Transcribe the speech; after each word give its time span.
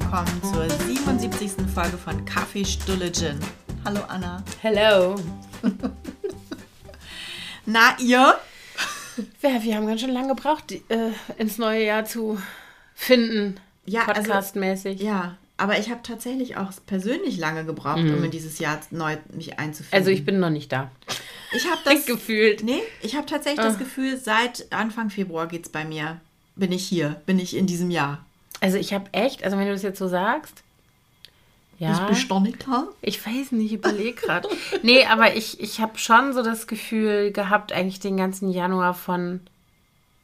willkommen 0.00 0.42
zur 0.42 0.68
77. 0.70 1.50
Folge 1.74 1.98
von 1.98 2.24
Kaffee 2.24 2.64
Stulle 2.64 3.10
Gin. 3.10 3.38
Hallo 3.84 4.00
Anna. 4.06 4.44
Hello. 4.62 5.16
Na, 7.66 7.96
ihr? 8.00 8.36
Ja, 9.42 9.62
wir 9.62 9.74
haben 9.76 9.86
ganz 9.88 10.00
schön 10.00 10.12
lange 10.12 10.28
gebraucht, 10.28 10.72
äh, 10.88 11.10
ins 11.36 11.58
neue 11.58 11.84
Jahr 11.84 12.04
zu 12.04 12.38
finden. 12.94 13.58
Ja, 13.86 14.02
also- 14.06 14.22
Podcastmäßig. 14.22 15.00
Ja, 15.00 15.36
aber 15.56 15.78
ich 15.80 15.90
habe 15.90 16.00
tatsächlich 16.04 16.56
auch 16.56 16.70
persönlich 16.86 17.36
lange 17.36 17.64
gebraucht, 17.64 17.98
um 17.98 18.22
in 18.22 18.30
dieses 18.30 18.60
Jahr 18.60 18.78
neu 18.92 19.16
mich 19.32 19.58
einzufinden. 19.58 19.98
also 19.98 20.10
ich 20.10 20.24
bin 20.24 20.38
noch 20.38 20.50
nicht 20.50 20.70
da. 20.70 20.90
ich 21.52 21.68
habe 21.68 21.80
das 21.84 22.06
Gefühlt. 22.06 22.62
Nee, 22.62 22.82
ich 23.02 23.16
habe 23.16 23.26
tatsächlich 23.26 23.60
Ah. 23.64 23.68
das 23.68 23.78
Gefühl, 23.78 24.16
seit 24.16 24.72
Anfang 24.72 25.10
Februar 25.10 25.48
geht's 25.48 25.68
bei 25.68 25.84
mir. 25.84 26.20
Bin 26.54 26.70
ich 26.72 26.84
hier, 26.84 27.20
bin 27.26 27.38
ich 27.40 27.56
in 27.56 27.66
diesem 27.66 27.90
Jahr. 27.90 28.24
Also 28.60 28.76
ich 28.78 28.92
habe 28.92 29.06
echt, 29.12 29.44
also 29.44 29.56
wenn 29.58 29.66
du 29.66 29.72
das 29.72 29.82
jetzt 29.82 29.98
so 29.98 30.08
sagst, 30.08 30.62
ja, 31.78 31.92
Ich 31.92 32.00
bin 32.00 32.16
Stornika. 32.16 32.88
ich 33.02 33.24
weiß 33.24 33.52
nicht, 33.52 33.66
ich 33.66 33.72
überlege 33.74 34.14
gerade. 34.20 34.48
nee, 34.82 35.04
aber 35.04 35.36
ich, 35.36 35.60
ich 35.60 35.80
habe 35.80 35.96
schon 35.98 36.32
so 36.32 36.42
das 36.42 36.66
Gefühl 36.66 37.30
gehabt, 37.30 37.72
eigentlich 37.72 38.00
den 38.00 38.16
ganzen 38.16 38.50
Januar 38.50 38.94
von 38.94 39.40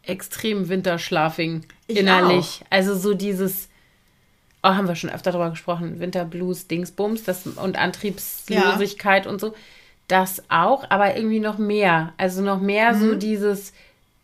extrem 0.02 0.68
Winterschlafing 0.68 1.64
Ich 1.86 1.96
innerlich. 1.98 2.64
Also 2.70 2.96
so 2.96 3.14
dieses, 3.14 3.68
oh, 4.64 4.68
haben 4.70 4.88
wir 4.88 4.96
schon 4.96 5.10
öfter 5.10 5.30
darüber 5.30 5.50
gesprochen, 5.50 6.00
Winterblues, 6.00 6.66
Dingsbums 6.66 7.22
das, 7.22 7.46
und 7.46 7.78
Antriebslosigkeit 7.78 9.26
und 9.28 9.40
so. 9.40 9.54
Das 10.08 10.42
auch, 10.50 10.84
aber 10.90 11.16
irgendwie 11.16 11.40
noch 11.40 11.56
mehr. 11.58 12.12
Also 12.18 12.42
noch 12.42 12.60
mehr 12.60 12.94
so 12.96 13.14
dieses 13.14 13.72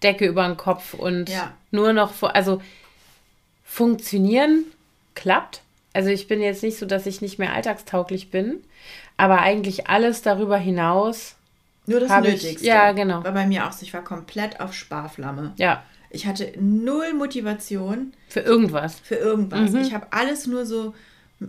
Decke 0.03 0.27
über 0.27 0.47
den 0.47 0.57
Kopf 0.57 0.95
und 0.95 1.29
Ja. 1.29 1.53
nur 1.71 1.93
noch, 1.93 2.13
vor- 2.13 2.35
also 2.35 2.61
funktionieren 3.71 4.65
klappt. 5.15 5.63
Also 5.93 6.11
ich 6.11 6.27
bin 6.29 6.41
jetzt 6.41 6.63
nicht 6.65 6.77
so, 6.79 6.87
dass 6.87 7.07
ich 7.07 7.21
nicht 7.21 7.39
mehr 7.39 7.53
alltagstauglich 7.55 8.31
bin, 8.31 8.59
aber 9.17 9.41
eigentlich 9.41 9.87
alles 9.89 10.23
darüber 10.23 10.57
hinaus, 10.59 11.37
Nur 11.87 12.01
das 12.01 12.11
Hab 12.11 12.25
ich- 12.25 12.43
Nötigste. 12.43 12.67
ja, 12.67 12.93
genau. 12.93 13.23
War 13.25 13.33
bei 13.33 13.47
mir 13.47 13.67
auch 13.67 13.73
so. 13.73 13.83
Ich 13.85 13.95
war 13.95 14.03
komplett 14.05 14.61
auf 14.61 14.75
Sparflamme. 14.75 15.53
ja, 15.57 15.83
Ich 16.11 16.27
hatte 16.27 16.53
null 16.59 17.15
Motivation 17.15 18.13
für 18.29 18.41
irgendwas. 18.41 18.99
für 19.01 19.15
irgendwas. 19.17 19.71
Mhm. 19.71 19.79
Ich 19.83 19.95
habe 19.95 20.09
alles 20.11 20.47
nur 20.49 20.67
so, 20.67 20.95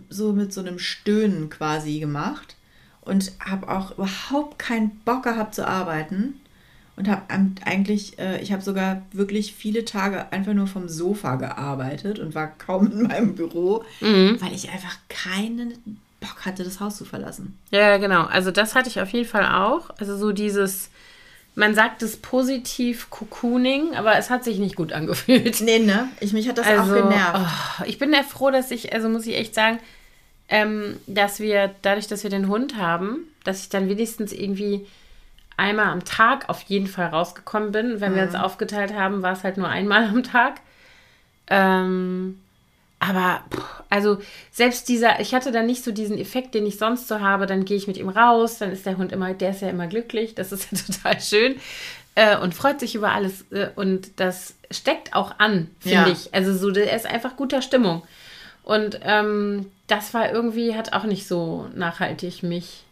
so 0.08 0.32
mit 0.32 0.52
so 0.52 0.60
einem 0.60 0.78
Stöhnen 0.78 1.50
quasi 1.50 1.98
gemacht 1.98 2.54
und 3.02 3.32
habe 3.44 3.68
auch 3.68 3.92
überhaupt 3.92 4.58
keinen 4.60 4.90
Bock 5.04 5.24
gehabt 5.24 5.54
zu 5.56 5.66
arbeiten. 5.66 6.40
Und 7.02 7.08
habe 7.10 7.22
eigentlich, 7.64 8.16
äh, 8.20 8.40
ich 8.40 8.52
habe 8.52 8.62
sogar 8.62 9.02
wirklich 9.10 9.54
viele 9.54 9.84
Tage 9.84 10.30
einfach 10.30 10.52
nur 10.52 10.68
vom 10.68 10.88
Sofa 10.88 11.34
gearbeitet 11.34 12.20
und 12.20 12.36
war 12.36 12.46
kaum 12.46 12.92
in 12.92 13.02
meinem 13.08 13.34
Büro, 13.34 13.82
Mhm. 14.00 14.36
weil 14.40 14.52
ich 14.54 14.70
einfach 14.70 14.96
keinen 15.08 15.74
Bock 16.20 16.46
hatte, 16.46 16.62
das 16.62 16.78
Haus 16.78 16.96
zu 16.98 17.04
verlassen. 17.04 17.58
Ja, 17.72 17.96
genau. 17.96 18.26
Also 18.26 18.52
das 18.52 18.76
hatte 18.76 18.88
ich 18.88 19.00
auf 19.00 19.08
jeden 19.08 19.28
Fall 19.28 19.46
auch. 19.46 19.90
Also 19.98 20.16
so 20.16 20.30
dieses, 20.30 20.90
man 21.56 21.74
sagt 21.74 22.04
es 22.04 22.16
positiv 22.18 23.10
Cocooning, 23.10 23.96
aber 23.96 24.16
es 24.16 24.30
hat 24.30 24.44
sich 24.44 24.58
nicht 24.58 24.76
gut 24.76 24.92
angefühlt. 24.92 25.60
Nee, 25.60 25.80
ne? 25.80 26.08
Ich, 26.20 26.32
mich 26.32 26.48
hat 26.48 26.58
das 26.58 26.68
also, 26.68 26.92
auch 26.92 26.96
genervt. 26.96 27.40
oh, 27.80 27.84
ich 27.84 27.98
bin 27.98 28.12
ja 28.12 28.22
froh, 28.22 28.52
dass 28.52 28.70
ich, 28.70 28.92
also 28.94 29.08
muss 29.08 29.26
ich 29.26 29.34
echt 29.36 29.56
sagen, 29.56 29.80
ähm, 30.48 30.98
dass 31.08 31.40
wir, 31.40 31.74
dadurch, 31.82 32.06
dass 32.06 32.22
wir 32.22 32.30
den 32.30 32.46
Hund 32.46 32.76
haben, 32.76 33.24
dass 33.42 33.62
ich 33.62 33.70
dann 33.70 33.88
wenigstens 33.88 34.32
irgendwie 34.32 34.86
einmal 35.62 35.86
am 35.86 36.04
Tag 36.04 36.48
auf 36.48 36.62
jeden 36.62 36.86
Fall 36.86 37.06
rausgekommen 37.06 37.72
bin. 37.72 38.00
Wenn 38.00 38.14
wir 38.14 38.22
uns 38.24 38.34
aufgeteilt 38.34 38.92
haben, 38.94 39.22
war 39.22 39.32
es 39.32 39.44
halt 39.44 39.56
nur 39.56 39.68
einmal 39.68 40.04
am 40.08 40.22
Tag. 40.22 40.60
Ähm, 41.48 42.38
aber, 42.98 43.42
also 43.90 44.18
selbst 44.52 44.88
dieser, 44.88 45.18
ich 45.20 45.34
hatte 45.34 45.50
dann 45.50 45.66
nicht 45.66 45.82
so 45.82 45.90
diesen 45.90 46.18
Effekt, 46.18 46.54
den 46.54 46.66
ich 46.66 46.78
sonst 46.78 47.08
so 47.08 47.20
habe, 47.20 47.46
dann 47.46 47.64
gehe 47.64 47.76
ich 47.76 47.88
mit 47.88 47.96
ihm 47.96 48.08
raus, 48.08 48.58
dann 48.58 48.70
ist 48.70 48.86
der 48.86 48.96
Hund 48.96 49.10
immer, 49.12 49.34
der 49.34 49.50
ist 49.50 49.60
ja 49.62 49.68
immer 49.70 49.88
glücklich, 49.88 50.34
das 50.34 50.52
ist 50.52 50.70
ja 50.70 50.78
total 50.86 51.20
schön 51.20 51.56
äh, 52.14 52.36
und 52.38 52.54
freut 52.54 52.78
sich 52.78 52.94
über 52.94 53.10
alles 53.12 53.44
äh, 53.50 53.68
und 53.74 54.20
das 54.20 54.54
steckt 54.70 55.14
auch 55.14 55.34
an, 55.38 55.68
finde 55.80 55.96
Ja. 55.96 56.12
ich. 56.12 56.32
Also 56.32 56.56
so, 56.56 56.70
der 56.70 56.94
ist 56.94 57.06
einfach 57.06 57.36
guter 57.36 57.60
Stimmung. 57.60 58.02
Und 58.64 59.00
ähm, 59.02 59.66
das 59.88 60.14
war 60.14 60.30
irgendwie, 60.32 60.76
hat 60.76 60.92
auch 60.92 61.02
nicht 61.04 61.26
so 61.26 61.66
nachhaltig 61.74 62.44
mich 62.44 62.84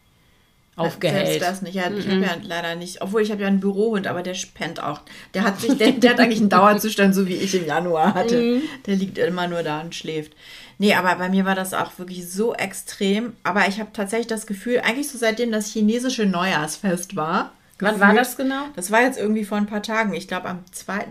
aufgehellt. 0.80 1.26
Selbst 1.26 1.48
das 1.48 1.62
nicht. 1.62 1.74
Ja, 1.74 1.90
Ich 1.90 2.06
habe 2.08 2.20
ja 2.20 2.36
leider 2.42 2.74
nicht, 2.76 3.02
obwohl 3.02 3.22
ich 3.22 3.30
habe 3.30 3.42
ja 3.42 3.48
einen 3.48 3.60
Bürohund, 3.60 4.06
aber 4.06 4.22
der 4.22 4.34
spennt 4.34 4.82
auch. 4.82 5.00
Der 5.34 5.44
hat 5.44 5.60
sich, 5.60 5.76
der, 5.78 5.92
der 5.92 6.10
hat 6.12 6.20
eigentlich 6.20 6.40
einen 6.40 6.48
Dauerzustand, 6.48 7.14
so 7.14 7.26
wie 7.28 7.34
ich 7.34 7.54
im 7.54 7.66
Januar 7.66 8.14
hatte. 8.14 8.62
Der 8.86 8.96
liegt 8.96 9.18
immer 9.18 9.46
nur 9.46 9.62
da 9.62 9.80
und 9.80 9.94
schläft. 9.94 10.32
Nee, 10.78 10.94
aber 10.94 11.14
bei 11.16 11.28
mir 11.28 11.44
war 11.44 11.54
das 11.54 11.74
auch 11.74 11.98
wirklich 11.98 12.30
so 12.30 12.54
extrem. 12.54 13.34
Aber 13.42 13.68
ich 13.68 13.78
habe 13.80 13.90
tatsächlich 13.92 14.28
das 14.28 14.46
Gefühl, 14.46 14.80
eigentlich 14.80 15.10
so 15.10 15.18
seitdem 15.18 15.52
das 15.52 15.66
chinesische 15.72 16.24
Neujahrsfest 16.24 17.16
war. 17.16 17.52
Wann 17.80 18.00
war 18.00 18.14
das 18.14 18.36
genau? 18.36 18.64
Das 18.76 18.90
war 18.90 19.02
jetzt 19.02 19.18
irgendwie 19.18 19.44
vor 19.44 19.58
ein 19.58 19.66
paar 19.66 19.82
Tagen. 19.82 20.14
Ich 20.14 20.28
glaube 20.28 20.48
am 20.48 20.64
2. 20.72 21.06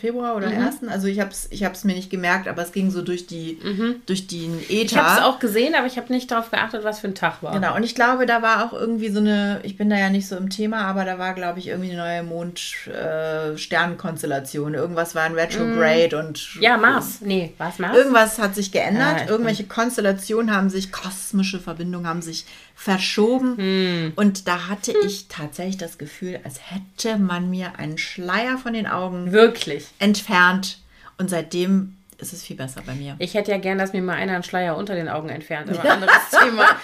Februar 0.00 0.36
oder 0.36 0.48
Mhm. 0.50 0.66
1. 0.66 0.76
Also 0.88 1.06
ich 1.06 1.20
habe 1.20 1.30
es 1.30 1.46
ich 1.50 1.64
hab's 1.64 1.84
mir 1.84 1.94
nicht 1.94 2.10
gemerkt, 2.10 2.48
aber 2.48 2.62
es 2.62 2.72
ging 2.72 2.90
so 2.90 3.02
durch, 3.02 3.26
die, 3.26 3.58
durch 4.06 4.26
den 4.26 4.58
Äther. 4.68 4.74
Mhm. 4.74 4.80
Ich 4.86 4.96
habe 4.96 5.18
es 5.20 5.24
auch 5.24 5.38
gesehen, 5.38 5.74
aber 5.74 5.86
ich 5.86 5.96
habe 5.98 6.12
nicht 6.12 6.30
darauf 6.30 6.50
geachtet, 6.50 6.82
was 6.84 7.00
für 7.00 7.08
ein 7.08 7.14
Tag 7.14 7.42
war. 7.42 7.52
Genau, 7.52 7.74
und 7.76 7.82
ich 7.84 7.94
glaube, 7.94 8.26
da 8.26 8.42
war 8.42 8.64
auch 8.64 8.72
irgendwie 8.72 9.10
so 9.10 9.20
eine, 9.20 9.60
ich 9.62 9.76
bin 9.76 9.90
da 9.90 9.96
ja 9.96 10.10
nicht 10.10 10.26
so 10.26 10.36
im 10.36 10.50
Thema, 10.50 10.82
aber 10.86 11.04
da 11.04 11.18
war, 11.18 11.34
glaube 11.34 11.58
ich, 11.58 11.68
irgendwie 11.68 11.90
eine 11.92 12.00
neue 12.00 12.22
Mond-Sternenkonstellation. 12.24 14.74
Irgendwas 14.74 15.14
war 15.14 15.26
in 15.26 15.34
Retrograde 15.34 16.18
und 16.18 16.54
Ja, 16.60 16.76
Mars. 16.76 17.18
Nee, 17.20 17.52
war 17.58 17.68
es 17.70 17.78
Mars? 17.78 17.96
irgendwas 17.96 18.38
hat 18.38 18.54
sich 18.54 18.72
geändert. 18.72 19.24
Ah, 19.26 19.30
Irgendwelche 19.30 19.64
Konstellationen 19.64 20.54
haben 20.54 20.70
sich, 20.70 20.92
kosmische 20.92 21.58
Verbindungen 21.60 22.06
haben 22.06 22.22
sich 22.22 22.44
verschoben. 22.80 23.58
Hm. 23.58 24.12
Und 24.16 24.48
da 24.48 24.68
hatte 24.68 24.94
ich 25.04 25.28
tatsächlich 25.28 25.76
das 25.76 25.98
Gefühl, 25.98 26.40
als 26.44 26.60
hätte 26.70 27.18
man 27.18 27.50
mir 27.50 27.78
einen 27.78 27.98
Schleier 27.98 28.56
von 28.56 28.72
den 28.72 28.86
Augen 28.86 29.32
Wirklich. 29.32 29.84
entfernt. 29.98 30.78
Und 31.18 31.28
seitdem 31.28 31.98
ist 32.16 32.32
es 32.32 32.42
viel 32.42 32.56
besser 32.56 32.80
bei 32.86 32.94
mir. 32.94 33.16
Ich 33.18 33.34
hätte 33.34 33.50
ja 33.50 33.58
gern, 33.58 33.76
dass 33.76 33.92
mir 33.92 34.00
mal 34.00 34.14
einer 34.14 34.32
einen 34.32 34.44
Schleier 34.44 34.78
unter 34.78 34.94
den 34.94 35.10
Augen 35.10 35.28
entfernt, 35.28 35.68
aber 35.68 35.90
anderes 35.92 36.30
Thema. 36.30 36.66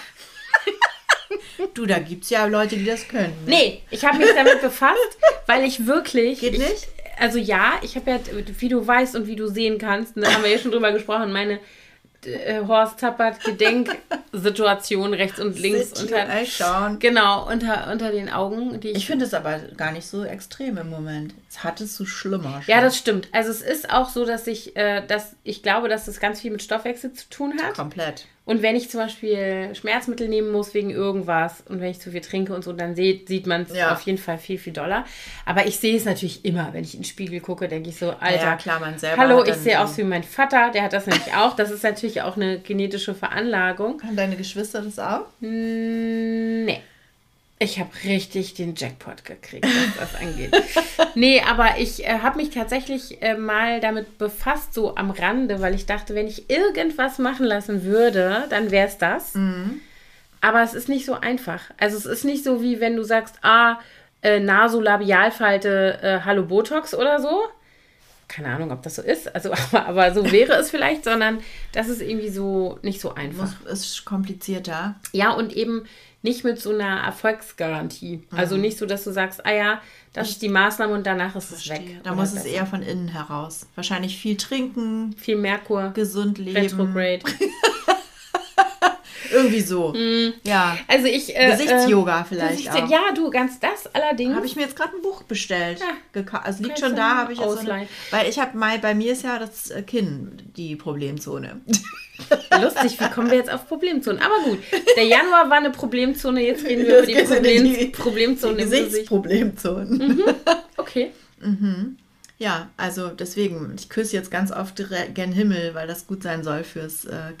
Du, 1.73 1.85
da 1.85 1.99
gibt 1.99 2.23
es 2.23 2.29
ja 2.29 2.45
Leute, 2.45 2.77
die 2.77 2.85
das 2.85 3.07
können. 3.07 3.33
Nee, 3.45 3.81
ich 3.89 4.05
habe 4.05 4.17
mich 4.17 4.29
damit 4.33 4.61
befasst, 4.61 5.17
weil 5.45 5.65
ich 5.65 5.85
wirklich. 5.85 6.39
Geht 6.39 6.53
ich, 6.53 6.59
nicht? 6.59 6.87
Also 7.19 7.37
ja, 7.37 7.73
ich 7.81 7.95
habe 7.95 8.11
ja, 8.11 8.19
wie 8.59 8.69
du 8.69 8.85
weißt 8.85 9.15
und 9.15 9.27
wie 9.27 9.35
du 9.35 9.47
sehen 9.47 9.77
kannst, 9.77 10.13
da 10.15 10.31
haben 10.31 10.43
wir 10.43 10.51
ja 10.51 10.57
schon 10.57 10.71
drüber 10.71 10.91
gesprochen, 10.91 11.33
meine 11.33 11.59
äh, 12.27 12.61
Horst 12.67 12.99
Tappert 12.99 13.43
Gedenksituation 13.43 15.13
rechts 15.13 15.39
und 15.39 15.57
links 15.59 15.91
Sit 15.91 16.11
unter. 16.11 16.45
schauen. 16.45 16.99
Genau, 16.99 17.49
unter, 17.49 17.89
unter 17.91 18.11
den 18.11 18.29
Augen, 18.29 18.79
die 18.79 18.89
ich. 18.89 18.97
Ich 18.97 19.07
finde 19.07 19.25
es 19.25 19.33
aber 19.33 19.59
gar 19.77 19.91
nicht 19.91 20.05
so 20.07 20.23
extrem 20.23 20.77
im 20.77 20.89
Moment. 20.89 21.33
Es 21.49 21.63
hattest 21.63 21.99
du 21.99 22.05
schlimmer. 22.05 22.61
Schon. 22.63 22.73
ja, 22.73 22.81
das 22.81 22.97
stimmt. 22.97 23.27
Also 23.31 23.49
es 23.51 23.61
ist 23.61 23.89
auch 23.89 24.09
so, 24.09 24.25
dass 24.25 24.47
ich, 24.47 24.75
äh, 24.75 25.05
dass 25.05 25.35
ich 25.43 25.63
glaube, 25.63 25.89
dass 25.89 26.05
das 26.05 26.19
ganz 26.19 26.41
viel 26.41 26.51
mit 26.51 26.61
Stoffwechsel 26.61 27.13
zu 27.13 27.29
tun 27.29 27.53
hat. 27.61 27.75
komplett. 27.75 28.25
Und 28.47 28.61
wenn 28.61 28.77
ich 28.77 28.89
zum 28.89 29.01
Beispiel 29.01 29.75
Schmerzmittel 29.75 30.29
nehmen 30.29 30.51
muss 30.53 30.73
wegen 30.73 30.89
irgendwas 30.89 31.61
und 31.67 31.81
wenn 31.81 31.91
ich 31.91 31.99
zu 31.99 32.11
viel 32.11 32.21
trinke 32.21 32.55
und 32.55 32.63
so, 32.63 32.71
dann 32.71 32.95
sieht, 32.95 33.27
sieht 33.27 33.45
man 33.45 33.63
es 33.63 33.75
Ja. 33.75 33.91
auf 33.91 34.01
jeden 34.01 34.17
Fall 34.17 34.37
viel, 34.37 34.57
viel 34.57 34.71
doller. 34.71 35.03
Aber 35.45 35.67
ich 35.67 35.77
sehe 35.79 35.97
es 35.97 36.05
natürlich 36.05 36.45
immer, 36.45 36.69
wenn 36.71 36.83
ich 36.85 36.93
in 36.93 37.01
den 37.01 37.05
Spiegel 37.05 37.41
gucke, 37.41 37.67
denke 37.67 37.89
ich 37.89 37.97
so, 37.97 38.11
Alter, 38.19 38.43
ja, 38.45 38.55
klar, 38.55 38.79
man 38.79 38.97
selber 38.97 39.21
hallo, 39.21 39.43
ich 39.43 39.53
sehe 39.55 39.79
aus 39.79 39.97
wie 39.97 40.03
mein 40.03 40.23
Vater, 40.23 40.71
der 40.73 40.83
hat 40.83 40.93
das 40.93 41.05
nämlich 41.07 41.33
auch. 41.35 41.57
Das 41.57 41.69
ist 41.71 41.83
natürlich 41.83 42.21
auch 42.21 42.37
eine 42.37 42.59
genetische 42.59 43.13
Veranlagung. 43.13 44.01
Haben 44.01 44.15
deine 44.15 44.37
Geschwister 44.37 44.81
das 44.81 44.97
auch? 44.97 45.25
Mm, 45.41 46.65
Nee. 46.65 46.81
Ich 47.59 47.79
habe 47.79 47.89
richtig 48.03 48.53
den 48.53 48.75
Jackpot 48.75 49.25
gekriegt, 49.25 49.65
was 49.65 50.11
das 50.11 50.21
angeht. 50.21 50.55
Nee, 51.15 51.41
aber 51.41 51.79
ich 51.79 52.05
äh, 52.05 52.19
habe 52.19 52.37
mich 52.37 52.51
tatsächlich 52.51 53.23
äh, 53.23 53.35
mal 53.35 53.79
damit 53.79 54.19
befasst, 54.19 54.75
so 54.75 54.95
am 54.95 55.09
Rande, 55.09 55.61
weil 55.61 55.73
ich 55.73 55.87
dachte, 55.87 56.13
wenn 56.13 56.27
ich 56.27 56.47
irgendwas 56.47 57.17
machen 57.17 57.45
lassen 57.47 57.83
würde, 57.83 58.45
dann 58.51 58.69
wäre 58.69 58.87
es 58.87 58.99
das. 58.99 59.33
Aber 60.41 60.61
es 60.61 60.75
ist 60.75 60.89
nicht 60.89 61.05
so 61.07 61.13
einfach. 61.15 61.71
Also 61.79 61.97
es 61.97 62.05
ist 62.05 62.23
nicht 62.23 62.43
so, 62.43 62.61
wie 62.61 62.79
wenn 62.79 62.95
du 62.95 63.03
sagst, 63.03 63.37
ah, 63.41 63.79
äh, 64.21 64.39
Nasolabialfalte, 64.39 65.99
äh, 66.03 66.19
Hallo 66.23 66.43
Botox 66.43 66.93
oder 66.93 67.19
so. 67.19 67.41
Keine 68.27 68.49
Ahnung, 68.49 68.71
ob 68.71 68.81
das 68.83 68.95
so 68.95 69.01
ist, 69.01 69.33
also 69.33 69.51
aber, 69.71 69.85
aber 69.85 70.13
so 70.13 70.31
wäre 70.31 70.53
es 70.53 70.69
vielleicht, 70.69 71.03
sondern 71.03 71.39
das 71.71 71.87
ist 71.87 72.01
irgendwie 72.01 72.29
so 72.29 72.79
nicht 72.81 72.99
so 72.99 73.13
einfach. 73.15 73.53
Muss, 73.63 73.71
ist 73.71 74.05
komplizierter. 74.05 74.95
Ja, 75.13 75.31
und 75.31 75.53
eben 75.53 75.83
nicht 76.23 76.43
mit 76.43 76.59
so 76.59 76.71
einer 76.71 77.01
Erfolgsgarantie. 77.03 78.23
Also 78.31 78.57
nicht 78.57 78.77
so, 78.77 78.85
dass 78.85 79.03
du 79.03 79.11
sagst, 79.11 79.45
ah 79.45 79.53
ja, 79.53 79.81
das 80.13 80.29
ist 80.29 80.41
die 80.41 80.49
Maßnahme 80.49 80.93
und 80.93 81.05
danach 81.05 81.35
ist 81.35 81.51
es 81.51 81.69
weg. 81.69 81.99
Da 82.03 82.15
muss 82.15 82.29
es 82.29 82.43
besser. 82.43 82.47
eher 82.47 82.65
von 82.65 82.81
innen 82.81 83.07
heraus. 83.07 83.67
Wahrscheinlich 83.75 84.17
viel 84.17 84.35
trinken, 84.35 85.15
viel 85.17 85.37
Merkur, 85.37 85.91
gesund 85.91 86.37
leben. 86.37 86.57
Retrograde. 86.57 87.21
Irgendwie 89.31 89.61
so. 89.61 89.93
Ja. 90.43 90.77
Also 90.87 91.05
ich. 91.07 91.35
Äh, 91.35 91.51
Gesichtsyoga 91.51 92.21
äh, 92.21 92.25
vielleicht 92.27 92.57
Gesichts 92.57 92.75
auch. 92.75 92.89
Ja, 92.89 93.01
du, 93.15 93.29
ganz 93.29 93.59
das 93.59 93.93
allerdings. 93.93 94.35
Habe 94.35 94.45
ich 94.45 94.55
mir 94.55 94.63
jetzt 94.63 94.75
gerade 94.75 94.95
ein 94.95 95.01
Buch 95.01 95.23
bestellt. 95.23 95.79
Ja. 95.79 96.23
Also 96.43 96.63
liegt 96.63 96.79
schon 96.79 96.95
da, 96.95 97.17
habe 97.17 97.33
ich 97.33 97.39
jetzt 97.39 97.51
so 97.51 97.57
eine. 97.59 97.87
Weil 98.11 98.29
ich 98.29 98.39
habe 98.39 98.57
mal, 98.57 98.79
bei 98.79 98.93
mir 98.95 99.11
ist 99.13 99.23
ja 99.23 99.39
das 99.39 99.69
äh, 99.71 99.81
Kinn 99.81 100.37
die 100.55 100.75
Problemzone. 100.75 101.61
Lustig, 102.61 102.99
wie 102.99 103.09
kommen 103.09 103.29
wir 103.29 103.37
jetzt 103.37 103.51
auf 103.51 103.67
Problemzonen? 103.67 104.19
Aber 104.21 104.43
gut, 104.43 104.57
der 104.95 105.03
Januar 105.05 105.49
war 105.49 105.57
eine 105.57 105.69
Problemzone, 105.69 106.41
jetzt 106.45 106.65
reden 106.65 106.87
wir 106.87 106.97
über 106.99 107.05
die, 107.05 107.13
Problem, 107.23 107.63
die- 107.63 107.85
Problemzone 107.87 108.55
die 108.57 108.63
Gesicht. 108.63 108.85
Gesichtsproblemzonen. 108.85 110.23
Okay. 110.77 111.11
Ja, 112.39 112.69
also 112.77 113.09
deswegen, 113.09 113.73
ich 113.77 113.89
küsse 113.89 114.15
jetzt 114.15 114.31
ganz 114.31 114.51
oft 114.51 114.81
gen 115.13 115.31
Himmel, 115.31 115.75
weil 115.75 115.87
das 115.87 116.07
gut 116.07 116.23
sein 116.23 116.43
soll 116.43 116.63
fürs 116.63 117.05
äh, 117.05 117.33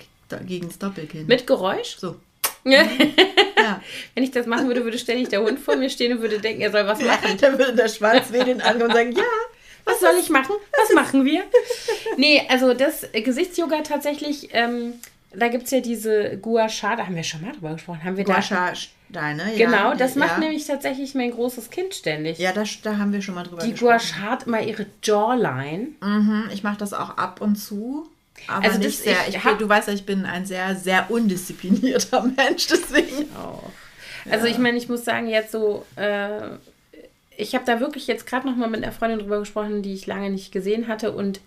gegen 0.45 0.67
das 0.67 0.77
Doppelkinn. 0.79 1.27
Mit 1.27 1.47
Geräusch? 1.47 1.97
so. 1.99 2.15
Ja. 2.63 2.83
Ja. 3.57 3.81
Wenn 4.13 4.23
ich 4.25 4.31
das 4.31 4.45
machen 4.45 4.67
würde, 4.67 4.83
würde 4.83 4.97
ständig 4.97 5.29
der 5.29 5.41
Hund 5.41 5.57
vor 5.59 5.77
mir 5.77 5.89
stehen 5.89 6.11
und 6.13 6.21
würde 6.21 6.39
denken, 6.39 6.61
er 6.61 6.71
soll 6.71 6.85
was 6.85 6.99
machen. 7.01 7.37
da 7.39 7.57
würde 7.57 7.73
der 7.75 7.87
Schwanz 7.87 8.31
wedeln 8.33 8.59
an 8.61 8.81
und 8.81 8.91
sagen, 8.91 9.13
ja. 9.13 9.23
Was 9.85 10.01
soll 10.01 10.15
ich 10.19 10.29
machen? 10.29 10.53
Was 10.77 10.93
machen 10.93 11.23
wir? 11.23 11.43
Nee, 12.17 12.45
also 12.49 12.73
das 12.73 13.05
Gesichtsyoga 13.13 13.83
tatsächlich, 13.83 14.49
ähm, 14.51 14.95
da 15.33 15.47
gibt 15.47 15.63
es 15.65 15.71
ja 15.71 15.79
diese 15.79 16.37
Gua 16.39 16.67
Sha, 16.67 16.97
da 16.97 17.05
haben 17.05 17.15
wir 17.15 17.23
schon 17.23 17.41
mal 17.41 17.53
drüber 17.53 17.71
gesprochen. 17.73 18.03
Haben 18.03 18.17
wir 18.17 18.25
da, 18.25 18.33
Guasha 18.33 18.73
Steine. 18.75 19.55
ja, 19.55 19.65
genau, 19.65 19.91
die- 19.93 19.99
das 19.99 20.15
macht 20.15 20.31
ja. 20.33 20.39
nämlich 20.39 20.65
tatsächlich 20.67 21.15
mein 21.15 21.31
großes 21.31 21.69
Kind 21.69 21.93
ständig. 21.95 22.37
Ja, 22.39 22.51
da, 22.51 22.63
da 22.83 22.97
haben 22.97 23.13
wir 23.13 23.21
schon 23.21 23.35
mal 23.35 23.43
drüber 23.43 23.63
Die 23.63 23.73
Gua 23.73 23.93
gesprochen. 23.93 24.21
Sha 24.25 24.29
hat 24.31 24.43
immer 24.47 24.61
ihre 24.61 24.87
Jawline. 25.03 25.87
Mhm, 26.01 26.49
ich 26.53 26.63
mache 26.63 26.77
das 26.79 26.91
auch 26.93 27.11
ab 27.17 27.39
und 27.39 27.55
zu. 27.55 28.09
Aber 28.47 28.65
Also 28.65 28.79
nicht 28.79 28.99
sehr. 28.99 29.15
ich 29.27 29.35
Ich, 29.35 29.43
hab- 29.43 29.59
du 29.59 29.67
weißt 29.67 29.87
ja, 29.87 29.93
ich 29.93 30.05
bin 30.05 30.25
ein 30.25 30.45
sehr, 30.45 30.75
sehr 30.75 31.09
undisziplinierter 31.09 32.21
Mensch, 32.37 32.67
deswegen. 32.67 33.29
auch. 33.35 33.63
Also 34.29 34.45
ich 34.47 34.57
meine, 34.57 34.77
ich 34.77 34.89
muss 34.89 35.05
sagen, 35.05 35.27
jetzt 35.27 35.51
so, 35.51 35.85
äh, 35.95 36.49
ich 37.37 37.55
habe 37.55 37.65
da 37.65 37.79
wirklich 37.79 38.07
jetzt 38.07 38.25
gerade 38.27 38.47
noch 38.47 38.55
mal 38.57 38.69
mit 38.69 38.83
einer 38.83 38.91
Freundin 38.91 39.19
drüber 39.19 39.39
gesprochen, 39.39 39.81
die 39.83 39.93
ich 39.93 40.05
lange 40.07 40.29
nicht 40.29 40.51
gesehen 40.51 40.87
hatte 40.87 41.11
und 41.11 41.39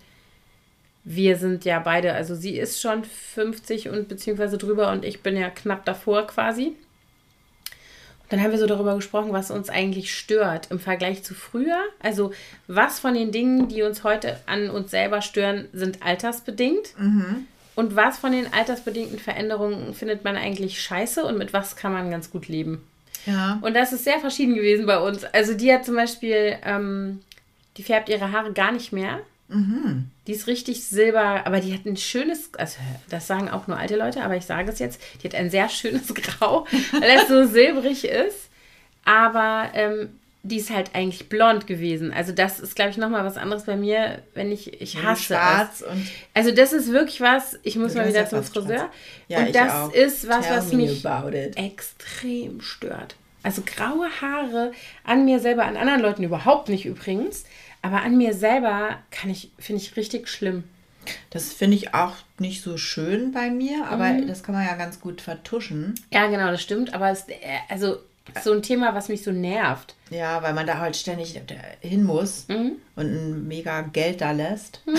wir 1.03 1.35
sind 1.37 1.65
ja 1.65 1.79
beide, 1.79 2.13
also 2.13 2.35
sie 2.35 2.57
ist 2.57 2.79
schon 2.81 3.03
50 3.03 3.89
und 3.89 4.07
beziehungsweise 4.07 4.57
drüber 4.57 4.91
und 4.91 5.03
ich 5.03 5.21
bin 5.21 5.35
ja 5.35 5.49
knapp 5.49 5.83
davor 5.85 6.27
quasi. 6.27 6.75
Dann 8.31 8.41
haben 8.41 8.51
wir 8.51 8.59
so 8.59 8.65
darüber 8.65 8.95
gesprochen, 8.95 9.33
was 9.33 9.51
uns 9.51 9.69
eigentlich 9.69 10.15
stört 10.15 10.71
im 10.71 10.79
Vergleich 10.79 11.21
zu 11.21 11.33
früher. 11.33 11.77
Also 11.99 12.31
was 12.65 12.97
von 12.97 13.13
den 13.13 13.33
Dingen, 13.33 13.67
die 13.67 13.81
uns 13.81 14.05
heute 14.05 14.39
an 14.45 14.69
uns 14.69 14.89
selber 14.89 15.21
stören, 15.21 15.67
sind 15.73 16.01
altersbedingt. 16.01 16.93
Und 17.75 17.97
was 17.97 18.19
von 18.19 18.31
den 18.31 18.53
altersbedingten 18.53 19.19
Veränderungen 19.19 19.93
findet 19.93 20.23
man 20.23 20.37
eigentlich 20.37 20.81
scheiße 20.81 21.25
und 21.25 21.37
mit 21.37 21.51
was 21.51 21.75
kann 21.75 21.91
man 21.91 22.09
ganz 22.09 22.31
gut 22.31 22.47
leben? 22.47 22.81
Ja. 23.25 23.59
Und 23.61 23.75
das 23.75 23.91
ist 23.91 24.05
sehr 24.05 24.21
verschieden 24.21 24.55
gewesen 24.55 24.85
bei 24.85 24.97
uns. 24.97 25.25
Also 25.25 25.53
die 25.53 25.73
hat 25.73 25.83
zum 25.83 25.95
Beispiel, 25.95 26.55
ähm, 26.63 27.19
die 27.75 27.83
färbt 27.83 28.07
ihre 28.07 28.31
Haare 28.31 28.53
gar 28.53 28.71
nicht 28.71 28.93
mehr. 28.93 29.19
Die 30.27 30.31
ist 30.31 30.47
richtig 30.47 30.85
silber, 30.85 31.45
aber 31.45 31.59
die 31.59 31.73
hat 31.73 31.85
ein 31.85 31.97
schönes, 31.97 32.49
also 32.57 32.77
das 33.09 33.27
sagen 33.27 33.49
auch 33.49 33.67
nur 33.67 33.77
alte 33.77 33.97
Leute, 33.97 34.23
aber 34.23 34.37
ich 34.37 34.45
sage 34.45 34.71
es 34.71 34.79
jetzt, 34.79 35.01
die 35.21 35.27
hat 35.27 35.35
ein 35.35 35.49
sehr 35.49 35.67
schönes 35.67 36.13
Grau, 36.13 36.65
weil 36.91 37.19
es 37.19 37.27
so 37.27 37.45
silbrig 37.45 38.05
ist. 38.05 38.49
Aber 39.03 39.69
ähm, 39.73 40.09
die 40.43 40.57
ist 40.57 40.71
halt 40.71 40.95
eigentlich 40.95 41.29
blond 41.29 41.67
gewesen. 41.67 42.11
Also 42.13 42.31
das 42.31 42.59
ist, 42.59 42.75
glaube 42.75 42.91
ich, 42.91 42.97
nochmal 42.97 43.23
was 43.25 43.37
anderes 43.37 43.65
bei 43.65 43.75
mir, 43.75 44.21
wenn 44.33 44.51
ich, 44.51 44.81
ich 44.81 44.97
hasse 45.03 45.21
es. 45.21 45.25
Schwarz 45.25 45.81
und 45.81 46.07
Also 46.33 46.51
das 46.51 46.73
ist 46.73 46.91
wirklich 46.91 47.21
was, 47.21 47.59
ich 47.63 47.75
muss 47.75 47.93
mal 47.93 48.07
wieder 48.07 48.27
zum 48.27 48.43
Friseur. 48.43 48.89
Ja, 49.27 49.39
und 49.39 49.47
ich 49.47 49.53
das 49.53 49.71
auch. 49.71 49.93
ist 49.93 50.27
was, 50.27 50.47
Tell 50.47 50.57
was 50.57 50.73
mich 50.73 51.05
extrem 51.55 52.61
stört. 52.61 53.15
Also 53.43 53.63
graue 53.65 54.07
Haare 54.21 54.71
an 55.03 55.25
mir 55.25 55.39
selber, 55.39 55.65
an 55.65 55.77
anderen 55.77 56.01
Leuten 56.01 56.23
überhaupt 56.23 56.69
nicht 56.69 56.85
übrigens, 56.85 57.43
aber 57.81 58.01
an 58.03 58.17
mir 58.17 58.33
selber 58.33 58.97
kann 59.11 59.29
ich, 59.29 59.51
finde 59.59 59.81
ich 59.81 59.95
richtig 59.95 60.27
schlimm. 60.29 60.63
das 61.31 61.51
finde 61.51 61.77
ich 61.77 61.93
auch 61.95 62.13
nicht 62.37 62.61
so 62.61 62.77
schön 62.77 63.31
bei 63.31 63.49
mir, 63.49 63.87
aber 63.87 64.05
Mhm. 64.09 64.27
das 64.27 64.43
kann 64.43 64.53
man 64.53 64.65
ja 64.67 64.75
ganz 64.75 64.99
gut 64.99 65.19
vertuschen. 65.21 65.95
Ja, 66.11 66.27
genau, 66.27 66.51
das 66.51 66.61
stimmt, 66.61 66.93
aber 66.93 67.09
es, 67.09 67.27
äh, 67.27 67.35
also 67.69 67.97
so 68.43 68.51
ein 68.53 68.61
Thema, 68.61 68.93
was 68.93 69.09
mich 69.09 69.23
so 69.23 69.31
nervt. 69.31 69.95
Ja, 70.11 70.43
weil 70.43 70.53
man 70.53 70.67
da 70.67 70.77
halt 70.77 70.95
ständig 70.95 71.39
hin 71.81 72.03
muss 72.03 72.45
Mhm. 72.49 72.73
und 72.95 73.05
ein 73.07 73.47
mega 73.47 73.81
Geld 73.81 74.21
da 74.21 74.31
lässt. 74.31 74.81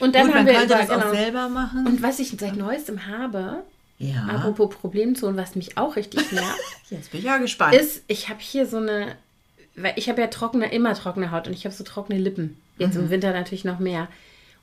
Und 0.00 0.14
dann 0.14 0.26
Gut, 0.26 0.34
haben 0.34 0.44
man 0.44 0.46
wir 0.46 0.54
könnte 0.60 0.74
das 0.74 0.90
auch 0.90 1.00
genau. 1.00 1.12
selber 1.12 1.48
machen. 1.48 1.86
Und 1.86 2.02
was 2.02 2.20
ich 2.20 2.30
seit 2.38 2.54
neuestem 2.56 3.06
habe, 3.08 3.64
ja. 3.98 4.26
apropos 4.26 4.70
Problemzonen, 4.76 5.36
was 5.36 5.56
mich 5.56 5.76
auch 5.76 5.96
richtig 5.96 6.30
nervt, 6.30 6.56
Jetzt 6.90 7.10
bin 7.10 7.18
ich 7.20 7.26
ja 7.26 7.38
gespannt. 7.38 7.74
ist, 7.74 8.02
ich 8.06 8.28
habe 8.28 8.38
hier 8.40 8.66
so 8.66 8.76
eine, 8.76 9.16
weil 9.82 9.92
ich 9.96 10.08
habe 10.08 10.20
ja 10.20 10.26
trockene, 10.28 10.72
immer 10.72 10.94
trockene 10.94 11.30
Haut 11.30 11.46
und 11.46 11.52
ich 11.54 11.64
habe 11.64 11.74
so 11.74 11.84
trockene 11.84 12.18
Lippen. 12.18 12.56
Jetzt 12.78 12.94
Mhm. 12.96 13.04
im 13.04 13.10
Winter 13.10 13.32
natürlich 13.32 13.64
noch 13.64 13.78
mehr. 13.78 14.08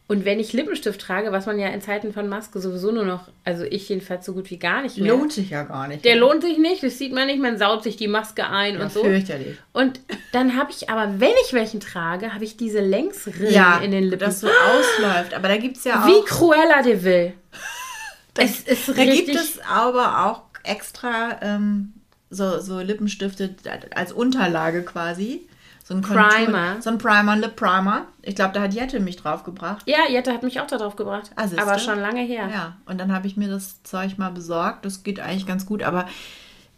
Und 0.07 0.23
wenn 0.23 0.39
ich 0.39 0.53
Lippenstift 0.53 1.01
trage, 1.01 1.31
was 1.31 1.47
man 1.47 1.57
ja 1.57 1.69
in 1.69 1.81
Zeiten 1.81 2.13
von 2.13 2.29
Maske 2.29 2.59
sowieso 2.59 2.91
nur 2.91 3.05
noch, 3.05 3.27
also 3.43 3.63
ich 3.63 3.89
jedenfalls 3.89 4.23
so 4.23 4.33
gut 4.33 4.51
wie 4.51 4.59
gar 4.59 4.83
nicht 4.83 4.97
mehr. 4.99 5.11
Lohnt 5.11 5.33
sich 5.33 5.49
ja 5.49 5.63
gar 5.63 5.87
nicht. 5.87 6.05
Der 6.05 6.15
lohnt 6.15 6.43
sich 6.43 6.59
nicht, 6.59 6.83
das 6.83 6.99
sieht 6.99 7.11
man 7.11 7.25
nicht, 7.25 7.41
man 7.41 7.57
saut 7.57 7.81
sich 7.81 7.97
die 7.97 8.07
Maske 8.07 8.47
ein 8.47 8.75
ja, 8.75 8.81
und 8.83 8.91
so. 8.91 9.03
fürchterlich. 9.03 9.57
Und 9.73 9.99
dann 10.31 10.55
habe 10.57 10.69
ich 10.69 10.91
aber, 10.91 11.19
wenn 11.19 11.31
ich 11.47 11.53
welchen 11.53 11.79
trage, 11.79 12.35
habe 12.35 12.43
ich 12.43 12.55
diese 12.55 12.81
Längsrillen 12.81 13.51
Ja, 13.51 13.79
in 13.79 13.89
den 13.89 14.03
Lippen. 14.03 14.19
das 14.19 14.41
so 14.41 14.47
ausläuft. 14.47 15.33
Aber 15.33 15.47
da 15.47 15.57
gibt 15.57 15.77
es 15.77 15.85
ja 15.85 16.03
auch. 16.03 16.07
wie 16.07 16.23
Cruella 16.25 16.83
de 16.83 17.03
Vil. 17.03 17.33
es 18.37 18.59
ist 18.61 18.89
Da 18.89 18.93
richtig. 18.93 19.25
gibt 19.25 19.37
es 19.39 19.59
aber 19.67 20.27
auch 20.27 20.43
extra 20.63 21.39
ähm, 21.41 21.93
so, 22.35 22.59
so 22.59 22.79
Lippenstifte 22.79 23.55
als 23.95 24.11
Unterlage 24.11 24.83
quasi. 24.83 25.47
So 25.83 25.93
ein 25.93 26.01
Primer. 26.01 26.81
So 26.81 26.89
ein 26.89 26.97
Primer, 26.97 27.33
ein 27.33 27.41
Lip 27.41 27.55
Primer. 27.55 28.07
Ich 28.23 28.33
glaube, 28.35 28.53
da 28.53 28.61
hat 28.61 28.73
Jette 28.73 28.99
mich 28.99 29.17
drauf 29.17 29.43
gebracht. 29.43 29.83
ja, 29.85 30.09
Jette 30.09 30.33
hat 30.33 30.41
mich 30.41 30.59
auch 30.59 30.65
darauf 30.67 30.95
gebracht. 30.95 31.29
Ah, 31.35 31.47
aber 31.57 31.77
schon 31.77 31.99
lange 31.99 32.21
her. 32.23 32.49
Ja, 32.51 32.77
und 32.87 32.97
dann 32.99 33.13
habe 33.13 33.27
ich 33.27 33.37
mir 33.37 33.49
das 33.49 33.83
Zeug 33.83 34.17
mal 34.17 34.31
besorgt. 34.31 34.83
Das 34.83 35.03
geht 35.03 35.19
eigentlich 35.19 35.45
ganz 35.45 35.65
gut, 35.67 35.83
aber. 35.83 36.07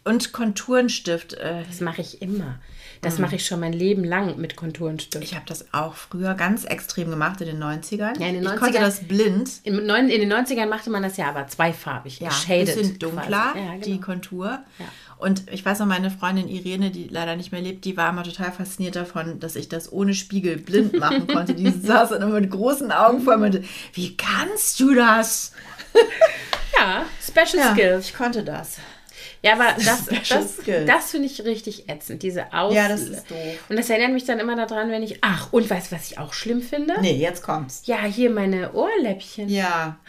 Und 0.04 0.32
Konturenstift. 0.32 1.34
Äh, 1.34 1.64
Das 1.68 1.80
mache 1.80 2.00
ich 2.02 2.22
immer. 2.22 2.56
Das 3.00 3.18
mache 3.20 3.36
ich 3.36 3.46
schon 3.46 3.60
mein 3.60 3.72
Leben 3.72 4.02
lang 4.02 4.38
mit 4.38 4.56
Konturenstift. 4.56 5.22
ich 5.22 5.34
habe 5.36 5.44
das 5.46 5.72
auch 5.72 5.94
früher 5.94 6.34
ganz 6.34 6.64
extrem 6.64 7.10
gemacht 7.10 7.40
in 7.40 7.46
den 7.46 7.62
90ern. 7.62 8.18
Ja, 8.20 8.26
in 8.26 8.34
den 8.34 8.42
Ich 8.42 8.56
konnte 8.56 8.78
90ern 8.78 8.80
das 8.80 9.00
blind. 9.04 9.50
in, 9.62 9.78
in 9.78 10.08
den 10.08 10.32
90ern 10.32 10.66
machte 10.66 10.90
man 10.90 11.02
das 11.04 11.16
ja 11.16 11.28
aber 11.28 11.46
zweifarbig, 11.46 12.18
Ja, 12.20 12.30
shaded. 12.32 12.74
bisschen 12.74 12.98
dunkler. 12.98 13.52
Ja, 13.54 13.72
genau. 13.74 13.84
die 13.84 14.00
Kontur. 14.00 14.46
Ja. 14.80 14.84
Und 15.18 15.50
ich 15.50 15.64
weiß 15.64 15.80
noch, 15.80 15.86
meine 15.86 16.10
Freundin 16.10 16.48
Irene, 16.48 16.90
die 16.90 17.08
leider 17.08 17.34
nicht 17.36 17.50
mehr 17.50 17.60
lebt, 17.60 17.84
die 17.84 17.96
war 17.96 18.10
immer 18.10 18.22
total 18.22 18.52
fasziniert 18.52 18.94
davon, 18.96 19.40
dass 19.40 19.56
ich 19.56 19.68
das 19.68 19.90
ohne 19.92 20.14
Spiegel 20.14 20.56
blind 20.58 20.98
machen 20.98 21.26
konnte. 21.26 21.54
Die 21.54 21.70
saß 21.82 22.10
dann 22.10 22.22
immer 22.22 22.40
mit 22.40 22.50
großen 22.50 22.92
Augen 22.92 23.22
vor 23.22 23.36
mir 23.36 23.46
und 23.46 23.52
meinte, 23.54 23.64
wie 23.94 24.16
kannst 24.16 24.78
du 24.80 24.94
das? 24.94 25.52
ja, 26.78 27.04
Special 27.20 27.64
Ja, 27.64 27.72
Skills. 27.72 28.06
ich 28.06 28.14
konnte 28.14 28.44
das. 28.44 28.76
Ja, 29.42 29.52
aber 29.54 29.74
das, 29.76 30.06
das, 30.28 30.56
das 30.86 31.10
finde 31.10 31.26
ich 31.26 31.44
richtig 31.44 31.88
ätzend, 31.88 32.22
diese 32.22 32.52
Aus. 32.52 32.74
Ja, 32.74 32.88
das 32.88 33.02
ist 33.02 33.30
doof. 33.30 33.38
Und 33.68 33.76
das 33.76 33.88
erinnert 33.90 34.12
mich 34.12 34.24
dann 34.24 34.38
immer 34.40 34.54
daran, 34.56 34.90
wenn 34.90 35.02
ich. 35.02 35.18
Ach, 35.22 35.52
und 35.52 35.68
weißt 35.68 35.90
du, 35.92 35.96
was 35.96 36.10
ich 36.10 36.18
auch 36.18 36.32
schlimm 36.32 36.60
finde? 36.60 37.00
Nee, 37.00 37.16
jetzt 37.16 37.42
kommt's. 37.42 37.82
Ja, 37.86 38.02
hier 38.02 38.30
meine 38.30 38.72
Ohrläppchen. 38.72 39.48
Ja. 39.48 39.98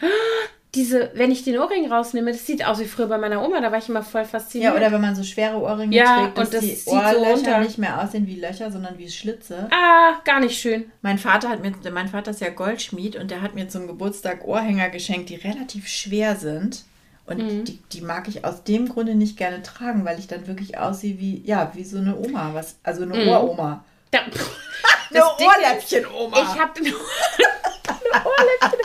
Diese, 0.74 1.10
wenn 1.14 1.32
ich 1.32 1.42
den 1.42 1.58
Ohrring 1.58 1.90
rausnehme, 1.90 2.30
das 2.30 2.46
sieht 2.46 2.64
aus 2.64 2.78
wie 2.78 2.84
früher 2.84 3.06
bei 3.08 3.18
meiner 3.18 3.44
Oma, 3.44 3.60
da 3.60 3.72
war 3.72 3.78
ich 3.78 3.88
immer 3.88 4.02
voll 4.04 4.24
fasziniert. 4.24 4.70
Ja, 4.72 4.76
oder 4.76 4.92
wenn 4.92 5.00
man 5.00 5.16
so 5.16 5.24
schwere 5.24 5.56
Ohrringe 5.60 5.96
Ja, 5.96 6.16
trägt, 6.22 6.38
dass 6.38 6.46
und 6.48 6.54
das 6.54 6.60
die 6.60 6.74
so 6.76 6.92
Ohrlöcher 6.92 7.28
runter. 7.30 7.58
nicht 7.60 7.78
mehr 7.78 8.00
aussehen 8.00 8.26
wie 8.28 8.38
Löcher, 8.38 8.70
sondern 8.70 8.96
wie 8.96 9.10
Schlitze. 9.10 9.66
Ah, 9.72 10.20
gar 10.24 10.38
nicht 10.38 10.56
schön. 10.60 10.84
Mein 11.02 11.18
Vater 11.18 11.48
hat 11.48 11.60
mir, 11.60 11.72
mein 11.90 12.06
Vater 12.08 12.30
ist 12.30 12.40
ja 12.40 12.50
Goldschmied 12.50 13.16
und 13.16 13.32
der 13.32 13.42
hat 13.42 13.56
mir 13.56 13.68
zum 13.68 13.88
Geburtstag 13.88 14.44
Ohrhänger 14.46 14.90
geschenkt, 14.90 15.28
die 15.28 15.34
relativ 15.36 15.88
schwer 15.88 16.36
sind. 16.36 16.84
Und 17.26 17.38
Mhm. 17.38 17.64
die, 17.64 17.78
die 17.92 18.00
mag 18.00 18.28
ich 18.28 18.44
aus 18.44 18.62
dem 18.64 18.88
Grunde 18.88 19.14
nicht 19.14 19.36
gerne 19.36 19.62
tragen, 19.62 20.04
weil 20.04 20.18
ich 20.18 20.26
dann 20.28 20.46
wirklich 20.46 20.78
aussehe 20.78 21.18
wie, 21.18 21.42
ja, 21.44 21.70
wie 21.74 21.84
so 21.84 21.98
eine 21.98 22.16
Oma, 22.16 22.50
was, 22.54 22.76
also 22.82 23.02
eine 23.02 23.14
Ohroma. 23.28 23.84
Da, 24.10 24.20
Eine 25.10 25.24
Ohrläppchen-Oma. 25.24 26.36
Ich 26.38 26.58
habe 26.60 26.72
eine 26.80 26.92
Ohrläppchen. 28.24 28.80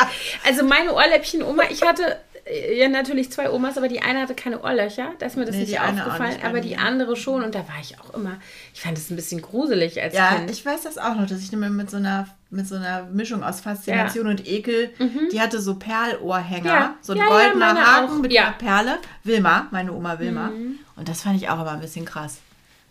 Also 0.46 0.64
meine 0.66 0.94
Ohrläppchen-Oma, 0.94 1.64
ich 1.70 1.82
hatte 1.84 2.18
äh, 2.46 2.78
ja 2.80 2.88
natürlich 2.90 3.32
zwei 3.32 3.50
Omas, 3.52 3.78
aber 3.78 3.88
die 3.88 4.02
eine 4.02 4.22
hatte 4.22 4.36
keine 4.36 4.62
Ohrlöcher. 4.62 5.12
Da 5.20 5.26
ist 5.28 5.38
mir 5.38 5.46
das 5.46 5.56
Nee, 5.56 5.62
nicht 5.62 5.80
eine 5.80 6.06
aufgefallen, 6.06 6.34
nicht 6.34 6.46
aber 6.46 6.62
die 6.62 6.78
andere 6.78 7.16
schon. 7.16 7.44
Und 7.44 7.56
da 7.56 7.60
war 7.60 7.76
ich 7.82 8.00
auch 8.00 8.14
immer, 8.14 8.38
ich 8.74 8.82
fand 8.82 8.98
es 8.98 9.10
ein 9.10 9.16
bisschen 9.16 9.42
gruselig 9.42 10.02
als 10.02 10.14
Ja, 10.16 10.36
Kind. 10.36 10.50
ich 10.52 10.66
weiß 10.66 10.84
das 10.84 10.98
auch 10.98 11.16
noch, 11.16 11.28
dass 11.28 11.40
ich 11.42 11.52
immer 11.54 11.70
mit 11.70 11.90
so 11.92 11.98
einer, 11.98 12.28
mit 12.50 12.68
so 12.68 12.76
einer 12.76 13.04
Mischung 13.04 13.44
aus 13.44 13.62
Faszination 13.62 14.28
und 14.28 14.48
Ekel, 14.48 14.92
die 15.32 15.42
hatte 15.42 15.60
so 15.62 15.76
Perlohrhänger, 15.76 16.62
Mhm. 16.64 16.68
Ja. 16.82 16.96
so 17.02 17.14
ein 17.14 17.18
Ja, 17.20 17.24
ja, 17.26 17.30
goldener 17.30 17.86
Haken 17.86 18.10
auch. 18.10 18.18
mit 18.22 18.32
Ja. 18.32 18.42
Mhm. 18.44 18.48
einer 18.48 18.58
Perle. 18.58 18.98
Wilma, 19.24 19.68
meine 19.72 19.92
Oma 19.94 20.20
Wilma. 20.20 20.52
Und 20.96 21.10
das 21.10 21.22
fand 21.24 21.36
ich 21.38 21.50
auch 21.50 21.58
aber 21.60 21.72
ein 21.72 21.82
bisschen 21.82 22.06
krass. 22.06 22.38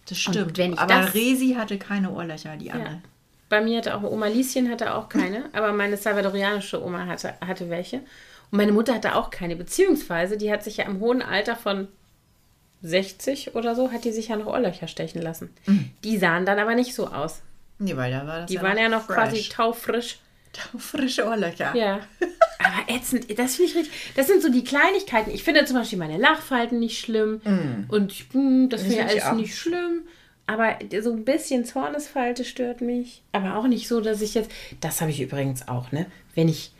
Das 0.09 0.19
stimmt. 0.19 0.59
aber 0.79 0.87
das- 0.87 1.15
Resi 1.15 1.55
hatte 1.59 1.79
keine 1.79 2.11
Ohrlöcher, 2.11 2.57
die 2.57 2.71
andere. 2.71 3.01
bei 3.49 3.61
mir 3.61 3.79
hatte 3.79 3.97
auch 3.97 4.03
Oma 4.03 4.27
Lieschen 4.27 4.71
hatte 4.71 4.95
auch 4.95 5.09
keine, 5.09 5.45
aber 5.53 5.73
meine 5.73 5.97
salvadorianische 5.97 6.83
Oma 6.85 7.07
hatte, 7.07 7.35
hatte 7.41 7.71
welche. 7.71 7.99
Und 8.51 8.59
meine 8.59 8.73
Mutter 8.73 8.95
hatte 8.95 9.15
auch 9.17 9.31
keine, 9.31 9.57
beziehungsweise 9.57 10.37
die 10.37 10.53
hat 10.53 10.63
sich 10.63 10.77
ja 10.79 10.85
im 10.85 11.01
hohen 11.01 11.23
Alter 11.23 11.57
von 11.57 11.89
60 12.83 13.55
oder 13.55 13.75
so, 13.75 13.91
hat 13.93 14.05
die 14.05 14.13
sich 14.13 14.29
ja 14.29 14.37
noch 14.37 14.47
Ohrlöcher 14.47 14.89
stechen 14.89 15.23
lassen. 15.23 15.51
Mhm. 15.67 15.91
Die 16.05 16.19
sahen 16.19 16.45
dann 16.45 16.59
aber 16.59 16.75
nicht 16.75 16.95
so 16.95 17.09
aus. 17.09 17.41
Nee, 17.79 17.97
weil 17.97 18.11
da 18.13 18.27
war 18.27 18.41
das 18.41 18.51
Die 18.51 18.61
waren 18.61 18.77
ja 18.79 18.89
noch 18.89 19.03
fresh. 19.07 19.15
quasi 19.17 19.49
taufrisch. 19.49 20.19
frische 20.79 21.27
Ohrlöcher. 21.27 21.75
Ja. 21.75 22.01
Aber 22.59 22.95
ätzend, 22.95 23.27
das 23.39 23.57
finde 23.57 23.71
ich 23.71 23.77
richtig. 23.77 24.13
Das 24.17 24.27
sind 24.27 24.43
so 24.43 24.51
die 24.51 24.65
Kleinigkeiten. 24.65 25.31
Ich 25.31 25.45
finde 25.45 25.65
zum 25.65 25.77
Beispiel 25.77 25.99
meine 25.99 26.19
Lachfalten 26.19 26.79
nicht 26.79 26.99
schlimm. 26.99 27.41
Und 27.89 28.13
ich, 28.13 28.27
hm, 28.33 28.69
das 28.69 28.83
finde 28.83 28.97
ich 28.97 29.03
alles 29.03 29.25
auch. 29.25 29.33
nicht 29.35 29.57
schlimm. 29.57 30.03
Aber 30.47 30.79
so 31.01 31.13
ein 31.13 31.25
bisschen 31.25 31.65
Zornesfalte 31.65 32.45
stört 32.45 32.81
mich. 32.81 33.23
Aber 33.33 33.57
auch 33.57 33.67
nicht 33.67 33.89
so, 33.89 34.01
dass 34.01 34.21
ich 34.21 34.35
jetzt. 34.35 34.51
Das 34.81 35.01
habe 35.01 35.11
ich 35.11 35.21
übrigens 35.21 35.69
auch, 35.69 35.91
ne? 35.91 36.07
Wenn 36.35 36.49
ich 36.49 36.71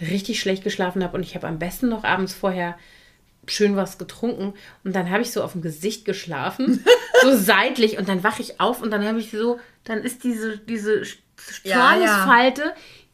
richtig 0.00 0.40
schlecht 0.40 0.62
geschlafen 0.64 1.02
habe 1.02 1.16
und 1.16 1.22
ich 1.22 1.34
habe 1.34 1.46
am 1.46 1.58
besten 1.58 1.88
noch 1.88 2.04
abends 2.04 2.34
vorher 2.34 2.76
schön 3.46 3.76
was 3.76 3.98
getrunken 3.98 4.54
und 4.84 4.94
dann 4.94 5.10
habe 5.10 5.22
ich 5.22 5.30
so 5.30 5.42
auf 5.42 5.52
dem 5.52 5.62
Gesicht 5.62 6.04
geschlafen, 6.04 6.84
so 7.22 7.36
seitlich 7.36 7.96
und 7.96 8.08
dann 8.08 8.22
wache 8.24 8.42
ich 8.42 8.60
auf 8.60 8.82
und 8.82 8.90
dann 8.90 9.04
habe 9.04 9.20
ich 9.20 9.30
so, 9.30 9.60
dann 9.84 10.02
ist 10.02 10.24
diese, 10.24 10.58
diese 10.58 11.02
Ja, 11.62 11.96
ja. 11.96 12.24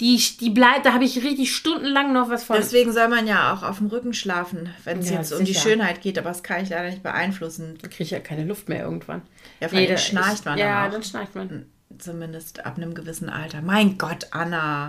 Die, 0.03 0.21
die 0.41 0.51
bleibt, 0.51 0.85
da 0.85 0.95
habe 0.95 1.05
ich 1.05 1.23
richtig 1.23 1.55
stundenlang 1.55 2.13
noch 2.13 2.29
was 2.29 2.43
von. 2.43 2.57
Deswegen 2.57 2.93
soll 2.93 3.07
man 3.09 3.29
ja 3.29 3.55
auch 3.55 3.63
auf 3.63 3.79
dem 3.79 3.87
Rücken 3.87 4.13
schlafen, 4.15 4.69
wenn 4.83 4.99
es 4.99 5.11
Ja, 5.11 5.17
jetzt 5.19 5.33
um 5.33 5.45
die 5.45 5.53
sicher. 5.53 5.61
Schönheit 5.71 6.03
geht, 6.03 6.19
aber 6.19 6.29
das 6.31 6.43
kann 6.43 6.61
ich 6.63 6.71
leider 6.71 6.91
nicht 6.91 7.05
beeinflussen. 7.05 7.79
Da 7.81 7.87
kriege 7.87 8.03
ich 8.03 8.11
ja 8.11 8.19
keine 8.19 8.43
Luft 8.45 8.69
mehr 8.69 8.83
irgendwann. 8.83 9.23
Ja, 9.61 9.69
vor 9.69 9.79
allem 9.79 9.89
da- 9.89 9.97
schnarcht 9.97 10.45
man 10.45 10.59
dann 10.59 10.67
Ja, 10.69 10.87
auch. 10.87 10.91
dann 10.91 11.05
schnarcht 11.05 11.37
man. 11.37 11.67
Zumindest 11.99 12.67
ab 12.67 12.79
einem 12.79 12.95
gewissen 12.95 13.29
Alter. 13.29 13.63
Mein 13.63 13.97
Gott, 13.97 14.27
Anna. 14.33 14.87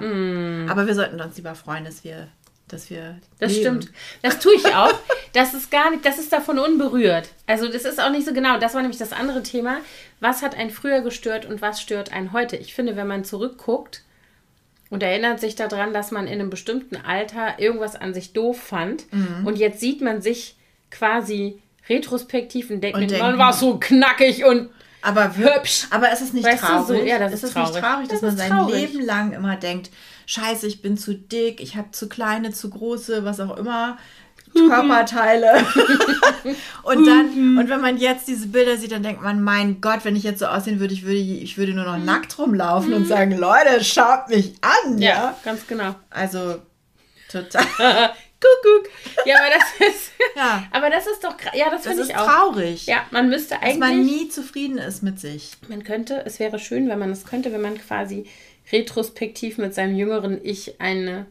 Aber 0.69 0.87
wir 0.87 0.95
sollten 0.95 1.21
uns 1.21 1.37
lieber 1.37 1.53
freuen, 1.53 1.85
dass 1.85 2.03
wir, 2.03 2.27
dass 2.67 2.89
wir. 2.89 3.17
Das 3.39 3.51
leben. 3.51 3.81
stimmt. 3.81 3.91
Das 4.23 4.39
tue 4.39 4.55
ich 4.55 4.65
auch. 4.73 4.93
Das 5.33 5.53
ist 5.53 5.69
gar 5.69 5.91
nicht, 5.91 6.05
das 6.05 6.17
ist 6.17 6.33
davon 6.33 6.57
unberührt. 6.57 7.29
Also 7.45 7.67
das 7.67 7.85
ist 7.85 8.01
auch 8.01 8.09
nicht 8.09 8.25
so 8.25 8.33
genau. 8.33 8.57
Das 8.57 8.73
war 8.73 8.81
nämlich 8.81 8.99
das 8.99 9.11
andere 9.13 9.43
Thema. 9.43 9.77
Was 10.21 10.41
hat 10.41 10.55
einen 10.55 10.69
früher 10.71 11.01
gestört 11.01 11.45
und 11.45 11.61
was 11.61 11.81
stört 11.81 12.11
einen 12.13 12.33
heute? 12.33 12.55
Ich 12.55 12.73
finde, 12.73 12.95
wenn 12.95 13.07
man 13.07 13.23
zurückguckt 13.25 14.01
und 14.93 15.03
erinnert 15.03 15.39
sich 15.39 15.55
daran, 15.55 15.91
dass 15.93 16.11
man 16.11 16.27
in 16.27 16.39
einem 16.39 16.49
bestimmten 16.49 16.95
Alter 16.97 17.59
irgendwas 17.59 17.95
an 17.95 18.13
sich 18.13 18.31
doof 18.33 18.61
fand 18.61 19.11
Mhm. 19.11 19.45
und 19.45 19.57
jetzt 19.57 19.79
sieht 19.79 20.01
man 20.01 20.21
sich 20.21 20.55
quasi 20.91 21.59
retrospektiv 21.89 22.69
und 22.69 22.81
denkt, 22.81 22.97
Und 22.97 23.09
denkt- 23.11 23.19
man 23.23 23.37
war 23.37 23.53
so 23.53 23.77
knackig 23.77 24.45
und 24.45 24.69
Aber, 25.01 25.35
wir, 25.37 25.55
Hübsch. 25.55 25.87
aber 25.89 26.11
ist 26.13 26.21
es 26.21 26.31
nicht 26.33 26.45
Weißt 26.45 26.63
du, 26.63 26.67
so- 26.67 26.93
traurig? 26.93 27.07
ja, 27.07 27.19
das 27.19 27.33
ist 27.33 27.43
ist 27.43 27.49
es 27.49 27.55
nicht 27.55 27.65
traurig. 27.73 27.83
traurig, 27.83 28.07
dass 28.07 28.21
Das 28.21 28.29
man 28.29 28.37
sein 28.37 28.49
traurig. 28.51 28.75
Leben 28.93 29.05
lang 29.05 29.33
immer 29.33 29.55
denkt, 29.57 29.89
scheiße, 30.25 30.65
ich 30.67 30.81
bin 30.81 30.95
zu 30.97 31.13
dick, 31.15 31.59
ich 31.59 31.75
habe 31.75 31.91
zu 31.91 32.07
kleine, 32.07 32.51
zu 32.51 32.69
große, 32.69 33.25
was 33.25 33.39
auch 33.41 33.57
immer, 33.57 33.97
Körperteile. 34.53 35.65
und 36.83 37.05
dann, 37.05 37.57
und 37.57 37.69
wenn 37.69 37.81
man 37.81 37.97
jetzt 37.97 38.27
diese 38.27 38.47
Bilder 38.47 38.77
sieht, 38.77 38.91
dann 38.91 39.03
denkt 39.03 39.21
man, 39.21 39.41
mein 39.41 39.81
Gott, 39.81 39.99
wenn 40.03 40.15
ich 40.15 40.23
jetzt 40.23 40.39
so 40.39 40.45
aussehen 40.45 40.79
würde, 40.79 40.93
ich 40.93 41.03
würde, 41.03 41.17
ich 41.17 41.57
würde 41.57 41.73
nur 41.73 41.85
noch 41.85 41.97
nackt 41.97 42.37
rumlaufen 42.37 42.93
und 42.93 43.07
sagen, 43.07 43.37
Leute, 43.37 43.83
schaut 43.83 44.29
mich 44.29 44.53
an, 44.61 44.97
ja. 44.99 45.09
ja, 45.09 45.37
ganz 45.43 45.65
genau. 45.67 45.95
Also, 46.09 46.59
total. 47.31 47.63
Kuckuck. 48.43 48.89
Ja, 49.25 49.35
aber 49.37 49.55
das 49.55 49.87
ist, 49.95 50.11
Ja. 50.35 50.63
aber 50.71 50.89
das 50.89 51.07
ist 51.07 51.23
doch, 51.23 51.35
ja, 51.53 51.69
das, 51.69 51.83
Das 51.83 51.93
finde 51.95 52.09
ich 52.11 52.15
auch. 52.17 52.27
traurig, 52.27 52.85
Ja, 52.87 53.05
man 53.11 53.29
müsste 53.29 53.55
dass 53.61 53.77
man 53.77 53.91
eigentlich, 53.91 54.21
nie 54.23 54.29
zufrieden 54.29 54.77
ist 54.77 55.01
mit 55.01 55.17
sich. 55.19 55.51
man 55.69 55.83
könnte, 55.85 56.23
es 56.25 56.39
wäre 56.39 56.59
schön, 56.59 56.89
wenn 56.89 56.99
man 56.99 57.11
es 57.11 57.25
könnte, 57.25 57.53
wenn 57.53 57.61
man 57.61 57.77
quasi 57.77 58.25
retrospektiv 58.71 59.57
mit 59.57 59.73
seinem 59.73 59.95
jüngeren 59.95 60.39
Ich 60.43 60.79
eine 60.81 61.25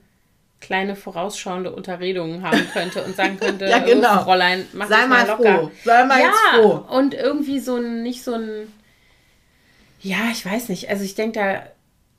kleine 0.63 0.97
vorausschauende 0.97 1.71
Unterredung 1.73 2.43
haben 2.43 2.67
könnte 2.73 3.03
und 3.03 3.15
sagen 3.15 3.39
könnte, 3.39 3.67
Ja, 3.69 3.79
genau. 3.81 4.21
"Oh, 4.21 4.25
Fräulein, 4.25 4.67
mach 4.73 4.89
Sei 4.89 5.01
dich 5.01 5.09
mal 5.09 5.27
locker. 5.27 5.59
froh. 5.59 5.71
Sei 5.85 6.05
mal 6.05 6.19
ja, 6.21 6.27
jetzt 6.27 6.39
froh. 6.63 6.85
und 6.97 7.13
irgendwie 7.13 7.59
so 7.61 7.77
ein, 7.77 8.03
nicht 8.03 8.23
so 8.25 8.33
ein, 8.35 8.73
ja, 10.01 10.31
ich 10.33 10.47
weiß 10.47 10.69
nicht, 10.71 10.89
also 10.89 11.05
ich 11.05 11.15
denke 11.15 11.39
da 11.39 11.63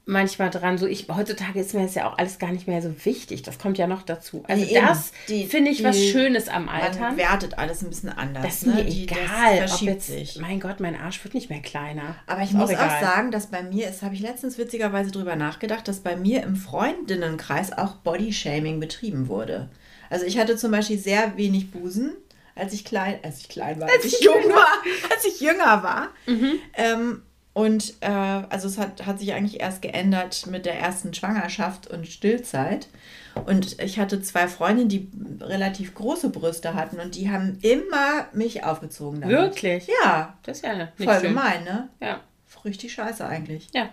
manchmal 0.06 0.50
dran, 0.50 0.78
so 0.78 0.86
ich, 0.86 1.08
heutzutage 1.10 1.60
ist 1.62 1.74
mir 1.74 1.84
das 1.84 1.96
ja 1.96 2.10
auch 2.10 2.18
alles 2.18 2.38
gar 2.38 2.52
nicht 2.52 2.68
mehr 2.68 2.82
so 2.82 2.94
wichtig, 3.06 3.42
das 3.42 3.58
kommt 3.58 3.78
ja 3.78 3.88
noch 3.88 4.02
dazu. 4.02 4.44
Also 4.48 4.66
Nee, 4.66 4.74
das 4.74 5.12
Die- 5.30 5.46
finde 5.46 5.72
ich 5.72 5.84
was 5.84 5.96
die- 5.96 6.10
Schönes 6.12 6.50
am 6.50 6.68
Altern. 6.68 7.00
Man 7.00 7.18
wertet 7.18 7.58
alles 7.58 7.82
ein 7.82 7.90
bisschen 7.90 8.10
anders. 8.10 8.44
Das 8.44 8.54
ist 8.56 8.66
mir 8.68 8.84
ne? 8.84 8.88
Egal, 8.88 9.58
Das 9.60 9.76
ob 9.76 9.82
jetzt, 9.84 10.08
sich. 10.08 10.38
mein 10.42 10.60
Gott, 10.60 10.80
mein 10.82 10.96
Arsch 11.00 11.24
wird 11.24 11.34
nicht 11.34 11.50
mehr 11.50 11.62
kleiner. 11.62 12.16
Aber 12.28 12.42
ich 12.42 12.50
Ist 12.50 12.56
muss 12.56 12.70
auch 12.70 12.74
egal. 12.74 13.02
sagen, 13.02 13.32
dass 13.32 13.48
bei 13.48 13.64
mir, 13.64 13.88
das 13.88 14.02
habe 14.02 14.14
ich 14.16 14.22
letztens 14.22 14.58
witzigerweise 14.58 15.12
drüber 15.12 15.36
nachgedacht, 15.38 15.88
dass 15.88 16.00
bei 16.02 16.16
mir 16.18 16.44
im 16.44 16.58
Freundinnenkreis 16.58 17.72
auch 17.72 17.96
Bodyshaming 17.96 18.80
betrieben 18.80 19.28
wurde. 19.30 19.70
Also 20.10 20.26
ich 20.26 20.38
hatte 20.38 20.58
zum 20.58 20.72
Beispiel 20.72 20.98
sehr 21.00 21.38
wenig 21.38 21.72
Busen, 21.72 22.14
als 22.56 22.74
ich 22.74 22.86
klein, 22.86 23.20
als 23.24 23.40
ich 23.40 23.50
klein 23.50 23.80
war, 23.82 23.90
als, 23.90 24.06
ich 24.06 24.20
jung 24.22 24.36
war, 24.50 24.68
als 25.10 25.26
ich 25.26 25.40
jünger 25.42 25.82
war. 25.82 26.10
Mhm. 26.28 26.52
Ähm, 26.76 27.22
und 27.54 27.94
äh, 28.02 28.08
also 28.10 28.68
es 28.68 28.78
hat, 28.78 29.06
hat 29.06 29.20
sich 29.20 29.34
eigentlich 29.34 29.60
erst 29.62 29.82
geändert 29.82 30.48
mit 30.48 30.66
der 30.66 30.80
ersten 30.80 31.14
Schwangerschaft 31.14 31.88
und 31.88 32.08
Stillzeit. 32.08 32.88
Und 33.46 33.82
ich 33.82 33.98
hatte 34.00 34.22
zwei 34.22 34.48
Freundinnen, 34.48 34.90
die 34.90 35.10
relativ 35.42 35.96
große 35.96 36.30
Brüste 36.30 36.76
hatten 36.76 37.00
und 37.00 37.16
die 37.16 37.32
haben 37.32 37.58
immer 37.62 38.28
mich 38.34 38.64
aufgezogen 38.64 39.22
damit. 39.22 39.36
Wirklich? 39.38 39.88
Ja, 40.04 40.38
Das 40.44 40.58
ist 40.58 40.66
ja 40.66 40.76
nicht 40.76 40.92
voll 41.10 41.14
schön. 41.20 41.30
gemein, 41.30 41.64
ne? 41.64 41.90
Ja. 42.00 42.20
Richtig 42.66 42.94
scheiße 42.94 43.26
eigentlich. 43.26 43.68
ja. 43.74 43.90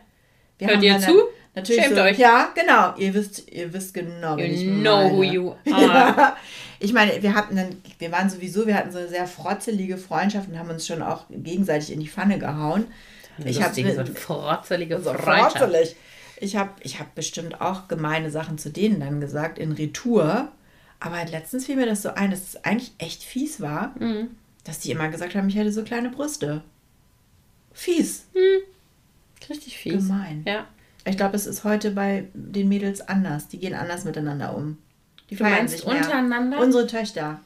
Wir 0.59 0.69
Hört 0.69 0.83
ihr 0.83 0.99
zu? 1.01 1.15
Natürlich 1.55 1.83
Schämt 1.83 1.97
so, 1.97 2.03
euch. 2.03 2.19
Ja, 2.19 2.51
genau. 2.55 2.95
Ihr 2.99 3.15
wisst, 3.15 3.51
ihr 3.51 3.73
wisst 3.73 3.95
genau, 3.95 4.33
You 4.37 4.45
wen 4.45 4.53
ich 4.53 4.63
know 4.65 4.97
meine. 5.09 5.17
who 5.17 5.23
you 5.23 5.51
are. 5.73 5.83
Ja. 5.83 6.37
Ich 6.81 6.93
meine, 6.93 7.23
wir 7.23 7.35
hatten 7.35 7.57
dann, 7.57 7.81
wir 7.99 8.13
waren 8.13 8.29
sowieso, 8.29 8.67
wir 8.67 8.75
hatten 8.77 8.93
so 8.93 8.99
eine 8.99 9.09
sehr 9.09 9.27
frotzelige 9.27 9.97
Freundschaft 9.97 10.49
und 10.51 10.59
haben 10.59 10.69
uns 10.69 10.87
schon 10.87 11.01
auch 11.03 11.25
gegenseitig 11.31 11.93
in 11.93 12.01
die 12.01 12.09
Pfanne 12.09 12.39
gehauen. 12.39 12.89
Ich 13.45 13.57
habe 13.63 13.69
Lustige, 13.81 13.95
so 14.07 14.13
frotzelige 14.15 15.01
so 15.01 15.13
frotzelig. 15.15 15.97
Ich 16.41 16.57
habe 16.57 16.71
ich 16.83 16.99
hab 17.01 17.15
bestimmt 17.15 17.61
auch 17.61 17.87
gemeine 17.89 18.31
Sachen 18.31 18.57
zu 18.59 18.71
denen 18.71 19.01
dann 19.01 19.21
gesagt 19.21 19.59
in 19.59 19.73
Retour. 19.73 20.49
Aber 20.99 21.25
letztens 21.25 21.67
fiel 21.67 21.77
mir 21.77 21.87
das 21.87 22.03
so 22.03 22.11
ein, 22.15 22.31
dass 22.31 22.41
es 22.41 22.65
eigentlich 22.65 22.93
echt 22.99 23.23
fies 23.23 23.61
war, 23.61 23.95
Mhm. 23.99 24.31
dass 24.65 24.81
die 24.81 24.91
immer 24.91 25.09
gesagt 25.09 25.35
haben, 25.35 25.49
ich 25.49 25.57
hätte 25.57 25.73
so 25.73 25.83
kleine 25.83 26.11
Brüste. 26.11 26.63
Fies. 27.73 28.27
Richtig 29.49 29.79
fies. 29.79 30.07
Gemein. 30.09 30.45
Ja. 30.47 30.67
Ich 31.07 31.17
glaube, 31.17 31.37
es 31.37 31.47
ist 31.47 31.65
heute 31.65 31.93
bei 31.93 32.25
den 32.35 32.69
Mädels 32.69 33.01
anders. 33.01 33.49
Die 33.49 33.59
gehen 33.59 33.75
anders 33.75 34.05
miteinander 34.05 34.55
um. 34.55 34.77
Die 35.31 35.37
Du 35.37 35.43
meinst 35.45 35.85
untereinander? 35.85 36.59
Hm. 36.59 36.65
Unsere 36.65 36.87
Töchter. 36.87 37.41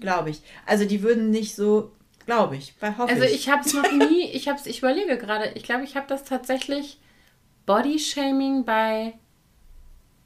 Glaube 0.00 0.30
ich. 0.30 0.40
Also 0.66 0.84
die 0.84 1.02
würden 1.02 1.30
nicht 1.30 1.54
so, 1.54 1.92
glaube 2.26 2.56
ich, 2.56 2.74
weil 2.80 2.96
hoffe 2.98 3.12
Also 3.12 3.24
ich 3.24 3.48
habe 3.48 3.62
es 3.64 3.74
noch 3.74 3.90
nie, 4.10 4.24
ich 4.32 4.48
habe 4.48 4.58
ich 4.64 4.78
überlege 4.78 5.18
gerade, 5.18 5.50
ich 5.54 5.62
glaube, 5.62 5.84
ich 5.84 5.96
habe 5.96 6.06
das 6.08 6.24
tatsächlich 6.24 6.98
Bodyshaming 7.66 8.64
bei 8.64 9.14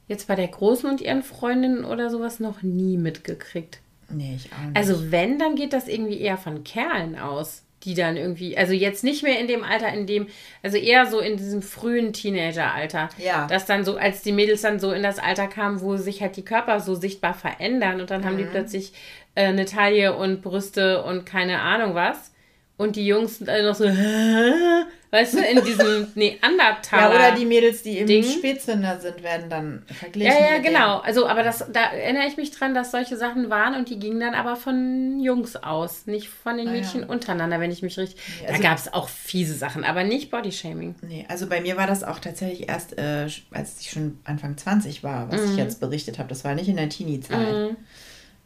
jetzt 0.07 0.27
bei 0.27 0.35
der 0.35 0.47
Großen 0.47 0.89
und 0.89 1.01
ihren 1.01 1.23
Freundinnen 1.23 1.83
oder 1.85 2.09
sowas 2.09 2.39
noch 2.39 2.61
nie 2.61 2.97
mitgekriegt. 2.97 3.79
Nee, 4.09 4.35
ich 4.37 4.51
auch 4.53 4.63
nicht. 4.65 4.77
Also 4.77 5.11
wenn, 5.11 5.37
dann 5.37 5.55
geht 5.55 5.73
das 5.73 5.87
irgendwie 5.87 6.19
eher 6.19 6.37
von 6.37 6.63
Kerlen 6.63 7.17
aus, 7.19 7.63
die 7.83 7.93
dann 7.93 8.15
irgendwie, 8.15 8.57
also 8.57 8.71
jetzt 8.73 9.03
nicht 9.03 9.21
mehr 9.21 9.39
in 9.39 9.47
dem 9.47 9.63
Alter, 9.63 9.89
in 9.93 10.07
dem, 10.07 10.27
also 10.63 10.77
eher 10.77 11.05
so 11.07 11.19
in 11.19 11.35
diesem 11.37 11.61
frühen 11.61 12.13
Teenageralter. 12.13 13.09
Ja. 13.17 13.47
Dass 13.47 13.65
dann 13.65 13.83
so, 13.83 13.97
als 13.97 14.21
die 14.23 14.31
Mädels 14.31 14.61
dann 14.61 14.79
so 14.79 14.91
in 14.93 15.03
das 15.03 15.19
Alter 15.19 15.47
kamen, 15.47 15.81
wo 15.81 15.97
sich 15.97 16.21
halt 16.21 16.37
die 16.37 16.45
Körper 16.45 16.79
so 16.79 16.95
sichtbar 16.95 17.33
verändern 17.33 17.99
und 17.99 18.09
dann 18.09 18.23
haben 18.25 18.37
die 18.37 18.45
Mhm. 18.45 18.51
plötzlich 18.51 18.93
äh, 19.37 19.45
eine 19.47 19.65
Taille 19.65 20.15
und 20.17 20.41
Brüste 20.41 21.03
und 21.03 21.25
keine 21.25 21.61
Ahnung 21.61 21.95
was. 21.95 22.31
Und 22.79 22.95
die 22.95 23.07
Jungs 23.07 23.39
sind 23.39 23.49
alle 23.49 23.65
noch 23.65 23.73
so, 23.73 23.85
weißt 23.85 25.33
du, 25.33 25.39
in 25.39 25.63
diesem 25.65 26.01
ja, 26.01 26.07
Neandertaler. 26.13 27.15
oder 27.15 27.31
die 27.35 27.45
Mädels, 27.47 27.81
die 27.81 27.97
eben 27.97 28.05
Ding. 28.07 28.23
Spätzünder 28.23 28.99
sind, 28.99 29.23
werden 29.23 29.49
dann 29.49 29.83
verglichen. 29.87 30.31
Ja, 30.31 30.51
ja, 30.53 30.57
genau. 30.59 30.99
Also, 30.99 31.27
aber 31.27 31.41
das, 31.41 31.65
da 31.73 31.85
erinnere 31.91 32.27
ich 32.27 32.37
mich 32.37 32.51
dran, 32.51 32.75
dass 32.75 32.91
solche 32.91 33.17
Sachen 33.17 33.49
waren 33.49 33.73
und 33.73 33.89
die 33.89 33.97
gingen 33.97 34.19
dann 34.19 34.35
aber 34.35 34.55
von 34.57 35.19
Jungs 35.19 35.55
aus, 35.55 36.05
nicht 36.05 36.29
von 36.29 36.57
den 36.57 36.67
Ah, 36.67 36.73
ja. 36.75 36.77
Mädchen 36.81 37.03
untereinander, 37.03 37.59
wenn 37.59 37.71
ich 37.71 37.81
mich 37.81 37.97
richtig. 37.97 38.21
also- 38.47 38.61
da 38.61 38.69
gab 38.69 38.77
es 38.77 38.93
auch 38.93 39.09
fiese 39.09 39.55
Sachen, 39.55 39.83
aber 39.83 40.03
nicht 40.03 40.29
Bodyshaming. 40.29 40.93
Nee, 41.01 41.25
also 41.29 41.47
bei 41.47 41.61
mir 41.61 41.77
war 41.77 41.87
das 41.87 42.03
auch 42.03 42.19
tatsächlich 42.19 42.69
erst, 42.69 42.95
äh, 42.99 43.27
als 43.51 43.81
ich 43.81 43.89
schon 43.89 44.19
Anfang 44.23 44.55
20 44.55 45.03
war, 45.03 45.31
was 45.31 45.41
Mhm. 45.41 45.51
ich 45.51 45.57
jetzt 45.57 45.79
berichtet 45.79 46.19
habe. 46.19 46.29
Das 46.29 46.43
war 46.43 46.53
nicht 46.53 46.67
in 46.69 46.75
der 46.77 46.89
Teenie-Zeit. 46.89 47.75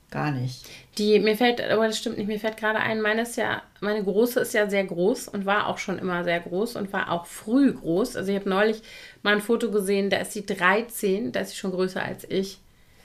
Gar 0.09 0.31
nicht. 0.31 0.65
Die, 0.97 1.19
mir 1.19 1.37
fällt, 1.37 1.61
aber 1.61 1.87
das 1.87 1.97
stimmt 1.97 2.17
nicht, 2.17 2.27
mir 2.27 2.39
fällt 2.39 2.57
gerade 2.57 2.79
ein, 2.79 3.01
meine 3.01 3.21
ist 3.21 3.37
ja, 3.37 3.61
meine 3.79 4.03
große 4.03 4.41
ist 4.41 4.53
ja 4.53 4.69
sehr 4.69 4.83
groß 4.83 5.29
und 5.29 5.45
war 5.45 5.67
auch 5.67 5.77
schon 5.77 5.97
immer 5.97 6.23
sehr 6.25 6.41
groß 6.41 6.75
und 6.75 6.91
war 6.91 7.11
auch 7.11 7.25
früh 7.25 7.73
groß. 7.73 8.17
Also 8.17 8.31
ich 8.31 8.37
habe 8.37 8.49
neulich 8.49 8.81
mal 9.23 9.33
ein 9.33 9.41
Foto 9.41 9.71
gesehen, 9.71 10.09
da 10.09 10.17
ist 10.17 10.33
sie 10.33 10.45
13, 10.45 11.31
da 11.31 11.39
ist 11.39 11.51
sie 11.51 11.55
schon 11.57 11.71
größer 11.71 12.03
als 12.03 12.29
ich. 12.29 12.59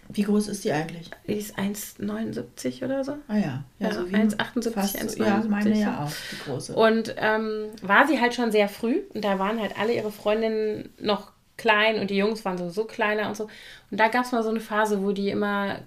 Wie 0.09 0.23
groß 0.23 0.49
ist 0.49 0.65
die 0.65 0.73
eigentlich? 0.73 1.11
Die 1.27 1.35
ist 1.35 1.59
1,79 1.59 2.85
oder 2.85 3.03
so. 3.05 3.13
Ah 3.29 3.37
ja, 3.37 3.65
ja, 3.79 3.89
Ja, 3.89 3.93
so 3.93 4.09
wie 4.09 4.15
1,78, 4.15 4.71
fast 4.71 4.99
so, 4.99 5.23
1,79. 5.23 5.25
Ja, 5.25 5.45
meine 5.49 5.79
ja 5.79 6.05
auch, 6.05 6.13
die 6.33 6.51
große. 6.51 6.75
Und 6.75 7.15
ähm, 7.19 7.67
war 7.83 8.07
sie 8.07 8.21
halt 8.21 8.35
schon 8.35 8.53
sehr 8.53 8.69
früh 8.69 9.03
und 9.15 9.25
da 9.25 9.39
waren 9.39 9.61
halt 9.61 9.79
alle 9.79 9.95
ihre 9.95 10.13
Freundinnen 10.13 10.91
noch 11.01 11.33
klein 11.57 11.99
und 12.01 12.11
die 12.11 12.17
Jungs 12.17 12.45
waren 12.45 12.59
sowieso 12.59 12.85
kleiner 12.85 13.29
und 13.29 13.37
so. 13.37 13.45
Und 13.91 13.99
da 13.99 14.09
gab 14.09 14.25
es 14.25 14.33
mal 14.33 14.43
so 14.43 14.51
eine 14.51 14.61
Phase, 14.61 15.03
wo 15.03 15.13
die 15.13 15.31
immer, 15.31 15.79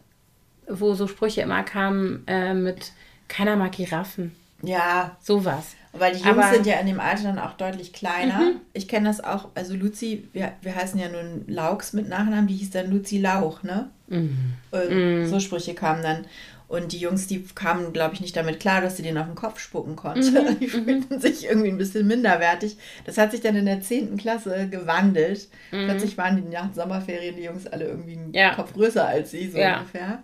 wo 0.69 0.93
so 0.93 1.07
Sprüche 1.07 1.41
immer 1.41 1.63
kamen 1.63 2.23
äh, 2.27 2.53
mit 2.53 2.91
keiner 3.27 3.55
mag 3.55 3.71
Giraffen. 3.73 4.35
ja, 4.61 5.15
Sowas. 5.21 5.75
weil 5.93 6.13
die 6.13 6.19
Jungs 6.23 6.37
Aber- 6.37 6.47
Mhm. 6.49 6.53
sind 6.55 6.65
ja 6.67 6.79
in 6.79 6.87
dem 6.87 6.99
Alter 6.99 7.23
dann 7.23 7.39
auch 7.39 7.53
deutlich 7.53 7.93
kleiner. 7.93 8.51
Ich 8.73 8.87
kenne 8.87 9.07
das 9.07 9.23
auch, 9.23 9.49
also 9.55 9.73
Luzi, 9.75 10.27
wir, 10.33 10.51
wir 10.61 10.75
heißen 10.75 10.99
ja 10.99 11.07
nun 11.09 11.45
Laux 11.47 11.93
mit 11.93 12.09
Nachnamen, 12.09 12.47
die 12.47 12.55
hieß 12.55 12.71
dann 12.71 12.91
Luzi 12.91 13.17
Lauch, 13.19 13.63
ne? 13.63 13.89
Mhm. 14.07 14.53
Und 14.71 15.27
So 15.27 15.39
Sprüche 15.39 15.73
kamen 15.73 16.03
dann. 16.03 16.25
Und 16.67 16.91
die 16.91 16.99
Jungs, 16.99 17.25
die 17.25 17.43
kamen, 17.55 17.93
glaube 17.93 18.13
ich, 18.13 18.21
nicht 18.21 18.37
damit 18.37 18.59
klar, 18.59 18.79
dass 18.79 18.95
sie 18.97 19.01
den 19.01 19.17
auf 19.17 19.25
den 19.25 19.33
Kopf 19.33 19.59
spucken 19.59 19.95
konnte. 19.95 20.29
Mhm. 20.29 20.59
Die 20.59 20.67
fühlten 20.67 21.19
sich 21.19 21.45
irgendwie 21.45 21.69
ein 21.69 21.79
bisschen 21.79 22.05
minderwertig. 22.05 22.77
Das 23.05 23.17
hat 23.17 23.31
sich 23.31 23.41
dann 23.41 23.55
in 23.55 23.65
der 23.65 23.81
10. 23.81 24.17
Klasse 24.17 24.67
gewandelt. 24.69 25.47
Plötzlich 25.71 26.15
waren 26.19 26.35
die 26.35 26.47
nach 26.53 26.67
den 26.67 26.75
Sommerferien 26.75 27.35
die 27.35 27.43
Jungs 27.45 27.65
alle 27.65 27.85
irgendwie 27.85 28.13
einen 28.17 28.27
Mhm. 28.27 28.33
Ja. 28.35 28.53
Kopf 28.53 28.73
größer 28.73 29.07
als 29.07 29.31
sie, 29.31 29.49
so 29.49 29.57
Ja. 29.57 29.79
ungefähr. 29.79 30.21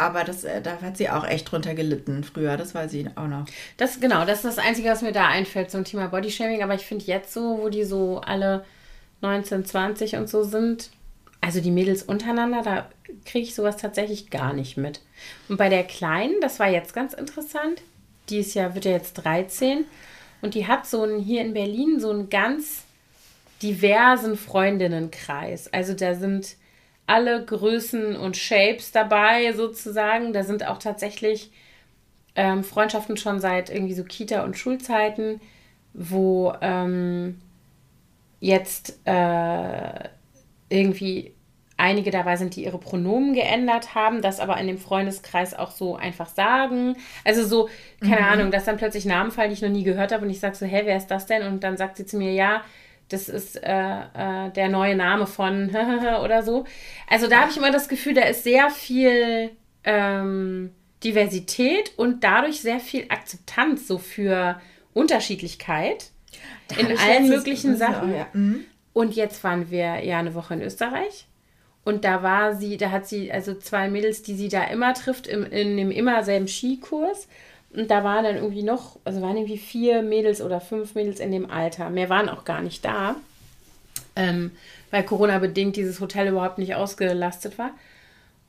Aber 0.00 0.24
das, 0.24 0.44
äh, 0.44 0.62
da 0.62 0.80
hat 0.80 0.96
sie 0.96 1.10
auch 1.10 1.26
echt 1.26 1.52
drunter 1.52 1.74
gelitten 1.74 2.24
früher, 2.24 2.56
das 2.56 2.74
weiß 2.74 2.94
ich 2.94 3.06
auch 3.18 3.26
noch. 3.26 3.44
Das 3.76 4.00
genau, 4.00 4.24
das 4.24 4.38
ist 4.42 4.56
das 4.56 4.58
Einzige, 4.58 4.88
was 4.88 5.02
mir 5.02 5.12
da 5.12 5.28
einfällt 5.28 5.70
zum 5.70 5.84
Thema 5.84 6.08
Bodyshaming. 6.08 6.62
Aber 6.62 6.74
ich 6.74 6.86
finde 6.86 7.04
jetzt 7.04 7.34
so, 7.34 7.58
wo 7.60 7.68
die 7.68 7.84
so 7.84 8.22
alle 8.22 8.64
19, 9.20 9.66
20 9.66 10.16
und 10.16 10.26
so 10.26 10.42
sind, 10.42 10.88
also 11.42 11.60
die 11.60 11.70
Mädels 11.70 12.02
untereinander, 12.02 12.62
da 12.62 12.88
kriege 13.26 13.44
ich 13.44 13.54
sowas 13.54 13.76
tatsächlich 13.76 14.30
gar 14.30 14.54
nicht 14.54 14.78
mit. 14.78 15.02
Und 15.50 15.58
bei 15.58 15.68
der 15.68 15.84
Kleinen, 15.84 16.40
das 16.40 16.58
war 16.58 16.70
jetzt 16.70 16.94
ganz 16.94 17.12
interessant, 17.12 17.82
die 18.30 18.38
ist 18.38 18.54
ja, 18.54 18.74
wird 18.74 18.86
ja 18.86 18.92
jetzt 18.92 19.12
13 19.14 19.84
und 20.40 20.54
die 20.54 20.66
hat 20.66 20.86
so 20.86 21.02
einen, 21.02 21.20
hier 21.20 21.42
in 21.42 21.52
Berlin 21.52 22.00
so 22.00 22.08
einen 22.08 22.30
ganz 22.30 22.84
diversen 23.62 24.38
Freundinnenkreis. 24.38 25.70
Also 25.74 25.92
da 25.92 26.14
sind 26.14 26.56
alle 27.10 27.44
Größen 27.44 28.14
und 28.14 28.36
Shapes 28.36 28.92
dabei 28.92 29.52
sozusagen. 29.52 30.32
Da 30.32 30.44
sind 30.44 30.64
auch 30.66 30.78
tatsächlich 30.78 31.50
ähm, 32.36 32.62
Freundschaften 32.62 33.16
schon 33.16 33.40
seit 33.40 33.68
irgendwie 33.68 33.94
so 33.94 34.04
Kita- 34.04 34.44
und 34.44 34.56
Schulzeiten, 34.56 35.40
wo 35.92 36.54
ähm, 36.60 37.40
jetzt 38.38 39.00
äh, 39.06 40.08
irgendwie 40.68 41.34
einige 41.76 42.12
dabei 42.12 42.36
sind, 42.36 42.54
die 42.54 42.64
ihre 42.64 42.78
Pronomen 42.78 43.34
geändert 43.34 43.96
haben, 43.96 44.22
das 44.22 44.38
aber 44.38 44.58
in 44.58 44.68
dem 44.68 44.78
Freundeskreis 44.78 45.54
auch 45.54 45.72
so 45.72 45.96
einfach 45.96 46.28
sagen. 46.28 46.96
Also 47.24 47.44
so, 47.44 47.68
keine 48.00 48.24
Ahnung, 48.28 48.52
dass 48.52 48.66
dann 48.66 48.76
plötzlich 48.76 49.04
Namen 49.04 49.32
fallen, 49.32 49.48
die 49.50 49.54
ich 49.54 49.62
noch 49.62 49.68
nie 49.70 49.82
gehört 49.82 50.12
habe 50.12 50.24
und 50.24 50.30
ich 50.30 50.38
sage 50.38 50.54
so, 50.54 50.64
hä, 50.64 50.82
wer 50.84 50.96
ist 50.96 51.08
das 51.08 51.26
denn? 51.26 51.42
Und 51.42 51.64
dann 51.64 51.76
sagt 51.76 51.96
sie 51.96 52.06
zu 52.06 52.18
mir, 52.18 52.32
ja, 52.32 52.62
das 53.10 53.28
ist 53.28 53.56
äh, 53.62 53.70
äh, 53.70 54.50
der 54.50 54.68
neue 54.68 54.94
Name 54.96 55.26
von 55.26 55.68
oder 56.24 56.42
so. 56.42 56.64
Also 57.08 57.28
da 57.28 57.40
habe 57.42 57.50
ich 57.50 57.56
immer 57.56 57.70
das 57.72 57.88
Gefühl, 57.88 58.14
da 58.14 58.22
ist 58.22 58.44
sehr 58.44 58.70
viel 58.70 59.50
ähm, 59.84 60.70
Diversität 61.04 61.92
und 61.96 62.24
dadurch 62.24 62.60
sehr 62.60 62.80
viel 62.80 63.06
Akzeptanz 63.08 63.86
so 63.86 63.98
für 63.98 64.60
Unterschiedlichkeit 64.94 66.10
in 66.78 66.86
Hab 66.86 66.92
ich 66.94 67.00
allen 67.00 67.28
möglichen 67.28 67.76
Sachen. 67.76 68.10
auch- 68.12 68.16
ja, 68.16 68.26
mhm. 68.32 68.64
Und 68.92 69.14
jetzt 69.14 69.42
waren 69.44 69.70
wir 69.70 70.04
ja 70.04 70.18
eine 70.18 70.34
Woche 70.34 70.54
in 70.54 70.62
Österreich. 70.62 71.26
Und 71.84 72.04
da 72.04 72.22
war 72.22 72.54
sie, 72.54 72.76
da 72.76 72.90
hat 72.90 73.06
sie 73.06 73.32
also 73.32 73.54
zwei 73.54 73.88
Mädels, 73.88 74.22
die 74.22 74.34
sie 74.34 74.48
da 74.48 74.64
immer 74.64 74.92
trifft, 74.94 75.26
im, 75.26 75.44
in 75.46 75.76
dem 75.76 75.90
immer 75.90 76.22
selben 76.24 76.48
Skikurs. 76.48 77.28
Und 77.72 77.90
da 77.90 78.02
waren 78.02 78.24
dann 78.24 78.36
irgendwie 78.36 78.62
noch, 78.62 78.98
also 79.04 79.22
waren 79.22 79.36
irgendwie 79.36 79.58
vier 79.58 80.02
Mädels 80.02 80.40
oder 80.40 80.60
fünf 80.60 80.94
Mädels 80.94 81.20
in 81.20 81.30
dem 81.30 81.50
Alter. 81.50 81.88
Mehr 81.90 82.08
waren 82.08 82.28
auch 82.28 82.44
gar 82.44 82.62
nicht 82.62 82.84
da, 82.84 83.16
ähm, 84.16 84.50
weil 84.90 85.04
Corona-bedingt 85.04 85.76
dieses 85.76 86.00
Hotel 86.00 86.28
überhaupt 86.28 86.58
nicht 86.58 86.74
ausgelastet 86.74 87.58
war. 87.58 87.70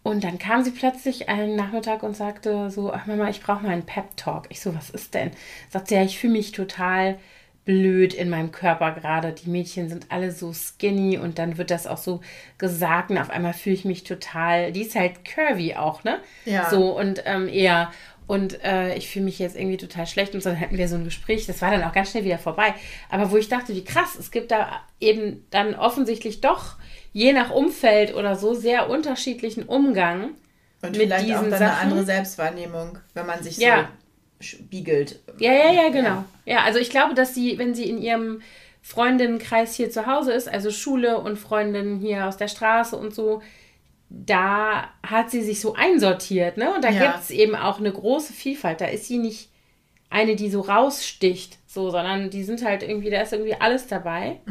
Und 0.03 0.23
dann 0.23 0.39
kam 0.39 0.63
sie 0.63 0.71
plötzlich 0.71 1.29
einen 1.29 1.55
Nachmittag 1.55 2.01
und 2.01 2.17
sagte 2.17 2.71
so, 2.71 2.91
ach 2.91 3.05
Mama, 3.05 3.29
ich 3.29 3.41
brauche 3.41 3.63
mal 3.63 3.69
einen 3.69 3.85
Pep-Talk. 3.85 4.47
Ich 4.49 4.59
so, 4.59 4.73
was 4.73 4.89
ist 4.89 5.13
denn? 5.13 5.31
Sagt 5.69 5.89
sie, 5.89 5.95
ja, 5.95 6.03
ich 6.03 6.17
fühle 6.17 6.33
mich 6.33 6.51
total 6.51 7.19
blöd 7.65 8.15
in 8.15 8.31
meinem 8.31 8.51
Körper 8.51 8.91
gerade. 8.93 9.33
Die 9.33 9.49
Mädchen 9.49 9.89
sind 9.89 10.07
alle 10.09 10.31
so 10.31 10.51
skinny 10.53 11.19
und 11.19 11.37
dann 11.37 11.59
wird 11.59 11.69
das 11.69 11.85
auch 11.85 11.99
so 11.99 12.21
gesagt 12.57 13.11
und 13.11 13.19
auf 13.19 13.29
einmal 13.29 13.53
fühle 13.53 13.75
ich 13.75 13.85
mich 13.85 14.03
total, 14.03 14.71
die 14.71 14.81
ist 14.81 14.95
halt 14.95 15.23
curvy 15.23 15.75
auch, 15.75 16.03
ne? 16.03 16.17
Ja. 16.45 16.67
So 16.71 16.97
und 16.97 17.21
ähm, 17.25 17.47
eher 17.47 17.91
und 18.31 18.63
äh, 18.63 18.95
ich 18.95 19.09
fühle 19.09 19.25
mich 19.25 19.39
jetzt 19.39 19.57
irgendwie 19.57 19.75
total 19.75 20.07
schlecht 20.07 20.33
und 20.33 20.41
so, 20.41 20.49
dann 20.49 20.59
hatten 20.61 20.77
wir 20.77 20.87
so 20.87 20.95
ein 20.95 21.03
Gespräch, 21.03 21.47
das 21.47 21.61
war 21.61 21.69
dann 21.69 21.83
auch 21.83 21.91
ganz 21.91 22.11
schnell 22.11 22.23
wieder 22.23 22.37
vorbei. 22.37 22.73
Aber 23.09 23.29
wo 23.29 23.35
ich 23.35 23.49
dachte, 23.49 23.75
wie 23.75 23.83
krass, 23.83 24.15
es 24.17 24.31
gibt 24.31 24.51
da 24.51 24.79
eben 25.01 25.45
dann 25.49 25.75
offensichtlich 25.75 26.39
doch 26.39 26.77
je 27.11 27.33
nach 27.33 27.49
Umfeld 27.51 28.15
oder 28.15 28.37
so 28.37 28.53
sehr 28.53 28.89
unterschiedlichen 28.89 29.63
Umgang. 29.63 30.29
Und 30.81 30.91
Mit 30.91 30.95
vielleicht 30.95 31.25
auch 31.25 31.27
diesen 31.41 31.51
dann 31.51 31.61
eine 31.61 31.71
Sachen? 31.71 31.83
andere 31.89 32.05
Selbstwahrnehmung, 32.05 32.99
wenn 33.13 33.25
man 33.25 33.43
sich 33.43 33.57
Ja. 33.57 33.89
so 34.39 34.45
spiegelt. 34.45 35.19
Ja, 35.37 35.51
ja, 35.51 35.71
ja, 35.73 35.89
genau. 35.89 36.23
Ja, 36.45 36.63
also 36.63 36.79
ich 36.79 36.89
glaube, 36.89 37.13
dass 37.15 37.35
sie, 37.35 37.57
wenn 37.57 37.75
sie 37.75 37.89
in 37.89 38.01
ihrem 38.01 38.41
Freundinnenkreis 38.81 39.75
hier 39.75 39.91
zu 39.91 40.05
Hause 40.05 40.31
ist, 40.31 40.47
also 40.47 40.71
Schule 40.71 41.17
und 41.19 41.37
Freundinnen 41.37 41.99
hier 41.99 42.27
aus 42.27 42.37
der 42.37 42.47
Straße 42.47 42.95
und 42.95 43.13
so, 43.13 43.41
da 44.13 44.89
hat 45.07 45.31
sie 45.31 45.41
sich 45.41 45.61
so 45.61 45.73
einsortiert, 45.75 46.57
ne? 46.57 46.73
Und 46.75 46.83
da 46.83 46.89
Ja. 46.89 47.11
gibt 47.11 47.23
es 47.23 47.31
eben 47.31 47.55
auch 47.55 47.79
eine 47.79 47.91
große 47.91 48.33
Vielfalt. 48.33 48.81
Da 48.81 48.85
ist 48.85 49.05
sie 49.05 49.17
nicht 49.17 49.49
eine, 50.09 50.35
die 50.35 50.49
so 50.49 50.59
raussticht, 50.61 51.57
so, 51.65 51.89
sondern 51.89 52.29
die 52.29 52.43
sind 52.43 52.63
halt 52.65 52.83
irgendwie, 52.83 53.09
da 53.09 53.21
ist 53.21 53.31
irgendwie 53.31 53.55
alles 53.55 53.87
dabei. 53.87 54.41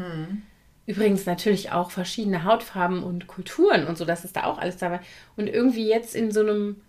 Übrigens 0.87 1.27
natürlich 1.27 1.70
auch 1.73 1.90
verschiedene 1.90 2.44
Hautfarben 2.44 3.03
und 3.05 3.27
Kulturen 3.27 3.87
und 3.87 3.99
so, 3.99 4.05
das 4.07 4.25
ist 4.25 4.37
da 4.37 4.44
auch 4.44 4.59
alles 4.59 4.79
dabei. 4.79 5.01
Und 5.37 5.46
irgendwie 5.46 5.87
jetzt 5.88 6.16
in 6.16 6.33
so 6.33 6.40
einem 6.40 6.81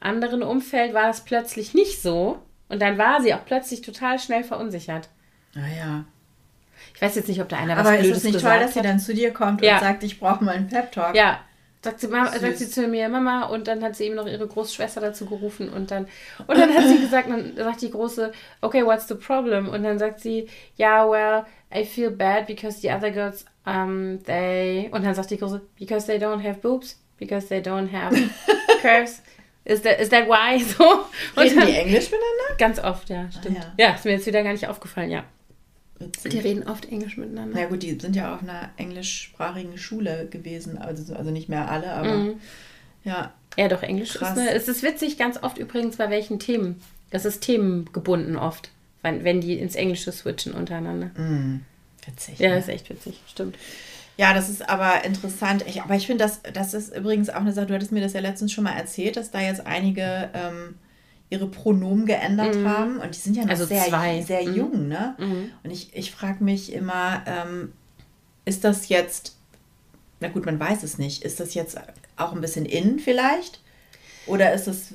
anderen 0.00 0.42
Umfeld 0.42 0.92
war 0.94 1.06
das 1.06 1.24
plötzlich 1.24 1.72
nicht 1.74 2.02
so. 2.02 2.38
Und 2.68 2.82
dann 2.82 2.98
war 2.98 3.22
sie 3.22 3.32
auch 3.32 3.44
plötzlich 3.44 3.80
total 3.82 4.18
schnell 4.18 4.42
verunsichert. 4.42 5.08
Naja. 5.54 6.04
Ich 6.94 7.00
weiß 7.00 7.14
jetzt 7.14 7.28
nicht, 7.28 7.40
ob 7.40 7.48
da 7.48 7.56
einer 7.58 7.76
was 7.76 7.86
Aber 7.86 7.94
ist 7.96 8.00
Blödes 8.02 8.18
es 8.18 8.24
nicht 8.24 8.32
gesagt 8.34 8.54
toll, 8.56 8.62
dass 8.64 8.72
sie 8.74 8.80
hat. 8.80 8.86
dann 8.86 8.98
zu 8.98 9.14
dir 9.14 9.32
kommt 9.32 9.62
Ja. 9.62 9.74
und 9.74 9.80
sagt, 9.80 10.02
ich 10.02 10.18
brauche 10.18 10.42
mal 10.44 10.56
einen 10.56 10.66
Pep-Talk? 10.68 11.14
Ja, 11.14 11.40
sagt 11.86 12.00
sie, 12.00 12.08
Mama, 12.08 12.36
sagt 12.38 12.58
sie 12.58 12.68
zu 12.68 12.86
mir, 12.88 13.08
Mama, 13.08 13.46
und 13.46 13.68
dann 13.68 13.82
hat 13.82 13.96
sie 13.96 14.04
eben 14.04 14.16
noch 14.16 14.26
ihre 14.26 14.46
Großschwester 14.46 15.00
dazu 15.00 15.24
gerufen 15.24 15.68
und 15.68 15.90
dann, 15.90 16.06
und 16.46 16.58
dann 16.58 16.74
hat 16.74 16.84
sie 16.88 16.98
gesagt, 16.98 17.30
dann 17.30 17.56
sagt 17.56 17.80
die 17.80 17.90
Große, 17.90 18.32
okay, 18.60 18.84
what's 18.84 19.08
the 19.08 19.14
problem? 19.14 19.68
Und 19.68 19.84
dann 19.84 19.98
sagt 19.98 20.20
sie, 20.20 20.48
yeah, 20.78 21.08
well, 21.08 21.44
I 21.74 21.84
feel 21.84 22.10
bad 22.10 22.46
because 22.46 22.80
the 22.80 22.90
other 22.90 23.10
girls, 23.10 23.46
um, 23.64 24.18
they, 24.24 24.90
und 24.92 25.04
dann 25.04 25.14
sagt 25.14 25.30
die 25.30 25.38
Große, 25.38 25.62
because 25.78 26.06
they 26.06 26.18
don't 26.18 26.42
have 26.42 26.60
boobs, 26.60 27.00
because 27.18 27.46
they 27.46 27.60
don't 27.60 27.90
have 27.92 28.14
curves. 28.82 29.22
Is 29.64 29.82
that, 29.82 30.00
is 30.00 30.10
that 30.10 30.28
why? 30.28 30.58
So. 30.62 30.84
Und 30.84 31.42
Reden 31.42 31.58
dann, 31.58 31.66
die 31.66 31.74
Englisch 31.74 32.10
miteinander? 32.10 32.56
ganz 32.58 32.78
oft, 32.78 33.08
ja, 33.08 33.30
stimmt. 33.30 33.58
ja. 33.58 33.86
ja. 33.86 33.94
ist 33.94 34.04
mir 34.04 34.12
jetzt 34.12 34.26
wieder 34.26 34.42
gar 34.42 34.52
nicht 34.52 34.68
aufgefallen, 34.68 35.10
ja. 35.10 35.24
Witzig. 35.98 36.30
Die 36.32 36.38
reden 36.38 36.62
oft 36.68 36.86
Englisch 36.90 37.16
miteinander. 37.16 37.58
Na 37.58 37.66
gut, 37.66 37.82
die 37.82 37.98
sind 37.98 38.14
ja 38.16 38.34
auf 38.34 38.42
einer 38.42 38.70
englischsprachigen 38.76 39.78
Schule 39.78 40.26
gewesen, 40.30 40.76
also, 40.78 41.14
also 41.14 41.30
nicht 41.30 41.48
mehr 41.48 41.70
alle, 41.70 41.92
aber 41.92 42.14
Mhm. 42.16 42.40
ja. 43.04 43.32
Ja, 43.56 43.68
doch, 43.68 43.82
Englisch 43.82 44.10
ist 44.14 44.18
Krass. 44.18 44.36
eine, 44.36 44.50
Es 44.50 44.68
ist 44.68 44.82
witzig, 44.82 45.16
ganz 45.16 45.42
oft 45.42 45.56
übrigens, 45.56 45.96
bei 45.96 46.10
welchen 46.10 46.38
Themen. 46.38 46.80
Das 47.10 47.24
ist 47.24 47.40
themengebunden 47.40 48.36
oft, 48.36 48.70
wenn, 49.02 49.24
wenn 49.24 49.40
die 49.40 49.58
ins 49.58 49.74
Englische 49.76 50.12
switchen 50.12 50.52
untereinander. 50.52 51.10
Witzig. 52.04 52.38
Ja, 52.38 52.50
ne? 52.50 52.58
ist 52.58 52.68
echt 52.68 52.90
witzig, 52.90 53.20
stimmt. 53.26 53.56
Ja, 54.18 54.32
das 54.34 54.48
ist 54.48 54.68
aber 54.68 55.04
interessant. 55.04 55.64
Ich, 55.66 55.82
aber 55.82 55.94
ich 55.94 56.06
finde, 56.06 56.24
das, 56.24 56.40
das 56.52 56.74
ist 56.74 56.94
übrigens 56.96 57.28
auch 57.30 57.36
eine 57.40 57.52
Sache, 57.52 57.66
du 57.66 57.74
hattest 57.74 57.92
mir 57.92 58.00
das 58.00 58.12
ja 58.14 58.20
letztens 58.20 58.52
schon 58.52 58.64
mal 58.64 58.72
erzählt, 58.76 59.16
dass 59.16 59.30
da 59.30 59.40
jetzt 59.40 59.66
einige 59.66 60.30
ähm, 60.34 60.74
ihre 61.30 61.46
Pronomen 61.48 62.06
geändert 62.06 62.56
haben. 62.64 62.98
Und 62.98 63.14
die 63.14 63.18
sind 63.18 63.36
ja 63.36 63.42
noch 63.44 63.50
Also 63.50 63.64
sehr, 63.66 63.84
zwei. 63.84 64.22
sehr 64.22 64.44
Mhm. 64.48 64.54
jung, 64.54 64.88
ne? 64.88 65.14
Und 65.62 65.70
ich, 65.70 65.94
ich 65.94 66.10
frage 66.12 66.42
mich 66.44 66.72
immer, 66.72 67.22
ähm, 67.26 67.72
ist 68.44 68.62
das 68.64 68.88
jetzt, 68.88 69.36
na 70.20 70.28
gut, 70.28 70.46
man 70.46 70.58
weiß 70.60 70.82
es 70.84 70.98
nicht, 70.98 71.22
ist 71.24 71.40
das 71.40 71.54
jetzt 71.54 71.78
auch 72.16 72.32
ein 72.32 72.40
bisschen 72.40 72.64
in 72.64 72.98
vielleicht? 73.00 73.60
Oder 74.26 74.52
ist 74.54 74.66
das, 74.68 74.92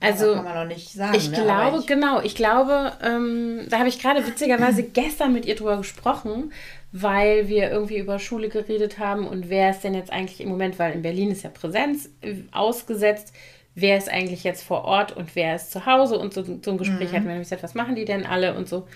Also, 0.00 0.34
kann 0.34 0.44
man 0.44 0.54
noch 0.54 0.74
nicht 0.74 0.90
sagen. 0.92 1.14
Ich 1.16 1.30
ne? 1.30 1.36
glaube, 1.42 1.78
ich, 1.80 1.86
genau, 1.86 2.20
ich 2.22 2.34
glaube, 2.34 2.92
ähm, 3.02 3.66
da 3.68 3.78
habe 3.80 3.88
ich 3.88 3.98
gerade 4.00 4.26
witzigerweise 4.26 4.82
gestern 4.94 5.32
mit 5.34 5.44
ihr 5.44 5.54
drüber 5.56 5.76
gesprochen, 5.76 6.52
weil 6.92 7.48
wir 7.48 7.70
irgendwie 7.70 7.98
über 7.98 8.18
Schule 8.18 8.48
geredet 8.48 8.98
haben 8.98 9.26
und 9.26 9.50
wer 9.50 9.70
ist 9.70 9.80
denn 9.84 9.92
jetzt 9.94 10.10
eigentlich 10.10 10.40
im 10.40 10.48
Moment, 10.48 10.78
weil 10.78 10.94
in 10.94 11.02
Berlin 11.02 11.30
ist 11.30 11.42
ja 11.42 11.50
Präsenz 11.50 12.08
äh, 12.22 12.36
ausgesetzt, 12.52 13.34
wer 13.80 13.96
ist 13.96 14.08
eigentlich 14.08 14.44
jetzt 14.44 14.64
vor 14.64 14.84
Ort 14.84 15.16
und 15.16 15.34
wer 15.34 15.54
ist 15.54 15.70
zu 15.70 15.86
Hause 15.86 16.18
und 16.18 16.34
so, 16.34 16.42
so 16.44 16.70
ein 16.70 16.78
Gespräch 16.78 17.12
hatten 17.12 17.24
wir 17.24 17.32
nämlich 17.32 17.48
gesagt, 17.48 17.62
was 17.62 17.74
machen 17.74 17.94
die 17.94 18.04
denn 18.04 18.26
alle 18.26 18.54
und 18.54 18.68
so. 18.68 18.86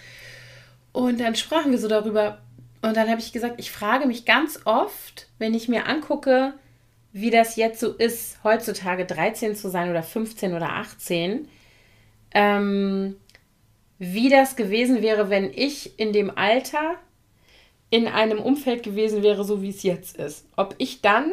Und 0.93 1.21
dann 1.21 1.37
sprachen 1.37 1.71
wir 1.71 1.79
so 1.79 1.89
darüber 1.89 2.39
und 2.83 2.97
dann 2.97 3.09
habe 3.09 3.21
ich 3.21 3.33
gesagt, 3.33 3.55
ich 3.59 3.71
frage 3.71 4.07
mich 4.07 4.25
ganz 4.25 4.61
oft, 4.65 5.29
wenn 5.39 5.55
ich 5.55 5.69
mir 5.69 5.87
angucke, 5.87 6.55
wie 7.13 7.31
das 7.31 7.57
jetzt 7.57 7.81
so 7.81 7.93
ist, 7.93 8.43
heutzutage 8.43 9.05
13 9.05 9.55
zu 9.55 9.71
sein 9.71 9.91
oder 9.91 10.03
15 10.03 10.55
oder 10.55 10.71
18, 10.71 11.49
ähm, 12.35 13.17
wie 13.99 14.29
das 14.31 14.57
gewesen 14.57 15.03
wäre, 15.03 15.31
wenn 15.31 15.53
ich 15.55 15.99
in 15.99 16.13
dem 16.13 16.37
Alter 16.37 16.97
in 17.91 18.09
einem 18.09 18.41
Umfeld 18.41 18.83
gewesen 18.83 19.23
wäre, 19.23 19.45
so 19.45 19.63
wie 19.63 19.69
es 19.69 19.83
jetzt 19.83 20.17
ist. 20.17 20.47
Ob 20.57 20.75
ich 20.79 21.03
dann 21.03 21.31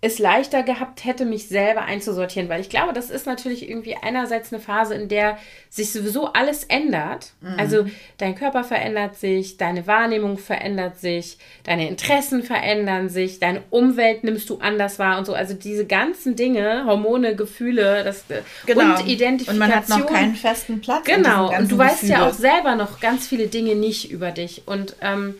es 0.00 0.20
leichter 0.20 0.62
gehabt 0.62 1.04
hätte, 1.04 1.24
mich 1.24 1.48
selber 1.48 1.82
einzusortieren, 1.82 2.48
weil 2.48 2.60
ich 2.60 2.68
glaube, 2.68 2.92
das 2.92 3.10
ist 3.10 3.26
natürlich 3.26 3.68
irgendwie 3.68 3.96
einerseits 3.96 4.52
eine 4.52 4.62
Phase, 4.62 4.94
in 4.94 5.08
der 5.08 5.38
sich 5.70 5.92
sowieso 5.92 6.32
alles 6.32 6.62
ändert. 6.62 7.32
Mhm. 7.40 7.58
Also 7.58 7.86
dein 8.16 8.36
Körper 8.36 8.62
verändert 8.62 9.16
sich, 9.16 9.56
deine 9.56 9.88
Wahrnehmung 9.88 10.38
verändert 10.38 11.00
sich, 11.00 11.38
deine 11.64 11.88
Interessen 11.88 12.44
verändern 12.44 13.08
sich, 13.08 13.40
deine 13.40 13.62
Umwelt 13.70 14.22
nimmst 14.22 14.48
du 14.50 14.58
anders 14.58 15.00
wahr 15.00 15.18
und 15.18 15.24
so. 15.24 15.34
Also 15.34 15.54
diese 15.54 15.84
ganzen 15.84 16.36
Dinge, 16.36 16.84
Hormone, 16.86 17.34
Gefühle, 17.34 18.04
das 18.04 18.30
äh, 18.30 18.42
genau. 18.66 19.00
und 19.00 19.08
Identifikation. 19.08 19.54
Und 19.54 19.58
man 19.58 19.74
hat 19.74 19.88
noch 19.88 20.06
keinen 20.06 20.36
festen 20.36 20.80
Platz. 20.80 21.06
Genau. 21.06 21.52
Und 21.52 21.72
du 21.72 21.76
weißt 21.76 22.02
Gefühle. 22.02 22.20
ja 22.20 22.28
auch 22.28 22.34
selber 22.34 22.76
noch 22.76 23.00
ganz 23.00 23.26
viele 23.26 23.48
Dinge 23.48 23.74
nicht 23.74 24.12
über 24.12 24.30
dich 24.30 24.62
und 24.66 24.94
ähm, 25.00 25.34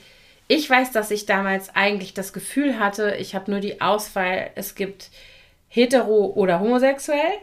ich 0.49 0.69
weiß, 0.69 0.93
dass 0.93 1.11
ich 1.11 1.27
damals 1.27 1.75
eigentlich 1.77 2.15
das 2.15 2.33
Gefühl 2.33 2.81
hatte, 2.81 3.15
ich 3.19 3.35
habe 3.35 3.51
nur 3.51 3.61
die 3.61 3.81
Auswahl, 3.81 4.51
es 4.55 4.75
gibt 4.75 5.11
hetero 5.69 6.33
oder 6.35 6.61
homosexuell. 6.61 7.39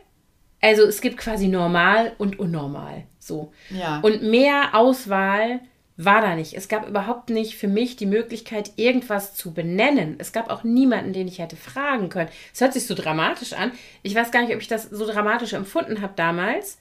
Also 0.60 0.84
es 0.84 1.02
gibt 1.02 1.18
quasi 1.18 1.48
normal 1.48 2.14
und 2.18 2.40
unnormal. 2.40 3.04
So. 3.20 3.54
Ja. 3.70 4.00
Und 4.00 4.24
mehr 4.24 4.74
Auswahl 4.74 5.60
war 5.98 6.22
da 6.22 6.36
nicht. 6.36 6.56
Es 6.56 6.68
gab 6.68 6.88
überhaupt 6.88 7.30
nicht 7.30 7.56
für 7.56 7.68
mich 7.68 7.96
die 7.96 8.08
Möglichkeit, 8.08 8.72
irgendwas 8.76 9.36
zu 9.36 9.54
benennen. 9.54 10.16
Es 10.18 10.34
gab 10.34 10.50
auch 10.50 10.64
niemanden, 10.64 11.14
den 11.14 11.28
ich 11.28 11.40
hätte 11.40 11.56
fragen 11.56 12.10
können. 12.10 12.30
Es 12.54 12.62
hört 12.62 12.74
sich 12.74 12.88
so 12.88 12.96
dramatisch 12.96 13.54
an. 13.54 13.72
Ich 14.02 14.16
weiß 14.16 14.32
gar 14.32 14.42
nicht, 14.42 14.54
ob 14.54 14.62
ich 14.62 14.68
das 14.68 14.84
so 14.84 15.06
dramatisch 15.06 15.54
empfunden 15.54 16.02
habe 16.02 16.14
damals. 16.16 16.80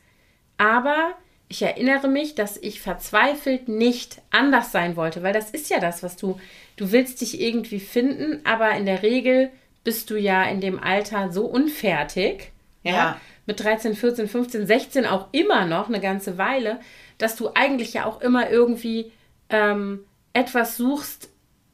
Aber 0.56 1.14
ich 1.54 1.62
erinnere 1.62 2.08
mich, 2.08 2.34
dass 2.34 2.56
ich 2.56 2.80
verzweifelt 2.80 3.68
nicht 3.68 4.20
anders 4.30 4.72
sein 4.72 4.96
wollte, 4.96 5.22
weil 5.22 5.32
das 5.32 5.50
ist 5.50 5.70
ja 5.70 5.78
das, 5.78 6.02
was 6.02 6.16
du, 6.16 6.40
du 6.76 6.90
willst 6.90 7.20
dich 7.20 7.40
irgendwie 7.40 7.78
finden, 7.78 8.40
aber 8.42 8.72
in 8.72 8.86
der 8.86 9.04
Regel 9.04 9.50
bist 9.84 10.10
du 10.10 10.16
ja 10.16 10.42
in 10.42 10.60
dem 10.60 10.80
Alter 10.80 11.30
so 11.30 11.44
unfertig, 11.46 12.50
ja, 12.82 12.92
ja. 12.92 13.20
mit 13.46 13.60
13, 13.60 13.94
14, 13.94 14.26
15, 14.26 14.66
16 14.66 15.06
auch 15.06 15.28
immer 15.30 15.64
noch 15.64 15.88
eine 15.88 16.00
ganze 16.00 16.38
Weile, 16.38 16.80
dass 17.18 17.36
du 17.36 17.50
eigentlich 17.54 17.94
ja 17.94 18.04
auch 18.04 18.20
immer 18.20 18.50
irgendwie 18.50 19.12
ähm, 19.48 20.00
etwas 20.32 20.76
suchst, 20.76 21.28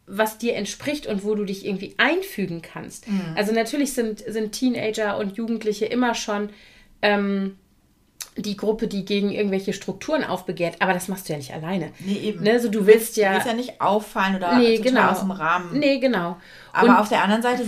was 0.07 0.37
dir 0.37 0.57
entspricht 0.57 1.07
und 1.07 1.25
wo 1.25 1.35
du 1.35 1.47
dich 1.47 1.65
irgendwie 1.65 1.95
einfügen 1.97 2.61
kannst. 2.61 3.09
Mhm. 3.09 3.35
Also 3.35 3.55
natürlich 3.55 3.95
sind, 3.95 4.19
sind 4.19 4.53
Teenager 4.53 5.17
und 5.17 5.39
Jugendliche 5.39 5.87
immer 5.87 6.15
schon 6.15 6.51
ähm, 7.01 7.57
die 8.37 8.57
Gruppe, 8.57 8.87
die 8.87 9.05
gegen 9.05 9.31
irgendwelche 9.31 9.73
Gibt 9.73 10.25
aufbegehrt, 10.25 10.77
aber 10.81 10.93
das 10.93 11.09
machst 11.09 11.29
du 11.29 11.33
ja 11.33 11.39
nicht 11.39 11.53
alleine. 11.53 11.93
Nee, 11.99 12.19
eben. 12.19 12.45
Ne? 12.45 12.53
Also 12.53 12.69
du 12.69 12.87
willst 12.87 13.17
ja. 13.17 13.31
Du 13.31 13.35
willst 13.35 13.47
ja 13.47 13.55
nicht 13.55 13.81
auffallen 13.81 14.37
oder 14.37 14.57
nee, 14.57 14.79
genau. 14.79 15.11
aus 15.11 15.21
dem 15.21 15.33
Rahmen. 15.33 15.79
Nee, 15.79 15.99
genau. 15.99 16.37
Aber 16.73 16.89
und 16.89 16.97
auf 16.97 17.09
der 17.09 17.25
anderen 17.25 17.43
Seite 17.43 17.65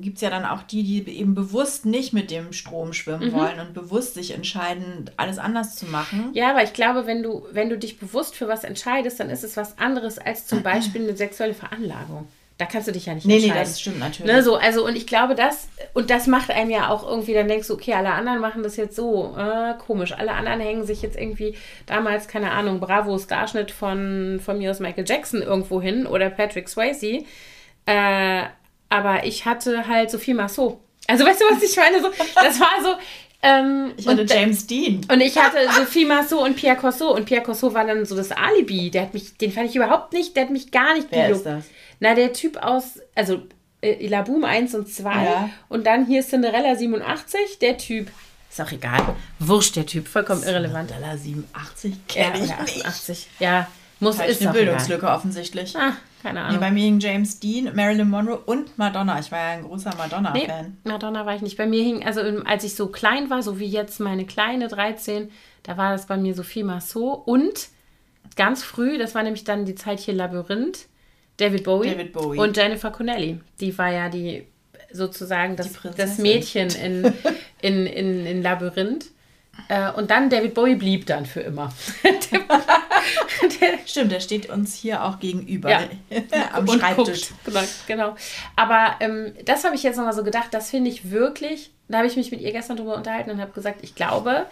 gibt 0.00 0.16
es 0.16 0.22
ja 0.22 0.30
dann 0.30 0.46
auch 0.46 0.62
die, 0.62 0.82
die 0.82 1.18
eben 1.18 1.34
bewusst 1.34 1.84
nicht 1.84 2.12
mit 2.12 2.30
dem 2.30 2.52
Strom 2.52 2.92
schwimmen 2.94 3.30
mhm. 3.30 3.34
wollen 3.34 3.60
und 3.60 3.74
bewusst 3.74 4.14
sich 4.14 4.32
entscheiden, 4.32 5.10
alles 5.16 5.38
anders 5.38 5.76
zu 5.76 5.86
machen. 5.86 6.30
Ja, 6.32 6.50
aber 6.50 6.62
ich 6.62 6.72
glaube, 6.72 7.06
wenn 7.06 7.22
du, 7.22 7.46
wenn 7.52 7.68
du 7.68 7.76
dich 7.76 7.98
bewusst 7.98 8.34
für 8.34 8.48
was 8.48 8.64
entscheidest, 8.64 9.20
dann 9.20 9.28
ist 9.28 9.44
es 9.44 9.56
was 9.56 9.78
anderes 9.78 10.18
als 10.18 10.46
zum 10.46 10.62
Beispiel 10.62 11.02
eine 11.02 11.16
sexuelle 11.16 11.54
Veranlagung. 11.54 12.26
Da 12.56 12.66
kannst 12.66 12.86
du 12.86 12.92
dich 12.92 13.06
ja 13.06 13.14
nicht 13.14 13.26
nee, 13.26 13.34
entscheiden. 13.34 13.56
Nee, 13.56 13.64
das 13.64 13.80
stimmt 13.80 13.98
natürlich. 13.98 14.32
Ne, 14.32 14.42
so, 14.42 14.54
also, 14.54 14.86
und 14.86 14.94
ich 14.94 15.08
glaube, 15.08 15.34
das, 15.34 15.68
und 15.92 16.08
das 16.08 16.28
macht 16.28 16.50
einem 16.50 16.70
ja 16.70 16.88
auch 16.88 17.08
irgendwie, 17.08 17.34
dann 17.34 17.48
denkst 17.48 17.66
du, 17.66 17.74
okay, 17.74 17.94
alle 17.94 18.12
anderen 18.12 18.40
machen 18.40 18.62
das 18.62 18.76
jetzt 18.76 18.94
so, 18.94 19.36
äh, 19.36 19.74
komisch. 19.84 20.12
Alle 20.12 20.32
anderen 20.32 20.60
hängen 20.60 20.86
sich 20.86 21.02
jetzt 21.02 21.18
irgendwie 21.18 21.56
damals, 21.86 22.28
keine 22.28 22.52
Ahnung, 22.52 22.78
Bravo 22.78 23.18
Starschnitt 23.18 23.72
von, 23.72 24.40
von 24.44 24.58
mir 24.58 24.70
aus 24.70 24.78
Michael 24.78 25.04
Jackson 25.06 25.42
irgendwo 25.42 25.82
hin 25.82 26.06
oder 26.06 26.30
Patrick 26.30 26.68
Swayze. 26.68 27.24
Äh, 27.86 28.42
aber 28.88 29.24
ich 29.24 29.46
hatte 29.46 29.88
halt 29.88 30.12
Sophie 30.12 30.34
Marceau. 30.34 30.80
Also, 31.08 31.26
weißt 31.26 31.40
du, 31.40 31.44
was 31.50 31.62
ich 31.62 31.76
meine? 31.76 32.00
So, 32.00 32.08
das 32.36 32.60
war 32.60 32.82
so, 32.82 32.94
ähm, 33.44 33.92
ich 33.98 34.08
hatte 34.08 34.22
und, 34.22 34.32
James 34.32 34.66
Dean. 34.66 35.00
Und 35.12 35.20
ich 35.20 35.36
hatte 35.36 35.58
Sophie 35.76 36.06
Marceau 36.06 36.42
und 36.42 36.56
Pierre 36.56 36.76
Corso. 36.76 37.14
Und 37.14 37.26
Pierre 37.26 37.42
Corso 37.42 37.74
war 37.74 37.84
dann 37.84 38.06
so 38.06 38.16
das 38.16 38.32
Alibi. 38.32 38.90
Der 38.90 39.02
hat 39.02 39.12
mich, 39.12 39.36
den 39.36 39.52
fand 39.52 39.68
ich 39.68 39.76
überhaupt 39.76 40.14
nicht, 40.14 40.34
der 40.34 40.44
hat 40.44 40.50
mich 40.50 40.70
gar 40.70 40.94
nicht 40.94 41.08
Wer 41.10 41.28
gejuckt. 41.28 41.38
ist 41.38 41.46
das? 41.46 41.64
Na, 42.04 42.14
der 42.14 42.34
Typ 42.34 42.58
aus, 42.58 43.00
also 43.14 43.40
äh, 43.80 44.06
Laboom 44.08 44.44
1 44.44 44.74
und 44.74 44.90
2 44.90 45.24
ja. 45.24 45.48
und 45.70 45.86
dann 45.86 46.04
hier 46.04 46.20
Cinderella 46.22 46.76
87, 46.76 47.58
der 47.60 47.78
Typ. 47.78 48.10
Ist 48.50 48.60
auch 48.60 48.70
egal. 48.70 49.16
Wurscht, 49.38 49.74
der 49.76 49.86
Typ, 49.86 50.06
vollkommen 50.06 50.42
irrelevant. 50.42 50.90
Cinderella 50.90 51.16
87 51.16 52.06
kenne 52.06 52.40
ja, 52.40 52.44
ich 52.44 52.52
88. 52.52 53.08
Nicht. 53.08 53.28
Ja, 53.40 53.68
muss 54.00 54.18
ist 54.18 54.42
eine 54.42 54.52
Bildungslücke 54.52 55.06
egal. 55.06 55.16
offensichtlich. 55.16 55.74
Ah, 55.78 55.94
keine 56.22 56.42
Ahnung. 56.42 56.56
Nee, 56.56 56.60
bei 56.60 56.70
mir 56.72 56.84
hing 56.84 57.00
James 57.00 57.40
Dean, 57.40 57.74
Marilyn 57.74 58.10
Monroe 58.10 58.36
und 58.36 58.76
Madonna. 58.76 59.18
Ich 59.18 59.32
war 59.32 59.38
ja 59.38 59.50
ein 59.52 59.62
großer 59.62 59.94
Madonna-Fan. 59.96 60.76
Nee, 60.84 60.90
Madonna 60.92 61.24
war 61.24 61.34
ich 61.34 61.40
nicht. 61.40 61.56
Bei 61.56 61.66
mir 61.66 61.82
hing, 61.82 62.04
also 62.04 62.20
als 62.20 62.64
ich 62.64 62.74
so 62.74 62.88
klein 62.88 63.30
war, 63.30 63.42
so 63.42 63.58
wie 63.58 63.66
jetzt 63.66 63.98
meine 63.98 64.26
kleine 64.26 64.68
13, 64.68 65.30
da 65.62 65.78
war 65.78 65.92
das 65.92 66.04
bei 66.04 66.18
mir 66.18 66.34
Sophie 66.34 66.64
Marceau 66.64 67.14
und 67.14 67.68
ganz 68.36 68.62
früh, 68.62 68.98
das 68.98 69.14
war 69.14 69.22
nämlich 69.22 69.44
dann 69.44 69.64
die 69.64 69.74
Zeit 69.74 70.00
hier 70.00 70.12
Labyrinth, 70.12 70.86
David 71.36 71.64
Bowie, 71.64 71.90
David 71.90 72.12
Bowie. 72.12 72.38
und 72.38 72.56
Jennifer 72.56 72.90
Connelly. 72.90 73.40
Die 73.60 73.76
war 73.76 73.92
ja 73.92 74.08
die 74.08 74.46
sozusagen 74.92 75.56
das, 75.56 75.70
das 75.96 76.18
Mädchen 76.18 76.68
in, 76.70 77.12
in, 77.60 77.86
in, 77.86 78.26
in 78.26 78.42
Labyrinth. 78.42 79.06
Äh, 79.68 79.90
und 79.92 80.10
dann 80.10 80.30
David 80.30 80.54
Bowie 80.54 80.74
blieb 80.74 81.06
dann 81.06 81.26
für 81.26 81.40
immer. 81.40 81.72
der, 82.02 83.78
Stimmt, 83.86 84.12
der 84.12 84.20
steht 84.20 84.48
uns 84.48 84.74
hier 84.74 85.04
auch 85.04 85.18
gegenüber 85.20 85.70
ja. 85.70 85.88
am 86.52 86.68
und 86.68 86.80
Schreibtisch. 86.80 87.30
Genau, 87.44 87.60
genau. 87.86 88.16
Aber 88.56 88.96
ähm, 89.00 89.32
das 89.44 89.64
habe 89.64 89.74
ich 89.74 89.82
jetzt 89.82 89.96
nochmal 89.96 90.12
so 90.12 90.24
gedacht, 90.24 90.48
das 90.52 90.70
finde 90.70 90.90
ich 90.90 91.10
wirklich, 91.10 91.70
da 91.88 91.98
habe 91.98 92.06
ich 92.06 92.16
mich 92.16 92.30
mit 92.30 92.40
ihr 92.40 92.52
gestern 92.52 92.76
drüber 92.76 92.96
unterhalten 92.96 93.30
und 93.30 93.40
habe 93.40 93.52
gesagt, 93.52 93.80
ich 93.82 93.94
glaube, 93.94 94.46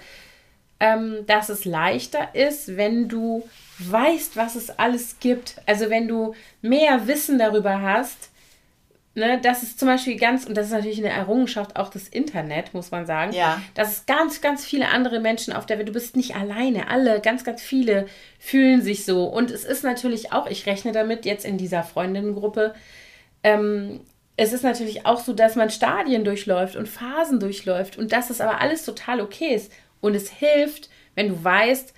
ähm, 0.80 1.26
dass 1.26 1.48
es 1.48 1.64
leichter 1.64 2.34
ist, 2.34 2.76
wenn 2.76 3.08
du 3.08 3.48
weißt, 3.90 4.36
was 4.36 4.54
es 4.54 4.70
alles 4.78 5.16
gibt. 5.20 5.56
Also 5.66 5.90
wenn 5.90 6.08
du 6.08 6.34
mehr 6.60 7.06
Wissen 7.06 7.38
darüber 7.38 7.80
hast, 7.80 8.30
ne, 9.14 9.40
das 9.42 9.62
ist 9.62 9.78
zum 9.78 9.88
Beispiel 9.88 10.16
ganz, 10.16 10.44
und 10.44 10.56
das 10.56 10.66
ist 10.66 10.72
natürlich 10.72 10.98
eine 10.98 11.12
Errungenschaft 11.12 11.76
auch 11.76 11.88
des 11.88 12.08
Internet, 12.08 12.74
muss 12.74 12.90
man 12.90 13.06
sagen, 13.06 13.32
ja. 13.32 13.60
dass 13.74 13.92
es 13.92 14.06
ganz, 14.06 14.40
ganz 14.40 14.64
viele 14.64 14.88
andere 14.88 15.20
Menschen 15.20 15.52
auf 15.52 15.66
der 15.66 15.78
Welt, 15.78 15.88
du 15.88 15.92
bist 15.92 16.16
nicht 16.16 16.34
alleine, 16.34 16.88
alle, 16.88 17.20
ganz, 17.20 17.44
ganz 17.44 17.62
viele 17.62 18.06
fühlen 18.38 18.82
sich 18.82 19.04
so. 19.04 19.24
Und 19.24 19.50
es 19.50 19.64
ist 19.64 19.84
natürlich 19.84 20.32
auch, 20.32 20.46
ich 20.46 20.66
rechne 20.66 20.92
damit 20.92 21.24
jetzt 21.24 21.44
in 21.44 21.58
dieser 21.58 21.82
Freundinnengruppe, 21.82 22.74
ähm, 23.44 24.00
es 24.36 24.52
ist 24.52 24.64
natürlich 24.64 25.04
auch 25.04 25.20
so, 25.20 25.34
dass 25.34 25.56
man 25.56 25.70
Stadien 25.70 26.24
durchläuft 26.24 26.74
und 26.76 26.88
Phasen 26.88 27.38
durchläuft 27.38 27.98
und 27.98 28.12
dass 28.12 28.30
es 28.30 28.40
aber 28.40 28.60
alles 28.60 28.84
total 28.84 29.20
okay 29.20 29.54
ist. 29.54 29.70
Und 30.00 30.14
es 30.14 30.30
hilft, 30.30 30.88
wenn 31.14 31.28
du 31.28 31.44
weißt, 31.44 31.92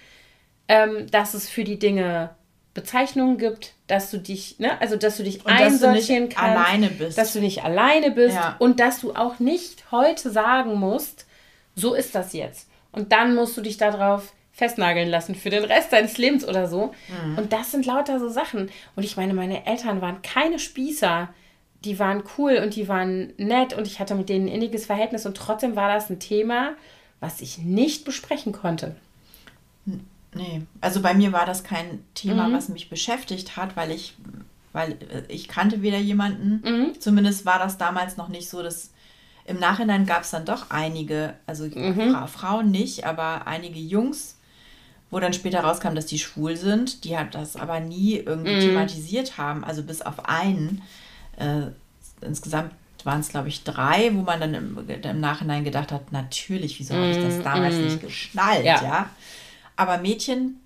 ähm, 0.68 1.10
dass 1.10 1.34
es 1.34 1.48
für 1.48 1.64
die 1.64 1.78
Dinge 1.78 2.30
Bezeichnungen 2.74 3.38
gibt, 3.38 3.72
dass 3.86 4.10
du 4.10 4.18
dich, 4.18 4.58
ne, 4.58 4.80
also 4.80 4.96
dass 4.96 5.16
du 5.16 5.22
dich 5.22 5.44
und 5.44 5.52
einsortieren 5.52 6.28
dass 6.28 6.36
du 6.36 6.40
kannst, 6.40 6.58
alleine 6.58 6.88
bist. 6.88 7.18
dass 7.18 7.32
du 7.32 7.40
nicht 7.40 7.62
alleine 7.62 8.10
bist 8.10 8.34
ja. 8.34 8.56
und 8.58 8.80
dass 8.80 9.00
du 9.00 9.14
auch 9.14 9.38
nicht 9.38 9.92
heute 9.92 10.30
sagen 10.30 10.74
musst, 10.74 11.26
so 11.76 11.94
ist 11.94 12.14
das 12.14 12.32
jetzt. 12.32 12.68
Und 12.92 13.12
dann 13.12 13.34
musst 13.34 13.56
du 13.56 13.60
dich 13.60 13.76
darauf 13.76 14.32
festnageln 14.52 15.08
lassen 15.08 15.34
für 15.34 15.50
den 15.50 15.64
Rest 15.64 15.92
deines 15.92 16.16
Lebens 16.18 16.46
oder 16.46 16.68
so. 16.68 16.94
Mhm. 17.08 17.38
Und 17.38 17.52
das 17.52 17.72
sind 17.72 17.86
lauter 17.86 18.20
so 18.20 18.28
Sachen. 18.28 18.70
Und 18.94 19.02
ich 19.02 19.16
meine, 19.16 19.34
meine 19.34 19.66
Eltern 19.66 20.00
waren 20.00 20.22
keine 20.22 20.58
Spießer. 20.60 21.28
Die 21.84 21.98
waren 21.98 22.22
cool 22.38 22.60
und 22.62 22.76
die 22.76 22.88
waren 22.88 23.32
nett 23.36 23.74
und 23.74 23.86
ich 23.86 24.00
hatte 24.00 24.14
mit 24.14 24.28
denen 24.28 24.46
ein 24.46 24.54
inniges 24.54 24.86
Verhältnis 24.86 25.26
und 25.26 25.36
trotzdem 25.36 25.76
war 25.76 25.92
das 25.92 26.08
ein 26.08 26.18
Thema, 26.18 26.74
was 27.20 27.40
ich 27.40 27.58
nicht 27.58 28.04
besprechen 28.04 28.52
konnte. 28.52 28.96
Nee, 30.34 30.62
also 30.80 31.00
bei 31.00 31.14
mir 31.14 31.32
war 31.32 31.46
das 31.46 31.64
kein 31.64 32.04
Thema, 32.14 32.48
mhm. 32.48 32.54
was 32.54 32.68
mich 32.68 32.90
beschäftigt 32.90 33.56
hat, 33.56 33.76
weil 33.76 33.90
ich, 33.90 34.14
weil 34.72 34.92
äh, 34.92 35.22
ich 35.28 35.48
kannte 35.48 35.82
weder 35.82 35.98
jemanden, 35.98 36.62
mhm. 36.64 37.00
zumindest 37.00 37.46
war 37.46 37.58
das 37.58 37.78
damals 37.78 38.16
noch 38.16 38.28
nicht 38.28 38.48
so, 38.48 38.62
dass 38.62 38.90
im 39.46 39.58
Nachhinein 39.58 40.06
gab 40.06 40.22
es 40.22 40.30
dann 40.30 40.44
doch 40.44 40.70
einige, 40.70 41.34
also 41.46 41.64
mhm. 41.64 42.16
Frauen 42.28 42.70
nicht, 42.70 43.04
aber 43.04 43.46
einige 43.46 43.78
Jungs, 43.78 44.36
wo 45.10 45.20
dann 45.20 45.32
später 45.32 45.60
rauskam, 45.60 45.94
dass 45.94 46.06
die 46.06 46.18
schwul 46.18 46.56
sind, 46.56 47.04
die 47.04 47.16
hat 47.16 47.34
das 47.34 47.56
aber 47.56 47.80
nie 47.80 48.16
irgendwie 48.16 48.56
mhm. 48.56 48.60
thematisiert 48.60 49.38
haben, 49.38 49.62
also 49.62 49.82
bis 49.82 50.02
auf 50.02 50.28
einen. 50.28 50.82
Äh, 51.36 51.66
insgesamt 52.20 52.72
waren 53.04 53.20
es, 53.20 53.28
glaube 53.28 53.48
ich, 53.48 53.64
drei, 53.64 54.14
wo 54.14 54.22
man 54.22 54.40
dann 54.40 54.54
im, 54.54 54.78
im 54.88 55.20
Nachhinein 55.20 55.62
gedacht 55.62 55.92
hat, 55.92 56.12
natürlich, 56.12 56.78
wieso 56.80 56.94
habe 56.94 57.10
ich 57.10 57.18
das 57.18 57.42
damals 57.42 57.76
nicht 57.76 58.02
mhm. 58.02 58.06
geschnallt, 58.06 58.64
ja. 58.64 58.82
ja? 58.82 59.10
Aber 59.76 59.98
Mädchen 59.98 60.60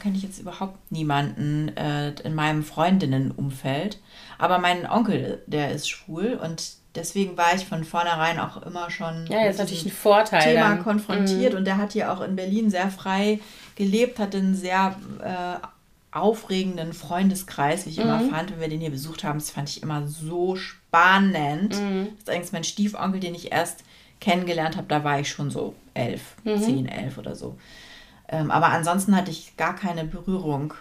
kenne 0.00 0.16
ich 0.16 0.22
jetzt 0.22 0.40
überhaupt 0.40 0.90
niemanden 0.90 1.76
äh, 1.76 2.10
in 2.22 2.34
meinem 2.34 2.62
Freundinnenumfeld. 2.62 3.98
Aber 4.38 4.58
mein 4.58 4.88
Onkel, 4.88 5.42
der 5.46 5.70
ist 5.70 5.88
schwul 5.88 6.38
und 6.42 6.72
deswegen 6.94 7.36
war 7.36 7.54
ich 7.54 7.64
von 7.64 7.84
vornherein 7.84 8.38
auch 8.38 8.62
immer 8.62 8.90
schon 8.90 9.26
ja, 9.26 9.38
ein 9.38 9.90
Vorteil 9.90 10.42
Thema 10.42 10.70
dann. 10.70 10.82
konfrontiert 10.82 11.52
mhm. 11.52 11.58
und 11.58 11.64
der 11.64 11.76
hat 11.78 11.92
hier 11.92 12.12
auch 12.12 12.20
in 12.20 12.36
Berlin 12.36 12.70
sehr 12.70 12.90
frei 12.90 13.40
gelebt, 13.76 14.18
hatte 14.18 14.38
einen 14.38 14.54
sehr 14.54 14.96
äh, 15.22 15.66
aufregenden 16.10 16.92
Freundeskreis, 16.92 17.86
wie 17.86 17.90
ich 17.90 17.98
mhm. 17.98 18.04
immer 18.04 18.20
fand, 18.20 18.50
wenn 18.50 18.60
wir 18.60 18.68
den 18.68 18.80
hier 18.80 18.90
besucht 18.90 19.24
haben. 19.24 19.38
Das 19.38 19.50
fand 19.50 19.68
ich 19.68 19.82
immer 19.82 20.06
so 20.06 20.56
spannend. 20.56 21.78
Mhm. 21.80 22.08
Das 22.10 22.20
ist 22.20 22.30
eigentlich 22.30 22.52
mein 22.52 22.64
Stiefonkel, 22.64 23.20
den 23.20 23.34
ich 23.34 23.52
erst 23.52 23.84
kennengelernt 24.20 24.76
habe, 24.76 24.88
da 24.88 25.04
war 25.04 25.20
ich 25.20 25.30
schon 25.30 25.50
so 25.50 25.74
elf, 25.94 26.34
mhm. 26.42 26.60
zehn, 26.60 26.86
elf 26.86 27.18
oder 27.18 27.36
so. 27.36 27.56
Ähm, 28.28 28.50
aber 28.50 28.68
ansonsten 28.68 29.16
hatte 29.16 29.30
ich 29.30 29.56
gar 29.56 29.74
keine 29.74 30.04
Berührung 30.04 30.74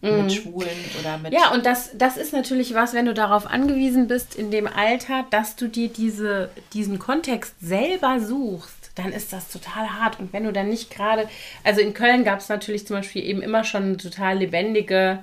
mit 0.00 0.12
mhm. 0.12 0.30
Schwulen 0.30 0.68
oder 0.98 1.18
mit. 1.18 1.32
Ja, 1.32 1.52
und 1.52 1.66
das, 1.66 1.90
das 1.96 2.16
ist 2.16 2.32
natürlich 2.32 2.74
was, 2.74 2.94
wenn 2.94 3.06
du 3.06 3.14
darauf 3.14 3.46
angewiesen 3.46 4.06
bist 4.06 4.34
in 4.34 4.50
dem 4.50 4.66
Alter, 4.66 5.26
dass 5.30 5.56
du 5.56 5.68
dir 5.68 5.88
diese, 5.88 6.50
diesen 6.72 6.98
Kontext 6.98 7.54
selber 7.60 8.18
suchst, 8.20 8.92
dann 8.94 9.12
ist 9.12 9.32
das 9.32 9.48
total 9.48 9.90
hart. 10.00 10.18
Und 10.18 10.32
wenn 10.32 10.44
du 10.44 10.52
dann 10.52 10.68
nicht 10.68 10.90
gerade, 10.90 11.28
also 11.64 11.80
in 11.80 11.92
Köln 11.92 12.24
gab 12.24 12.40
es 12.40 12.48
natürlich 12.48 12.86
zum 12.86 12.96
Beispiel 12.96 13.24
eben 13.24 13.42
immer 13.42 13.64
schon 13.64 13.82
eine 13.82 13.96
total 13.98 14.38
lebendige 14.38 15.22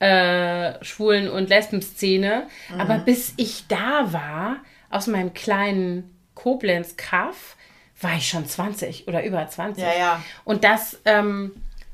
äh, 0.00 0.84
Schwulen- 0.84 1.30
und 1.30 1.48
Lesben-Szene. 1.48 2.46
Mhm. 2.72 2.80
Aber 2.80 2.98
bis 2.98 3.32
ich 3.36 3.66
da 3.68 4.12
war, 4.12 4.56
aus 4.90 5.06
meinem 5.06 5.32
kleinen 5.32 6.14
Koblenz-Kaff, 6.34 7.56
war 8.00 8.16
ich 8.16 8.28
schon 8.28 8.46
20 8.46 9.08
oder 9.08 9.24
über 9.24 9.46
20. 9.46 9.82
Ja, 9.82 9.90
ja. 9.98 10.22
Und 10.44 10.64
das, 10.64 11.00
ähm, 11.04 11.52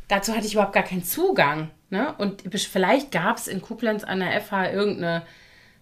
dazu 0.08 0.34
hatte 0.34 0.46
ich 0.46 0.54
überhaupt 0.54 0.72
gar 0.72 0.82
keinen 0.82 1.04
Zugang. 1.04 1.70
Ne? 1.90 2.14
Und 2.18 2.42
vielleicht 2.54 3.10
gab 3.10 3.36
es 3.36 3.48
in 3.48 3.62
Koblenz 3.62 4.04
an 4.04 4.20
der 4.20 4.40
FH 4.40 4.70
irgendeine, 4.70 5.22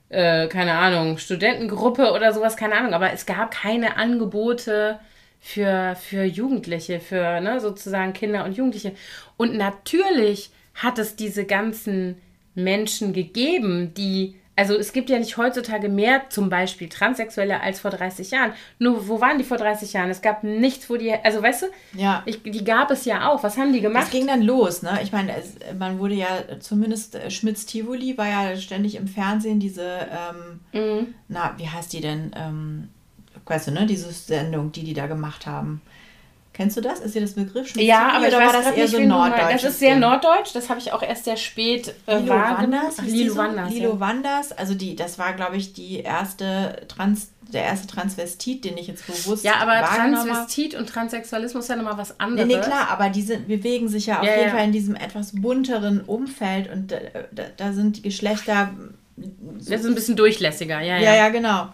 äh, 0.08 0.48
keine 0.48 0.72
Ahnung, 0.72 1.18
Studentengruppe 1.18 2.12
oder 2.12 2.32
sowas, 2.32 2.56
keine 2.56 2.76
Ahnung, 2.76 2.94
aber 2.94 3.12
es 3.12 3.26
gab 3.26 3.50
keine 3.50 3.96
Angebote 3.96 4.98
für, 5.40 5.96
für 5.96 6.24
Jugendliche, 6.24 6.98
für 7.00 7.40
ne, 7.40 7.60
sozusagen 7.60 8.12
Kinder 8.12 8.44
und 8.44 8.56
Jugendliche. 8.56 8.92
Und 9.36 9.54
natürlich 9.54 10.50
hat 10.74 10.98
es 10.98 11.16
diese 11.16 11.44
ganzen 11.44 12.20
Menschen 12.54 13.12
gegeben, 13.12 13.94
die 13.94 14.36
also 14.58 14.74
es 14.74 14.92
gibt 14.92 15.08
ja 15.08 15.20
nicht 15.20 15.36
heutzutage 15.36 15.88
mehr 15.88 16.30
zum 16.30 16.50
Beispiel 16.50 16.88
Transsexuelle 16.88 17.60
als 17.60 17.78
vor 17.78 17.92
30 17.92 18.32
Jahren. 18.32 18.52
Nur 18.80 19.06
wo 19.06 19.20
waren 19.20 19.38
die 19.38 19.44
vor 19.44 19.56
30 19.56 19.92
Jahren? 19.92 20.10
Es 20.10 20.20
gab 20.20 20.42
nichts, 20.42 20.90
wo 20.90 20.96
die, 20.96 21.12
also 21.12 21.40
weißt 21.40 21.62
du, 21.62 21.66
ja. 21.96 22.24
Ich, 22.26 22.42
die 22.42 22.64
gab 22.64 22.90
es 22.90 23.04
ja 23.04 23.30
auch. 23.30 23.44
Was 23.44 23.56
haben 23.56 23.72
die 23.72 23.80
gemacht? 23.80 24.06
Es 24.06 24.10
ging 24.10 24.26
dann 24.26 24.42
los, 24.42 24.82
ne? 24.82 24.98
Ich 25.00 25.12
meine, 25.12 25.32
es, 25.36 25.54
man 25.78 26.00
wurde 26.00 26.14
ja 26.14 26.26
zumindest 26.58 27.14
äh, 27.14 27.30
Schmitz 27.30 27.66
Tivoli 27.66 28.18
war 28.18 28.26
ja 28.26 28.56
ständig 28.56 28.96
im 28.96 29.06
Fernsehen 29.06 29.60
diese, 29.60 30.08
ähm, 30.10 30.60
mhm. 30.72 31.14
na, 31.28 31.54
wie 31.56 31.68
heißt 31.68 31.92
die 31.92 32.00
denn? 32.00 32.32
Ähm, 32.34 32.88
weißt 33.46 33.68
du, 33.68 33.70
ne? 33.70 33.86
Diese 33.86 34.10
Sendung, 34.10 34.72
die 34.72 34.82
die 34.82 34.94
da 34.94 35.06
gemacht 35.06 35.46
haben. 35.46 35.82
Kennst 36.58 36.76
du 36.76 36.80
das? 36.80 36.98
Ist 36.98 37.14
dir 37.14 37.20
das 37.20 37.34
Begriff? 37.34 37.68
Schmitz 37.68 37.86
ja, 37.86 38.10
aber 38.14 38.26
ich 38.26 38.34
weiß 38.34 38.50
das 38.50 38.72
eher 38.72 38.88
so 38.88 38.98
norddeutsch. 38.98 39.52
Das 39.52 39.62
ist 39.62 39.78
sehr 39.78 39.92
Ding? 39.92 40.00
norddeutsch. 40.00 40.52
Das 40.54 40.68
habe 40.68 40.80
ich 40.80 40.90
auch 40.90 41.04
erst 41.04 41.24
sehr 41.24 41.36
spät 41.36 41.94
äh, 42.08 42.18
Lilo 42.18 42.34
Wanders, 42.34 43.00
Lilo 43.02 43.32
so? 43.32 43.38
Wanders. 43.38 43.72
Lilo 43.72 43.90
ja. 43.90 44.00
Wanders. 44.00 44.50
Also 44.50 44.74
die, 44.74 44.96
das 44.96 45.20
war, 45.20 45.34
glaube 45.34 45.56
ich, 45.56 45.72
die 45.72 46.00
erste 46.00 46.84
Trans, 46.88 47.30
der 47.42 47.62
erste 47.62 47.86
Transvestit, 47.86 48.64
den 48.64 48.76
ich 48.76 48.88
jetzt 48.88 49.06
bewusst 49.06 49.44
Ja, 49.44 49.58
aber 49.60 49.84
Transvestit 49.84 50.74
und 50.74 50.88
Transsexualismus 50.88 51.62
ist 51.62 51.70
ja 51.70 51.76
nochmal 51.76 51.96
was 51.96 52.18
anderes. 52.18 52.48
Nee, 52.48 52.56
nee, 52.56 52.60
klar, 52.60 52.90
aber 52.90 53.08
die 53.10 53.22
sind, 53.22 53.46
bewegen 53.46 53.88
sich 53.88 54.06
ja 54.06 54.18
auf 54.18 54.26
ja, 54.26 54.34
jeden 54.34 54.48
ja. 54.48 54.56
Fall 54.56 54.64
in 54.64 54.72
diesem 54.72 54.96
etwas 54.96 55.40
bunteren 55.40 56.00
Umfeld 56.00 56.72
und 56.72 56.90
da, 56.90 56.96
da, 57.30 57.44
da 57.56 57.72
sind 57.72 57.98
die 57.98 58.02
Geschlechter... 58.02 58.70
So 59.16 59.70
das 59.70 59.82
ist 59.82 59.86
ein 59.86 59.94
bisschen 59.94 60.16
durchlässiger, 60.16 60.80
ja, 60.80 60.96
ja. 60.96 61.12
Ja, 61.12 61.14
ja, 61.14 61.28
genau. 61.28 61.68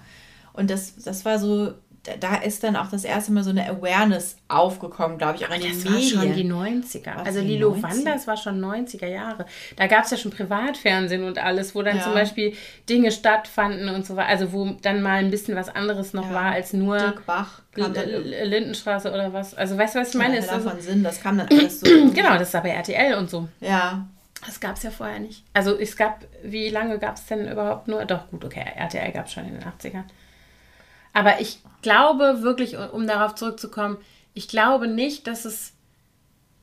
Und 0.53 0.71
das, 0.71 0.95
das 0.97 1.25
war 1.25 1.39
so 1.39 1.73
da 2.21 2.37
ist 2.37 2.63
dann 2.63 2.77
auch 2.77 2.89
das 2.89 3.05
erste 3.05 3.33
Mal 3.33 3.43
so 3.43 3.51
eine 3.51 3.69
Awareness 3.69 4.37
aufgekommen, 4.49 5.17
glaube 5.17 5.37
ich, 5.37 5.47
auch 5.47 5.55
in 5.55 5.63
den 5.63 5.71
das 5.71 5.91
Medien. 5.91 6.19
war 6.19 6.25
schon 6.25 6.35
die 6.35 6.45
90er. 6.45 7.17
Was 7.17 7.27
also 7.27 7.41
Lilo 7.41 7.71
90? 7.71 7.83
Wanders 7.83 8.27
war 8.27 8.37
schon 8.37 8.61
90er 8.63 9.07
Jahre. 9.07 9.47
Da 9.77 9.87
gab 9.87 10.05
es 10.05 10.11
ja 10.11 10.17
schon 10.17 10.31
Privatfernsehen 10.31 11.25
und 11.25 11.39
alles, 11.39 11.75
wo 11.75 11.83
dann 11.83 11.97
ja. 11.97 12.03
zum 12.03 12.13
Beispiel 12.13 12.55
Dinge 12.89 13.11
stattfanden 13.11 13.89
und 13.89 14.05
so 14.05 14.17
weiter. 14.17 14.29
Also 14.29 14.53
wo 14.53 14.77
dann 14.83 15.01
mal 15.01 15.19
ein 15.19 15.31
bisschen 15.31 15.57
was 15.57 15.69
anderes 15.69 16.13
noch 16.13 16.29
ja. 16.29 16.35
war 16.35 16.53
als 16.53 16.73
nur 16.75 16.99
Dirk 16.99 17.27
Bach 17.27 17.63
Lindenstraße 17.75 19.11
oder 19.11 19.33
was. 19.33 19.55
Also 19.55 19.77
weißt 19.77 19.95
du, 19.95 20.01
was 20.01 20.11
ich 20.11 20.15
meine? 20.15 20.37
Ja, 20.37 20.47
davon 20.47 20.81
Sinn, 20.81 21.03
das 21.03 21.23
kam 21.23 21.39
dann 21.39 21.49
alles 21.49 21.81
so. 21.81 21.87
genau, 22.15 22.39
das 22.39 22.53
war 22.55 22.63
bei 22.63 22.71
RTL 22.71 23.15
und 23.15 23.31
so. 23.31 23.49
Ja. 23.61 24.07
Das 24.47 24.61
gab 24.61 24.77
es 24.77 24.83
ja 24.83 24.91
vorher 24.91 25.21
nicht. 25.21 25.43
Also 25.55 25.79
es 25.79 25.97
gab, 25.97 26.21
wie 26.43 26.69
lange 26.69 26.99
gab 26.99 27.17
es 27.17 27.25
denn 27.27 27.51
überhaupt 27.51 27.89
nur? 27.89 28.05
Doch, 28.05 28.29
gut, 28.31 28.45
okay, 28.45 28.65
RTL 28.77 29.11
gab 29.13 29.27
es 29.27 29.33
schon 29.33 29.47
in 29.47 29.55
den 29.55 29.63
80ern. 29.63 30.05
Aber 31.15 31.41
ich 31.41 31.61
glaube 31.81 32.43
wirklich, 32.43 32.77
um 32.77 33.07
darauf 33.07 33.35
zurückzukommen, 33.35 33.97
ich 34.35 34.49
glaube 34.49 34.89
nicht, 34.89 35.27
dass 35.27 35.47
es 35.47 35.73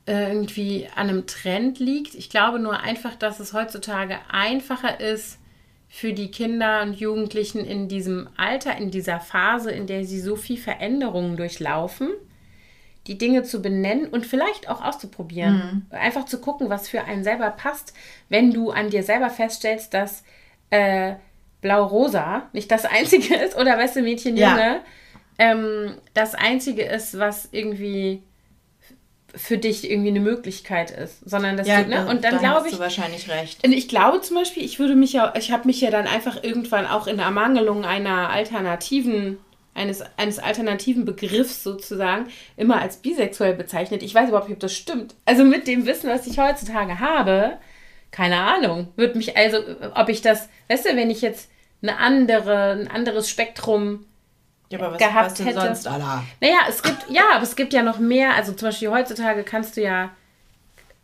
irgendwie 0.06 0.88
an 0.94 1.08
einem 1.08 1.26
Trend 1.26 1.78
liegt. 1.78 2.14
Ich 2.14 2.28
glaube 2.28 2.58
nur 2.58 2.80
einfach, 2.80 3.14
dass 3.16 3.40
es 3.40 3.52
heutzutage 3.52 4.18
einfacher 4.30 5.00
ist 5.00 5.38
für 5.88 6.12
die 6.12 6.30
Kinder 6.30 6.82
und 6.82 6.94
Jugendlichen 6.94 7.64
in 7.64 7.88
diesem 7.88 8.28
Alter, 8.36 8.76
in 8.76 8.90
dieser 8.90 9.20
Phase, 9.20 9.70
in 9.70 9.86
der 9.86 10.04
sie 10.04 10.20
so 10.20 10.36
viel 10.36 10.56
Veränderungen 10.56 11.36
durchlaufen, 11.36 12.08
die 13.06 13.18
Dinge 13.18 13.42
zu 13.42 13.62
benennen 13.62 14.06
und 14.08 14.26
vielleicht 14.26 14.68
auch 14.68 14.82
auszuprobieren. 14.82 15.86
Mhm. 15.90 15.96
Einfach 15.96 16.24
zu 16.24 16.40
gucken, 16.40 16.70
was 16.70 16.88
für 16.88 17.04
einen 17.04 17.24
selber 17.24 17.50
passt, 17.50 17.94
wenn 18.28 18.52
du 18.52 18.70
an 18.70 18.90
dir 18.90 19.02
selber 19.02 19.30
feststellst, 19.30 19.94
dass 19.94 20.24
äh, 20.70 21.14
blau-rosa 21.62 22.48
nicht 22.52 22.70
das 22.70 22.84
einzige 22.84 23.34
ist 23.36 23.56
oder 23.56 23.78
weißt 23.78 23.96
du, 23.96 24.02
Mädchen, 24.02 24.36
Junge, 24.36 24.60
ja. 24.60 24.80
ähm, 25.38 25.94
das 26.12 26.34
einzige 26.34 26.82
ist, 26.82 27.18
was 27.18 27.48
irgendwie 27.52 28.22
für 29.34 29.56
dich 29.56 29.90
irgendwie 29.90 30.10
eine 30.10 30.20
Möglichkeit 30.20 30.90
ist, 30.90 31.18
sondern 31.24 31.56
das 31.56 31.66
ja, 31.66 31.82
ne? 31.82 32.06
und 32.06 32.22
dann 32.22 32.38
glaube 32.38 32.68
ich 32.68 32.78
wahrscheinlich 32.78 33.30
recht. 33.30 33.64
Und 33.64 33.72
ich 33.72 33.88
glaube 33.88 34.20
zum 34.20 34.36
Beispiel, 34.36 34.62
ich 34.62 34.78
würde 34.78 34.94
mich 34.94 35.14
ja, 35.14 35.32
ich 35.36 35.50
habe 35.50 35.66
mich 35.66 35.80
ja 35.80 35.90
dann 35.90 36.06
einfach 36.06 36.42
irgendwann 36.42 36.86
auch 36.86 37.06
in 37.06 37.18
Ermangelung 37.18 37.86
einer 37.86 38.28
alternativen 38.28 39.38
eines, 39.74 40.02
eines 40.18 40.38
alternativen 40.38 41.06
Begriffs 41.06 41.62
sozusagen 41.62 42.26
immer 42.58 42.80
als 42.80 42.98
bisexuell 42.98 43.54
bezeichnet. 43.54 44.02
Ich 44.02 44.14
weiß 44.14 44.28
überhaupt 44.28 44.48
nicht, 44.48 44.56
ob 44.56 44.60
das 44.60 44.74
stimmt. 44.74 45.14
Also 45.24 45.44
mit 45.44 45.66
dem 45.66 45.86
Wissen, 45.86 46.10
was 46.10 46.26
ich 46.26 46.38
heutzutage 46.38 47.00
habe, 47.00 47.56
keine 48.10 48.38
Ahnung, 48.40 48.88
würde 48.96 49.16
mich 49.16 49.36
also, 49.36 49.58
ob 49.94 50.10
ich 50.10 50.20
das, 50.20 50.50
weißt 50.68 50.84
du, 50.84 50.96
wenn 50.96 51.10
ich 51.10 51.22
jetzt 51.22 51.48
eine 51.82 51.98
andere, 51.98 52.72
ein 52.72 52.88
anderes 52.88 53.28
Spektrum 53.28 54.06
ja, 54.70 54.78
aber 54.78 54.92
was, 54.92 54.98
gehabt 54.98 55.26
was 55.26 55.34
denn 55.34 55.46
hätte. 55.46 55.60
sonst, 55.60 55.86
Allah? 55.86 56.24
Naja, 56.40 56.60
es 56.68 56.82
gibt, 56.82 57.10
ja, 57.10 57.24
aber 57.34 57.42
es 57.42 57.56
gibt 57.56 57.72
ja 57.72 57.82
noch 57.82 57.98
mehr. 57.98 58.34
Also 58.34 58.52
zum 58.52 58.68
Beispiel 58.68 58.90
heutzutage 58.90 59.42
kannst 59.42 59.76
du 59.76 59.82
ja, 59.82 60.10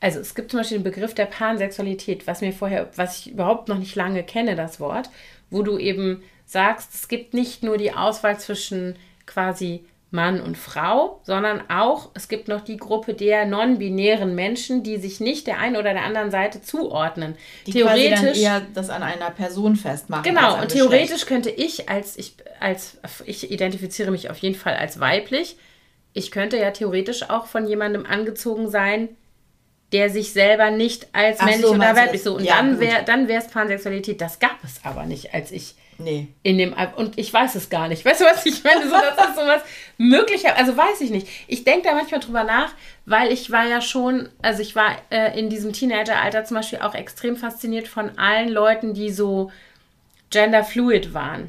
also 0.01 0.21
es 0.21 0.35
gibt 0.35 0.51
zum 0.51 0.61
Beispiel 0.61 0.79
den 0.79 0.85
Begriff 0.85 1.15
der 1.15 1.27
Pansexualität, 1.27 2.27
was 2.27 2.41
mir 2.41 2.53
vorher, 2.53 2.89
was 2.97 3.21
ich 3.21 3.33
überhaupt 3.33 3.69
noch 3.69 3.79
nicht 3.79 3.95
lange 3.95 4.23
kenne, 4.23 4.57
das 4.57 4.81
Wort, 4.81 5.11
wo 5.51 5.63
du 5.63 5.79
eben 5.79 6.23
sagst, 6.47 6.95
es 6.95 7.09
gibt 7.09 7.35
nicht 7.35 7.63
nur 7.63 7.77
die 7.77 7.93
Auswahl 7.93 8.39
zwischen 8.39 8.97
quasi 9.27 9.85
Mann 10.11 10.41
und 10.41 10.57
Frau, 10.57 11.21
sondern 11.23 11.69
auch, 11.69 12.11
es 12.15 12.29
gibt 12.29 12.49
noch 12.49 12.63
die 12.63 12.79
Gruppe 12.79 13.13
der 13.13 13.45
non-binären 13.45 14.35
Menschen, 14.35 14.83
die 14.83 14.97
sich 14.97 15.21
nicht 15.21 15.47
der 15.47 15.59
einen 15.59 15.77
oder 15.77 15.93
der 15.93 16.05
anderen 16.05 16.31
Seite 16.31 16.63
zuordnen. 16.63 17.37
Die 17.67 17.73
theoretisch 17.73 18.21
dann 18.21 18.35
eher 18.35 18.63
das 18.73 18.89
an 18.89 19.03
einer 19.03 19.31
Person 19.31 19.77
festmachen. 19.77 20.23
Genau, 20.23 20.59
und 20.61 20.71
theoretisch 20.71 21.27
könnte 21.27 21.51
ich 21.51 21.91
als, 21.91 22.17
ich 22.17 22.37
als, 22.59 22.97
ich 23.27 23.51
identifiziere 23.51 24.11
mich 24.11 24.31
auf 24.31 24.39
jeden 24.39 24.55
Fall 24.55 24.77
als 24.77 24.99
weiblich, 24.99 25.59
ich 26.15 26.31
könnte 26.31 26.57
ja 26.57 26.71
theoretisch 26.71 27.29
auch 27.29 27.47
von 27.47 27.67
jemandem 27.67 28.07
angezogen 28.07 28.71
sein, 28.71 29.11
der 29.93 30.09
sich 30.09 30.33
selber 30.33 30.71
nicht 30.71 31.09
als 31.13 31.41
Ach 31.41 31.45
männlich 31.45 31.67
so, 31.67 31.75
oder 31.75 31.97
weiblich 31.97 32.23
so. 32.23 32.37
Und 32.37 32.45
ja, 32.45 32.57
dann 32.57 32.81
wäre 32.81 33.05
dann 33.05 33.29
wäre 33.29 33.43
es 33.43 33.49
Pansexualität. 33.49 34.21
Das 34.21 34.39
gab 34.39 34.63
es 34.65 34.81
aber 34.85 35.05
nicht, 35.05 35.35
als 35.35 35.53
ich 35.53 35.75
Nee. 36.01 36.29
In 36.45 36.59
dem, 36.59 36.75
und 36.97 37.19
ich 37.19 37.33
weiß 37.33 37.57
es 37.57 37.71
gar 37.71 37.89
nicht. 37.89 38.05
Weißt 38.05 38.21
du, 38.21 38.25
was 38.25 38.47
ich 38.47 38.63
meine? 38.63 38.89
So, 38.89 38.95
das 38.95 39.31
ist 39.31 39.35
sowas 39.35 39.63
möglicher, 39.99 40.57
also 40.57 40.77
weiß 40.77 41.01
ich 41.01 41.11
nicht. 41.11 41.27
Ich 41.49 41.65
denke 41.65 41.89
da 41.89 41.95
manchmal 41.95 42.21
drüber 42.21 42.45
nach, 42.45 42.73
weil 43.05 43.33
ich 43.33 43.51
war 43.51 43.67
ja 43.67 43.81
schon, 43.81 44.29
also 44.41 44.63
ich 44.63 44.77
war 44.77 44.97
äh, 45.11 45.37
in 45.39 45.51
diesem 45.51 45.73
Teenageralter 45.73 46.45
zum 46.45 46.57
Beispiel 46.57 46.79
auch 46.79 46.95
extrem 46.95 47.37
fasziniert 47.37 47.89
von 47.89 48.17
allen 48.17 48.49
Leuten, 48.49 48.95
die 48.95 49.11
so 49.11 49.51
genderfluid 50.31 51.15
waren. 51.15 51.49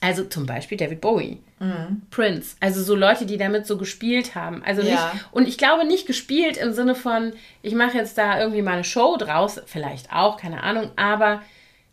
Also 0.00 0.24
zum 0.24 0.46
Beispiel 0.46 0.78
David 0.78 1.00
Bowie, 1.00 1.40
mhm. 1.58 2.02
Prince, 2.10 2.54
also 2.60 2.82
so 2.82 2.94
Leute, 2.94 3.26
die 3.26 3.38
damit 3.38 3.66
so 3.66 3.78
gespielt 3.78 4.36
haben. 4.36 4.62
Also 4.62 4.82
nicht, 4.82 4.92
ja. 4.92 5.12
und 5.32 5.48
ich 5.48 5.58
glaube 5.58 5.84
nicht 5.84 6.06
gespielt 6.06 6.56
im 6.56 6.72
Sinne 6.72 6.94
von, 6.94 7.32
ich 7.62 7.74
mache 7.74 7.96
jetzt 7.96 8.16
da 8.16 8.38
irgendwie 8.38 8.62
mal 8.62 8.74
eine 8.74 8.84
Show 8.84 9.16
draus, 9.16 9.60
vielleicht 9.66 10.12
auch, 10.12 10.36
keine 10.36 10.62
Ahnung, 10.62 10.90
aber 10.94 11.42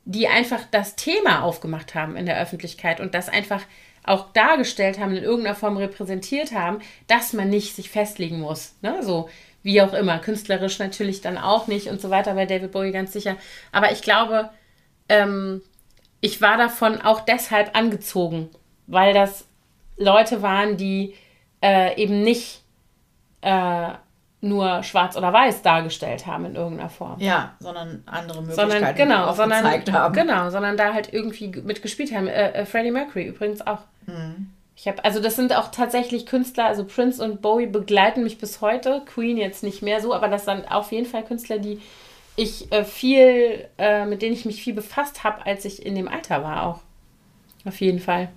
die 0.05 0.27
einfach 0.27 0.61
das 0.71 0.95
Thema 0.95 1.43
aufgemacht 1.43 1.95
haben 1.95 2.15
in 2.15 2.25
der 2.25 2.39
Öffentlichkeit 2.39 2.99
und 2.99 3.13
das 3.13 3.29
einfach 3.29 3.61
auch 4.03 4.33
dargestellt 4.33 4.99
haben, 4.99 5.15
in 5.15 5.23
irgendeiner 5.23 5.55
Form 5.55 5.77
repräsentiert 5.77 6.51
haben, 6.51 6.79
dass 7.07 7.33
man 7.33 7.49
nicht 7.49 7.75
sich 7.75 7.89
festlegen 7.89 8.39
muss. 8.39 8.75
Ne? 8.81 9.01
So 9.01 9.29
wie 9.61 9.81
auch 9.81 9.93
immer. 9.93 10.19
Künstlerisch 10.19 10.77
natürlich 10.79 11.21
dann 11.21 11.37
auch 11.37 11.67
nicht 11.67 11.87
und 11.87 12.01
so 12.01 12.09
weiter 12.09 12.33
bei 12.33 12.45
David 12.45 12.71
Bowie 12.71 12.91
ganz 12.91 13.13
sicher. 13.13 13.37
Aber 13.71 13.91
ich 13.93 14.01
glaube, 14.01 14.49
ähm, 15.07 15.61
ich 16.19 16.41
war 16.41 16.57
davon 16.57 17.01
auch 17.01 17.21
deshalb 17.21 17.75
angezogen, 17.75 18.49
weil 18.87 19.13
das 19.13 19.45
Leute 19.97 20.41
waren, 20.41 20.75
die 20.75 21.15
äh, 21.61 21.95
eben 22.01 22.23
nicht 22.23 22.61
äh, 23.41 23.89
nur 24.43 24.83
schwarz 24.83 25.15
oder 25.15 25.31
weiß 25.31 25.61
dargestellt 25.61 26.27
haben 26.27 26.45
in 26.45 26.55
irgendeiner 26.55 26.89
Form. 26.89 27.19
Ja, 27.19 27.53
sondern 27.59 28.03
andere 28.05 28.41
Möglichkeiten 28.41 28.71
sondern, 28.71 28.95
genau, 28.95 29.33
sondern, 29.33 29.93
haben. 29.93 30.13
Genau, 30.13 30.49
sondern 30.49 30.77
da 30.77 30.93
halt 30.93 31.13
irgendwie 31.13 31.47
mitgespielt 31.47 32.13
haben. 32.13 32.27
Äh, 32.27 32.51
äh, 32.51 32.65
Freddie 32.65 32.91
Mercury 32.91 33.27
übrigens 33.27 33.65
auch. 33.65 33.79
Mhm. 34.05 34.49
Ich 34.75 34.87
habe, 34.87 35.03
also 35.05 35.21
das 35.21 35.37
sind 35.37 35.55
auch 35.55 35.71
tatsächlich 35.71 36.25
Künstler, 36.25 36.65
also 36.65 36.83
Prince 36.83 37.23
und 37.23 37.41
Bowie 37.41 37.67
begleiten 37.67 38.23
mich 38.23 38.37
bis 38.37 38.59
heute, 38.59 39.01
Queen 39.05 39.37
jetzt 39.37 39.63
nicht 39.63 39.81
mehr 39.81 40.01
so, 40.01 40.13
aber 40.13 40.27
das 40.27 40.45
sind 40.45 40.69
auf 40.69 40.91
jeden 40.91 41.05
Fall 41.05 41.23
Künstler, 41.23 41.59
die 41.59 41.79
ich 42.35 42.71
äh, 42.71 42.83
viel, 42.83 43.67
äh, 43.77 44.05
mit 44.05 44.21
denen 44.21 44.33
ich 44.33 44.45
mich 44.45 44.61
viel 44.61 44.73
befasst 44.73 45.23
habe, 45.23 45.45
als 45.45 45.63
ich 45.63 45.85
in 45.85 45.95
dem 45.95 46.07
Alter 46.07 46.43
war 46.43 46.63
auch. 46.63 46.79
Auf 47.65 47.79
jeden 47.79 47.99
Fall. 47.99 48.29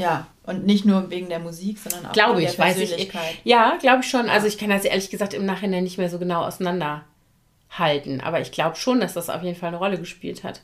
Ja, 0.00 0.26
und 0.44 0.66
nicht 0.66 0.84
nur 0.84 1.10
wegen 1.10 1.28
der 1.28 1.38
Musik, 1.38 1.78
sondern 1.78 2.06
auch 2.06 2.12
glaube 2.12 2.38
wegen 2.38 2.48
ich, 2.48 2.56
der 2.56 2.64
Persönlichkeit. 2.64 3.34
Ich, 3.44 3.50
ja, 3.50 3.76
glaube 3.80 4.00
ich 4.02 4.10
schon. 4.10 4.26
Ja. 4.26 4.32
Also 4.32 4.46
ich 4.46 4.58
kann 4.58 4.70
das 4.70 4.84
ehrlich 4.84 5.10
gesagt 5.10 5.34
im 5.34 5.44
Nachhinein 5.46 5.84
nicht 5.84 5.98
mehr 5.98 6.10
so 6.10 6.18
genau 6.18 6.42
auseinanderhalten. 6.42 8.20
Aber 8.22 8.40
ich 8.40 8.50
glaube 8.50 8.76
schon, 8.76 9.00
dass 9.00 9.14
das 9.14 9.30
auf 9.30 9.42
jeden 9.42 9.56
Fall 9.56 9.68
eine 9.68 9.76
Rolle 9.76 9.98
gespielt 9.98 10.42
hat. 10.42 10.62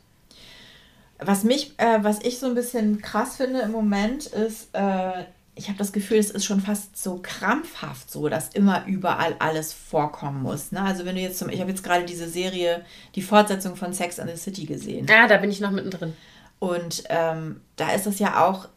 Was 1.19 1.45
mich, 1.45 1.73
äh, 1.79 2.03
was 2.03 2.21
ich 2.23 2.39
so 2.39 2.47
ein 2.47 2.55
bisschen 2.55 3.01
krass 3.01 3.37
finde 3.37 3.61
im 3.61 3.73
Moment, 3.73 4.27
ist, 4.27 4.69
äh, 4.75 5.25
ich 5.55 5.69
habe 5.69 5.79
das 5.79 5.93
Gefühl, 5.93 6.19
es 6.19 6.31
ist 6.31 6.45
schon 6.45 6.61
fast 6.61 7.03
so 7.03 7.19
krampfhaft 7.23 8.11
so, 8.11 8.29
dass 8.29 8.51
immer 8.51 8.85
überall 8.87 9.37
alles 9.39 9.73
vorkommen 9.73 10.43
muss. 10.43 10.73
Ne? 10.73 10.83
Also 10.83 11.07
wenn 11.07 11.17
du 11.17 11.23
jetzt 11.23 11.39
zum, 11.39 11.49
ich 11.49 11.61
habe 11.61 11.71
jetzt 11.71 11.83
gerade 11.83 12.05
diese 12.05 12.29
Serie, 12.29 12.85
die 13.15 13.23
Fortsetzung 13.23 13.75
von 13.75 13.95
Sex 13.95 14.19
and 14.19 14.31
the 14.31 14.37
City 14.37 14.67
gesehen. 14.67 15.07
Ja, 15.09 15.27
da 15.27 15.39
bin 15.39 15.51
ich 15.51 15.61
noch 15.61 15.71
mittendrin. 15.71 16.13
Und 16.59 17.05
ähm, 17.09 17.63
da 17.77 17.93
ist 17.93 18.07
es 18.07 18.19
ja 18.19 18.47
auch 18.47 18.69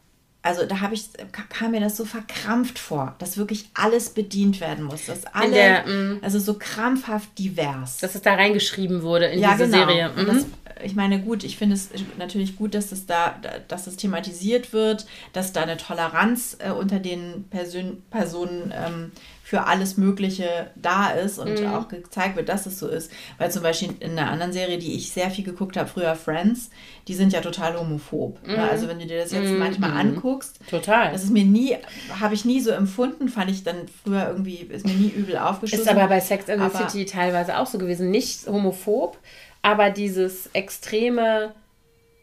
also 0.42 0.64
da 0.64 0.80
habe 0.80 0.94
ich, 0.94 1.08
kam 1.50 1.72
mir 1.72 1.80
das 1.80 1.96
so 1.98 2.06
verkrampft 2.06 2.78
vor, 2.78 3.14
dass 3.18 3.36
wirklich 3.36 3.68
alles 3.74 4.10
bedient 4.10 4.60
werden 4.60 4.84
muss. 4.84 5.06
Dass 5.06 5.26
alle, 5.26 5.50
der, 5.50 5.86
mm. 5.86 6.18
also 6.22 6.38
so 6.38 6.54
krampfhaft 6.54 7.38
divers. 7.38 7.98
Dass 7.98 8.14
es 8.14 8.22
da 8.22 8.34
reingeschrieben 8.34 9.02
wurde 9.02 9.26
in 9.26 9.40
ja, 9.40 9.52
diese 9.52 9.64
genau. 9.66 9.78
Serie. 9.78 10.10
Mhm. 10.16 10.26
Das, 10.26 10.46
ich 10.82 10.94
meine, 10.94 11.20
gut, 11.20 11.44
ich 11.44 11.58
finde 11.58 11.74
es 11.74 11.90
natürlich 12.16 12.56
gut, 12.56 12.74
dass 12.74 12.88
das 12.88 13.04
da, 13.04 13.36
dass 13.68 13.84
das 13.84 13.96
thematisiert 13.96 14.72
wird, 14.72 15.04
dass 15.34 15.52
da 15.52 15.62
eine 15.62 15.76
Toleranz 15.76 16.56
äh, 16.58 16.70
unter 16.70 17.00
den 17.00 17.44
Persön 17.50 18.02
Personen 18.10 18.72
ähm, 18.74 19.12
für 19.50 19.66
alles 19.66 19.96
Mögliche 19.96 20.70
da 20.76 21.10
ist 21.10 21.40
und 21.40 21.60
mhm. 21.60 21.74
auch 21.74 21.88
gezeigt 21.88 22.36
wird, 22.36 22.48
dass 22.48 22.66
es 22.66 22.78
so 22.78 22.86
ist. 22.86 23.10
Weil 23.36 23.50
zum 23.50 23.64
Beispiel 23.64 23.96
in 23.98 24.12
einer 24.12 24.30
anderen 24.30 24.52
Serie, 24.52 24.78
die 24.78 24.94
ich 24.94 25.10
sehr 25.10 25.28
viel 25.28 25.44
geguckt 25.44 25.76
habe, 25.76 25.88
früher 25.88 26.14
Friends, 26.14 26.70
die 27.08 27.14
sind 27.14 27.32
ja 27.32 27.40
total 27.40 27.76
homophob. 27.76 28.46
Ne? 28.46 28.58
Mhm. 28.58 28.62
Also 28.62 28.86
wenn 28.86 29.00
du 29.00 29.06
dir 29.06 29.18
das 29.18 29.32
jetzt 29.32 29.50
mhm. 29.50 29.58
manchmal 29.58 29.90
anguckst, 29.90 30.60
total. 30.70 31.10
Das 31.10 31.24
ist 31.24 31.32
mir 31.32 31.42
nie, 31.42 31.76
habe 32.20 32.34
ich 32.34 32.44
nie 32.44 32.60
so 32.60 32.70
empfunden, 32.70 33.28
fand 33.28 33.50
ich 33.50 33.64
dann 33.64 33.88
früher 34.04 34.28
irgendwie, 34.28 34.58
ist 34.58 34.86
mir 34.86 34.94
nie 34.94 35.08
übel 35.08 35.36
aufgeschossen. 35.36 35.82
Ist 35.82 35.90
aber 35.90 36.06
bei 36.06 36.20
Sex 36.20 36.48
and 36.48 36.62
the 36.62 36.78
City 36.78 37.04
teilweise 37.04 37.58
auch 37.58 37.66
so 37.66 37.78
gewesen. 37.78 38.08
Nicht 38.12 38.46
homophob, 38.46 39.18
aber 39.62 39.90
dieses 39.90 40.46
extreme 40.52 41.54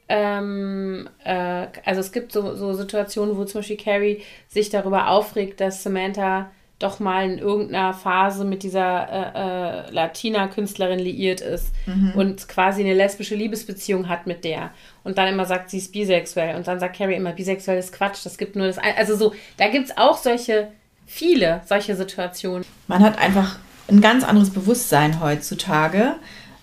ähm, 0.07 1.09
äh, 1.25 1.67
also 1.83 1.99
es 1.99 2.13
gibt 2.13 2.31
so, 2.31 2.55
so 2.55 2.71
Situationen, 2.71 3.35
wo 3.35 3.43
zum 3.43 3.59
Beispiel 3.59 3.75
Carrie 3.75 4.21
sich 4.47 4.69
darüber 4.69 5.09
aufregt, 5.09 5.59
dass 5.59 5.83
Samantha 5.83 6.51
doch 6.79 6.99
mal 6.99 7.29
in 7.29 7.39
irgendeiner 7.39 7.93
Phase 7.93 8.45
mit 8.45 8.61
dieser 8.61 9.09
äh, 9.09 9.87
äh, 9.87 9.91
Latina-Künstlerin 9.91 10.99
liiert 10.99 11.41
ist 11.41 11.71
mhm. 11.87 12.13
und 12.15 12.47
quasi 12.47 12.81
eine 12.81 12.93
lesbische 12.93 13.33
Liebesbeziehung 13.33 14.09
hat 14.09 14.27
mit 14.27 14.43
der 14.43 14.69
und 15.03 15.17
dann 15.17 15.27
immer 15.27 15.45
sagt, 15.45 15.71
sie 15.71 15.79
ist 15.79 15.91
bisexuell 15.91 16.55
und 16.55 16.67
dann 16.67 16.79
sagt 16.79 16.97
Carrie 16.97 17.15
immer, 17.15 17.31
bisexuell 17.31 17.79
ist 17.79 17.93
Quatsch, 17.93 18.23
das 18.23 18.37
gibt 18.37 18.55
nur 18.55 18.67
das, 18.67 18.77
also 18.77 19.15
so, 19.15 19.33
da 19.57 19.69
gibt 19.69 19.89
es 19.89 19.97
auch 19.97 20.17
solche, 20.17 20.67
viele 21.07 21.61
solche 21.65 21.95
Situationen. 21.95 22.63
Man 22.87 23.01
hat 23.01 23.17
einfach 23.17 23.57
ein 23.87 24.01
ganz 24.01 24.23
anderes 24.23 24.51
Bewusstsein 24.51 25.19
heutzutage 25.19 26.13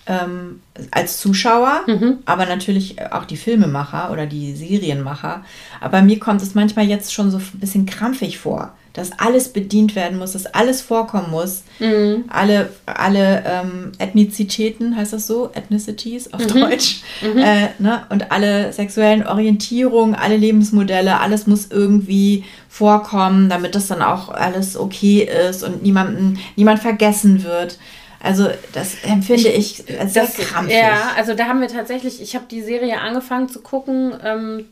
ähm, 0.06 0.60
als 0.92 1.18
Zuschauer, 1.18 1.82
mhm. 1.88 2.18
aber 2.24 2.46
natürlich 2.46 3.02
auch 3.10 3.24
die 3.24 3.36
Filmemacher 3.36 4.12
oder 4.12 4.26
die 4.26 4.54
Serienmacher. 4.54 5.44
Aber 5.80 6.02
mir 6.02 6.20
kommt 6.20 6.42
es 6.42 6.54
manchmal 6.54 6.84
jetzt 6.84 7.12
schon 7.12 7.32
so 7.32 7.38
ein 7.38 7.60
bisschen 7.60 7.86
krampfig 7.86 8.38
vor 8.38 8.74
dass 8.94 9.10
alles 9.18 9.48
bedient 9.48 9.96
werden 9.96 10.18
muss, 10.18 10.32
dass 10.32 10.46
alles 10.46 10.80
vorkommen 10.80 11.30
muss. 11.30 11.64
Mhm. 11.80 12.24
Alle, 12.28 12.70
alle 12.86 13.44
ähm, 13.44 13.92
Ethnizitäten, 13.98 14.96
heißt 14.96 15.12
das 15.12 15.26
so? 15.26 15.50
Ethnicities 15.52 16.32
auf 16.32 16.40
mhm. 16.40 16.60
Deutsch. 16.60 17.02
Mhm. 17.20 17.38
Äh, 17.38 17.68
ne? 17.80 18.06
Und 18.08 18.30
alle 18.30 18.72
sexuellen 18.72 19.26
Orientierungen, 19.26 20.14
alle 20.14 20.36
Lebensmodelle, 20.36 21.20
alles 21.20 21.48
muss 21.48 21.72
irgendwie 21.72 22.44
vorkommen, 22.68 23.48
damit 23.48 23.74
das 23.74 23.88
dann 23.88 24.00
auch 24.00 24.28
alles 24.28 24.76
okay 24.76 25.28
ist 25.48 25.64
und 25.64 25.82
niemanden, 25.82 26.38
niemand 26.54 26.78
vergessen 26.78 27.42
wird. 27.42 27.78
Also 28.20 28.48
das 28.72 28.94
empfinde 29.02 29.48
ich, 29.48 29.80
ich 29.80 30.12
sehr 30.12 30.24
das, 30.24 30.34
krampfig. 30.34 30.76
Ja, 30.76 31.10
also 31.16 31.34
da 31.34 31.46
haben 31.46 31.60
wir 31.60 31.68
tatsächlich, 31.68 32.22
ich 32.22 32.34
habe 32.34 32.46
die 32.50 32.62
Serie 32.62 33.00
angefangen 33.00 33.48
zu 33.48 33.60
gucken 33.60 34.14
ähm, 34.24 34.66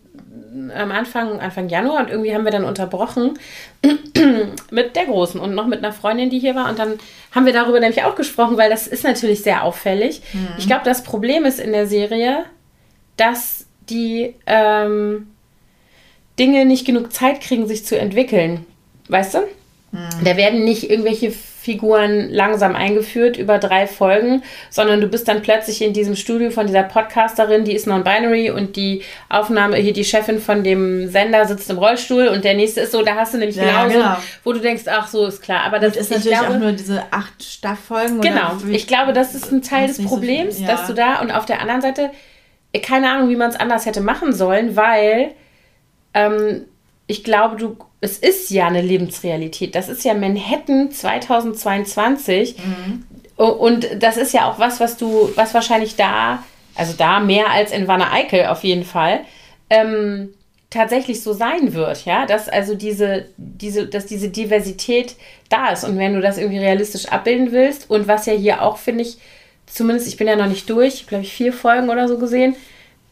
am 0.75 0.91
Anfang, 0.91 1.41
Anfang 1.41 1.69
Januar 1.69 2.01
und 2.01 2.11
irgendwie 2.11 2.35
haben 2.35 2.45
wir 2.45 2.53
dann 2.53 2.65
unterbrochen 2.65 3.39
mit 4.71 4.97
der 4.97 5.05
Großen 5.07 5.41
und 5.41 5.55
noch 5.55 5.67
mit 5.67 5.79
einer 5.79 5.93
Freundin, 5.93 6.31
die 6.31 6.39
hier 6.39 6.55
war. 6.55 6.69
Und 6.69 6.79
dann 6.79 6.99
haben 7.33 7.47
wir 7.47 7.53
darüber 7.53 7.81
nämlich 7.81 8.05
auch 8.05 8.15
gesprochen, 8.15 8.57
weil 8.57 8.71
das 8.71 8.87
ist 8.87 9.05
natürlich 9.05 9.43
sehr 9.43 9.65
auffällig. 9.65 10.23
Mhm. 10.33 10.49
Ich 10.59 10.67
glaube, 10.67 10.85
das 10.85 11.03
Problem 11.03 11.45
ist 11.45 11.61
in 11.61 11.73
der 11.73 11.87
Serie, 11.87 12.45
dass 13.17 13.67
die 13.89 14.35
ähm, 14.47 15.29
Dinge 16.39 16.65
nicht 16.65 16.87
genug 16.87 17.13
Zeit 17.13 17.41
kriegen, 17.41 17.67
sich 17.67 17.85
zu 17.85 17.99
entwickeln. 17.99 18.67
Weißt 19.09 19.35
du? 19.35 19.41
Mhm. 19.93 20.25
Da 20.25 20.37
werden 20.37 20.65
nicht 20.65 20.91
irgendwelche 20.91 21.31
Figuren 21.31 22.31
langsam 22.31 22.75
eingeführt 22.75 23.37
über 23.37 23.59
drei 23.59 23.87
Folgen, 23.87 24.43
sondern 24.69 25.01
du 25.01 25.07
bist 25.07 25.29
dann 25.29 25.43
plötzlich 25.43 25.81
in 25.81 25.93
diesem 25.93 26.17
Studio 26.17 26.51
von 26.51 26.67
dieser 26.67 26.83
Podcasterin, 26.83 27.65
die 27.65 27.73
ist 27.73 27.87
non-binary 27.87 28.51
und 28.51 28.75
die 28.75 29.03
Aufnahme, 29.29 29.77
hier 29.77 29.93
die 29.93 30.05
Chefin 30.05 30.41
von 30.41 30.65
dem 30.65 31.09
Sender 31.09 31.47
sitzt 31.47 31.71
im 31.71 31.79
Rollstuhl 31.79 32.27
und 32.27 32.43
der 32.43 32.55
nächste 32.55 32.81
ist 32.81 32.91
so, 32.91 33.03
da 33.03 33.15
hast 33.15 33.35
du 33.35 33.39
nämlich 33.39 33.55
ja, 33.55 33.85
genauso, 33.85 33.99
genau. 33.99 34.17
wo 34.43 34.53
du 34.53 34.59
denkst, 34.59 34.85
ach 34.87 35.07
so, 35.07 35.25
ist 35.27 35.41
klar. 35.41 35.63
Aber 35.65 35.79
das 35.79 35.95
ist 35.95 36.11
natürlich 36.11 36.37
glaube, 36.37 36.55
auch 36.55 36.59
nur 36.59 36.73
diese 36.73 37.05
acht 37.13 37.41
Stafffolgen. 37.41 38.21
Genau, 38.21 38.57
ich 38.69 38.89
glaube, 38.89 39.13
das 39.13 39.37
ist 39.37 39.53
ein 39.53 39.63
Teil 39.63 39.87
des 39.87 40.03
Problems, 40.03 40.55
so 40.55 40.61
viel, 40.63 40.69
ja. 40.69 40.77
dass 40.77 40.89
du 40.89 40.95
da 40.95 41.21
und 41.21 41.31
auf 41.31 41.45
der 41.45 41.61
anderen 41.61 41.81
Seite, 41.81 42.11
keine 42.83 43.09
Ahnung, 43.09 43.29
wie 43.29 43.37
man 43.37 43.51
es 43.51 43.57
anders 43.57 43.87
hätte 43.87 44.01
machen 44.01 44.33
sollen, 44.33 44.75
weil 44.75 45.31
ähm, 46.13 46.65
ich 47.07 47.23
glaube, 47.23 47.55
du 47.55 47.77
es 48.03 48.19
ist 48.19 48.51
ja 48.51 48.67
eine 48.67 48.83
Lebensrealität. 48.83 49.77
Das 49.77 49.89
ist 49.89 50.05
ja 50.05 50.13
Manhattan 50.13 50.91
2022. 50.91 52.57
Mhm. 52.59 53.05
Und 53.37 53.89
das 54.01 54.17
ist 54.17 54.35
ja 54.35 54.51
auch 54.51 54.59
was, 54.59 54.81
was 54.81 54.97
du, 54.97 55.31
was 55.37 55.55
wahrscheinlich 55.55 55.95
da, 55.95 56.43
also 56.75 56.95
da 56.99 57.21
mehr 57.21 57.51
als 57.51 57.71
in 57.71 57.87
Wanne 57.87 58.11
Eickel 58.11 58.47
auf 58.47 58.65
jeden 58.65 58.85
Fall, 58.85 59.21
ähm, 59.71 60.35
tatsächlich 60.69 61.23
so 61.23 61.33
sein 61.33 61.75
wird, 61.75 62.05
ja, 62.05 62.27
dass 62.27 62.49
also 62.49 62.75
diese, 62.75 63.27
diese, 63.37 63.87
dass 63.87 64.07
diese 64.07 64.31
Diversität 64.31 65.15
da 65.49 65.69
ist. 65.69 65.85
Und 65.85 65.97
wenn 65.97 66.15
du 66.15 66.21
das 66.21 66.39
irgendwie 66.39 66.59
realistisch 66.59 67.07
abbilden 67.07 67.53
willst, 67.53 67.89
und 67.89 68.09
was 68.09 68.27
ja 68.27 68.33
hier 68.33 68.63
auch, 68.63 68.79
finde 68.79 69.03
ich, 69.03 69.19
zumindest, 69.67 70.09
ich 70.09 70.17
bin 70.17 70.27
ja 70.27 70.35
noch 70.35 70.49
nicht 70.49 70.69
durch, 70.69 71.07
glaube 71.07 71.23
ich, 71.23 71.33
vier 71.33 71.53
Folgen 71.53 71.89
oder 71.89 72.09
so 72.09 72.19
gesehen, 72.19 72.57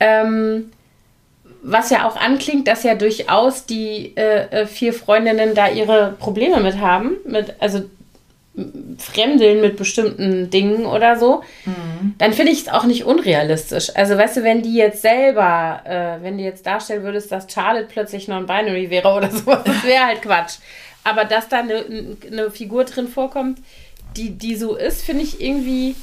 ähm, 0.01 0.73
was 1.63 1.91
ja 1.91 2.09
auch 2.09 2.17
anklingt, 2.17 2.69
dass 2.69 2.83
ja 2.83 2.95
durchaus 2.95 3.67
die 3.67 4.17
äh, 4.17 4.63
äh, 4.63 4.67
vier 4.67 4.93
Freundinnen 4.93 5.55
da 5.55 5.69
ihre 5.69 6.17
Probleme 6.19 6.61
mit 6.61 6.79
haben, 6.79 7.17
mit, 7.25 7.55
also 7.61 7.83
Fremdeln 8.99 9.61
mit 9.61 9.77
bestimmten 9.77 10.51
Dingen 10.51 10.85
oder 10.85 11.19
so, 11.19 11.43
mhm. 11.65 12.15
dann 12.19 12.33
finde 12.33 12.53
ich 12.53 12.63
es 12.63 12.69
auch 12.69 12.85
nicht 12.85 13.05
unrealistisch. 13.05 13.95
Also, 13.95 14.19
weißt 14.19 14.39
du, 14.39 14.43
wenn 14.43 14.63
die 14.63 14.75
jetzt 14.75 15.03
selber, 15.03 15.83
äh, 15.85 16.23
wenn 16.23 16.37
du 16.37 16.43
jetzt 16.43 16.67
darstellen 16.67 17.05
würdest, 17.05 17.31
dass 17.31 17.51
Charlotte 17.53 17.87
plötzlich 17.89 18.29
non-binary 18.29 18.91
wäre 18.91 19.09
oder 19.09 19.31
so, 19.31 19.55
das 19.55 19.85
wäre 19.85 20.07
halt 20.07 20.23
Quatsch. 20.23 20.57
Aber 21.05 21.25
dass 21.25 21.49
da 21.49 21.61
eine 21.61 21.85
ne 22.29 22.51
Figur 22.51 22.85
drin 22.85 23.09
vorkommt, 23.09 23.59
die, 24.17 24.31
die 24.31 24.57
so 24.57 24.77
ist, 24.77 25.03
finde 25.03 25.23
ich 25.23 25.41
irgendwie. 25.41 25.95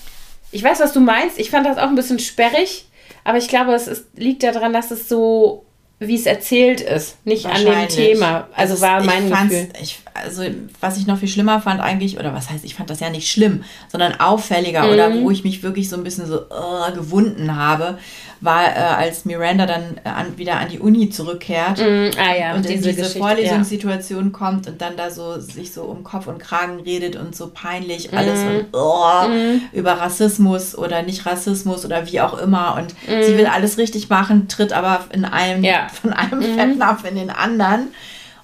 Ich 0.51 0.64
weiß, 0.64 0.80
was 0.80 0.93
du 0.93 1.01
meinst. 1.01 1.38
Ich 1.38 1.49
fand 1.49 1.68
das 1.68 1.78
auch 1.78 1.89
ein 1.89 1.95
bisschen 1.95 2.20
sperrig. 2.20 2.86
Aber 3.28 3.39
ich 3.39 3.49
glaube, 3.49 3.73
es 3.73 3.89
ist, 3.89 4.17
liegt 4.17 4.41
daran, 4.43 4.71
dass 4.71 4.89
es 4.89 5.09
so 5.09 5.65
wie 6.00 6.16
es 6.16 6.28
erzählt 6.28 6.82
ist, 6.82 7.26
nicht 7.26 7.48
an 7.48 7.66
dem 7.66 7.88
Thema. 7.88 8.48
Also, 8.56 8.74
also 8.74 8.82
war 8.82 9.04
mein 9.04 9.30
Gefühl. 9.30 9.70
Ich, 9.82 10.00
also 10.14 10.43
was 10.80 10.98
ich 10.98 11.08
noch 11.08 11.18
viel 11.18 11.28
schlimmer 11.28 11.60
fand 11.60 11.82
eigentlich, 11.82 12.20
oder 12.20 12.34
was 12.34 12.52
heißt, 12.52 12.64
ich 12.66 12.76
fand 12.76 12.89
das 12.91 13.00
ja 13.00 13.10
nicht 13.10 13.32
schlimm, 13.32 13.64
sondern 13.91 14.20
auffälliger 14.20 14.84
mhm. 14.84 14.93
oder 14.93 15.14
wo 15.16 15.32
ich 15.32 15.43
mich 15.43 15.64
wirklich 15.64 15.89
so 15.89 15.95
ein 15.95 16.04
bisschen 16.04 16.28
so 16.28 16.41
uh, 16.41 16.93
gewunden 16.93 17.56
habe, 17.56 17.98
war, 18.41 18.66
äh, 18.66 18.80
als 18.80 19.26
Miranda 19.26 19.66
dann 19.66 20.00
äh, 20.04 20.10
an, 20.10 20.38
wieder 20.38 20.58
an 20.58 20.70
die 20.70 20.80
Uni 20.80 21.10
zurückkehrt 21.10 21.80
mm, 21.80 22.20
ah, 22.20 22.36
ja, 22.36 22.56
und 22.56 22.66
in 22.66 22.74
diese, 22.74 22.93
diese 22.93 23.18
Vorlesungssituation 23.18 24.26
ja. 24.26 24.30
kommt 24.30 24.68
und 24.68 24.80
dann 24.80 24.95
da 24.95 25.10
so 25.10 25.39
sich 25.39 25.74
so 25.74 25.84
um 25.84 26.04
Kopf 26.04 26.28
und 26.28 26.38
Kragen 26.38 26.80
redet 26.80 27.16
und 27.16 27.36
so 27.36 27.50
peinlich 27.52 28.12
mm. 28.12 28.16
alles 28.16 28.39
und 28.41 28.72
mm. 28.72 29.62
über 29.74 29.93
Rassismus 29.93 30.78
oder 30.78 31.02
nicht 31.02 31.26
Rassismus 31.26 31.84
oder 31.84 32.06
wie 32.12 32.22
auch 32.22 32.38
immer 32.38 32.76
und 32.78 32.93
sie 33.08 33.38
will 33.38 33.48
alles 33.48 33.78
richtig 33.78 34.10
machen, 34.10 34.48
tritt 34.48 34.72
aber 34.72 35.06
in 35.12 35.26
einem 35.26 35.64
ja. 35.64 35.86
Von 35.91 36.13
einem 36.13 36.39
mm. 36.39 36.55
Fettnapf 36.55 37.03
in 37.05 37.15
den 37.15 37.29
anderen. 37.29 37.89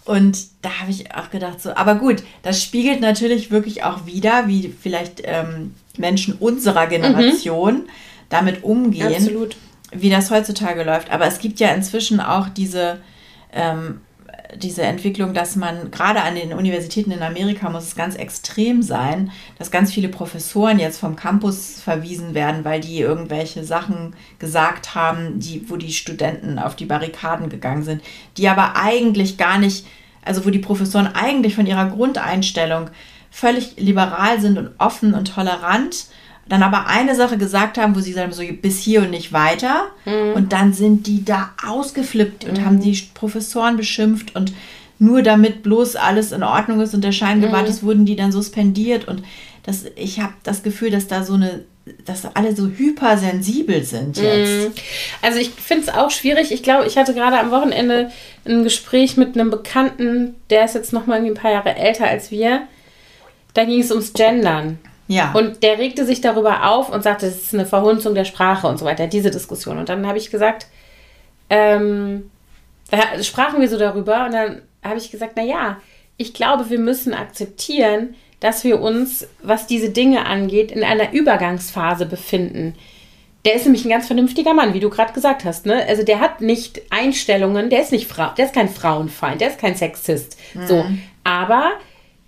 Und 0.05 0.37
da 0.61 0.81
habe 0.81 0.91
ich 0.91 1.15
auch 1.15 1.29
gedacht, 1.29 1.61
so, 1.61 1.73
aber 1.75 1.95
gut, 1.95 2.23
das 2.41 2.61
spiegelt 2.61 2.99
natürlich 2.99 3.51
wirklich 3.51 3.83
auch 3.83 4.05
wieder, 4.05 4.47
wie 4.47 4.73
vielleicht 4.81 5.21
ähm, 5.23 5.73
Menschen 5.97 6.33
unserer 6.33 6.87
Generation 6.87 7.75
mhm. 7.75 7.89
damit 8.29 8.63
umgehen. 8.63 9.13
Absolut 9.13 9.55
wie 9.95 10.09
das 10.09 10.31
heutzutage 10.31 10.83
läuft. 10.83 11.11
Aber 11.11 11.25
es 11.25 11.39
gibt 11.39 11.59
ja 11.59 11.73
inzwischen 11.73 12.19
auch 12.19 12.49
diese, 12.49 12.99
ähm, 13.51 14.01
diese 14.55 14.83
Entwicklung, 14.83 15.33
dass 15.33 15.55
man 15.55 15.89
gerade 15.91 16.21
an 16.21 16.35
den 16.35 16.53
Universitäten 16.53 17.11
in 17.11 17.23
Amerika 17.23 17.69
muss 17.69 17.83
es 17.83 17.95
ganz 17.95 18.15
extrem 18.15 18.81
sein, 18.81 19.31
dass 19.57 19.71
ganz 19.71 19.91
viele 19.91 20.09
Professoren 20.09 20.79
jetzt 20.79 20.99
vom 20.99 21.15
Campus 21.15 21.81
verwiesen 21.81 22.33
werden, 22.33 22.65
weil 22.65 22.81
die 22.81 22.99
irgendwelche 22.99 23.63
Sachen 23.63 24.15
gesagt 24.39 24.95
haben, 24.95 25.39
die, 25.39 25.69
wo 25.69 25.77
die 25.77 25.93
Studenten 25.93 26.59
auf 26.59 26.75
die 26.75 26.85
Barrikaden 26.85 27.49
gegangen 27.49 27.83
sind, 27.83 28.03
die 28.37 28.47
aber 28.47 28.75
eigentlich 28.75 29.37
gar 29.37 29.57
nicht, 29.57 29.85
also 30.23 30.45
wo 30.45 30.49
die 30.49 30.59
Professoren 30.59 31.07
eigentlich 31.07 31.55
von 31.55 31.65
ihrer 31.65 31.89
Grundeinstellung 31.89 32.89
völlig 33.31 33.75
liberal 33.77 34.39
sind 34.39 34.57
und 34.57 34.71
offen 34.77 35.13
und 35.13 35.33
tolerant 35.33 36.05
dann 36.47 36.63
aber 36.63 36.87
eine 36.87 37.15
Sache 37.15 37.37
gesagt 37.37 37.77
haben, 37.77 37.95
wo 37.95 38.01
sie 38.01 38.13
sagen, 38.13 38.33
so 38.33 38.43
bis 38.61 38.79
hier 38.79 39.01
und 39.01 39.11
nicht 39.11 39.31
weiter. 39.31 39.87
Mhm. 40.05 40.33
Und 40.33 40.53
dann 40.53 40.73
sind 40.73 41.07
die 41.07 41.23
da 41.23 41.51
ausgeflippt 41.65 42.45
und 42.45 42.59
mhm. 42.59 42.65
haben 42.65 42.79
die 42.81 42.97
Professoren 43.13 43.77
beschimpft 43.77 44.35
und 44.35 44.53
nur 44.99 45.21
damit 45.21 45.63
bloß 45.63 45.95
alles 45.95 46.31
in 46.31 46.43
Ordnung 46.43 46.81
ist 46.81 46.93
und 46.93 47.03
der 47.03 47.11
Schein 47.11 47.41
gewahrt 47.41 47.67
ist, 47.67 47.81
mhm. 47.81 47.87
wurden 47.87 48.05
die 48.05 48.15
dann 48.15 48.31
suspendiert. 48.31 49.07
Und 49.07 49.23
das, 49.63 49.85
ich 49.95 50.19
habe 50.19 50.33
das 50.43 50.63
Gefühl, 50.63 50.91
dass 50.91 51.07
da 51.07 51.23
so 51.23 51.33
eine, 51.33 51.63
dass 52.05 52.25
alle 52.35 52.55
so 52.55 52.67
hypersensibel 52.67 53.83
sind 53.83 54.17
jetzt. 54.17 54.69
Mhm. 54.69 54.73
Also 55.21 55.39
ich 55.39 55.49
finde 55.49 55.83
es 55.83 55.93
auch 55.93 56.11
schwierig. 56.11 56.51
Ich 56.51 56.63
glaube, 56.63 56.85
ich 56.87 56.97
hatte 56.97 57.13
gerade 57.13 57.39
am 57.39 57.51
Wochenende 57.51 58.11
ein 58.45 58.63
Gespräch 58.63 59.17
mit 59.17 59.35
einem 59.35 59.49
Bekannten, 59.49 60.35
der 60.49 60.65
ist 60.65 60.75
jetzt 60.75 60.93
noch 60.93 61.07
mal 61.07 61.23
ein 61.23 61.33
paar 61.33 61.51
Jahre 61.51 61.75
älter 61.75 62.07
als 62.07 62.31
wir. 62.31 62.63
Da 63.53 63.65
ging 63.65 63.81
es 63.81 63.91
ums 63.91 64.13
Gendern. 64.13 64.79
Ja. 65.07 65.31
Und 65.33 65.63
der 65.63 65.79
regte 65.79 66.05
sich 66.05 66.21
darüber 66.21 66.69
auf 66.69 66.89
und 66.89 67.03
sagte, 67.03 67.25
es 67.25 67.43
ist 67.43 67.53
eine 67.53 67.65
Verhunzung 67.65 68.15
der 68.15 68.25
Sprache 68.25 68.67
und 68.67 68.77
so 68.77 68.85
weiter, 68.85 69.07
diese 69.07 69.31
Diskussion. 69.31 69.77
Und 69.77 69.89
dann 69.89 70.07
habe 70.07 70.17
ich 70.17 70.31
gesagt, 70.31 70.67
ähm, 71.49 72.31
da 72.89 73.21
sprachen 73.21 73.59
wir 73.59 73.69
so 73.69 73.77
darüber 73.77 74.25
und 74.25 74.33
dann 74.33 74.61
habe 74.83 74.97
ich 74.97 75.11
gesagt, 75.11 75.35
naja, 75.35 75.77
ich 76.17 76.33
glaube, 76.33 76.69
wir 76.69 76.79
müssen 76.79 77.13
akzeptieren, 77.13 78.15
dass 78.39 78.63
wir 78.63 78.81
uns, 78.81 79.27
was 79.41 79.67
diese 79.67 79.89
Dinge 79.89 80.25
angeht, 80.25 80.71
in 80.71 80.83
einer 80.83 81.13
Übergangsphase 81.13 82.05
befinden. 82.05 82.75
Der 83.45 83.55
ist 83.55 83.65
nämlich 83.65 83.85
ein 83.85 83.89
ganz 83.89 84.07
vernünftiger 84.07 84.53
Mann, 84.53 84.73
wie 84.73 84.79
du 84.79 84.89
gerade 84.89 85.13
gesagt 85.13 85.43
hast. 85.43 85.65
Ne? 85.65 85.85
Also 85.87 86.03
der 86.03 86.19
hat 86.19 86.41
nicht 86.41 86.81
Einstellungen, 86.89 87.69
der 87.69 87.81
ist 87.81 87.91
nicht 87.91 88.07
Frau, 88.07 88.29
der 88.37 88.45
ist 88.45 88.53
kein 88.53 88.69
Frauenfeind, 88.69 89.41
der 89.41 89.49
ist 89.49 89.59
kein 89.59 89.75
Sexist. 89.75 90.37
Mhm. 90.53 90.67
So, 90.67 90.85
aber 91.23 91.71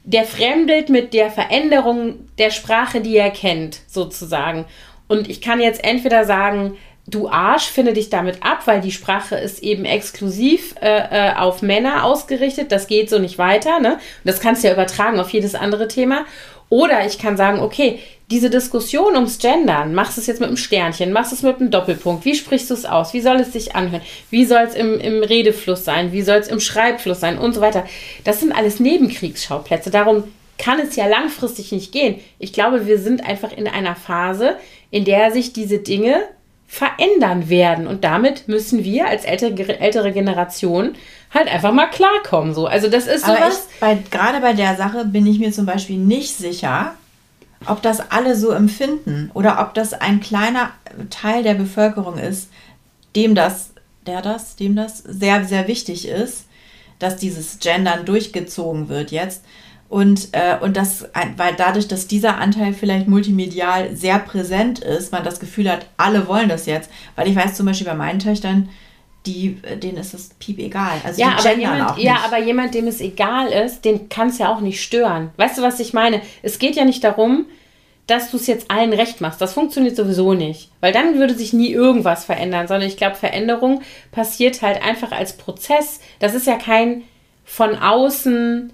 der 0.06 0.24
fremdelt 0.24 0.90
mit 0.90 1.14
der 1.14 1.32
Veränderung 1.32 2.30
der 2.38 2.52
Sprache, 2.52 3.02
die 3.02 3.18
er 3.18 3.32
kennt, 3.32 3.80
sozusagen. 3.88 4.66
Und 5.08 5.30
ich 5.30 5.42
kann 5.42 5.60
jetzt 5.60 5.84
entweder 5.84 6.26
sagen, 6.26 6.78
du 7.08 7.30
Arsch, 7.30 7.66
finde 7.66 7.94
dich 7.94 8.10
damit 8.10 8.44
ab, 8.44 8.62
weil 8.66 8.82
die 8.82 8.92
Sprache 8.92 9.36
ist 9.36 9.62
eben 9.62 9.86
exklusiv 9.86 10.76
äh, 10.82 11.30
äh, 11.30 11.36
auf 11.36 11.62
Männer 11.62 12.04
ausgerichtet. 12.04 12.72
Das 12.72 12.88
geht 12.88 13.10
so 13.10 13.20
nicht 13.20 13.38
weiter. 13.38 13.80
Ne? 13.80 13.94
Und 13.94 14.00
das 14.24 14.40
kannst 14.40 14.64
du 14.64 14.68
ja 14.68 14.74
übertragen 14.74 15.20
auf 15.20 15.30
jedes 15.30 15.56
andere 15.56 15.88
Thema. 15.88 16.26
Oder 16.70 17.06
ich 17.06 17.20
kann 17.20 17.38
sagen, 17.38 17.60
okay, 17.60 18.00
diese 18.32 18.50
Diskussion 18.50 19.16
ums 19.16 19.38
Gendern, 19.38 19.94
machst 19.94 20.18
du 20.18 20.22
es 20.22 20.28
jetzt 20.28 20.40
mit 20.40 20.48
einem 20.48 20.58
Sternchen, 20.58 21.12
machst 21.12 21.32
du 21.32 21.36
es 21.36 21.44
mit 21.44 21.60
einem 21.60 21.70
Doppelpunkt, 21.70 22.26
wie 22.26 22.34
sprichst 22.34 22.72
du 22.72 22.74
es 22.74 22.86
aus, 22.86 23.14
wie 23.14 23.22
soll 23.22 23.36
es 23.38 23.54
sich 23.54 23.76
anhören, 23.76 24.02
wie 24.32 24.46
soll 24.46 24.64
es 24.64 24.74
im, 24.74 25.00
im 25.00 25.22
Redefluss 25.22 25.86
sein, 25.86 26.12
wie 26.12 26.24
soll 26.24 26.38
es 26.38 26.48
im 26.48 26.60
Schreibfluss 26.60 27.20
sein 27.20 27.38
und 27.38 27.54
so 27.54 27.62
weiter. 27.62 27.86
Das 28.24 28.40
sind 28.40 28.52
alles 28.52 28.80
Nebenkriegsschauplätze. 28.80 29.92
Darum 29.92 30.24
kann 30.58 30.80
es 30.80 30.96
ja 30.96 31.06
langfristig 31.08 31.72
nicht 31.72 31.92
gehen. 31.92 32.20
Ich 32.40 32.54
glaube, 32.54 32.88
wir 32.88 32.98
sind 32.98 33.24
einfach 33.28 33.52
in 33.56 33.68
einer 33.68 33.96
Phase, 33.96 34.56
in 34.90 35.06
der 35.06 35.32
sich 35.32 35.54
diese 35.54 35.80
Dinge 35.80 36.24
verändern 36.68 37.50
werden. 37.50 37.86
Und 37.86 38.04
damit 38.04 38.48
müssen 38.48 38.84
wir 38.84 39.08
als 39.08 39.24
ältere, 39.24 39.80
ältere 39.80 40.12
Generation 40.12 40.96
halt 41.36 41.48
einfach 41.48 41.74
mal 41.74 41.88
klarkommen. 41.88 42.54
So. 42.56 42.66
Also 42.66 42.90
das 42.90 43.08
ist 43.08 43.26
sowas. 43.26 43.38
Aber 43.38 43.50
ich, 43.50 43.80
bei, 43.80 43.98
gerade 44.10 44.40
bei 44.42 44.54
der 44.54 44.76
Sache 44.76 45.06
bin 45.06 45.28
ich 45.28 45.40
mir 45.40 45.52
zum 45.52 45.66
Beispiel 45.66 45.98
nicht 45.98 46.36
sicher, 46.36 46.94
ob 47.68 47.82
das 47.82 48.12
alle 48.12 48.36
so 48.36 48.52
empfinden 48.52 49.30
oder 49.34 49.60
ob 49.60 49.74
das 49.74 49.94
ein 49.94 50.20
kleiner 50.20 50.72
Teil 51.10 51.44
der 51.44 51.56
Bevölkerung 51.56 52.18
ist, 52.18 52.50
dem 53.16 53.36
das, 53.36 53.72
der 54.06 54.22
das, 54.22 54.56
dem 54.56 54.76
das 54.76 55.00
sehr, 55.00 55.46
sehr 55.46 55.68
wichtig 55.68 56.08
ist, 56.08 56.46
dass 57.00 57.18
dieses 57.18 57.60
Gendern 57.60 58.06
durchgezogen 58.06 58.90
wird 58.90 59.12
jetzt. 59.12 59.44
Und, 59.88 60.30
äh, 60.32 60.58
und 60.60 60.78
das, 60.78 61.06
weil 61.38 61.54
dadurch, 61.56 61.88
dass 61.88 62.08
dieser 62.08 62.38
Anteil 62.38 62.74
vielleicht 62.74 63.08
multimedial 63.08 63.96
sehr 63.96 64.20
präsent 64.20 64.80
ist, 64.80 65.12
man 65.12 65.24
das 65.24 65.40
Gefühl 65.40 65.72
hat, 65.72 65.86
alle 65.98 66.28
wollen 66.28 66.50
das 66.50 66.66
jetzt. 66.66 66.90
Weil 67.16 67.28
ich 67.28 67.36
weiß 67.36 67.56
zum 67.56 67.68
Beispiel 67.68 67.88
bei 67.88 67.94
meinen 67.94 68.20
Töchtern, 68.20 68.70
die, 69.26 69.58
denen 69.82 69.98
ist 69.98 70.14
es 70.14 70.30
piep 70.40 70.60
egal. 70.60 71.02
Also 71.04 71.22
ja, 71.22 71.36
aber 71.38 71.56
jemand, 71.56 71.98
ja, 71.98 72.18
aber 72.26 72.40
jemand, 72.40 72.74
dem 72.74 72.88
es 72.88 73.02
egal 73.02 73.48
ist, 73.48 73.86
den 73.86 74.10
kann 74.10 74.30
es 74.30 74.38
ja 74.38 74.54
auch 74.54 74.62
nicht 74.62 74.82
stören. 74.82 75.32
Weißt 75.38 75.58
du, 75.58 75.62
was 75.62 75.80
ich 75.80 75.94
meine? 75.94 76.22
Es 76.42 76.60
geht 76.60 76.76
ja 76.76 76.86
nicht 76.86 77.04
darum, 77.04 77.46
dass 78.08 78.32
du 78.32 78.38
es 78.38 78.48
jetzt 78.48 78.70
allen 78.70 78.94
recht 78.94 79.22
machst. 79.22 79.42
Das 79.42 79.54
funktioniert 79.54 79.96
sowieso 79.96 80.34
nicht. 80.34 80.70
Weil 80.80 80.92
dann 80.92 81.18
würde 81.18 81.34
sich 81.34 81.54
nie 81.54 81.72
irgendwas 81.72 82.26
verändern, 82.26 82.68
sondern 82.68 82.88
ich 82.88 82.98
glaube, 82.98 83.16
Veränderung 83.16 83.82
passiert 84.12 84.62
halt 84.62 84.84
einfach 84.84 85.12
als 85.12 85.38
Prozess. 85.38 86.00
Das 86.20 86.36
ist 86.36 86.46
ja 86.46 86.58
kein 86.58 87.04
von 87.44 87.76
außen, 87.76 88.74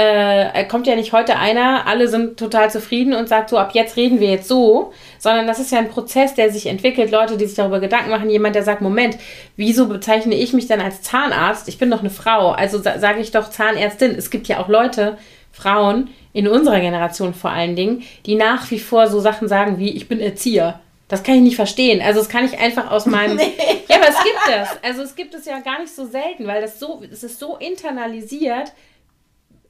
äh, 0.00 0.64
kommt 0.64 0.86
ja 0.86 0.96
nicht 0.96 1.12
heute 1.12 1.36
einer, 1.36 1.86
alle 1.86 2.08
sind 2.08 2.38
total 2.38 2.70
zufrieden 2.70 3.12
und 3.12 3.28
sagt 3.28 3.50
so, 3.50 3.58
ab 3.58 3.72
jetzt 3.74 3.98
reden 3.98 4.18
wir 4.18 4.30
jetzt 4.30 4.48
so, 4.48 4.94
sondern 5.18 5.46
das 5.46 5.58
ist 5.58 5.72
ja 5.72 5.78
ein 5.78 5.90
Prozess, 5.90 6.34
der 6.34 6.50
sich 6.50 6.66
entwickelt. 6.66 7.10
Leute, 7.10 7.36
die 7.36 7.44
sich 7.44 7.56
darüber 7.56 7.80
Gedanken 7.80 8.08
machen, 8.08 8.30
jemand, 8.30 8.54
der 8.54 8.62
sagt, 8.62 8.80
Moment, 8.80 9.18
wieso 9.56 9.88
bezeichne 9.88 10.34
ich 10.36 10.54
mich 10.54 10.66
dann 10.66 10.80
als 10.80 11.02
Zahnarzt? 11.02 11.68
Ich 11.68 11.76
bin 11.76 11.90
doch 11.90 12.00
eine 12.00 12.08
Frau, 12.08 12.52
also 12.52 12.78
sage 12.78 13.20
ich 13.20 13.30
doch 13.30 13.50
Zahnärztin. 13.50 14.14
Es 14.16 14.30
gibt 14.30 14.48
ja 14.48 14.58
auch 14.58 14.68
Leute, 14.68 15.18
Frauen, 15.52 16.08
in 16.32 16.48
unserer 16.48 16.80
Generation 16.80 17.34
vor 17.34 17.50
allen 17.50 17.76
Dingen, 17.76 18.02
die 18.24 18.36
nach 18.36 18.70
wie 18.70 18.78
vor 18.78 19.06
so 19.08 19.20
Sachen 19.20 19.48
sagen 19.48 19.78
wie, 19.78 19.90
ich 19.90 20.08
bin 20.08 20.20
Erzieher. 20.20 20.80
Das 21.08 21.24
kann 21.24 21.34
ich 21.34 21.42
nicht 21.42 21.56
verstehen. 21.56 22.00
Also 22.00 22.20
das 22.20 22.28
kann 22.30 22.46
ich 22.46 22.58
einfach 22.58 22.90
aus 22.90 23.04
meinem. 23.04 23.36
Nee. 23.36 23.52
Ja, 23.90 23.96
aber 23.96 24.08
es 24.08 24.22
gibt 24.22 24.38
das. 24.46 24.68
Also 24.84 25.02
es 25.02 25.16
gibt 25.16 25.34
es 25.34 25.46
ja 25.46 25.58
gar 25.58 25.80
nicht 25.80 25.92
so 25.92 26.06
selten, 26.06 26.46
weil 26.46 26.62
das 26.62 26.78
so, 26.78 27.02
es 27.10 27.24
ist 27.24 27.40
so 27.40 27.56
internalisiert 27.56 28.72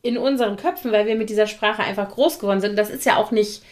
in 0.02 0.16
unseren 0.16 0.56
Köpfen, 0.56 0.92
weil 0.92 1.06
wir 1.06 1.16
mit 1.16 1.30
dieser 1.30 1.46
Sprache 1.46 1.82
einfach 1.82 2.08
groß 2.10 2.38
geworden 2.38 2.60
sind. 2.60 2.78
Das 2.78 2.90
ist 2.90 3.04
ja 3.04 3.16
auch 3.16 3.30
nicht 3.30 3.62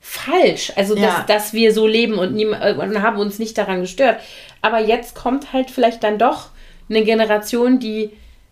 falsch. 0.00 0.72
Also 0.76 0.96
ja. 0.96 1.06
dass, 1.06 1.26
dass 1.26 1.52
wir 1.52 1.72
so 1.72 1.86
leben 1.86 2.14
und, 2.14 2.34
nie, 2.34 2.46
und 2.46 3.02
haben 3.02 3.18
uns 3.18 3.38
nicht 3.38 3.56
daran 3.56 3.80
gestört. 3.80 4.20
Aber 4.62 4.80
jetzt 4.80 5.14
kommt 5.14 5.52
halt 5.52 5.70
vielleicht 5.70 6.02
dann 6.02 6.18
doch 6.18 6.48
eine 6.88 7.02
Generation, 7.04 7.78
die 7.78 8.10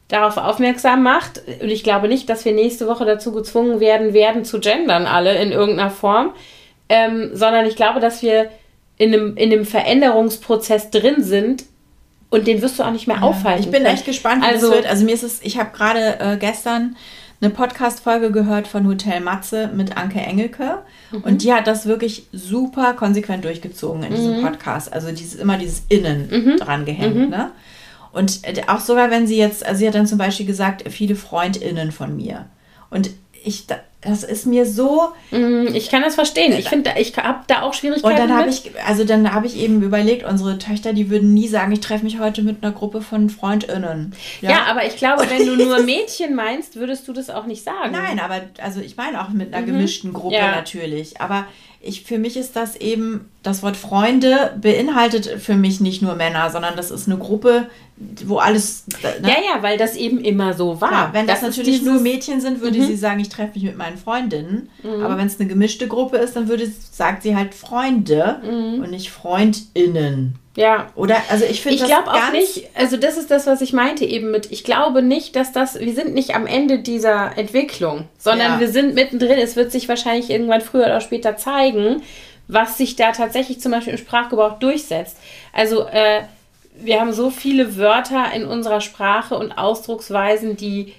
darauf 0.08 0.36
aufmerksam 0.36 1.02
macht. 1.02 1.42
Und 1.60 1.70
ich 1.70 1.82
glaube 1.82 2.08
nicht, 2.08 2.28
dass 2.28 2.44
wir 2.44 2.52
nächste 2.52 2.86
Woche 2.86 3.04
dazu 3.04 3.32
gezwungen 3.32 3.80
werden 3.80 4.12
werden, 4.14 4.44
zu 4.44 4.60
gendern 4.60 5.06
alle 5.06 5.40
in 5.40 5.50
irgendeiner 5.50 5.90
Form, 5.90 6.32
ähm, 6.88 7.30
sondern 7.32 7.66
ich 7.66 7.76
glaube, 7.76 8.00
dass 8.00 8.22
wir 8.22 8.50
in 8.96 9.12
einem, 9.12 9.36
in 9.36 9.52
einem 9.52 9.64
Veränderungsprozess 9.64 10.90
drin 10.90 11.22
sind, 11.22 11.64
und 12.30 12.48
den 12.48 12.62
wirst 12.62 12.80
du 12.80 12.82
auch 12.82 12.90
nicht 12.90 13.06
mehr 13.06 13.22
aufhalten. 13.22 13.62
Ich 13.62 13.70
bin 13.70 13.86
echt 13.86 14.04
gespannt, 14.06 14.42
wie 14.42 14.48
also, 14.48 14.66
das 14.66 14.76
wird. 14.76 14.86
Also 14.90 15.04
mir 15.04 15.14
ist 15.14 15.22
es, 15.22 15.40
ich 15.42 15.56
habe 15.56 15.70
gerade 15.70 16.18
äh, 16.18 16.36
gestern 16.36 16.96
eine 17.44 17.52
Podcast-Folge 17.52 18.30
gehört 18.32 18.66
von 18.66 18.86
Hotel 18.86 19.20
Matze 19.20 19.68
mit 19.68 19.96
Anke 19.96 20.20
Engelke. 20.20 20.78
Mhm. 21.12 21.20
Und 21.22 21.42
die 21.42 21.52
hat 21.52 21.66
das 21.66 21.86
wirklich 21.86 22.26
super 22.32 22.94
konsequent 22.94 23.44
durchgezogen 23.44 24.02
in 24.02 24.14
diesem 24.14 24.38
mhm. 24.38 24.42
Podcast. 24.42 24.92
Also 24.92 25.10
dieses, 25.10 25.34
immer 25.34 25.58
dieses 25.58 25.82
Innen 25.88 26.28
mhm. 26.30 26.56
dran 26.56 26.84
gehängt. 26.84 27.16
Mhm. 27.16 27.28
Ne? 27.28 27.52
Und 28.12 28.40
äh, 28.44 28.62
auch 28.66 28.80
sogar, 28.80 29.10
wenn 29.10 29.26
sie 29.26 29.36
jetzt, 29.36 29.64
also 29.64 29.78
sie 29.78 29.86
hat 29.86 29.94
dann 29.94 30.06
zum 30.06 30.18
Beispiel 30.18 30.46
gesagt, 30.46 30.84
viele 30.90 31.16
FreundInnen 31.16 31.92
von 31.92 32.16
mir. 32.16 32.46
Und 32.90 33.10
ich, 33.44 33.66
das 34.04 34.22
ist 34.22 34.46
mir 34.46 34.66
so. 34.66 35.08
Mm, 35.30 35.68
ich 35.74 35.88
kann 35.88 36.02
das 36.02 36.14
verstehen. 36.14 36.52
Ich 36.52 36.68
finde, 36.68 36.92
ich 36.98 37.16
habe 37.16 37.40
da 37.46 37.62
auch 37.62 37.74
Schwierigkeiten. 37.74 38.20
Und 38.20 38.28
dann 38.28 38.36
habe 38.36 38.50
ich, 38.50 38.72
also 38.86 39.04
dann 39.04 39.32
habe 39.32 39.46
ich 39.46 39.56
eben 39.56 39.82
überlegt, 39.82 40.24
unsere 40.24 40.58
Töchter, 40.58 40.92
die 40.92 41.10
würden 41.10 41.32
nie 41.32 41.48
sagen, 41.48 41.72
ich 41.72 41.80
treffe 41.80 42.04
mich 42.04 42.18
heute 42.18 42.42
mit 42.42 42.62
einer 42.62 42.72
Gruppe 42.72 43.00
von 43.00 43.30
FreundInnen. 43.30 44.14
Ja, 44.40 44.50
ja 44.50 44.64
aber 44.66 44.86
ich 44.86 44.96
glaube, 44.96 45.26
wenn 45.30 45.46
du 45.46 45.56
nur 45.64 45.82
Mädchen 45.82 46.34
meinst, 46.34 46.76
würdest 46.76 47.08
du 47.08 47.12
das 47.12 47.30
auch 47.30 47.46
nicht 47.46 47.64
sagen. 47.64 47.92
Nein, 47.92 48.20
aber 48.20 48.42
also 48.62 48.80
ich 48.80 48.96
meine 48.96 49.22
auch 49.22 49.30
mit 49.30 49.54
einer 49.54 49.62
mhm. 49.62 49.72
gemischten 49.72 50.12
Gruppe 50.12 50.36
ja. 50.36 50.50
natürlich. 50.50 51.20
Aber 51.20 51.46
ich, 51.84 52.04
für 52.04 52.18
mich 52.18 52.36
ist 52.36 52.56
das 52.56 52.76
eben, 52.76 53.30
das 53.42 53.62
Wort 53.62 53.76
Freunde 53.76 54.56
beinhaltet 54.60 55.26
für 55.26 55.54
mich 55.54 55.80
nicht 55.80 56.02
nur 56.02 56.14
Männer, 56.14 56.50
sondern 56.50 56.76
das 56.76 56.90
ist 56.90 57.06
eine 57.06 57.18
Gruppe, 57.18 57.68
wo 58.24 58.38
alles. 58.38 58.84
Ne? 59.02 59.28
Ja, 59.28 59.36
ja, 59.54 59.62
weil 59.62 59.78
das 59.78 59.96
eben 59.96 60.18
immer 60.18 60.54
so 60.54 60.80
war. 60.80 60.88
Klar, 60.88 61.12
wenn 61.12 61.26
das, 61.26 61.40
das 61.40 61.56
natürlich 61.56 61.82
nur 61.82 62.00
Mädchen 62.00 62.40
sind, 62.40 62.60
würde 62.60 62.78
mhm. 62.78 62.86
sie 62.86 62.96
sagen, 62.96 63.20
ich 63.20 63.28
treffe 63.28 63.52
mich 63.54 63.64
mit 63.64 63.76
meinen 63.76 63.98
Freundinnen. 63.98 64.68
Mhm. 64.82 65.02
Aber 65.02 65.18
wenn 65.18 65.26
es 65.26 65.38
eine 65.38 65.48
gemischte 65.48 65.86
Gruppe 65.86 66.16
ist, 66.16 66.34
dann 66.36 66.48
würde 66.48 66.70
sagt 66.90 67.22
sie 67.22 67.36
halt 67.36 67.54
Freunde 67.54 68.40
mhm. 68.42 68.82
und 68.82 68.90
nicht 68.90 69.10
FreundInnen. 69.10 70.38
Ja. 70.56 70.92
Oder, 70.94 71.16
also 71.30 71.44
ich 71.44 71.62
finde 71.62 71.78
Ich 71.78 71.84
glaube 71.84 72.12
auch 72.12 72.30
nicht, 72.30 72.68
also 72.74 72.96
das 72.96 73.16
ist 73.16 73.30
das, 73.30 73.46
was 73.46 73.60
ich 73.60 73.72
meinte 73.72 74.04
eben 74.04 74.30
mit, 74.30 74.52
ich 74.52 74.62
glaube 74.62 75.02
nicht, 75.02 75.34
dass 75.34 75.52
das, 75.52 75.80
wir 75.80 75.94
sind 75.94 76.14
nicht 76.14 76.34
am 76.34 76.46
Ende 76.46 76.78
dieser 76.78 77.36
Entwicklung, 77.36 78.08
sondern 78.18 78.52
ja. 78.52 78.60
wir 78.60 78.68
sind 78.68 78.94
mittendrin. 78.94 79.38
Es 79.38 79.56
wird 79.56 79.72
sich 79.72 79.88
wahrscheinlich 79.88 80.30
irgendwann 80.30 80.60
früher 80.60 80.84
oder 80.84 81.00
später 81.00 81.36
zeigen, 81.36 82.02
was 82.46 82.78
sich 82.78 82.94
da 82.94 83.12
tatsächlich 83.12 83.60
zum 83.60 83.72
Beispiel 83.72 83.94
im 83.94 83.98
Sprachgebrauch 83.98 84.58
durchsetzt. 84.58 85.16
Also, 85.52 85.86
äh, 85.88 86.22
wir 86.76 87.00
haben 87.00 87.12
so 87.12 87.30
viele 87.30 87.76
Wörter 87.76 88.32
in 88.34 88.44
unserer 88.44 88.80
Sprache 88.80 89.36
und 89.36 89.52
Ausdrucksweisen, 89.52 90.56
die 90.56 90.92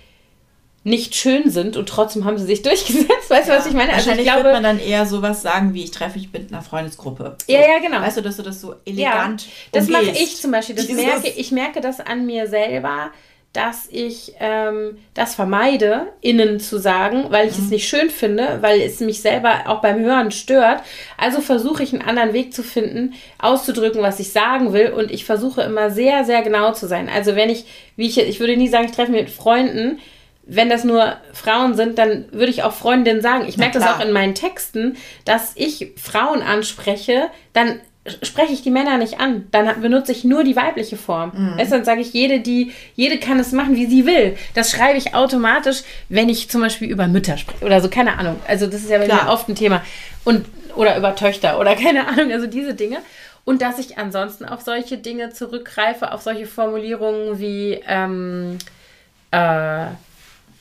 nicht 0.85 1.15
schön 1.15 1.49
sind 1.49 1.77
und 1.77 1.89
trotzdem 1.89 2.25
haben 2.25 2.37
sie 2.37 2.45
sich 2.45 2.61
durchgesetzt. 2.61 3.29
Weißt 3.29 3.47
du, 3.47 3.51
ja, 3.51 3.57
was 3.57 3.65
ich 3.65 3.73
meine? 3.73 3.91
Also 3.91 4.05
wahrscheinlich 4.05 4.27
ich 4.27 4.31
glaube, 4.31 4.45
wird 4.45 4.53
man 4.53 4.63
dann 4.63 4.79
eher 4.79 5.05
sowas 5.07 5.41
sagen 5.41 5.73
wie, 5.73 5.83
ich 5.83 5.91
treffe 5.91 6.19
mich 6.19 6.31
mit 6.31 6.53
einer 6.53 6.61
Freundesgruppe. 6.61 7.35
So. 7.45 7.51
Ja, 7.51 7.59
ja, 7.59 7.79
genau. 7.79 7.99
Weißt 8.01 8.17
du, 8.17 8.21
dass 8.21 8.37
du 8.37 8.43
das 8.43 8.61
so 8.61 8.75
elegant 8.85 9.45
ja, 9.45 9.51
Das 9.71 9.89
mache 9.89 10.11
ich 10.11 10.37
zum 10.37 10.51
Beispiel. 10.51 10.75
Das 10.75 10.87
merke, 10.87 11.27
ich 11.27 11.51
merke 11.51 11.81
das 11.81 11.99
an 11.99 12.27
mir 12.27 12.47
selber, 12.47 13.11
dass 13.51 13.87
ich 13.89 14.33
ähm, 14.39 14.99
das 15.15 15.33
vermeide, 15.33 16.07
innen 16.21 16.59
zu 16.59 16.77
sagen, 16.77 17.25
weil 17.29 17.47
ich 17.47 17.57
mhm. 17.57 17.63
es 17.63 17.69
nicht 17.71 17.87
schön 17.87 18.11
finde, 18.11 18.59
weil 18.61 18.79
es 18.81 18.99
mich 18.99 19.21
selber 19.21 19.63
auch 19.65 19.81
beim 19.81 20.01
Hören 20.01 20.29
stört. 20.29 20.83
Also 21.17 21.41
versuche 21.41 21.81
ich 21.81 21.93
einen 21.93 22.03
anderen 22.03 22.33
Weg 22.33 22.53
zu 22.53 22.61
finden, 22.61 23.13
auszudrücken, 23.39 24.03
was 24.03 24.19
ich 24.19 24.31
sagen 24.31 24.71
will. 24.71 24.91
Und 24.91 25.09
ich 25.09 25.25
versuche 25.25 25.63
immer 25.63 25.89
sehr, 25.89 26.25
sehr 26.25 26.43
genau 26.43 26.73
zu 26.73 26.87
sein. 26.87 27.09
Also 27.09 27.35
wenn 27.35 27.49
ich, 27.49 27.65
wie 27.95 28.05
ich, 28.05 28.19
ich 28.19 28.39
würde 28.39 28.55
nie 28.55 28.67
sagen, 28.67 28.85
ich 28.85 28.91
treffe 28.91 29.11
mich 29.11 29.21
mit 29.21 29.31
Freunden, 29.31 29.99
wenn 30.47 30.69
das 30.69 30.83
nur 30.83 31.17
Frauen 31.33 31.75
sind, 31.75 31.97
dann 31.97 32.25
würde 32.31 32.51
ich 32.51 32.63
auch 32.63 32.73
Freundinnen 32.73 33.21
sagen. 33.21 33.45
Ich 33.47 33.57
merke 33.57 33.79
das 33.79 33.87
auch 33.87 33.99
in 33.99 34.11
meinen 34.11 34.35
Texten, 34.35 34.95
dass 35.25 35.53
ich 35.55 35.93
Frauen 35.97 36.41
anspreche, 36.41 37.29
dann 37.53 37.79
spreche 38.21 38.53
ich 38.53 38.61
die 38.61 38.69
Männer 38.69 38.97
nicht 38.97 39.19
an. 39.19 39.47
Dann 39.51 39.81
benutze 39.81 40.11
ich 40.11 40.23
nur 40.23 40.43
die 40.43 40.55
weibliche 40.55 40.97
Form. 40.97 41.31
Mhm. 41.35 41.57
Weißt, 41.57 41.71
dann 41.71 41.85
sage 41.85 42.01
ich, 42.01 42.13
jede, 42.13 42.39
die, 42.39 42.71
jede 42.95 43.17
kann 43.17 43.39
es 43.39 43.51
machen, 43.51 43.75
wie 43.75 43.87
sie 43.87 44.05
will. 44.05 44.37
Das 44.53 44.69
schreibe 44.69 44.97
ich 44.97 45.15
automatisch, 45.15 45.81
wenn 46.09 46.29
ich 46.29 46.49
zum 46.49 46.61
Beispiel 46.61 46.89
über 46.89 47.07
Mütter 47.07 47.37
spreche 47.37 47.65
oder 47.65 47.81
so, 47.81 47.89
keine 47.89 48.17
Ahnung. 48.19 48.39
Also 48.47 48.67
das 48.67 48.81
ist 48.81 48.89
ja 48.89 48.99
bei 48.99 49.07
mir 49.07 49.27
oft 49.27 49.49
ein 49.49 49.55
Thema. 49.55 49.81
Und, 50.23 50.45
oder 50.75 50.95
über 50.97 51.15
Töchter 51.15 51.59
oder 51.59 51.75
keine 51.83 52.07
Ahnung, 52.07 52.31
also 52.31 52.45
diese 52.45 52.75
Dinge. 52.75 52.97
Und 53.43 53.61
dass 53.61 53.79
ich 53.79 53.97
ansonsten 53.97 54.45
auf 54.45 54.61
solche 54.61 54.97
Dinge 54.97 55.31
zurückgreife, 55.31 56.11
auf 56.11 56.21
solche 56.21 56.45
Formulierungen 56.45 57.39
wie 57.39 57.79
ähm, 57.87 58.57
äh, 59.31 59.87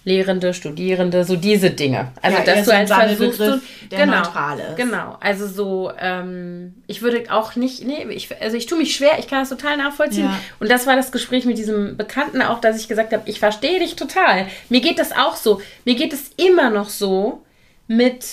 Lehrende, 0.07 0.53
Studierende, 0.53 1.25
so 1.25 1.35
diese 1.35 1.71
Dinge. 1.71 2.13
Also 2.21 2.39
ja, 2.39 2.45
dass 2.45 2.67
du 2.67 2.75
als 2.75 2.93
versuchst 2.93 3.41
du, 3.41 3.61
der 3.91 4.05
genau, 4.05 4.19
neutral 4.19 4.59
ist. 4.59 4.77
Genau, 4.77 5.17
also 5.19 5.49
so, 5.49 5.93
ähm, 5.99 6.75
ich 6.87 7.01
würde 7.01 7.25
auch 7.31 7.57
nicht, 7.57 7.87
nee, 7.87 8.05
ich, 8.11 8.29
also 8.43 8.55
ich 8.57 8.67
tue 8.67 8.77
mich 8.77 8.95
schwer, 8.95 9.19
ich 9.19 9.29
kann 9.29 9.41
das 9.41 9.49
total 9.49 9.79
nachvollziehen. 9.79 10.27
Ja. 10.27 10.39
Und 10.61 10.71
das 10.71 10.87
war 10.87 10.95
das 10.95 11.11
Gespräch 11.11 11.47
mit 11.47 11.57
diesem 11.57 11.97
Bekannten 11.97 12.43
auch, 12.43 12.61
dass 12.61 12.79
ich 12.79 12.87
gesagt 12.87 13.15
habe, 13.15 13.23
ich 13.25 13.39
verstehe 13.39 13.79
dich 13.81 13.97
total. 13.97 14.47
Mir 14.69 14.83
geht 14.83 14.99
das 14.99 15.13
auch 15.13 15.37
so. 15.37 15.63
Mir 15.87 15.95
geht 15.95 16.13
es 16.13 16.33
immer 16.37 16.69
noch 16.69 16.91
so 16.91 17.43
mit 17.87 18.27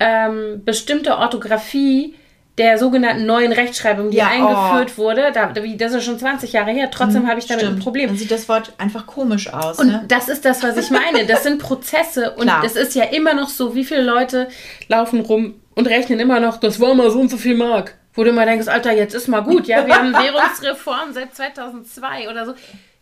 ähm, 0.00 0.62
bestimmter 0.64 1.18
Orthographie, 1.18 2.14
der 2.58 2.76
sogenannten 2.76 3.24
neuen 3.24 3.50
Rechtschreibung, 3.50 4.10
die 4.10 4.18
ja, 4.18 4.26
eingeführt 4.26 4.92
oh. 4.96 4.98
wurde, 4.98 5.32
da, 5.32 5.46
das 5.46 5.92
ist 5.94 6.04
schon 6.04 6.18
20 6.18 6.52
Jahre 6.52 6.70
her, 6.70 6.90
trotzdem 6.90 7.22
mhm, 7.22 7.28
habe 7.28 7.38
ich 7.38 7.46
damit 7.46 7.64
stimmt. 7.64 7.78
ein 7.78 7.82
Problem. 7.82 8.08
Dann 8.08 8.18
sieht 8.18 8.30
das 8.30 8.48
Wort 8.48 8.74
einfach 8.76 9.06
komisch 9.06 9.52
aus. 9.52 9.78
Und 9.78 9.88
ne? 9.88 10.04
das 10.06 10.28
ist 10.28 10.44
das, 10.44 10.62
was 10.62 10.76
ich 10.76 10.90
meine. 10.90 11.24
Das 11.24 11.44
sind 11.44 11.58
Prozesse 11.58 12.32
und 12.36 12.50
es 12.64 12.76
ist 12.76 12.94
ja 12.94 13.04
immer 13.04 13.32
noch 13.32 13.48
so, 13.48 13.74
wie 13.74 13.84
viele 13.84 14.02
Leute 14.02 14.48
laufen 14.88 15.20
rum 15.20 15.54
und 15.74 15.86
rechnen 15.86 16.20
immer 16.20 16.40
noch, 16.40 16.58
das 16.58 16.78
war 16.78 16.94
mal 16.94 17.10
so 17.10 17.20
und 17.20 17.30
so 17.30 17.38
viel 17.38 17.56
Mark. 17.56 17.94
Wo 18.14 18.24
du 18.24 18.30
immer 18.30 18.44
denkst, 18.44 18.68
Alter, 18.68 18.92
jetzt 18.92 19.14
ist 19.14 19.28
mal 19.28 19.40
gut, 19.40 19.66
ja, 19.66 19.86
wir 19.86 19.96
haben 19.96 20.12
Währungsreform 20.12 21.14
seit 21.14 21.34
2002 21.34 22.28
oder 22.28 22.44
so. 22.44 22.54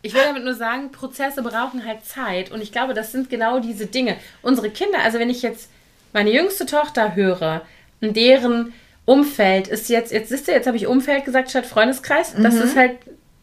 Ich 0.02 0.14
will 0.14 0.22
damit 0.24 0.44
nur 0.44 0.54
sagen, 0.54 0.92
Prozesse 0.92 1.42
brauchen 1.42 1.84
halt 1.84 2.04
Zeit 2.04 2.52
und 2.52 2.62
ich 2.62 2.70
glaube, 2.70 2.94
das 2.94 3.10
sind 3.10 3.28
genau 3.28 3.58
diese 3.58 3.86
Dinge. 3.86 4.16
Unsere 4.42 4.70
Kinder, 4.70 5.00
also 5.02 5.18
wenn 5.18 5.28
ich 5.28 5.42
jetzt 5.42 5.70
meine 6.12 6.32
jüngste 6.32 6.64
Tochter 6.64 7.16
höre, 7.16 7.62
deren 8.00 8.72
Umfeld 9.04 9.68
ist 9.68 9.88
jetzt, 9.88 10.12
jetzt 10.12 10.28
siehst 10.28 10.48
du, 10.48 10.52
jetzt 10.52 10.66
habe 10.66 10.76
ich 10.76 10.86
Umfeld 10.86 11.24
gesagt 11.24 11.50
statt 11.50 11.66
Freundeskreis. 11.66 12.36
Mhm. 12.36 12.42
Das 12.42 12.54
ist 12.54 12.76
halt 12.76 12.98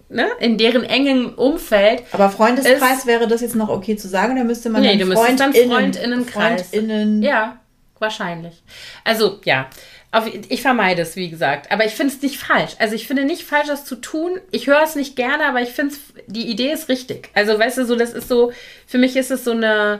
Ne, 0.09 0.25
in 0.39 0.57
deren 0.57 0.85
engen 0.85 1.35
Umfeld. 1.35 2.03
Aber 2.13 2.29
Freundeskreis 2.29 2.99
ist, 2.99 3.07
wäre 3.07 3.27
das 3.27 3.41
jetzt 3.41 3.55
noch 3.55 3.67
okay 3.67 3.97
zu 3.97 4.07
sagen, 4.07 4.37
da 4.37 4.45
müsste 4.45 4.69
man 4.69 4.81
nee, 4.81 4.95
dann 4.95 5.09
du 5.09 5.15
Freund 5.15 5.37
dann 5.37 5.53
Freundinnenkreis. 5.53 6.69
Freundinnen. 6.69 7.21
Ja, 7.21 7.59
wahrscheinlich. 7.99 8.63
Also 9.03 9.41
ja, 9.43 9.67
auf, 10.13 10.23
ich 10.47 10.61
vermeide 10.61 11.01
es, 11.01 11.17
wie 11.17 11.29
gesagt. 11.29 11.71
Aber 11.73 11.85
ich 11.85 11.93
finde 11.93 12.13
es 12.13 12.21
nicht 12.21 12.37
falsch. 12.37 12.75
Also 12.79 12.95
ich 12.95 13.05
finde 13.05 13.25
nicht 13.25 13.43
falsch, 13.43 13.67
das 13.67 13.83
zu 13.83 13.95
tun. 13.95 14.39
Ich 14.51 14.67
höre 14.67 14.81
es 14.81 14.95
nicht 14.95 15.17
gerne, 15.17 15.45
aber 15.45 15.61
ich 15.61 15.69
finde 15.69 15.95
die 16.27 16.49
Idee 16.49 16.71
ist 16.71 16.87
richtig. 16.87 17.29
Also 17.33 17.59
weißt 17.59 17.79
du, 17.79 17.85
so 17.85 17.97
das 17.97 18.13
ist 18.13 18.29
so, 18.29 18.53
für 18.85 18.99
mich 18.99 19.17
ist 19.17 19.31
es 19.31 19.43
so 19.43 19.51
eine 19.51 19.99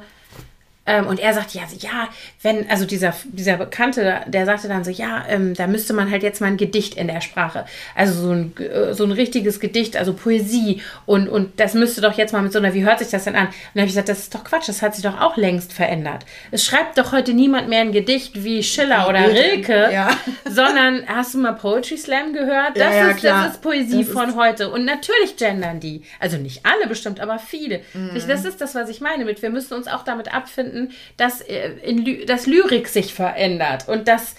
ähm, 0.88 1.06
und 1.06 1.20
er 1.20 1.34
sagt, 1.34 1.54
ja, 1.54 1.64
ja, 1.80 2.10
wenn, 2.42 2.70
also 2.70 2.86
dieser, 2.86 3.14
dieser 3.26 3.58
Bekannte, 3.58 4.22
der 4.26 4.46
sagte 4.46 4.70
dann 4.70 4.84
so, 4.84 4.90
ja, 4.90 5.26
ähm, 5.28 5.54
da 5.54 5.68
müsste 5.68 5.94
man 5.94 6.10
halt 6.10 6.24
jetzt 6.24 6.40
mal 6.40 6.48
ein 6.48 6.58
Gedicht 6.58 6.96
in 6.96 7.08
der 7.08 7.22
Sprache. 7.22 7.66
Also 7.94 8.22
so 8.22 8.32
ein, 8.32 8.54
äh, 8.58 8.94
so 8.94 9.04
ein 9.04 9.12
richtiges 9.12 9.60
Gedicht, 9.60 9.98
also 9.98 10.14
Poesie. 10.14 10.82
Und, 11.06 11.28
und 11.28 11.60
das 11.60 11.74
müsste 11.74 12.02
doch 12.02 12.14
jetzt 12.14 12.32
mal 12.32 12.42
mit 12.42 12.54
so 12.54 12.60
einer, 12.60 12.74
wie 12.74 12.86
hört 12.86 13.00
sich 13.00 13.10
das 13.10 13.26
denn 13.26 13.36
an? 13.36 13.48
Und 13.48 13.54
dann 13.74 13.82
habe 13.82 13.88
ich 13.88 13.94
gesagt, 13.94 14.10
das 14.10 14.20
ist 14.20 14.34
doch 14.34 14.44
Quatsch, 14.44 14.70
das 14.70 14.82
hat 14.82 14.96
sich 14.96 15.04
doch 15.04 15.20
auch 15.20 15.36
längst 15.36 15.74
verändert. 15.74 16.26
Es 16.52 16.66
schreibt 16.66 16.98
doch 16.98 17.12
heute 17.12 17.34
niemand 17.34 17.68
mehr 17.68 17.82
ein 17.82 17.92
Gedicht 17.92 18.44
wie 18.44 18.64
Schiller 18.64 19.10
oder 19.10 19.28
Rilke, 19.28 19.90
ja. 19.92 20.10
sondern 20.50 21.04
hast 21.08 21.34
du 21.34 21.40
mal 21.40 21.54
Poetry 21.54 21.98
Slam 21.98 22.32
gehört? 22.32 22.78
Das, 22.78 22.96
ja, 22.96 23.08
ja, 23.08 23.10
ist, 23.10 23.24
das 23.24 23.54
ist 23.54 23.62
Poesie 23.62 24.06
das 24.06 24.14
von 24.14 24.30
ist 24.30 24.36
heute. 24.36 24.70
Und 24.70 24.86
natürlich 24.86 25.36
gendern 25.36 25.82
die. 25.82 26.04
Also 26.20 26.38
nicht 26.38 26.66
alle 26.66 26.88
bestimmt, 26.88 27.20
aber 27.20 27.40
viele. 27.40 27.82
Mhm. 27.94 28.22
Das 28.28 28.46
ist 28.46 28.62
das, 28.62 28.74
was 28.74 28.90
ich 28.90 29.02
meine 29.02 29.26
mit, 29.26 29.42
wir 29.42 29.50
müssen 29.50 29.74
uns 29.74 29.88
auch 29.88 30.04
damit 30.04 30.34
abfinden, 30.34 30.77
finden, 30.78 30.94
dass, 31.18 31.42
äh, 31.42 31.72
in, 31.84 32.26
dass 32.26 32.46
Lyrik 32.46 32.88
sich 32.88 33.14
verändert 33.14 33.88
und 33.88 34.08
dass 34.08 34.36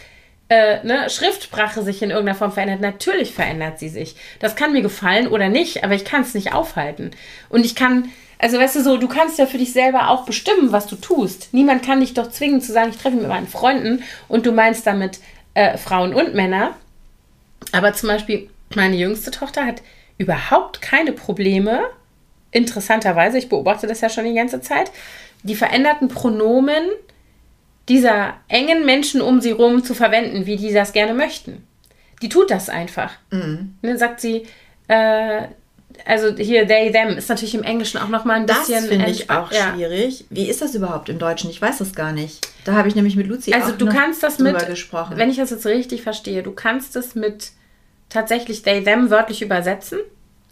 äh, 0.49 0.85
ne, 0.85 1.11
Schriftsprache 1.11 1.83
sich 1.83 2.03
in 2.03 2.11
irgendeiner 2.11 2.39
Form 2.39 2.53
verändert. 2.53 2.81
Natürlich 2.81 3.33
verändert 3.35 3.79
sie 3.79 3.89
sich. 3.89 4.17
Das 4.41 4.57
kann 4.57 4.73
mir 4.73 4.83
gefallen 4.83 5.29
oder 5.29 5.49
nicht, 5.49 5.85
aber 5.85 5.95
ich 5.95 6.05
kann 6.05 6.23
es 6.23 6.35
nicht 6.35 6.55
aufhalten. 6.55 7.11
Und 7.51 7.67
ich 7.67 7.75
kann, 7.75 8.11
also 8.39 8.59
weißt 8.59 8.77
du 8.77 8.83
so, 8.83 8.97
du 8.97 9.09
kannst 9.09 9.39
ja 9.39 9.47
für 9.47 9.59
dich 9.59 9.73
selber 9.73 10.09
auch 10.09 10.25
bestimmen, 10.25 10.73
was 10.73 10.87
du 10.87 10.97
tust. 10.97 11.49
Niemand 11.53 11.85
kann 11.85 12.01
dich 12.01 12.15
doch 12.15 12.31
zwingen 12.31 12.63
zu 12.63 12.73
sagen, 12.73 12.91
ich 12.91 12.97
treffe 12.97 13.17
mich 13.17 13.23
mit 13.23 13.29
meinen 13.29 13.49
Freunden 13.49 14.03
und 14.29 14.47
du 14.47 14.53
meinst 14.53 14.87
damit 14.87 15.21
äh, 15.55 15.77
Frauen 15.77 16.15
und 16.15 16.35
Männer. 16.35 16.75
Aber 17.73 17.93
zum 17.93 18.09
Beispiel 18.09 18.49
meine 18.75 18.97
jüngste 18.97 19.31
Tochter 19.31 19.67
hat 19.67 19.83
überhaupt 20.17 20.81
keine 20.81 21.13
Probleme, 21.13 21.83
interessanterweise, 22.51 23.39
ich 23.39 23.49
beobachte 23.49 23.87
das 23.87 24.01
ja 24.01 24.09
schon 24.09 24.25
die 24.25 24.35
ganze 24.35 24.61
Zeit, 24.61 24.91
die 25.43 25.55
veränderten 25.55 26.09
Pronomen 26.09 26.85
dieser 27.89 28.35
engen 28.49 28.85
Menschen 28.85 29.21
um 29.21 29.41
sie 29.41 29.51
rum 29.51 29.83
zu 29.83 29.95
verwenden, 29.95 30.47
wie 30.47 30.57
die 30.57 30.73
das 30.73 30.93
gerne 30.93 31.15
möchten. 31.15 31.67
Die 32.21 32.29
tut 32.29 32.51
das 32.51 32.69
einfach. 32.69 33.13
Mhm. 33.31 33.75
Und 33.81 33.89
dann 33.89 33.99
sagt 33.99 34.21
sie, 34.21 34.47
äh, 34.89 35.43
also 36.05 36.37
hier 36.37 36.67
they, 36.67 36.93
them 36.93 37.17
ist 37.17 37.29
natürlich 37.29 37.55
im 37.55 37.63
Englischen 37.63 37.99
auch 37.99 38.09
nochmal 38.09 38.37
ein 38.37 38.47
bisschen. 38.47 38.83
Das 38.83 38.87
finde 38.87 39.11
ich 39.11 39.31
auch 39.31 39.51
ja. 39.53 39.73
schwierig. 39.73 40.27
Wie 40.31 40.49
ist 40.49 40.61
das 40.63 40.75
überhaupt 40.75 41.09
im 41.09 41.19
Deutschen? 41.19 41.51
Ich 41.51 41.61
weiß 41.61 41.79
das 41.79 41.95
gar 41.95 42.13
nicht. 42.13 42.47
Da 42.65 42.75
habe 42.75 42.89
ich 42.89 42.95
nämlich 42.95 43.17
mit 43.17 43.27
Lucy 43.27 43.53
also 43.53 43.73
auch 43.73 43.79
du 43.79 43.87
kannst 43.87 44.23
das 44.23 44.39
mit, 44.39 44.67
gesprochen. 44.67 45.17
Wenn 45.17 45.31
ich 45.31 45.37
das 45.37 45.51
jetzt 45.51 45.67
richtig 45.67 46.03
verstehe, 46.03 46.43
du 46.43 46.53
kannst 46.53 46.97
es 46.97 47.15
mit 47.15 47.53
tatsächlich 48.09 48.63
they, 48.63 48.83
them 48.83 49.11
wörtlich 49.11 49.43
übersetzen. 49.43 49.99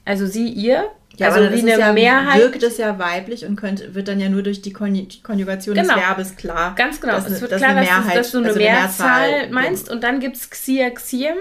Also 0.06 0.26
sie, 0.26 0.48
ihr. 0.48 0.90
Ja, 1.18 1.28
also 1.28 1.50
wie 1.52 1.60
eine 1.60 1.78
ja, 1.78 1.92
Mehrheit. 1.92 2.40
wirkt 2.40 2.62
es 2.62 2.78
ja 2.78 2.98
weiblich 2.98 3.44
und 3.46 3.56
könnte, 3.56 3.94
wird 3.94 4.08
dann 4.08 4.20
ja 4.20 4.28
nur 4.28 4.42
durch 4.42 4.60
die 4.60 4.72
Konjugation 4.72 5.74
genau. 5.74 5.94
des 5.94 6.02
Verbes 6.02 6.36
klar. 6.36 6.74
Ganz 6.76 7.00
genau. 7.00 7.14
Dass, 7.14 7.28
es 7.28 7.40
wird 7.40 7.52
dass 7.52 7.60
klar, 7.60 7.74
dass, 7.74 7.84
Mehrheit, 7.84 8.16
dass, 8.16 8.30
du 8.30 8.38
eine 8.38 8.48
also 8.48 8.58
Mehrzahl, 8.58 9.30
Mehrzahl 9.30 9.50
meinst. 9.50 9.90
Und 9.90 10.04
dann 10.04 10.20
gibt 10.20 10.36
es 10.36 10.50
Xia 10.50 10.90
Xiem. 10.90 11.36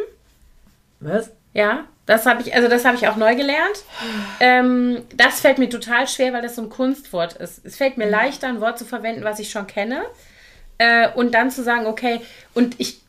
Was? 1.01 1.29
Ja, 1.53 1.85
das 2.05 2.25
habe 2.25 2.41
ich, 2.41 2.53
also 2.55 2.67
das 2.69 2.85
habe 2.85 2.95
ich 2.95 3.07
auch 3.07 3.17
neu 3.17 3.35
gelernt. 3.35 3.83
Ähm, 4.39 5.03
das 5.15 5.41
fällt 5.41 5.57
mir 5.57 5.69
total 5.69 6.07
schwer, 6.07 6.33
weil 6.33 6.41
das 6.41 6.55
so 6.55 6.61
ein 6.61 6.69
Kunstwort 6.69 7.33
ist. 7.33 7.65
Es 7.65 7.75
fällt 7.75 7.97
mir 7.97 8.09
leichter, 8.09 8.47
ein 8.47 8.61
Wort 8.61 8.79
zu 8.79 8.85
verwenden, 8.85 9.23
was 9.23 9.39
ich 9.39 9.49
schon 9.49 9.67
kenne. 9.67 10.03
Äh, 10.77 11.09
und 11.15 11.33
dann 11.33 11.51
zu 11.51 11.63
sagen, 11.63 11.85
okay, 11.85 12.21
und 12.53 12.75
ich, 12.79 13.01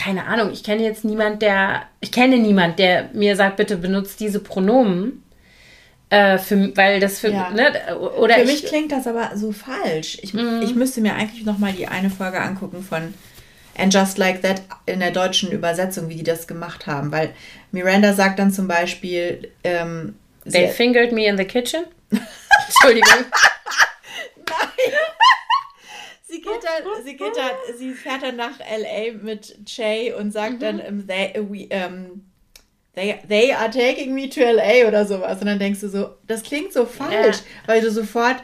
keine 0.00 0.26
Ahnung, 0.26 0.50
ich 0.52 0.64
kenne 0.64 0.82
jetzt 0.82 1.04
niemand, 1.04 1.42
der, 1.42 1.82
ich 2.00 2.10
kenne 2.10 2.38
niemand, 2.38 2.78
der 2.78 3.10
mir 3.12 3.36
sagt, 3.36 3.56
bitte 3.56 3.76
benutzt 3.76 4.18
diese 4.20 4.40
Pronomen. 4.40 5.22
Äh, 6.08 6.38
für, 6.38 6.76
weil 6.76 6.98
das 6.98 7.20
für, 7.20 7.28
Ja. 7.30 7.50
ne, 7.50 7.96
oder 7.96 8.34
Für 8.34 8.40
ich, 8.40 8.46
mich 8.46 8.66
klingt 8.66 8.90
das 8.90 9.06
aber 9.06 9.30
so 9.36 9.52
falsch. 9.52 10.18
Ich, 10.22 10.34
ich 10.34 10.74
müsste 10.74 11.00
mir 11.00 11.14
eigentlich 11.14 11.44
noch 11.44 11.58
mal 11.58 11.72
die 11.72 11.86
eine 11.86 12.10
Folge 12.10 12.40
angucken 12.40 12.82
von 12.82 13.14
And 13.78 13.94
Just 13.94 14.18
Like 14.18 14.42
That 14.42 14.62
in 14.86 14.98
der 15.00 15.12
deutschen 15.12 15.52
Übersetzung, 15.52 16.08
wie 16.08 16.16
die 16.16 16.24
das 16.24 16.48
gemacht 16.48 16.86
haben. 16.88 17.12
Weil 17.12 17.30
Miranda 17.70 18.12
sagt 18.14 18.38
dann 18.40 18.50
zum 18.50 18.66
Beispiel, 18.66 19.52
ähm, 19.62 20.16
They 20.50 20.68
fingered 20.68 21.12
me 21.12 21.26
in 21.26 21.36
the 21.36 21.44
kitchen. 21.44 21.84
Entschuldigung. 22.10 23.24
Geht 24.76 24.94
dann, 26.78 27.04
sie 27.04 27.16
geht 27.16 27.36
dann, 27.36 27.78
sie 27.78 27.92
fährt 27.92 28.22
dann 28.22 28.36
nach 28.36 28.58
LA 28.58 29.22
mit 29.22 29.56
Jay 29.66 30.12
und 30.12 30.32
sagt 30.32 30.62
dann, 30.62 30.80
ähm, 30.80 31.06
they, 31.06 31.32
äh, 31.34 31.42
we, 31.48 31.66
ähm, 31.70 32.24
they, 32.94 33.18
they 33.28 33.52
are 33.52 33.70
taking 33.70 34.14
me 34.14 34.28
to 34.28 34.40
LA 34.40 34.88
oder 34.88 35.04
sowas. 35.06 35.40
Und 35.40 35.46
dann 35.46 35.58
denkst 35.58 35.80
du 35.80 35.88
so, 35.88 36.10
das 36.26 36.42
klingt 36.42 36.72
so 36.72 36.86
falsch, 36.86 37.38
weil 37.66 37.80
du 37.80 37.90
sofort, 37.90 38.36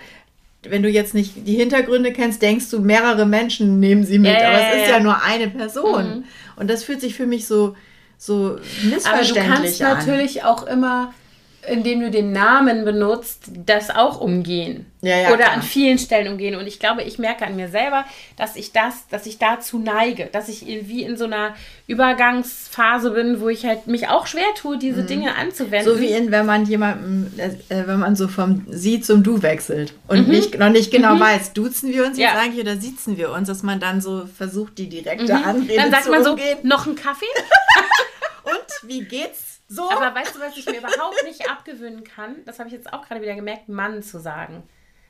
wenn 0.63 0.83
du 0.83 0.89
jetzt 0.89 1.15
nicht 1.15 1.47
die 1.47 1.55
Hintergründe 1.55 2.13
kennst, 2.13 2.43
denkst 2.43 2.71
du, 2.71 2.81
mehrere 2.81 3.27
Menschen 3.27 3.81
nehmen 3.81 4.05
sie 4.05 4.19
mit. 4.19 4.33
Ja, 4.33 4.41
ja, 4.41 4.49
aber 4.49 4.61
ja, 4.61 4.69
es 4.69 4.77
ist 4.77 4.89
ja. 4.89 4.97
ja 4.97 5.03
nur 5.03 5.23
eine 5.23 5.49
Person. 5.49 6.25
Und 6.57 6.69
das 6.69 6.85
fühlt 6.85 7.01
sich 7.01 7.15
für 7.15 7.27
mich 7.27 7.47
so, 7.47 7.77
so 8.19 8.35
Aber 8.35 8.61
du 8.83 8.89
missverständlich 8.89 9.79
kannst 9.79 9.83
an. 9.83 9.97
natürlich 9.99 10.45
auch 10.45 10.67
immer, 10.67 11.15
indem 11.69 12.01
du 12.01 12.11
den 12.11 12.33
Namen 12.33 12.85
benutzt, 12.85 13.45
das 13.65 13.91
auch 13.91 14.21
umgehen. 14.21 14.87
Ja, 15.03 15.19
ja, 15.19 15.29
Oder 15.29 15.45
klar. 15.45 15.53
an 15.53 15.63
vielen 15.63 15.99
Stellen 15.99 16.33
umgehen. 16.33 16.57
Und 16.57 16.67
ich 16.67 16.81
glaube, 16.81 17.03
ich 17.03 17.19
merke 17.19 17.47
an 17.47 17.55
mir 17.57 17.69
selber, 17.69 18.05
dass 18.37 18.57
ich 18.57 18.73
das, 18.73 19.07
dass 19.09 19.27
ich 19.27 19.39
dazu 19.39 19.79
neige, 19.79 20.27
dass 20.33 20.49
ich 20.49 20.69
irgendwie 20.69 21.03
in 21.03 21.17
so 21.17 21.25
einer 21.27 21.55
Übergangsphase 21.87 23.11
bin, 23.11 23.41
wo 23.41 23.49
ich 23.49 23.65
halt 23.67 23.87
mich 23.87 24.09
auch 24.09 24.27
schwer 24.27 24.47
tue, 24.57 24.79
diese 24.79 25.03
Dinge 25.05 25.35
anzuwenden. 25.37 25.93
Mhm. 25.93 25.97
So 25.97 26.01
wie 26.01 26.09
in, 26.13 26.31
wenn 26.31 26.47
man 26.47 26.65
jemanden, 26.67 27.33
äh, 27.39 27.51
wenn 27.87 27.99
man 28.01 28.17
so 28.17 28.27
vom 28.29 28.65
Sie 28.69 29.01
zum 29.01 29.23
Du 29.23 29.43
wechselt 29.43 29.95
und 30.09 30.29
nicht, 30.29 30.59
noch 30.59 30.71
nicht 30.71 30.91
genau 30.91 31.19
weiß, 31.21 31.53
duzen 31.53 31.93
wir 31.93 32.05
uns 32.05 32.17
Mhm. 32.17 32.23
Ja. 32.23 32.29
jetzt 32.31 32.39
eigentlich 32.43 32.61
oder 32.63 32.77
siezen 32.77 33.17
wir 33.17 33.31
uns, 33.33 33.49
dass 33.49 33.63
man 33.63 33.79
dann 33.81 34.01
so 34.01 34.27
versucht, 34.37 34.79
die 34.79 34.89
direkte 34.89 35.35
Anrede 35.35 35.73
Mhm. 35.75 35.77
Dann 35.77 35.91
sagt 35.91 36.05
zu 36.05 36.11
man 36.11 36.25
so, 36.25 36.31
umgehen. 36.31 36.59
noch 36.63 36.87
einen 36.87 36.97
Kaffee? 36.97 37.27
Und 38.45 38.89
wie 38.89 39.03
geht's 39.03 39.46
so? 39.69 39.91
Aber 39.91 40.15
weißt 40.15 40.35
du, 40.37 40.41
was 40.41 40.57
ich 40.57 40.67
mir 40.67 40.79
überhaupt 40.79 41.23
nicht 41.25 41.49
abgewöhnen 41.51 42.05
kann? 42.05 42.37
Das 42.45 42.59
habe 42.59 42.69
ich 42.69 42.75
jetzt 42.75 42.93
auch 42.93 43.07
gerade 43.07 43.21
wieder 43.23 43.35
gemerkt, 43.35 43.69
Mann 43.69 44.03
zu 44.03 44.19
sagen. 44.21 44.63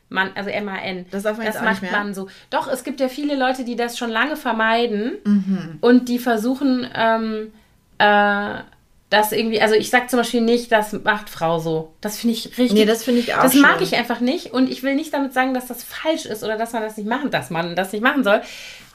Mann, 0.08 0.30
also 0.36 0.50
M-A-N. 0.50 1.06
Das 1.10 1.24
darf 1.24 1.36
man 1.36 1.48
auch 1.48 1.54
macht 1.62 1.82
nicht 1.82 1.90
mehr? 1.90 1.92
man 1.92 2.14
so. 2.14 2.28
Doch, 2.50 2.68
es 2.68 2.84
gibt 2.84 3.00
ja 3.00 3.08
viele 3.08 3.34
Leute, 3.36 3.64
die 3.64 3.74
das 3.76 3.98
schon 3.98 4.10
lange 4.10 4.36
vermeiden 4.36 5.12
Mhm. 5.24 5.78
und 5.80 6.08
die 6.08 6.18
versuchen, 6.20 6.88
ähm, 6.94 7.52
äh, 7.98 8.60
das 9.08 9.30
irgendwie, 9.30 9.60
also 9.60 9.74
ich 9.76 9.88
sag 9.90 10.10
zum 10.10 10.18
Beispiel 10.18 10.40
nicht, 10.40 10.72
das 10.72 10.92
macht 10.92 11.30
Frau 11.30 11.60
so. 11.60 11.92
Das 12.00 12.18
finde 12.18 12.34
ich 12.34 12.46
richtig. 12.58 12.72
Nee, 12.72 12.84
das 12.86 13.04
finde 13.04 13.20
ich 13.20 13.34
auch 13.34 13.42
Das 13.42 13.54
mag 13.54 13.76
schlimm. 13.76 13.84
ich 13.84 13.96
einfach 13.96 14.18
nicht 14.20 14.52
und 14.52 14.68
ich 14.68 14.82
will 14.82 14.96
nicht 14.96 15.14
damit 15.14 15.32
sagen, 15.32 15.54
dass 15.54 15.66
das 15.66 15.84
falsch 15.84 16.26
ist 16.26 16.42
oder 16.42 16.56
dass 16.58 16.72
man 16.72 16.82
das 16.82 16.96
nicht 16.96 17.08
machen, 17.08 17.30
dass 17.30 17.50
man 17.50 17.76
das 17.76 17.92
nicht 17.92 18.02
machen 18.02 18.24
soll. 18.24 18.42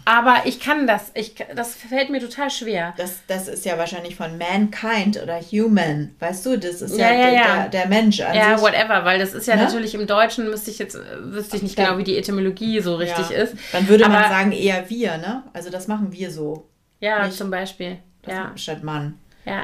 Aber 0.06 0.42
ich 0.46 0.60
kann 0.60 0.88
das, 0.88 1.12
ich, 1.14 1.36
das 1.56 1.76
fällt 1.76 2.10
mir 2.10 2.20
total 2.20 2.50
schwer. 2.50 2.94
das, 2.98 3.22
das 3.28 3.48
ist 3.48 3.66
ja 3.66 3.78
wahrscheinlich 3.78 4.16
von 4.16 4.38
Mankind 4.38 5.22
oder 5.22 5.40
Human, 5.40 6.16
weißt 6.20 6.46
du? 6.46 6.58
Das 6.58 6.82
ist 6.82 6.98
ja, 6.98 7.12
Ja, 7.12 7.14
ja, 7.14 7.22
der, 7.22 7.34
ja. 7.34 7.56
Der, 7.58 7.70
der 7.70 7.88
Mensch 7.88 8.20
an 8.22 8.36
Ja, 8.36 8.58
sich. 8.58 8.66
whatever, 8.66 9.06
weil 9.06 9.20
das 9.20 9.34
ist 9.34 9.48
ja 9.48 9.56
Ne? 9.56 9.64
natürlich 9.64 9.94
im 9.96 10.08
Deutschen, 10.08 10.50
müsste 10.50 10.72
ich 10.72 10.80
jetzt, 10.80 10.98
wüsste 11.22 11.58
ich 11.58 11.64
nicht 11.64 11.78
Dann- 11.78 11.86
genau, 11.86 11.98
wie 11.98 12.04
die 12.04 12.18
Etymologie 12.18 12.80
so 12.82 12.96
richtig 12.96 13.32
ist. 13.32 13.56
Dann 13.72 13.88
würde 13.88 14.04
man 14.08 14.16
Aber- 14.24 14.30
sagen 14.30 14.52
eher 14.52 14.90
wir, 14.90 15.18
ne? 15.18 15.44
Also 15.54 15.70
das 15.70 15.88
machen 15.88 16.12
wir 16.12 16.32
so, 16.32 16.68
Ja, 17.00 17.26
nicht- 17.26 17.38
zum 17.38 17.52
Beispiel. 17.52 17.98
das 18.24 18.34
Ja, 18.34 18.52
statt 18.56 18.84
Mann. 18.84 19.18
ja. 19.46 19.64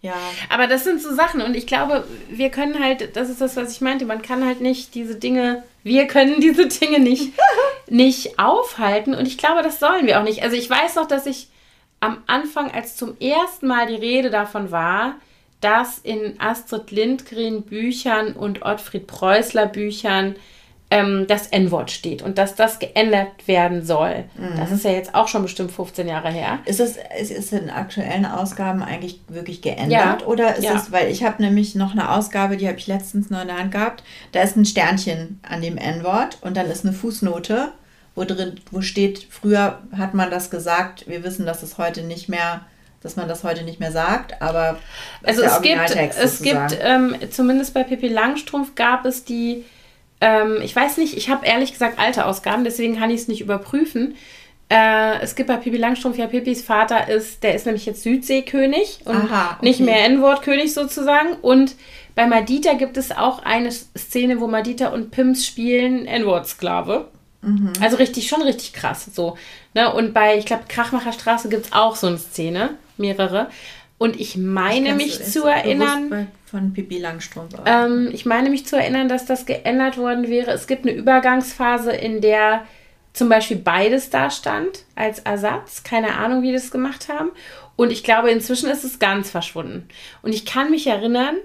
Ja, 0.00 0.12
Aber 0.50 0.66
das 0.66 0.84
sind 0.84 1.00
so 1.00 1.14
Sachen 1.14 1.40
und 1.40 1.56
ich 1.56 1.66
glaube, 1.66 2.04
wir 2.28 2.50
können 2.50 2.78
halt, 2.84 3.16
das 3.16 3.30
ist 3.30 3.40
das, 3.40 3.56
was 3.56 3.72
ich 3.72 3.80
meinte, 3.80 4.04
man 4.04 4.20
kann 4.20 4.44
halt 4.44 4.60
nicht 4.60 4.94
diese 4.94 5.14
Dinge, 5.14 5.62
wir 5.84 6.08
können 6.08 6.40
diese 6.40 6.66
Dinge 6.66 6.98
nicht, 6.98 7.32
nicht 7.88 8.38
aufhalten 8.38 9.14
und 9.14 9.28
ich 9.28 9.38
glaube, 9.38 9.62
das 9.62 9.78
sollen 9.78 10.06
wir 10.06 10.18
auch 10.18 10.24
nicht. 10.24 10.42
Also 10.42 10.56
ich 10.56 10.68
weiß 10.68 10.96
noch, 10.96 11.06
dass 11.06 11.26
ich 11.26 11.48
am 12.00 12.22
Anfang, 12.26 12.70
als 12.70 12.96
zum 12.96 13.16
ersten 13.20 13.68
Mal 13.68 13.86
die 13.86 13.94
Rede 13.94 14.30
davon 14.30 14.70
war, 14.70 15.14
dass 15.60 15.98
in 15.98 16.38
Astrid 16.38 16.90
Lindgren 16.90 17.62
Büchern 17.62 18.32
und 18.32 18.62
Ottfried 18.62 19.06
Preußler 19.06 19.66
Büchern 19.66 20.36
ähm, 20.94 21.26
das 21.26 21.48
N-Wort 21.48 21.90
steht 21.90 22.22
und 22.22 22.38
dass 22.38 22.54
das 22.54 22.78
geändert 22.78 23.28
werden 23.46 23.84
soll. 23.84 24.24
Das 24.56 24.70
ist 24.70 24.84
ja 24.84 24.92
jetzt 24.92 25.14
auch 25.14 25.28
schon 25.28 25.42
bestimmt 25.42 25.72
15 25.72 26.06
Jahre 26.08 26.30
her. 26.30 26.60
Ist 26.64 26.80
es 26.80 26.96
ist 27.20 27.30
es 27.30 27.52
in 27.52 27.68
aktuellen 27.70 28.26
Ausgaben 28.26 28.82
eigentlich 28.82 29.20
wirklich 29.28 29.60
geändert? 29.62 30.22
Ja. 30.22 30.26
Oder 30.26 30.56
ist 30.56 30.64
Ja. 30.64 30.74
es, 30.76 30.92
weil 30.92 31.10
ich 31.10 31.24
habe 31.24 31.42
nämlich 31.42 31.74
noch 31.74 31.92
eine 31.92 32.10
Ausgabe, 32.12 32.56
die 32.56 32.68
habe 32.68 32.78
ich 32.78 32.86
letztens 32.86 33.30
noch 33.30 33.42
in 33.42 33.48
der 33.48 33.58
Hand 33.58 33.72
gehabt, 33.72 34.04
da 34.32 34.42
ist 34.42 34.56
ein 34.56 34.64
Sternchen 34.64 35.40
an 35.48 35.60
dem 35.62 35.76
N-Wort 35.78 36.38
und 36.42 36.56
dann 36.56 36.70
ist 36.70 36.84
eine 36.84 36.94
Fußnote, 36.94 37.72
wo 38.14 38.24
drin, 38.24 38.60
wo 38.70 38.80
steht, 38.80 39.26
früher 39.28 39.80
hat 39.96 40.14
man 40.14 40.30
das 40.30 40.50
gesagt, 40.50 41.08
wir 41.08 41.24
wissen, 41.24 41.46
dass 41.46 41.62
es 41.64 41.78
heute 41.78 42.02
nicht 42.02 42.28
mehr, 42.28 42.60
dass 43.02 43.16
man 43.16 43.26
das 43.28 43.42
heute 43.42 43.64
nicht 43.64 43.80
mehr 43.80 43.90
sagt, 43.92 44.40
aber 44.40 44.76
Also 45.24 45.42
ist 45.42 45.52
es 45.52 45.62
gibt, 45.62 45.96
es 45.96 46.40
gibt 46.42 46.78
ähm, 46.80 47.16
zumindest 47.30 47.74
bei 47.74 47.82
Pippi 47.82 48.08
Langstrumpf 48.08 48.74
gab 48.76 49.04
es 49.04 49.24
die, 49.24 49.64
ähm, 50.20 50.58
ich 50.62 50.74
weiß 50.74 50.98
nicht, 50.98 51.16
ich 51.16 51.28
habe 51.28 51.46
ehrlich 51.46 51.72
gesagt 51.72 51.98
alte 51.98 52.26
Ausgaben, 52.26 52.64
deswegen 52.64 52.98
kann 52.98 53.10
ich 53.10 53.22
es 53.22 53.28
nicht 53.28 53.40
überprüfen. 53.40 54.14
Äh, 54.70 55.20
es 55.20 55.34
gibt 55.34 55.48
bei 55.48 55.56
Pippi 55.56 55.76
Langstrumpf, 55.76 56.16
ja, 56.16 56.26
Pippis 56.26 56.62
Vater 56.62 57.08
ist, 57.08 57.42
der 57.42 57.54
ist 57.54 57.66
nämlich 57.66 57.84
jetzt 57.86 58.02
Südseekönig 58.02 59.00
und 59.04 59.16
Aha, 59.16 59.56
okay. 59.56 59.66
nicht 59.66 59.80
mehr 59.80 60.04
N-Wort-König 60.06 60.72
sozusagen. 60.72 61.34
Und 61.42 61.74
bei 62.14 62.26
Madita 62.26 62.74
gibt 62.74 62.96
es 62.96 63.12
auch 63.12 63.40
eine 63.40 63.70
Szene, 63.70 64.40
wo 64.40 64.46
Madita 64.46 64.88
und 64.88 65.10
Pims 65.10 65.46
spielen 65.46 66.06
N-Wort-Sklave. 66.06 67.08
Mhm. 67.42 67.72
Also 67.80 67.96
richtig, 67.96 68.28
schon 68.28 68.42
richtig 68.42 68.72
krass. 68.72 69.06
So. 69.12 69.36
Ne? 69.74 69.92
Und 69.92 70.14
bei, 70.14 70.38
ich 70.38 70.46
glaube, 70.46 70.64
Krachmacherstraße 70.68 71.48
gibt 71.48 71.66
es 71.66 71.72
auch 71.72 71.96
so 71.96 72.06
eine 72.06 72.18
Szene, 72.18 72.70
mehrere. 72.96 73.48
Und 74.04 74.20
ich 74.20 74.36
meine 74.36 74.90
Kannst 74.90 75.06
mich 75.06 75.24
zu 75.24 75.44
erinnern, 75.44 76.28
Von 76.44 76.74
Pippi 76.74 76.98
Langstrumpf. 76.98 77.54
ähm, 77.64 78.10
ich 78.12 78.26
meine 78.26 78.50
mich 78.50 78.66
zu 78.66 78.76
erinnern, 78.76 79.08
dass 79.08 79.24
das 79.24 79.46
geändert 79.46 79.96
worden 79.96 80.28
wäre. 80.28 80.50
Es 80.50 80.66
gibt 80.66 80.86
eine 80.86 80.94
Übergangsphase, 80.94 81.90
in 81.90 82.20
der 82.20 82.66
zum 83.14 83.30
Beispiel 83.30 83.56
beides 83.56 84.10
da 84.10 84.28
stand 84.28 84.84
als 84.94 85.20
Ersatz. 85.20 85.84
Keine 85.84 86.16
Ahnung, 86.18 86.42
wie 86.42 86.48
die 86.48 86.52
das 86.52 86.70
gemacht 86.70 87.08
haben. 87.08 87.30
Und 87.76 87.90
ich 87.92 88.04
glaube, 88.04 88.30
inzwischen 88.30 88.68
ist 88.68 88.84
es 88.84 88.98
ganz 88.98 89.30
verschwunden. 89.30 89.88
Und 90.20 90.34
ich 90.34 90.44
kann 90.44 90.70
mich 90.70 90.86
erinnern 90.86 91.36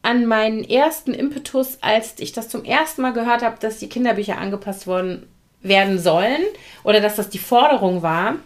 an 0.00 0.24
meinen 0.24 0.64
ersten 0.64 1.12
Impetus, 1.12 1.76
als 1.82 2.14
ich 2.16 2.32
das 2.32 2.48
zum 2.48 2.64
ersten 2.64 3.02
Mal 3.02 3.12
gehört 3.12 3.42
habe, 3.42 3.56
dass 3.60 3.76
die 3.76 3.90
Kinderbücher 3.90 4.38
angepasst 4.38 4.86
worden 4.86 5.26
werden 5.60 5.98
sollen 5.98 6.40
oder 6.82 7.02
dass 7.02 7.16
das 7.16 7.28
die 7.28 7.38
Forderung 7.38 8.00
war 8.00 8.36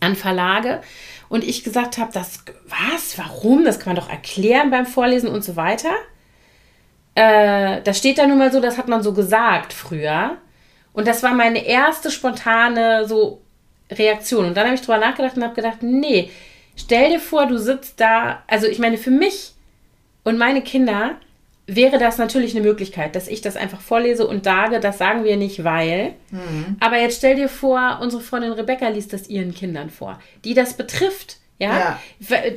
an 0.00 0.16
Verlage 0.16 0.80
und 1.28 1.44
ich 1.44 1.64
gesagt 1.64 1.98
habe, 1.98 2.12
das 2.12 2.44
was, 2.68 3.18
warum, 3.18 3.64
das 3.64 3.78
kann 3.78 3.94
man 3.94 4.02
doch 4.02 4.10
erklären 4.10 4.70
beim 4.70 4.86
Vorlesen 4.86 5.28
und 5.28 5.44
so 5.44 5.56
weiter. 5.56 5.90
Äh, 7.14 7.82
das 7.82 7.98
steht 7.98 8.18
da 8.18 8.26
nun 8.26 8.38
mal 8.38 8.52
so, 8.52 8.60
das 8.60 8.78
hat 8.78 8.88
man 8.88 9.02
so 9.02 9.12
gesagt 9.12 9.72
früher. 9.72 10.36
Und 10.92 11.06
das 11.06 11.22
war 11.22 11.34
meine 11.34 11.64
erste 11.64 12.10
spontane 12.10 13.06
so 13.06 13.40
Reaktion. 13.90 14.46
Und 14.46 14.56
dann 14.56 14.66
habe 14.66 14.74
ich 14.74 14.80
drüber 14.80 14.98
nachgedacht 14.98 15.36
und 15.36 15.44
habe 15.44 15.54
gedacht, 15.54 15.82
nee, 15.82 16.30
stell 16.76 17.10
dir 17.10 17.20
vor, 17.20 17.46
du 17.46 17.58
sitzt 17.58 18.00
da, 18.00 18.42
also 18.46 18.66
ich 18.66 18.78
meine 18.78 18.98
für 18.98 19.10
mich 19.10 19.52
und 20.24 20.38
meine 20.38 20.62
Kinder 20.62 21.16
wäre 21.74 21.98
das 21.98 22.18
natürlich 22.18 22.54
eine 22.56 22.64
Möglichkeit, 22.66 23.14
dass 23.16 23.28
ich 23.28 23.40
das 23.40 23.56
einfach 23.56 23.80
vorlese 23.80 24.26
und 24.26 24.44
sage, 24.44 24.80
das 24.80 24.98
sagen 24.98 25.24
wir 25.24 25.36
nicht, 25.36 25.64
weil. 25.64 26.14
Aber 26.80 26.98
jetzt 26.98 27.18
stell 27.18 27.36
dir 27.36 27.48
vor, 27.48 27.98
unsere 28.02 28.22
Freundin 28.22 28.52
Rebecca 28.52 28.88
liest 28.88 29.12
das 29.12 29.28
ihren 29.28 29.54
Kindern 29.54 29.90
vor, 29.90 30.18
die 30.44 30.54
das 30.54 30.74
betrifft. 30.74 31.36
Ja? 31.58 31.78
Ja. 31.78 32.00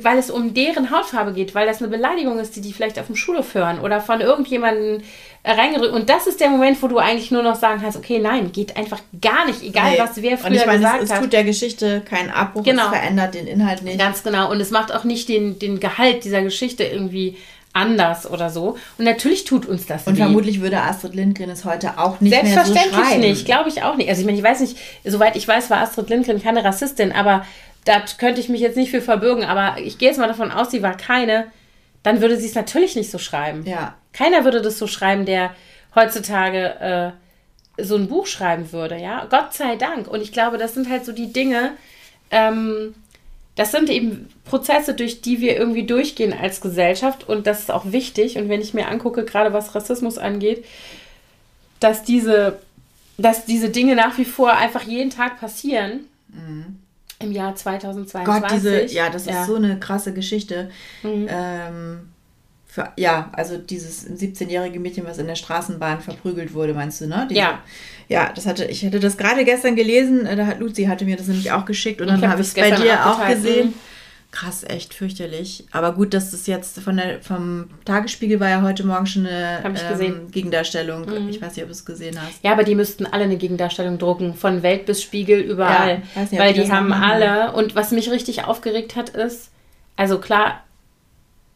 Weil- 0.00 0.18
es 0.18 0.30
um 0.30 0.54
deren 0.54 0.90
Hautfarbe 0.90 1.34
geht, 1.34 1.54
weil 1.54 1.66
das 1.66 1.82
eine 1.82 1.90
Beleidigung 1.90 2.38
ist, 2.38 2.56
die 2.56 2.62
die 2.62 2.72
vielleicht 2.72 2.98
auf 2.98 3.06
dem 3.06 3.16
Schulhof 3.16 3.52
hören 3.54 3.80
oder 3.80 4.00
von 4.00 4.22
irgendjemandem 4.22 5.02
reingedrückt. 5.44 5.92
Und 5.92 6.08
das 6.08 6.26
ist 6.26 6.40
der 6.40 6.48
Moment, 6.48 6.82
wo 6.82 6.88
du 6.88 6.96
eigentlich 6.96 7.30
nur 7.30 7.42
noch 7.42 7.56
sagen 7.56 7.82
kannst, 7.82 7.98
okay, 7.98 8.18
nein, 8.18 8.50
geht 8.52 8.78
einfach 8.78 9.00
gar 9.20 9.44
nicht, 9.44 9.62
egal 9.62 9.90
Nee. 9.92 9.98
was 9.98 10.22
wer 10.22 10.38
früher 10.38 10.48
Und 10.48 10.54
ich 10.56 10.64
meine, 10.64 10.78
gesagt 10.78 11.02
es, 11.02 11.10
es 11.10 11.20
tut 11.20 11.34
der 11.34 11.44
Geschichte 11.44 12.00
keinen 12.08 12.30
Abbruch, 12.30 12.62
Genau. 12.62 12.84
es 12.84 12.88
verändert 12.88 13.34
den 13.34 13.46
Inhalt 13.46 13.82
nicht. 13.82 13.98
Ganz 13.98 14.22
genau. 14.22 14.50
Und 14.50 14.58
es 14.60 14.70
macht 14.70 14.90
auch 14.94 15.04
nicht 15.04 15.28
den, 15.28 15.58
den 15.58 15.80
Gehalt 15.80 16.24
dieser 16.24 16.40
Geschichte 16.40 16.84
irgendwie 16.84 17.36
anders 17.74 18.30
oder 18.30 18.48
so. 18.48 18.78
Und 18.96 19.04
natürlich 19.04 19.44
tut 19.44 19.66
uns 19.66 19.84
das 19.86 20.06
Und 20.06 20.14
weh. 20.14 20.22
vermutlich 20.22 20.60
würde 20.62 20.80
Astrid 20.80 21.14
Lindgren 21.14 21.50
es 21.50 21.64
heute 21.66 21.98
auch 21.98 22.20
nicht 22.20 22.30
mehr 22.30 22.40
so 22.40 22.46
Selbstverständlich 22.46 23.06
schreiben. 23.06 23.20
nicht, 23.20 23.44
glaube 23.44 23.68
ich 23.68 23.82
auch 23.82 23.96
nicht. 23.96 24.08
Also 24.08 24.20
ich 24.20 24.26
meine, 24.26 24.38
ich 24.38 24.44
weiß 24.44 24.60
nicht, 24.60 24.78
soweit 25.04 25.36
ich 25.36 25.46
weiß, 25.46 25.68
war 25.68 25.78
Astrid 25.82 26.08
Lindgren 26.08 26.42
keine 26.42 26.64
Rassistin, 26.64 27.12
aber 27.12 27.44
da 27.84 28.02
könnte 28.18 28.40
ich 28.40 28.48
mich 28.48 28.60
jetzt 28.62 28.76
nicht 28.76 28.90
für 28.90 29.02
verbürgen, 29.02 29.44
aber 29.44 29.78
ich 29.78 29.98
gehe 29.98 30.08
jetzt 30.08 30.18
mal 30.18 30.28
davon 30.28 30.50
aus, 30.50 30.70
sie 30.70 30.82
war 30.82 30.96
keine, 30.96 31.48
dann 32.02 32.22
würde 32.22 32.38
sie 32.38 32.46
es 32.46 32.54
natürlich 32.54 32.96
nicht 32.96 33.10
so 33.10 33.18
schreiben. 33.18 33.64
Ja. 33.66 33.94
Keiner 34.14 34.44
würde 34.44 34.62
das 34.62 34.78
so 34.78 34.86
schreiben, 34.86 35.26
der 35.26 35.50
heutzutage 35.94 37.12
so 37.76 37.96
ein 37.96 38.08
Buch 38.08 38.26
schreiben 38.26 38.70
würde, 38.72 38.96
ja. 38.96 39.26
Gott 39.28 39.52
sei 39.52 39.76
Dank. 39.76 40.06
Und 40.06 40.22
ich 40.22 40.32
glaube, 40.32 40.58
das 40.58 40.74
sind 40.74 40.88
halt 40.88 41.04
so 41.04 41.12
die 41.12 41.32
Dinge, 41.32 41.72
ähm, 42.30 42.94
das 43.56 43.70
sind 43.70 43.88
eben 43.88 44.28
Prozesse, 44.44 44.94
durch 44.94 45.20
die 45.20 45.40
wir 45.40 45.56
irgendwie 45.56 45.86
durchgehen 45.86 46.32
als 46.32 46.60
Gesellschaft 46.60 47.28
und 47.28 47.46
das 47.46 47.60
ist 47.60 47.70
auch 47.70 47.92
wichtig. 47.92 48.36
Und 48.36 48.48
wenn 48.48 48.60
ich 48.60 48.74
mir 48.74 48.88
angucke, 48.88 49.24
gerade 49.24 49.52
was 49.52 49.74
Rassismus 49.74 50.18
angeht, 50.18 50.64
dass 51.78 52.02
diese, 52.02 52.58
dass 53.16 53.44
diese 53.44 53.70
Dinge 53.70 53.94
nach 53.94 54.18
wie 54.18 54.24
vor 54.24 54.52
einfach 54.52 54.82
jeden 54.82 55.10
Tag 55.10 55.38
passieren. 55.38 56.00
Mhm. 56.28 56.78
Im 57.20 57.30
Jahr 57.30 57.54
2022. 57.54 58.24
Gott, 58.26 58.50
diese, 58.52 58.84
ja, 58.86 59.08
das 59.08 59.26
ja. 59.26 59.40
ist 59.40 59.46
so 59.46 59.54
eine 59.54 59.78
krasse 59.78 60.12
Geschichte. 60.12 60.70
Mhm. 61.02 61.28
Ähm, 61.30 62.00
für, 62.66 62.92
ja, 62.96 63.30
also 63.32 63.56
dieses 63.56 64.04
17-jährige 64.04 64.80
Mädchen, 64.80 65.06
was 65.06 65.18
in 65.18 65.28
der 65.28 65.36
Straßenbahn 65.36 66.00
verprügelt 66.00 66.54
wurde, 66.54 66.74
meinst 66.74 67.00
du, 67.00 67.06
ne? 67.06 67.28
Diese, 67.30 67.40
ja. 67.40 67.62
Ja, 68.08 68.32
das 68.34 68.46
hatte, 68.46 68.64
ich 68.66 68.84
hatte 68.84 69.00
das 69.00 69.16
gerade 69.16 69.44
gestern 69.44 69.76
gelesen, 69.76 70.26
äh, 70.26 70.36
da 70.36 70.46
hat 70.46 70.60
Luzi 70.60 70.84
hatte 70.84 71.04
mir 71.04 71.16
das 71.16 71.26
nämlich 71.26 71.52
auch 71.52 71.64
geschickt 71.64 72.00
und 72.00 72.08
dann 72.08 72.28
habe 72.28 72.42
ich 72.42 72.48
es 72.48 72.54
bei 72.54 72.70
dir 72.70 73.06
auch 73.06 73.26
gesehen. 73.26 73.68
Mhm. 73.68 73.74
Krass, 74.34 74.64
echt 74.66 74.94
fürchterlich. 74.94 75.64
Aber 75.70 75.92
gut, 75.92 76.12
dass 76.12 76.32
das 76.32 76.48
jetzt 76.48 76.80
von 76.80 76.96
der, 76.96 77.22
vom 77.22 77.70
Tagesspiegel 77.84 78.40
war 78.40 78.48
ja 78.48 78.62
heute 78.62 78.84
Morgen 78.84 79.06
schon 79.06 79.28
eine 79.28 79.62
ähm, 79.64 80.28
Gegendarstellung. 80.32 81.06
Mhm. 81.06 81.28
Ich 81.28 81.40
weiß 81.40 81.54
nicht, 81.54 81.62
ob 81.62 81.68
du 81.68 81.72
es 81.72 81.84
gesehen 81.84 82.20
hast. 82.20 82.42
Ja, 82.42 82.50
aber 82.50 82.64
die 82.64 82.74
müssten 82.74 83.06
alle 83.06 83.24
eine 83.24 83.36
Gegendarstellung 83.36 83.96
drucken. 83.96 84.34
Von 84.34 84.64
Welt 84.64 84.86
bis 84.86 85.02
Spiegel, 85.02 85.38
überall. 85.38 86.02
Ja, 86.16 86.20
nicht, 86.22 86.32
weil 86.32 86.52
die, 86.52 86.62
die 86.62 86.72
haben 86.72 86.92
alle. 86.92 87.52
Und 87.52 87.76
was 87.76 87.92
mich 87.92 88.10
richtig 88.10 88.44
aufgeregt 88.44 88.96
hat, 88.96 89.10
ist, 89.10 89.52
also 89.94 90.18
klar, 90.18 90.64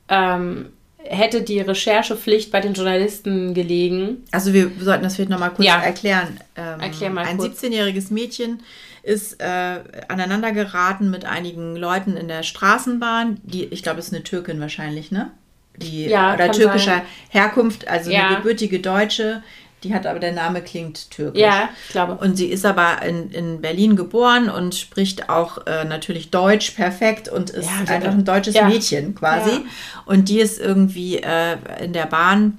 ähm, 0.09 0.67
hätte 0.99 1.43
die 1.43 1.61
Recherchepflicht 1.61 2.51
bei 2.51 2.61
den 2.61 2.75
Journalisten 2.75 3.55
gelegen. 3.55 4.25
Also 4.33 4.53
wir 4.53 4.71
sollten 4.81 5.05
das 5.05 5.17
vielleicht 5.17 5.31
nochmal 5.31 5.51
kurz 5.51 5.67
ja. 5.67 5.81
erklären. 5.81 6.41
Ähm, 6.57 6.81
Erklär 6.81 7.11
mal 7.11 7.25
ein 7.25 7.39
17-jähriges 7.39 8.13
Mädchen 8.13 8.61
ist 9.03 9.41
äh, 9.41 9.81
aneinander 10.09 10.53
geraten 10.53 11.11
mit 11.11 11.25
einigen 11.25 11.77
Leuten 11.77 12.17
in 12.17 12.29
der 12.29 12.43
Straßenbahn. 12.43 13.41
Die, 13.43 13.65
ich 13.65 13.83
glaube, 13.83 14.01
es 14.01 14.09
ist 14.09 14.15
eine 14.15 14.23
Türkin 14.23 14.61
wahrscheinlich, 14.61 15.11
ne? 15.11 15.31
Die, 15.77 16.07
ja, 16.07 16.35
oder 16.35 16.51
türkischer 16.51 16.97
sein. 16.97 17.03
Herkunft, 17.31 17.87
also 17.89 18.11
ja. 18.11 18.27
eine 18.27 18.37
gebürtige 18.39 18.81
Deutsche, 18.81 19.43
die 19.85 19.95
hat 19.95 20.07
aber, 20.07 20.19
der 20.19 20.33
Name 20.33 20.63
klingt 20.63 21.11
türkisch. 21.11 21.41
Ja, 21.41 21.69
ich 21.87 21.93
glaube. 21.93 22.15
Und 22.15 22.37
sie 22.37 22.47
ist 22.47 22.67
aber 22.67 23.03
in, 23.03 23.31
in 23.31 23.61
Berlin 23.61 23.97
geboren 23.97 24.51
und 24.51 24.75
spricht 24.75 25.29
auch 25.29 25.67
äh, 25.67 25.85
natürlich 25.85 26.31
Deutsch 26.31 26.73
perfekt 26.73 27.29
und 27.29 27.51
ist 27.51 27.67
ja, 27.67 27.95
einfach 27.95 28.13
ein 28.13 28.25
deutsches 28.25 28.55
ja. 28.55 28.67
Mädchen 28.69 29.15
quasi. 29.15 29.51
Ja. 29.51 29.63
Und 30.05 30.29
die 30.29 30.41
ist 30.41 30.59
irgendwie 30.59 31.19
äh, 31.19 31.57
in 31.83 31.93
der 31.93 32.07
Bahn 32.07 32.59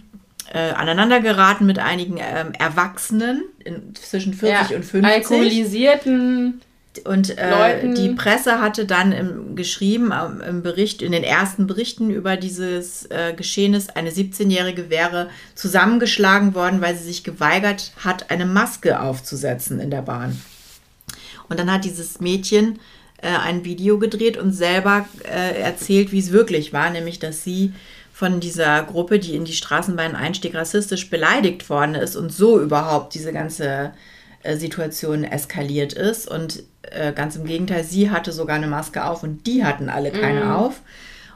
äh, 0.54 0.72
aneinander 0.72 1.20
geraten 1.20 1.66
mit 1.66 1.80
einigen 1.80 2.18
ähm, 2.18 2.54
Erwachsenen 2.58 3.44
in, 3.64 3.94
zwischen 3.96 4.34
40 4.34 4.78
und 4.78 4.86
50. 4.86 5.04
Alkoholisierten 5.04 6.62
und 7.06 7.38
äh, 7.38 7.94
die 7.94 8.10
Presse 8.10 8.60
hatte 8.60 8.86
dann 8.86 9.12
im, 9.12 9.56
geschrieben, 9.56 10.12
im 10.48 10.64
Bericht, 10.64 11.02
in 11.02 11.12
den 11.12 11.24
ersten 11.24 11.68
Berichten 11.68 12.10
über 12.10 12.36
dieses 12.36 13.06
äh, 13.06 13.34
Geschehnis, 13.34 13.90
eine 13.90 14.10
17-Jährige 14.10 14.90
wäre 14.90 15.30
zusammengeschlagen 15.54 16.56
worden, 16.56 16.82
weil 16.82 16.96
sie 16.96 17.04
sich 17.04 17.24
geweigert 17.24 17.92
hat, 18.04 18.32
eine 18.32 18.46
Maske 18.46 19.00
aufzusetzen 19.00 19.80
in 19.80 19.92
der 19.92 20.02
Bahn. 20.02 20.42
Und 21.48 21.60
dann 21.60 21.72
hat 21.72 21.86
dieses 21.86 22.20
Mädchen 22.20 22.80
äh, 23.22 23.28
ein 23.28 23.66
Video 23.66 24.00
gedreht 24.00 24.38
und 24.38 24.52
selber 24.52 25.08
äh, 25.24 25.62
erzählt, 25.62 26.12
wie 26.12 26.20
es 26.20 26.32
wirklich 26.32 26.74
war, 26.74 26.90
nämlich 26.90 27.20
dass 27.20 27.44
sie 27.44 27.74
von 28.14 28.40
dieser 28.40 28.84
Gruppe, 28.84 29.20
die 29.20 29.36
in 29.36 29.46
die 29.46 29.54
Straßenbahn 29.54 30.16
einstieg, 30.16 30.56
rassistisch 30.56 31.10
beleidigt 31.10 31.70
worden 31.70 31.96
ist 31.96 32.16
und 32.16 32.34
so 32.34 32.60
überhaupt 32.60 33.14
diese 33.14 33.32
ganze 33.32 33.94
Situation 34.44 35.24
eskaliert 35.24 35.94
ist. 35.94 36.28
Und 36.28 36.64
äh, 36.84 37.14
ganz 37.14 37.36
im 37.36 37.46
Gegenteil, 37.46 37.84
sie 37.84 38.12
hatte 38.12 38.32
sogar 38.32 38.56
eine 38.56 38.68
Maske 38.68 39.06
auf 39.06 39.24
und 39.24 39.46
die 39.48 39.64
hatten 39.64 39.90
alle 39.90 40.12
keine 40.12 40.46
mhm. 40.46 40.52
auf. 40.52 40.82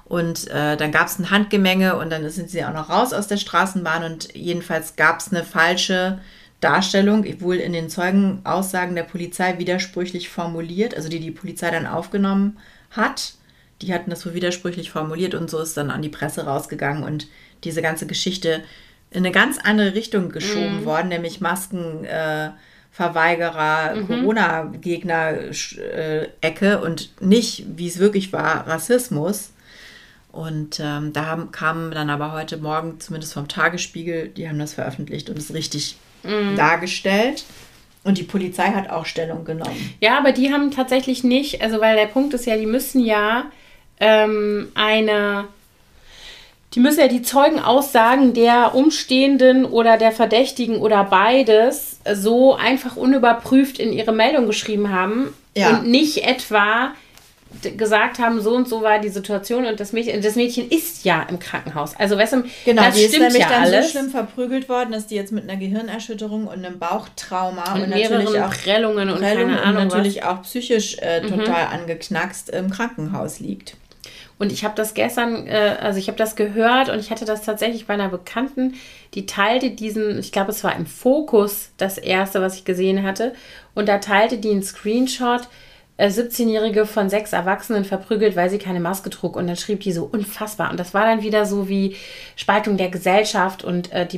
Und 0.05 0.47
äh, 0.49 0.77
dann 0.77 0.91
gab 0.91 1.07
es 1.07 1.17
ein 1.17 1.31
Handgemenge 1.31 1.97
und 1.97 2.09
dann 2.11 2.29
sind 2.29 2.49
sie 2.49 2.63
auch 2.63 2.73
noch 2.73 2.89
raus 2.89 3.13
aus 3.13 3.27
der 3.27 3.37
Straßenbahn 3.37 4.03
und 4.03 4.35
jedenfalls 4.35 4.95
gab 4.95 5.19
es 5.19 5.31
eine 5.31 5.43
falsche 5.43 6.19
Darstellung, 6.59 7.25
wohl 7.41 7.55
in 7.55 7.73
den 7.73 7.89
Zeugenaussagen 7.89 8.95
der 8.95 9.03
Polizei 9.03 9.57
widersprüchlich 9.59 10.29
formuliert, 10.29 10.95
also 10.95 11.09
die 11.09 11.19
die 11.19 11.31
Polizei 11.31 11.71
dann 11.71 11.87
aufgenommen 11.87 12.57
hat. 12.91 13.33
Die 13.81 13.93
hatten 13.93 14.09
das 14.09 14.25
wohl 14.25 14.33
widersprüchlich 14.33 14.91
formuliert 14.91 15.35
und 15.35 15.49
so 15.49 15.59
ist 15.59 15.75
dann 15.75 15.89
an 15.89 16.01
die 16.01 16.09
Presse 16.09 16.45
rausgegangen 16.45 17.03
und 17.03 17.27
diese 17.63 17.81
ganze 17.81 18.05
Geschichte 18.05 18.61
in 19.09 19.19
eine 19.19 19.31
ganz 19.31 19.57
andere 19.57 19.93
Richtung 19.93 20.29
geschoben 20.29 20.81
mhm. 20.81 20.85
worden, 20.85 21.09
nämlich 21.09 21.41
Masken. 21.41 22.05
Äh, 22.05 22.51
Verweigerer, 22.93 23.95
mhm. 23.95 24.07
Corona-Gegner-Ecke 24.07 26.71
äh, 26.71 26.75
und 26.75 27.21
nicht, 27.21 27.65
wie 27.75 27.87
es 27.87 27.97
wirklich 27.97 28.31
war, 28.31 28.67
Rassismus. 28.67 29.51
Und 30.31 30.79
ähm, 30.79 31.11
da 31.11 31.25
haben, 31.25 31.51
kamen 31.51 31.89
dann 31.91 32.11
aber 32.11 32.33
heute 32.33 32.57
Morgen, 32.57 32.99
zumindest 32.99 33.33
vom 33.33 33.47
Tagesspiegel, 33.47 34.27
die 34.29 34.47
haben 34.47 34.59
das 34.59 34.75
veröffentlicht 34.75 35.31
und 35.31 35.39
es 35.39 35.55
richtig 35.55 35.97
mhm. 36.21 36.55
dargestellt. 36.55 37.45
Und 38.03 38.19
die 38.19 38.23
Polizei 38.23 38.65
hat 38.65 38.91
auch 38.91 39.07
Stellung 39.07 39.43
genommen. 39.43 39.95
Ja, 39.99 40.19
aber 40.19 40.31
die 40.31 40.53
haben 40.53 40.69
tatsächlich 40.69 41.23
nicht, 41.23 41.63
also 41.63 41.81
weil 41.81 41.95
der 41.95 42.07
Punkt 42.07 42.35
ist 42.35 42.45
ja, 42.45 42.57
die 42.57 42.67
müssen 42.67 43.03
ja 43.03 43.45
ähm, 43.99 44.67
eine 44.75 45.45
die 46.73 46.79
müssen 46.79 46.99
ja 46.99 47.07
die 47.07 47.21
Zeugenaussagen 47.21 48.33
der 48.33 48.73
Umstehenden 48.73 49.65
oder 49.65 49.97
der 49.97 50.11
Verdächtigen 50.11 50.77
oder 50.77 51.03
beides 51.03 51.99
so 52.13 52.55
einfach 52.55 52.95
unüberprüft 52.95 53.79
in 53.79 53.93
ihre 53.93 54.11
Meldung 54.11 54.47
geschrieben 54.47 54.91
haben 54.91 55.33
ja. 55.55 55.69
und 55.69 55.87
nicht 55.87 56.25
etwa 56.25 56.93
gesagt 57.77 58.19
haben, 58.19 58.41
so 58.41 58.55
und 58.55 58.67
so 58.67 58.81
war 58.81 58.99
die 58.99 59.09
Situation 59.09 59.65
und 59.65 59.79
das 59.79 59.93
Mädchen, 59.93 60.21
das 60.21 60.35
Mädchen 60.35 60.69
ist 60.69 61.05
ja 61.05 61.21
im 61.29 61.39
Krankenhaus. 61.39 61.95
Also 61.97 62.17
weißt 62.17 62.33
du, 62.33 62.43
genau, 62.65 62.83
das 62.83 62.95
die 62.95 63.03
ist 63.03 63.19
nämlich 63.19 63.37
ja 63.37 63.49
dann 63.49 63.63
alles. 63.63 63.85
so 63.85 63.91
schlimm 63.91 64.09
verprügelt 64.09 64.69
worden, 64.69 64.91
dass 64.91 65.07
die 65.07 65.15
jetzt 65.15 65.31
mit 65.31 65.47
einer 65.47 65.59
Gehirnerschütterung 65.59 66.47
und 66.47 66.65
einem 66.65 66.79
Bauchtrauma 66.79 67.73
und, 67.75 67.83
und 67.83 67.89
natürlich 67.89 68.41
auch 68.41 68.53
Prellungen 68.53 69.09
und, 69.09 69.19
Prellungen 69.19 69.59
und 69.59 69.73
natürlich 69.75 70.17
was. 70.17 70.25
auch 70.25 70.41
psychisch 70.41 70.97
äh, 70.99 71.21
mhm. 71.21 71.29
total 71.29 71.67
mhm. 71.67 71.81
angeknackst 71.81 72.49
im 72.49 72.69
Krankenhaus 72.69 73.39
liegt. 73.39 73.75
Und 74.39 74.51
ich 74.51 74.63
habe 74.63 74.75
das 74.75 74.93
gestern, 74.93 75.47
äh, 75.47 75.77
also 75.79 75.99
ich 75.99 76.07
habe 76.07 76.17
das 76.17 76.35
gehört 76.35 76.89
und 76.89 76.99
ich 76.99 77.11
hatte 77.11 77.25
das 77.25 77.43
tatsächlich 77.43 77.85
bei 77.85 77.93
einer 77.93 78.09
Bekannten, 78.09 78.75
die 79.13 79.25
teilte 79.25 79.71
diesen, 79.71 80.19
ich 80.19 80.31
glaube, 80.31 80.51
es 80.51 80.63
war 80.63 80.75
im 80.75 80.85
Fokus 80.85 81.71
das 81.77 81.97
erste, 81.97 82.41
was 82.41 82.55
ich 82.55 82.65
gesehen 82.65 83.03
hatte. 83.03 83.33
Und 83.75 83.87
da 83.87 83.99
teilte 83.99 84.37
die 84.37 84.51
einen 84.51 84.63
Screenshot, 84.63 85.47
17-Jährige 85.99 86.81
äh, 86.81 86.85
von 86.85 87.09
sechs 87.09 87.33
Erwachsenen 87.33 87.85
verprügelt, 87.85 88.35
weil 88.35 88.49
sie 88.49 88.57
keine 88.57 88.79
Maske 88.79 89.09
trug. 89.09 89.35
Und 89.35 89.47
dann 89.47 89.55
schrieb 89.55 89.81
die 89.81 89.91
so 89.91 90.05
unfassbar. 90.11 90.71
Und 90.71 90.79
das 90.79 90.93
war 90.93 91.05
dann 91.05 91.21
wieder 91.21 91.45
so 91.45 91.69
wie 91.69 91.95
Spaltung 92.35 92.77
der 92.77 92.89
Gesellschaft 92.89 93.63
und 93.63 93.91
äh, 93.91 94.07
die 94.07 94.17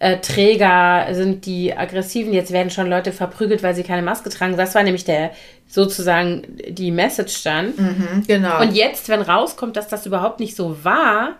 Maskenträger 0.00 1.06
sind 1.12 1.46
die 1.46 1.76
Aggressiven. 1.76 2.32
Jetzt 2.32 2.52
werden 2.52 2.70
schon 2.70 2.88
Leute 2.88 3.12
verprügelt, 3.12 3.62
weil 3.62 3.74
sie 3.74 3.82
keine 3.82 4.02
Maske 4.02 4.30
tragen. 4.30 4.56
Das 4.56 4.74
war 4.74 4.82
nämlich 4.82 5.04
der 5.04 5.32
sozusagen 5.66 6.42
die 6.68 6.90
Message 6.90 7.42
dann. 7.44 7.74
Mhm, 7.76 8.24
genau. 8.26 8.60
Und 8.60 8.74
jetzt, 8.74 9.08
wenn 9.08 9.20
rauskommt, 9.20 9.76
dass 9.76 9.88
das 9.88 10.06
überhaupt 10.06 10.40
nicht 10.40 10.56
so 10.56 10.84
war, 10.84 11.36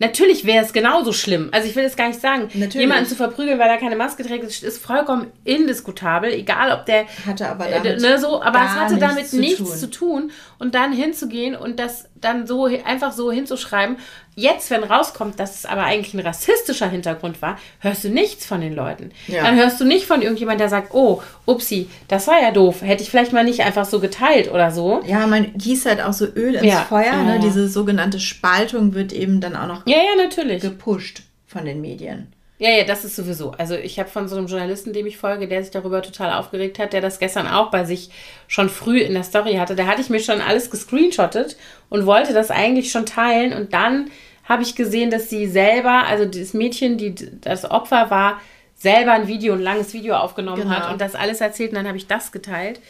Natürlich 0.00 0.44
wäre 0.44 0.64
es 0.64 0.72
genauso 0.72 1.12
schlimm. 1.12 1.48
Also 1.50 1.68
ich 1.68 1.74
will 1.74 1.84
es 1.84 1.96
gar 1.96 2.06
nicht 2.06 2.20
sagen. 2.20 2.42
Natürlich. 2.54 2.74
Jemanden 2.74 3.06
zu 3.06 3.16
verprügeln, 3.16 3.58
weil 3.58 3.68
er 3.68 3.78
keine 3.78 3.96
Maske 3.96 4.22
trägt, 4.22 4.44
ist 4.44 4.80
vollkommen 4.80 5.32
indiskutabel. 5.42 6.30
Egal, 6.30 6.72
ob 6.72 6.86
der 6.86 7.06
hatte 7.26 7.48
aber 7.48 7.68
äh, 7.68 7.72
damit 7.82 8.00
ne, 8.00 8.18
so, 8.18 8.40
aber 8.40 8.60
es 8.60 8.70
hatte 8.70 8.98
damit 8.98 9.26
zu 9.26 9.40
nichts 9.40 9.58
tun. 9.58 9.76
zu 9.76 9.90
tun. 9.90 10.30
Und 10.60 10.76
dann 10.76 10.92
hinzugehen 10.92 11.56
und 11.56 11.80
das 11.80 12.08
dann 12.20 12.46
so 12.46 12.66
einfach 12.66 13.12
so 13.12 13.30
hinzuschreiben. 13.30 13.96
Jetzt, 14.34 14.70
wenn 14.70 14.84
rauskommt, 14.84 15.40
dass 15.40 15.56
es 15.56 15.66
aber 15.66 15.82
eigentlich 15.82 16.14
ein 16.14 16.20
rassistischer 16.20 16.88
Hintergrund 16.88 17.42
war, 17.42 17.58
hörst 17.80 18.04
du 18.04 18.08
nichts 18.08 18.46
von 18.46 18.60
den 18.60 18.74
Leuten. 18.74 19.10
Ja. 19.26 19.42
Dann 19.42 19.56
hörst 19.56 19.80
du 19.80 19.84
nicht 19.84 20.06
von 20.06 20.22
irgendjemand, 20.22 20.60
der 20.60 20.68
sagt, 20.68 20.94
oh, 20.94 21.22
upsi, 21.44 21.88
das 22.06 22.28
war 22.28 22.40
ja 22.40 22.52
doof. 22.52 22.82
Hätte 22.82 23.02
ich 23.02 23.10
vielleicht 23.10 23.32
mal 23.32 23.44
nicht 23.44 23.62
einfach 23.62 23.84
so 23.84 23.98
geteilt 23.98 24.52
oder 24.52 24.70
so. 24.70 25.02
Ja, 25.06 25.26
man 25.26 25.52
gießt 25.54 25.86
halt 25.86 26.00
auch 26.00 26.12
so 26.12 26.26
Öl 26.26 26.54
ins 26.54 26.66
ja. 26.66 26.82
Feuer. 26.82 27.16
Ne? 27.24 27.34
Ja. 27.34 27.38
Diese 27.38 27.68
sogenannte 27.68 28.20
Spaltung 28.20 28.94
wird 28.94 29.12
eben 29.12 29.40
dann 29.40 29.56
auch 29.56 29.66
noch 29.66 29.86
ja, 29.86 29.96
ja, 29.96 30.22
natürlich. 30.22 30.62
gepusht 30.62 31.22
von 31.46 31.64
den 31.64 31.80
Medien. 31.80 32.32
Ja, 32.58 32.70
ja, 32.70 32.82
das 32.82 33.04
ist 33.04 33.14
sowieso. 33.14 33.52
Also 33.52 33.74
ich 33.76 34.00
habe 34.00 34.08
von 34.08 34.26
so 34.26 34.36
einem 34.36 34.48
Journalisten, 34.48 34.92
dem 34.92 35.06
ich 35.06 35.16
folge, 35.16 35.46
der 35.46 35.62
sich 35.62 35.70
darüber 35.70 36.02
total 36.02 36.32
aufgeregt 36.32 36.80
hat, 36.80 36.92
der 36.92 37.00
das 37.00 37.20
gestern 37.20 37.46
auch 37.46 37.70
bei 37.70 37.84
sich 37.84 38.10
schon 38.48 38.68
früh 38.68 38.98
in 38.98 39.14
der 39.14 39.22
Story 39.22 39.54
hatte. 39.54 39.76
Da 39.76 39.86
hatte 39.86 40.00
ich 40.00 40.10
mir 40.10 40.18
schon 40.18 40.40
alles 40.40 40.68
gescreenshottet 40.68 41.56
und 41.88 42.04
wollte 42.04 42.32
das 42.32 42.50
eigentlich 42.50 42.90
schon 42.90 43.06
teilen. 43.06 43.52
Und 43.52 43.72
dann 43.72 44.10
habe 44.42 44.64
ich 44.64 44.74
gesehen, 44.74 45.10
dass 45.10 45.30
sie 45.30 45.46
selber, 45.46 46.04
also 46.08 46.24
das 46.24 46.52
Mädchen, 46.52 46.98
die 46.98 47.14
das 47.40 47.70
Opfer 47.70 48.10
war, 48.10 48.40
selber 48.74 49.12
ein 49.12 49.28
Video, 49.28 49.54
ein 49.54 49.60
langes 49.60 49.92
Video 49.92 50.16
aufgenommen 50.16 50.62
genau. 50.62 50.74
hat 50.74 50.92
und 50.92 51.00
das 51.00 51.14
alles 51.14 51.40
erzählt. 51.40 51.70
Und 51.70 51.76
dann 51.76 51.86
habe 51.86 51.96
ich 51.96 52.08
das 52.08 52.32
geteilt. 52.32 52.80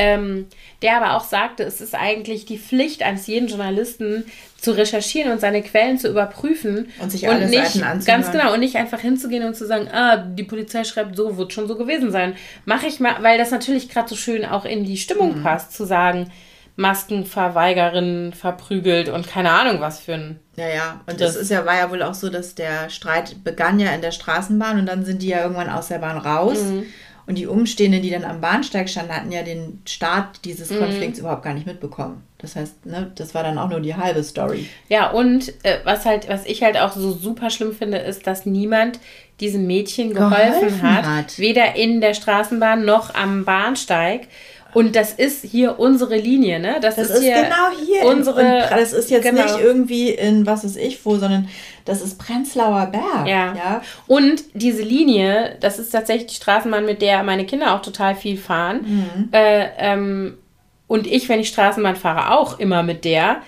Ähm, 0.00 0.46
der 0.80 0.96
aber 0.96 1.14
auch 1.14 1.24
sagte, 1.24 1.62
es 1.62 1.82
ist 1.82 1.94
eigentlich 1.94 2.46
die 2.46 2.56
Pflicht 2.56 3.02
eines 3.02 3.26
jeden 3.26 3.48
Journalisten 3.48 4.24
zu 4.56 4.72
recherchieren 4.72 5.30
und 5.30 5.40
seine 5.40 5.62
Quellen 5.62 5.98
zu 5.98 6.08
überprüfen 6.08 6.88
und 7.00 7.12
sich 7.12 7.28
alle 7.28 7.44
und 7.44 7.50
nicht 7.50 7.66
Seiten 7.66 7.84
anzuhören. 7.84 8.22
ganz 8.22 8.32
genau 8.32 8.54
und 8.54 8.60
nicht 8.60 8.76
einfach 8.76 9.00
hinzugehen 9.00 9.44
und 9.44 9.54
zu 9.54 9.66
sagen, 9.66 9.88
ah, 9.92 10.16
die 10.16 10.44
Polizei 10.44 10.84
schreibt 10.84 11.16
so, 11.16 11.36
wird 11.36 11.52
schon 11.52 11.68
so 11.68 11.76
gewesen 11.76 12.10
sein. 12.10 12.34
Mache 12.64 12.86
ich 12.86 12.98
mal, 12.98 13.22
weil 13.22 13.36
das 13.36 13.50
natürlich 13.50 13.90
gerade 13.90 14.08
so 14.08 14.16
schön 14.16 14.46
auch 14.46 14.64
in 14.64 14.84
die 14.84 14.96
Stimmung 14.96 15.38
mhm. 15.38 15.42
passt, 15.42 15.74
zu 15.74 15.84
sagen, 15.84 16.30
Maskenverweigerin 16.76 18.32
verprügelt 18.32 19.10
und 19.10 19.28
keine 19.28 19.50
Ahnung 19.50 19.80
was 19.80 20.00
für 20.00 20.14
ein. 20.14 20.40
Ja, 20.56 20.68
ja. 20.68 21.00
Und 21.06 21.20
das 21.20 21.36
ist 21.36 21.50
ja, 21.50 21.66
war 21.66 21.76
ja 21.76 21.90
wohl 21.90 22.02
auch 22.02 22.14
so, 22.14 22.30
dass 22.30 22.54
der 22.54 22.88
Streit 22.88 23.44
begann 23.44 23.78
ja 23.78 23.90
in 23.90 24.00
der 24.00 24.12
Straßenbahn 24.12 24.78
und 24.78 24.86
dann 24.86 25.04
sind 25.04 25.20
die 25.20 25.28
ja 25.28 25.42
irgendwann 25.42 25.68
aus 25.68 25.88
der 25.88 25.98
Bahn 25.98 26.16
raus. 26.16 26.62
Mhm. 26.62 26.86
Und 27.30 27.36
die 27.36 27.46
Umstehenden, 27.46 28.02
die 28.02 28.10
dann 28.10 28.24
am 28.24 28.40
Bahnsteig 28.40 28.88
standen, 28.88 29.14
hatten 29.14 29.30
ja 29.30 29.44
den 29.44 29.82
Start 29.86 30.44
dieses 30.44 30.68
mhm. 30.68 30.80
Konflikts 30.80 31.18
mhm. 31.18 31.26
überhaupt 31.26 31.44
gar 31.44 31.54
nicht 31.54 31.64
mitbekommen. 31.64 32.24
Das 32.38 32.56
heißt, 32.56 32.86
ne, 32.86 33.12
das 33.14 33.36
war 33.36 33.44
dann 33.44 33.56
auch 33.56 33.70
nur 33.70 33.78
die 33.78 33.94
halbe 33.94 34.24
Story. 34.24 34.68
Ja, 34.88 35.10
und 35.12 35.52
äh, 35.62 35.78
was 35.84 36.06
halt, 36.06 36.28
was 36.28 36.44
ich 36.44 36.64
halt 36.64 36.76
auch 36.76 36.90
so 36.90 37.12
super 37.12 37.50
schlimm 37.50 37.72
finde, 37.72 37.98
ist, 37.98 38.26
dass 38.26 38.46
niemand 38.46 38.98
diesem 39.38 39.64
Mädchen 39.68 40.12
geholfen, 40.12 40.54
geholfen 40.54 40.82
hat, 40.82 41.06
hat, 41.06 41.38
weder 41.38 41.76
in 41.76 42.00
der 42.00 42.14
Straßenbahn 42.14 42.84
noch 42.84 43.14
am 43.14 43.44
Bahnsteig. 43.44 44.26
Und 44.72 44.96
das 44.96 45.12
ist 45.12 45.44
hier 45.44 45.78
unsere 45.78 46.16
Linie, 46.16 46.60
ne? 46.60 46.76
Das, 46.80 46.96
das 46.96 47.10
ist, 47.10 47.22
hier 47.22 47.42
genau 47.42 47.70
hier. 47.84 48.04
Unsere, 48.04 48.40
in, 48.40 48.48
das 48.70 48.92
ist 48.92 49.10
jetzt 49.10 49.24
genau. 49.24 49.42
nicht 49.42 49.58
irgendwie 49.60 50.10
in 50.10 50.46
was 50.46 50.64
ist 50.64 50.76
ich 50.76 51.04
wo, 51.04 51.16
sondern 51.16 51.48
das 51.84 52.02
ist 52.02 52.18
Prenzlauer 52.18 52.86
Berg. 52.86 53.26
Ja. 53.26 53.54
ja. 53.54 53.82
Und 54.06 54.42
diese 54.54 54.82
Linie, 54.82 55.56
das 55.60 55.78
ist 55.78 55.90
tatsächlich 55.90 56.28
die 56.28 56.36
Straßenbahn, 56.36 56.84
mit 56.84 57.02
der 57.02 57.22
meine 57.22 57.46
Kinder 57.46 57.74
auch 57.74 57.82
total 57.82 58.14
viel 58.14 58.36
fahren. 58.36 58.80
Mhm. 58.82 59.28
Äh, 59.32 59.68
ähm, 59.78 60.38
und 60.86 61.06
ich, 61.06 61.28
wenn 61.28 61.40
ich 61.40 61.48
Straßenbahn 61.48 61.96
fahre, 61.96 62.36
auch 62.36 62.58
immer 62.58 62.82
mit 62.82 63.04
der. 63.04 63.42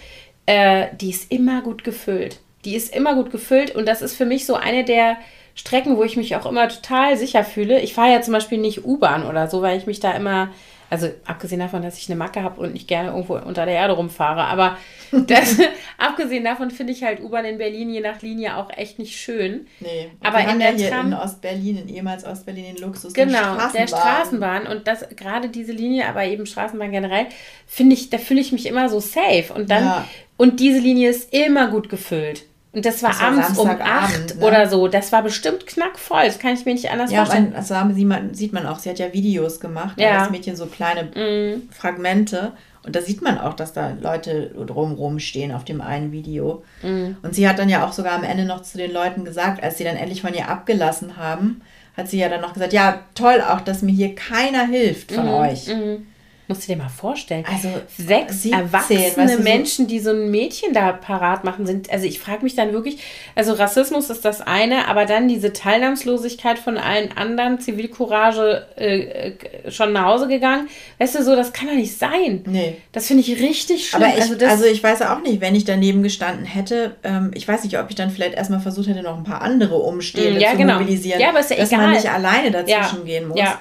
Äh, 0.46 0.88
die 1.00 1.10
ist 1.10 1.30
immer 1.30 1.62
gut 1.62 1.84
gefüllt. 1.84 2.40
Die 2.64 2.76
ist 2.76 2.94
immer 2.94 3.14
gut 3.14 3.30
gefüllt 3.30 3.74
und 3.74 3.86
das 3.86 4.02
ist 4.02 4.14
für 4.14 4.24
mich 4.24 4.46
so 4.46 4.54
eine 4.54 4.84
der 4.84 5.16
Strecken, 5.54 5.96
wo 5.96 6.04
ich 6.04 6.16
mich 6.16 6.34
auch 6.36 6.46
immer 6.46 6.68
total 6.68 7.16
sicher 7.16 7.44
fühle. 7.44 7.80
Ich 7.80 7.94
fahre 7.94 8.12
ja 8.12 8.22
zum 8.22 8.32
Beispiel 8.32 8.58
nicht 8.58 8.84
U-Bahn 8.84 9.26
oder 9.26 9.48
so, 9.48 9.62
weil 9.62 9.76
ich 9.76 9.86
mich 9.86 10.00
da 10.00 10.12
immer 10.12 10.48
also 10.92 11.08
abgesehen 11.24 11.58
davon, 11.58 11.80
dass 11.80 11.96
ich 11.96 12.10
eine 12.10 12.16
Macke 12.16 12.42
habe 12.42 12.60
und 12.60 12.74
nicht 12.74 12.86
gerne 12.86 13.08
irgendwo 13.08 13.38
unter 13.38 13.64
der 13.64 13.76
Erde 13.76 13.94
rumfahre, 13.94 14.44
aber 14.44 14.76
das, 15.12 15.56
abgesehen 15.98 16.44
davon 16.44 16.70
finde 16.70 16.92
ich 16.92 17.02
halt 17.02 17.22
U-Bahn 17.22 17.46
in 17.46 17.56
Berlin 17.56 17.88
je 17.88 18.00
nach 18.00 18.20
Linie 18.20 18.58
auch 18.58 18.68
echt 18.76 18.98
nicht 18.98 19.16
schön. 19.16 19.66
Nee, 19.80 20.10
aber 20.20 20.40
in 20.40 20.58
der 20.58 20.74
ja 20.74 20.90
Tram 20.90 21.06
in 21.06 21.14
Ostberlin, 21.14 21.78
in 21.78 21.88
ehemals 21.88 22.26
Ostberlin 22.26 22.64
den 22.64 22.76
Luxus 22.76 23.14
genau, 23.14 23.38
Straßenbahn. 23.38 23.72
der 23.72 23.86
Straßenbahn 23.86 24.66
und 24.66 24.86
das 24.86 25.08
gerade 25.16 25.48
diese 25.48 25.72
Linie, 25.72 26.06
aber 26.06 26.24
eben 26.26 26.44
Straßenbahn 26.44 26.90
generell, 26.90 27.24
finde 27.66 27.94
ich, 27.94 28.10
da 28.10 28.18
fühle 28.18 28.42
ich 28.42 28.52
mich 28.52 28.66
immer 28.66 28.90
so 28.90 29.00
safe 29.00 29.46
und 29.54 29.70
dann 29.70 29.84
ja. 29.84 30.08
und 30.36 30.60
diese 30.60 30.78
Linie 30.78 31.08
ist 31.08 31.32
immer 31.32 31.68
gut 31.68 31.88
gefüllt. 31.88 32.44
Und 32.74 32.86
das 32.86 33.02
war, 33.02 33.10
das 33.10 33.20
war 33.20 33.28
abends 33.28 33.58
um 33.58 33.68
acht 33.68 34.36
ne? 34.36 34.46
oder 34.46 34.66
so. 34.66 34.88
Das 34.88 35.12
war 35.12 35.22
bestimmt 35.22 35.66
knackvoll. 35.66 36.24
Das 36.24 36.38
kann 36.38 36.54
ich 36.54 36.64
mir 36.64 36.72
nicht 36.72 36.90
anders 36.90 37.10
ja, 37.10 37.24
vorstellen. 37.24 37.52
Ja, 37.52 37.58
das 37.58 37.94
sieht 37.94 38.06
man, 38.06 38.32
sieht 38.34 38.52
man 38.54 38.66
auch. 38.66 38.78
Sie 38.78 38.88
hat 38.88 38.98
ja 38.98 39.12
Videos 39.12 39.60
gemacht. 39.60 40.00
Ja. 40.00 40.20
Das 40.20 40.30
Mädchen 40.30 40.56
so 40.56 40.66
kleine 40.66 41.04
mm. 41.04 41.68
Fragmente. 41.70 42.52
Und 42.84 42.96
da 42.96 43.02
sieht 43.02 43.20
man 43.20 43.38
auch, 43.38 43.52
dass 43.54 43.74
da 43.74 43.92
Leute 44.00 44.54
drumrum 44.66 45.18
stehen 45.18 45.52
auf 45.52 45.64
dem 45.64 45.82
einen 45.82 46.12
Video. 46.12 46.64
Mm. 46.82 47.12
Und 47.22 47.34
sie 47.34 47.46
hat 47.46 47.58
dann 47.58 47.68
ja 47.68 47.86
auch 47.86 47.92
sogar 47.92 48.14
am 48.14 48.24
Ende 48.24 48.46
noch 48.46 48.62
zu 48.62 48.78
den 48.78 48.92
Leuten 48.92 49.24
gesagt, 49.24 49.62
als 49.62 49.76
sie 49.76 49.84
dann 49.84 49.96
endlich 49.96 50.22
von 50.22 50.32
ihr 50.32 50.48
abgelassen 50.48 51.18
haben, 51.18 51.60
hat 51.96 52.08
sie 52.08 52.18
ja 52.18 52.30
dann 52.30 52.40
noch 52.40 52.54
gesagt, 52.54 52.72
ja, 52.72 53.00
toll 53.14 53.42
auch, 53.42 53.60
dass 53.60 53.82
mir 53.82 53.92
hier 53.92 54.14
keiner 54.14 54.66
hilft 54.66 55.12
von 55.12 55.26
mm. 55.26 55.34
euch. 55.34 55.68
Mm. 55.68 56.06
Musst 56.48 56.64
du 56.64 56.72
dir 56.72 56.78
mal 56.78 56.88
vorstellen. 56.88 57.44
Also 57.48 57.68
sechs 57.96 58.42
17, 58.42 58.52
erwachsene 58.52 59.16
weißt 59.16 59.38
du, 59.38 59.42
Menschen, 59.42 59.86
die 59.86 60.00
so 60.00 60.10
ein 60.10 60.30
Mädchen 60.30 60.74
da 60.74 60.92
parat 60.92 61.44
machen, 61.44 61.66
sind. 61.66 61.90
Also 61.90 62.04
ich 62.04 62.18
frage 62.18 62.42
mich 62.42 62.56
dann 62.56 62.72
wirklich, 62.72 62.98
also 63.36 63.52
Rassismus 63.52 64.10
ist 64.10 64.24
das 64.24 64.40
eine, 64.40 64.88
aber 64.88 65.06
dann 65.06 65.28
diese 65.28 65.52
Teilnahmslosigkeit 65.52 66.58
von 66.58 66.78
allen 66.78 67.16
anderen, 67.16 67.60
Zivilcourage 67.60 68.66
äh, 68.76 69.28
äh, 69.28 69.70
schon 69.70 69.92
nach 69.92 70.06
Hause 70.06 70.26
gegangen. 70.26 70.68
Weißt 70.98 71.14
du, 71.14 71.22
so, 71.22 71.36
das 71.36 71.52
kann 71.52 71.68
doch 71.68 71.74
nicht 71.74 71.96
sein. 71.96 72.42
Nee. 72.46 72.76
Das 72.90 73.06
finde 73.06 73.22
ich 73.22 73.40
richtig 73.40 73.88
schlimm. 73.88 74.02
Aber 74.02 74.12
ich, 74.12 74.22
also, 74.22 74.44
also, 74.44 74.64
ich 74.64 74.82
weiß 74.82 75.02
auch 75.02 75.22
nicht, 75.22 75.40
wenn 75.40 75.54
ich 75.54 75.64
daneben 75.64 76.02
gestanden 76.02 76.44
hätte, 76.44 76.96
ähm, 77.04 77.30
ich 77.34 77.46
weiß 77.46 77.62
nicht, 77.62 77.78
ob 77.78 77.88
ich 77.88 77.94
dann 77.94 78.10
vielleicht 78.10 78.34
erstmal 78.34 78.60
versucht 78.60 78.88
hätte, 78.88 79.02
noch 79.02 79.16
ein 79.16 79.24
paar 79.24 79.42
andere 79.42 79.76
Umstehende 79.76 80.40
mm, 80.40 80.42
ja, 80.42 80.50
zu 80.50 80.56
genau. 80.56 80.74
mobilisieren. 80.74 81.20
Ja, 81.20 81.28
aber 81.28 81.38
ist 81.38 81.50
ja 81.50 81.56
dass 81.56 81.70
egal. 81.70 81.86
man 81.86 81.94
nicht 81.94 82.10
alleine 82.10 82.50
dazwischen 82.50 82.98
ja. 82.98 83.04
gehen 83.04 83.28
muss. 83.28 83.38
Ja. 83.38 83.60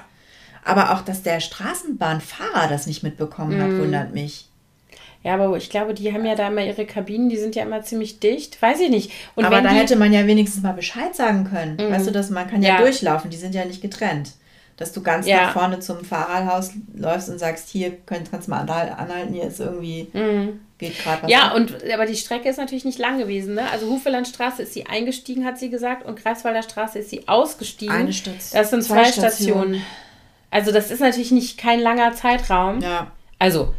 Aber 0.64 0.92
auch, 0.92 1.02
dass 1.02 1.22
der 1.22 1.40
Straßenbahnfahrer 1.40 2.68
das 2.68 2.86
nicht 2.86 3.02
mitbekommen 3.02 3.60
hat, 3.60 3.70
mm. 3.70 3.80
wundert 3.80 4.14
mich. 4.14 4.48
Ja, 5.24 5.34
aber 5.34 5.56
ich 5.56 5.70
glaube, 5.70 5.94
die 5.94 6.12
haben 6.12 6.24
ja 6.24 6.34
da 6.34 6.48
immer 6.48 6.64
ihre 6.64 6.84
Kabinen, 6.84 7.28
die 7.28 7.36
sind 7.36 7.54
ja 7.54 7.62
immer 7.62 7.82
ziemlich 7.82 8.18
dicht. 8.18 8.60
Weiß 8.60 8.80
ich 8.80 8.90
nicht. 8.90 9.12
Und 9.36 9.44
aber 9.44 9.60
da 9.60 9.70
die... 9.70 9.76
hätte 9.76 9.96
man 9.96 10.12
ja 10.12 10.26
wenigstens 10.26 10.62
mal 10.62 10.72
Bescheid 10.72 11.14
sagen 11.14 11.44
können. 11.44 11.76
Mm. 11.76 11.92
Weißt 11.92 12.06
du, 12.06 12.10
dass 12.10 12.30
man 12.30 12.48
kann 12.48 12.62
ja, 12.62 12.70
ja, 12.70 12.78
durchlaufen, 12.78 13.30
die 13.30 13.36
sind 13.36 13.54
ja 13.54 13.64
nicht 13.64 13.82
getrennt. 13.82 14.32
Dass 14.76 14.92
du 14.92 15.02
ganz 15.02 15.26
ja. 15.26 15.42
nach 15.42 15.52
vorne 15.52 15.78
zum 15.78 16.04
Fahrradhaus 16.04 16.70
läufst 16.96 17.28
und 17.28 17.38
sagst, 17.38 17.68
hier 17.68 17.92
könnt, 18.04 18.30
kannst 18.30 18.48
du 18.48 18.50
mal 18.50 18.68
anhalten, 18.68 19.32
hier 19.32 19.44
ist 19.44 19.60
irgendwie, 19.60 20.08
mm. 20.12 20.60
geht 20.78 20.98
gerade 20.98 21.22
was. 21.22 21.30
Ja, 21.30 21.48
ab. 21.48 21.56
und 21.56 21.76
aber 21.92 22.06
die 22.06 22.16
Strecke 22.16 22.48
ist 22.48 22.56
natürlich 22.56 22.84
nicht 22.84 22.98
lang 22.98 23.18
gewesen. 23.18 23.54
Ne? 23.54 23.70
Also 23.70 23.86
Hufelandstraße 23.86 24.62
ist 24.62 24.72
sie 24.72 24.86
eingestiegen, 24.86 25.44
hat 25.44 25.58
sie 25.58 25.70
gesagt, 25.70 26.04
und 26.04 26.20
Greifswalder 26.20 26.64
Straße 26.64 26.98
ist 26.98 27.10
sie 27.10 27.28
ausgestiegen. 27.28 27.94
Eine 27.94 28.12
Station. 28.12 28.60
Das 28.60 28.70
sind 28.70 28.82
zwei, 28.82 29.04
zwei 29.04 29.12
Stationen. 29.12 29.74
Stationen. 29.74 29.82
Also 30.52 30.70
das 30.70 30.90
ist 30.90 31.00
natürlich 31.00 31.32
nicht 31.32 31.58
kein 31.58 31.80
langer 31.80 32.12
Zeitraum. 32.14 32.80
Ja. 32.80 33.10
Also 33.38 33.74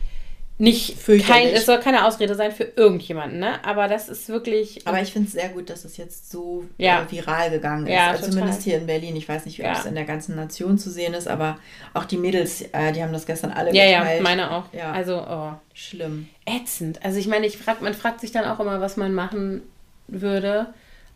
nicht 0.58 0.98
kein, 1.28 1.48
es 1.48 1.66
soll 1.66 1.80
keine 1.80 2.06
Ausrede 2.06 2.36
sein 2.36 2.52
für 2.52 2.64
irgendjemanden, 2.64 3.40
ne? 3.40 3.64
Aber 3.66 3.88
das 3.88 4.10
ist 4.10 4.30
wirklich. 4.30 4.86
Aber 4.88 5.02
ich 5.02 5.12
finde 5.12 5.28
es 5.28 5.34
sehr 5.34 5.50
gut, 5.50 5.70
dass 5.70 5.86
es 5.86 5.98
jetzt 5.98 6.32
so 6.32 6.66
ja. 6.78 7.04
Äh, 7.04 7.12
viral 7.12 7.50
gegangen 7.52 7.86
ist. 7.86 7.94
Ja, 7.94 8.12
also 8.12 8.30
zumindest 8.30 8.64
hier 8.64 8.78
in 8.78 8.88
Berlin. 8.88 9.16
Ich 9.16 9.30
weiß 9.30 9.46
nicht, 9.46 9.60
wie 9.60 9.64
ja. 9.64 9.74
es 9.74 9.86
in 9.86 9.96
der 9.96 10.06
ganzen 10.06 10.36
Nation 10.36 10.78
zu 10.78 10.90
sehen 10.90 11.14
ist, 11.14 11.28
aber 11.28 11.58
auch 11.94 12.06
die 12.06 12.18
Mädels, 12.18 12.62
äh, 12.72 12.92
die 12.92 13.04
haben 13.04 13.14
das 13.14 13.26
gestern 13.26 13.52
alle 13.52 13.74
ja, 13.74 14.00
geteilt. 14.00 14.18
Ja, 14.18 14.24
meine 14.24 14.52
auch. 14.52 14.66
Ja. 14.74 14.92
Also, 14.92 15.18
oh. 15.28 15.54
Schlimm. 15.74 16.30
Ätzend. 16.46 17.04
Also 17.04 17.20
ich 17.20 17.28
meine, 17.28 17.46
ich 17.46 17.58
frag, 17.58 17.82
man 17.82 17.94
fragt 17.94 18.22
sich 18.22 18.32
dann 18.32 18.46
auch 18.46 18.60
immer, 18.60 18.80
was 18.82 18.98
man 18.98 19.14
machen 19.14 19.62
würde. 20.08 20.68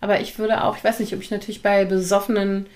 Aber 0.01 0.19
ich 0.19 0.37
würde 0.37 0.63
auch, 0.63 0.77
ich 0.77 0.83
weiß 0.83 0.99
nicht, 0.99 1.13
ob 1.13 1.21
ich 1.21 1.31
natürlich 1.31 1.63
bei 1.63 1.85
besoffenen 1.85 2.67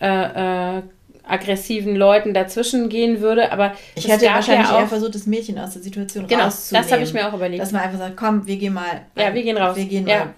äh, 0.00 0.78
äh, 0.78 0.82
aggressiven 1.26 1.96
Leuten 1.96 2.34
dazwischen 2.34 2.88
gehen 2.88 3.20
würde, 3.20 3.50
aber 3.50 3.74
ich 3.94 4.08
hätte 4.08 4.26
wahrscheinlich 4.26 4.68
ja 4.68 4.80
eher 4.80 4.88
versucht, 4.88 5.14
das 5.14 5.26
Mädchen 5.26 5.58
aus 5.58 5.72
der 5.72 5.82
Situation 5.82 6.26
genau, 6.26 6.44
rauszunehmen. 6.44 6.84
das 6.84 6.92
habe 6.92 7.02
ich 7.02 7.12
mir 7.12 7.28
auch 7.28 7.34
überlegt. 7.34 7.62
Dass 7.62 7.72
man 7.72 7.82
einfach 7.82 7.98
sagt, 7.98 8.16
komm, 8.16 8.46
wir 8.46 8.56
gehen 8.56 8.74
mal. 8.74 9.06
Ja, 9.16 9.32
wir 9.32 9.42
gehen 9.42 9.56
raus. 9.56 9.76
Wir 9.76 9.86
gehen 9.86 10.06
ja. 10.06 10.26
mal. 10.26 10.34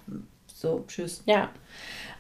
So, 0.54 0.84
tschüss. 0.86 1.22
Ja. 1.26 1.50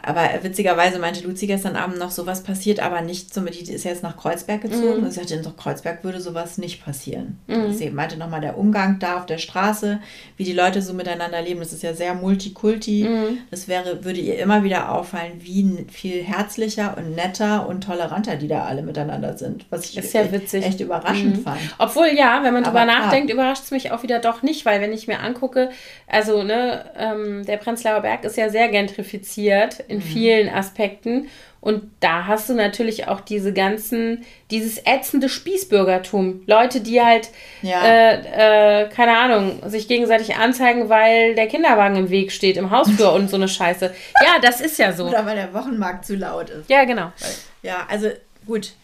Aber 0.06 0.28
witzigerweise 0.42 1.00
meinte 1.00 1.26
Luzi 1.26 1.48
gestern 1.48 1.74
Abend 1.74 1.98
noch, 1.98 2.12
sowas 2.12 2.44
passiert 2.44 2.78
aber 2.78 3.00
nicht. 3.00 3.34
So, 3.34 3.40
die 3.40 3.72
ist 3.72 3.84
jetzt 3.84 4.04
nach 4.04 4.16
Kreuzberg 4.16 4.62
gezogen. 4.62 4.98
Mhm. 4.98 5.04
Und 5.04 5.10
sie 5.10 5.18
sagte, 5.18 5.34
in 5.34 5.56
Kreuzberg 5.56 6.04
würde 6.04 6.20
sowas 6.20 6.58
nicht 6.58 6.84
passieren. 6.84 7.40
Mhm. 7.48 7.72
Sie 7.72 7.90
meinte 7.90 8.16
nochmal 8.16 8.40
der 8.40 8.56
Umgang 8.56 9.00
da 9.00 9.18
auf 9.18 9.26
der 9.26 9.38
Straße, 9.38 10.00
wie 10.36 10.44
die 10.44 10.52
Leute 10.52 10.80
so 10.80 10.94
miteinander 10.94 11.42
leben. 11.42 11.58
Das 11.58 11.72
ist 11.72 11.82
ja 11.82 11.92
sehr 11.92 12.14
multikulti. 12.14 13.04
Mhm. 13.04 13.38
Das 13.50 13.66
wäre, 13.66 14.04
würde 14.04 14.20
ihr 14.20 14.38
immer 14.38 14.62
wieder 14.62 14.92
auffallen, 14.92 15.32
wie 15.40 15.86
viel 15.90 16.22
herzlicher 16.22 16.96
und 16.96 17.16
netter 17.16 17.68
und 17.68 17.82
toleranter 17.82 18.36
die 18.36 18.48
da 18.48 18.64
alle 18.64 18.82
miteinander 18.82 19.36
sind. 19.36 19.66
Was 19.70 19.90
ich 19.90 19.96
ist 19.96 20.12
ja 20.14 20.30
witzig. 20.30 20.64
echt 20.64 20.80
überraschend 20.80 21.38
mhm. 21.38 21.42
fand. 21.42 21.58
Obwohl, 21.78 22.08
ja, 22.16 22.44
wenn 22.44 22.52
man 22.52 22.62
drüber 22.62 22.82
aber, 22.82 22.92
nachdenkt, 22.92 23.32
überrascht 23.32 23.64
es 23.64 23.70
mich 23.72 23.90
auch 23.90 24.04
wieder 24.04 24.20
doch 24.20 24.42
nicht, 24.42 24.64
weil 24.64 24.80
wenn 24.80 24.92
ich 24.92 25.08
mir 25.08 25.18
angucke, 25.20 25.70
also 26.06 26.44
ne, 26.44 26.84
ähm, 26.96 27.44
der 27.44 27.56
Prenzlauer 27.56 28.02
Berg 28.02 28.24
ist 28.24 28.36
ja 28.36 28.48
sehr 28.50 28.68
gentrifiziert 28.68 29.80
in 29.88 29.95
in 29.96 30.02
mhm. 30.02 30.02
vielen 30.02 30.48
Aspekten. 30.48 31.28
Und 31.60 31.90
da 31.98 32.26
hast 32.26 32.48
du 32.48 32.54
natürlich 32.54 33.08
auch 33.08 33.20
diese 33.20 33.52
ganzen, 33.52 34.24
dieses 34.52 34.78
ätzende 34.84 35.28
Spießbürgertum. 35.28 36.42
Leute, 36.46 36.80
die 36.80 37.00
halt, 37.00 37.30
ja. 37.60 37.82
äh, 37.84 38.82
äh, 38.84 38.88
keine 38.88 39.18
Ahnung, 39.18 39.60
sich 39.68 39.88
gegenseitig 39.88 40.36
anzeigen, 40.36 40.88
weil 40.88 41.34
der 41.34 41.48
Kinderwagen 41.48 41.96
im 41.96 42.10
Weg 42.10 42.30
steht, 42.30 42.56
im 42.56 42.70
Hausflur 42.70 43.12
und 43.14 43.28
so 43.28 43.34
eine 43.34 43.48
Scheiße. 43.48 43.92
Ja, 44.22 44.38
das 44.40 44.60
ist 44.60 44.78
ja 44.78 44.92
so. 44.92 45.08
Oder 45.08 45.26
weil 45.26 45.34
der 45.34 45.52
Wochenmarkt 45.54 46.04
zu 46.04 46.14
laut 46.14 46.50
ist. 46.50 46.70
Ja, 46.70 46.84
genau. 46.84 47.10
Ja, 47.62 47.86
also 47.90 48.10
gut. 48.46 48.74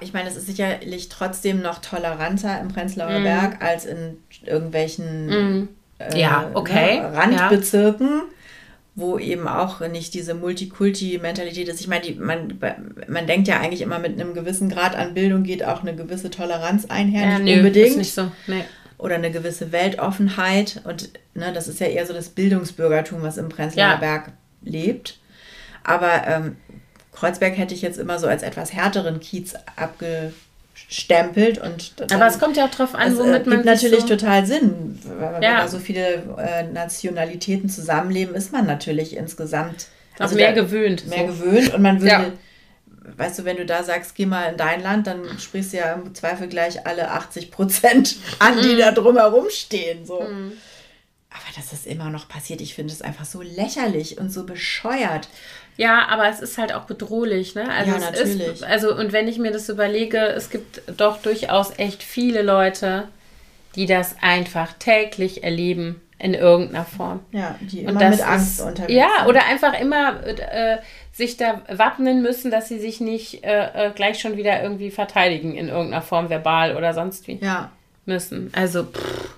Ich 0.00 0.12
meine, 0.12 0.28
es 0.28 0.34
ist 0.34 0.46
sicherlich 0.46 1.10
trotzdem 1.10 1.62
noch 1.62 1.78
toleranter 1.78 2.58
im 2.58 2.68
Prenzlauer 2.68 3.20
mm. 3.20 3.22
Berg 3.22 3.62
als 3.62 3.84
in 3.84 4.16
irgendwelchen 4.44 5.26
mm. 5.60 5.68
äh, 5.98 6.18
ja, 6.18 6.50
okay. 6.54 7.00
Ne, 7.00 7.12
Randbezirken. 7.12 8.08
Ja 8.08 8.33
wo 8.96 9.18
eben 9.18 9.48
auch 9.48 9.80
nicht 9.80 10.14
diese 10.14 10.34
Multikulti-Mentalität 10.34 11.68
ist. 11.68 11.80
Ich 11.80 11.88
meine, 11.88 12.02
die, 12.02 12.14
man, 12.14 12.60
man 13.08 13.26
denkt 13.26 13.48
ja 13.48 13.58
eigentlich 13.58 13.82
immer 13.82 13.98
mit 13.98 14.12
einem 14.12 14.34
gewissen 14.34 14.68
Grad 14.68 14.94
an 14.94 15.14
Bildung 15.14 15.42
geht 15.42 15.64
auch 15.64 15.82
eine 15.82 15.96
gewisse 15.96 16.30
Toleranz 16.30 16.86
einher, 16.86 17.28
ja, 17.28 17.38
nicht 17.38 17.54
nö, 17.54 17.60
unbedingt. 17.60 17.88
Ist 17.88 17.96
nicht 17.96 18.14
so. 18.14 18.30
Nee. 18.46 18.64
Oder 18.96 19.16
eine 19.16 19.32
gewisse 19.32 19.72
Weltoffenheit. 19.72 20.80
Und 20.84 21.10
ne, 21.34 21.52
das 21.52 21.66
ist 21.66 21.80
ja 21.80 21.88
eher 21.88 22.06
so 22.06 22.12
das 22.12 22.28
Bildungsbürgertum, 22.28 23.22
was 23.22 23.36
im 23.36 23.48
Prenzlauer 23.48 23.84
ja. 23.84 23.96
Berg 23.96 24.32
lebt. 24.62 25.18
Aber 25.82 26.26
ähm, 26.26 26.56
Kreuzberg 27.12 27.58
hätte 27.58 27.74
ich 27.74 27.82
jetzt 27.82 27.98
immer 27.98 28.20
so 28.20 28.28
als 28.28 28.44
etwas 28.44 28.72
härteren 28.72 29.18
Kiez 29.18 29.54
abge 29.76 30.32
stempelt 30.88 31.58
und 31.58 31.94
aber 32.12 32.26
es 32.26 32.38
kommt 32.38 32.56
ja 32.56 32.66
auch 32.66 32.70
darauf 32.70 32.94
an, 32.94 33.16
womit 33.16 33.42
es, 33.42 33.46
äh, 33.46 33.50
man 33.50 33.64
natürlich 33.64 34.00
so 34.02 34.08
total 34.08 34.46
Sinn, 34.46 34.98
wenn 35.04 35.42
ja. 35.42 35.62
da 35.62 35.68
so 35.68 35.78
viele 35.78 36.22
äh, 36.38 36.64
Nationalitäten 36.64 37.68
zusammenleben, 37.68 38.34
ist 38.34 38.52
man 38.52 38.66
natürlich 38.66 39.16
insgesamt 39.16 39.88
also 40.18 40.36
mehr 40.36 40.52
gewöhnt, 40.52 41.06
mehr 41.08 41.26
so. 41.26 41.44
gewöhnt 41.44 41.74
und 41.74 41.82
man 41.82 42.00
würde 42.00 42.12
ja. 42.12 42.32
weißt 43.16 43.38
du, 43.38 43.44
wenn 43.44 43.56
du 43.56 43.66
da 43.66 43.82
sagst, 43.82 44.14
geh 44.14 44.26
mal 44.26 44.50
in 44.50 44.56
dein 44.56 44.82
Land, 44.82 45.06
dann 45.06 45.38
sprichst 45.38 45.72
du 45.72 45.78
ja 45.78 45.94
im 45.94 46.14
Zweifel 46.14 46.48
gleich 46.48 46.86
alle 46.86 47.10
80 47.10 47.50
Prozent 47.50 48.16
an, 48.38 48.60
die 48.62 48.74
mhm. 48.74 48.78
da 48.78 48.92
drumherum 48.92 49.46
stehen. 49.50 50.04
So. 50.06 50.20
Mhm. 50.20 50.52
Aber 51.30 51.56
dass 51.56 51.70
das 51.70 51.84
immer 51.84 52.10
noch 52.10 52.28
passiert, 52.28 52.60
ich 52.60 52.74
finde 52.74 52.92
es 52.92 53.02
einfach 53.02 53.24
so 53.24 53.42
lächerlich 53.42 54.18
und 54.18 54.30
so 54.30 54.46
bescheuert. 54.46 55.28
Ja, 55.76 56.06
aber 56.08 56.28
es 56.28 56.40
ist 56.40 56.58
halt 56.58 56.72
auch 56.72 56.84
bedrohlich, 56.84 57.54
ne? 57.54 57.68
Also 57.68 57.92
ja, 57.92 57.98
natürlich. 57.98 58.40
Ist, 58.40 58.64
also, 58.64 58.94
und 58.94 59.12
wenn 59.12 59.26
ich 59.28 59.38
mir 59.38 59.50
das 59.50 59.68
überlege, 59.68 60.18
es 60.18 60.50
gibt 60.50 60.82
doch 60.96 61.20
durchaus 61.20 61.72
echt 61.78 62.02
viele 62.02 62.42
Leute, 62.42 63.08
die 63.74 63.86
das 63.86 64.16
einfach 64.20 64.72
täglich 64.74 65.42
erleben 65.42 66.00
in 66.18 66.34
irgendeiner 66.34 66.84
Form. 66.84 67.20
Ja, 67.32 67.56
die 67.60 67.80
immer 67.80 68.08
mit 68.08 68.22
Angst 68.22 68.60
ist, 68.60 68.66
unterwegs 68.66 68.92
Ja, 68.94 69.08
sind. 69.18 69.28
oder 69.28 69.46
einfach 69.46 69.78
immer 69.78 70.24
äh, 70.26 70.78
sich 71.12 71.36
da 71.36 71.62
wappnen 71.68 72.22
müssen, 72.22 72.50
dass 72.50 72.68
sie 72.68 72.78
sich 72.78 73.00
nicht 73.00 73.44
äh, 73.44 73.88
äh, 73.88 73.90
gleich 73.94 74.20
schon 74.20 74.36
wieder 74.36 74.62
irgendwie 74.62 74.90
verteidigen 74.90 75.56
in 75.56 75.68
irgendeiner 75.68 76.02
Form, 76.02 76.30
verbal 76.30 76.76
oder 76.76 76.94
sonst 76.94 77.26
wie. 77.26 77.38
Ja. 77.42 77.72
Müssen. 78.06 78.52
Also, 78.54 78.84
pff. 78.84 79.30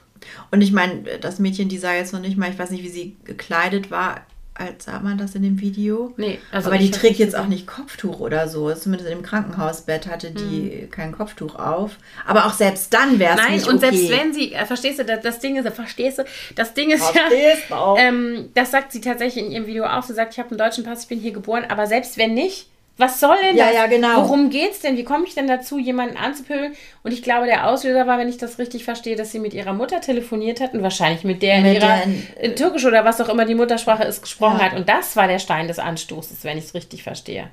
Und 0.51 0.61
ich 0.61 0.73
meine, 0.73 1.03
das 1.21 1.39
Mädchen, 1.39 1.69
die 1.69 1.79
sah 1.79 1.95
jetzt 1.95 2.13
noch 2.13 2.21
nicht 2.21 2.37
mal, 2.37 2.51
ich 2.51 2.59
weiß 2.59 2.71
nicht, 2.71 2.83
wie 2.83 2.89
sie 2.89 3.17
gekleidet 3.25 3.91
war, 3.91 4.21
als 4.59 4.85
sah 4.87 5.01
man 5.01 5.19
das 5.19 5.35
in 5.35 5.43
dem 5.43 5.61
Video. 5.61 6.13
Nee, 6.17 6.39
also 6.51 6.71
aber 6.71 6.79
die 6.79 6.91
trägt 6.91 7.19
jetzt 7.19 7.37
auch 7.37 7.47
nicht 7.47 7.67
Kopftuch 7.67 8.21
oder 8.21 8.49
so. 8.49 8.73
Zumindest 8.75 9.11
im 9.11 9.23
Krankenhausbett 9.23 10.07
hatte 10.07 10.31
die 10.31 10.83
hm. 10.83 10.91
kein 10.91 11.13
Kopftuch 11.13 11.57
auf. 11.57 11.99
Aber 12.27 12.47
auch 12.47 12.53
selbst 12.53 12.93
dann 12.95 13.19
wäre 13.19 13.39
es 13.39 13.49
nicht 13.49 13.67
Nein, 13.67 13.75
und 13.75 13.85
okay. 13.85 13.97
selbst 13.97 14.11
wenn 14.11 14.33
sie, 14.33 14.53
äh, 14.53 14.65
verstehst 14.65 14.99
du, 14.99 15.05
das, 15.05 15.21
das, 15.21 15.39
Ding 15.39 15.57
ist, 15.57 15.69
verstehst 15.75 16.19
du, 16.19 16.25
das 16.55 16.75
Ding 16.75 16.91
ist 16.91 17.05
Verstehst 17.05 17.65
ja, 17.71 17.97
ähm, 17.99 18.51
das 18.55 18.71
sagt 18.71 18.93
sie 18.93 19.01
tatsächlich 19.01 19.45
in 19.45 19.53
ihrem 19.53 19.67
Video 19.67 19.85
auch. 19.85 20.03
Sie 20.03 20.15
sagt, 20.15 20.33
ich 20.33 20.39
habe 20.39 20.51
einen 20.51 20.59
deutschen 20.59 20.85
Pass, 20.85 21.03
ich 21.03 21.09
bin 21.09 21.21
hier 21.21 21.33
geboren. 21.33 21.65
Aber 21.69 21.87
selbst 21.87 22.17
wenn 22.19 22.35
nicht, 22.35 22.69
was 22.99 23.21
soll 23.21 23.37
denn 23.43 23.57
ja, 23.57 23.67
das? 23.67 23.75
Ja, 23.75 23.87
genau. 23.87 24.23
Worum 24.23 24.49
geht's 24.49 24.81
denn? 24.81 24.97
Wie 24.97 25.05
komme 25.05 25.27
ich 25.27 25.35
denn 25.35 25.47
dazu, 25.47 25.79
jemanden 25.79 26.17
anzupöbeln? 26.17 26.75
Und 27.03 27.13
ich 27.13 27.23
glaube, 27.23 27.47
der 27.47 27.69
Auslöser 27.69 28.07
war, 28.07 28.19
wenn 28.19 28.29
ich 28.29 28.39
das 28.39 28.59
richtig 28.59 28.85
verstehe, 28.85 29.17
dass 29.17 29.33
sie 29.33 29.39
mit 29.39 29.53
ihrer 29.53 29.75
Mutter 29.75 30.01
telefoniert 30.01 30.61
hat 30.61 30.73
und 30.73 30.83
wahrscheinlich 30.83 31.23
mit 31.23 31.43
der 31.43 31.61
mit 31.61 31.77
in 31.77 31.83
ihrer 31.83 32.03
in 32.41 32.57
Türkisch 32.57 32.87
oder 32.87 33.05
was 33.05 33.21
auch 33.21 33.29
immer 33.29 33.45
die 33.45 33.55
Muttersprache 33.55 34.05
ist 34.05 34.23
gesprochen 34.23 34.59
ja. 34.61 34.67
hat. 34.67 34.75
Und 34.75 34.89
das 34.89 35.15
war 35.15 35.29
der 35.29 35.39
Stein 35.39 35.69
des 35.69 35.79
Anstoßes, 35.79 36.43
wenn 36.45 36.57
ich 36.57 36.65
es 36.65 36.75
richtig 36.75 37.03
verstehe. 37.03 37.51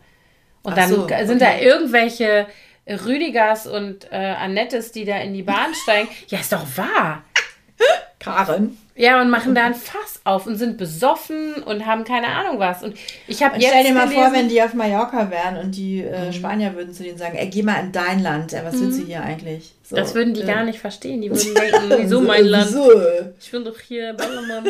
Und 0.63 0.73
Ach 0.73 0.77
dann 0.77 0.89
so, 0.89 1.07
sind 1.25 1.41
da 1.41 1.57
irgendwelche 1.57 2.47
Rüdigers 2.87 3.67
und 3.67 4.11
äh, 4.11 4.15
Annettes, 4.15 4.93
die 4.93 5.03
da 5.03 5.17
in 5.17 5.33
die 5.33 5.43
Bahn 5.43 5.73
steigen. 5.83 6.07
Ja, 6.27 6.39
ist 6.39 6.53
doch 6.53 6.65
wahr. 6.77 7.23
Karen. 8.19 8.77
Ja, 8.95 9.19
und 9.21 9.31
machen 9.31 9.55
da 9.55 9.65
ein 9.65 9.73
Fass 9.73 10.21
auf 10.23 10.45
und 10.45 10.55
sind 10.55 10.77
besoffen 10.77 11.55
und 11.63 11.87
haben 11.87 12.03
keine 12.03 12.27
Ahnung 12.27 12.59
was. 12.59 12.83
Und 12.83 12.95
ich 13.27 13.41
habe 13.41 13.57
jetzt. 13.57 13.69
Stell 13.69 13.85
dir 13.85 13.93
mal 13.93 14.07
gelesen, 14.07 14.23
vor, 14.23 14.33
wenn 14.33 14.49
die 14.49 14.61
auf 14.61 14.75
Mallorca 14.75 15.31
wären 15.31 15.57
und 15.57 15.75
die 15.75 16.01
äh, 16.01 16.27
mhm. 16.27 16.33
Spanier 16.33 16.75
würden 16.75 16.93
zu 16.93 17.01
denen 17.01 17.17
sagen: 17.17 17.35
Ey, 17.35 17.49
geh 17.49 17.63
mal 17.63 17.79
in 17.79 17.91
dein 17.91 18.21
Land. 18.21 18.51
Ja, 18.51 18.63
was 18.63 18.75
mhm. 18.75 18.81
willst 18.81 18.99
du 19.01 19.05
hier 19.05 19.23
eigentlich? 19.23 19.73
So, 19.83 19.95
das 19.95 20.13
würden 20.13 20.35
die 20.35 20.41
äh, 20.41 20.45
gar 20.45 20.63
nicht 20.63 20.79
verstehen. 20.79 21.21
Die 21.21 21.31
würden 21.31 21.55
denken: 21.55 22.03
Wieso 22.03 22.21
mein 22.21 22.45
Land? 22.45 22.69
Wieso? 22.69 22.91
Ich 23.39 23.51
bin 23.51 23.65
doch 23.65 23.79
hier 23.79 24.13
Ballermann. 24.13 24.67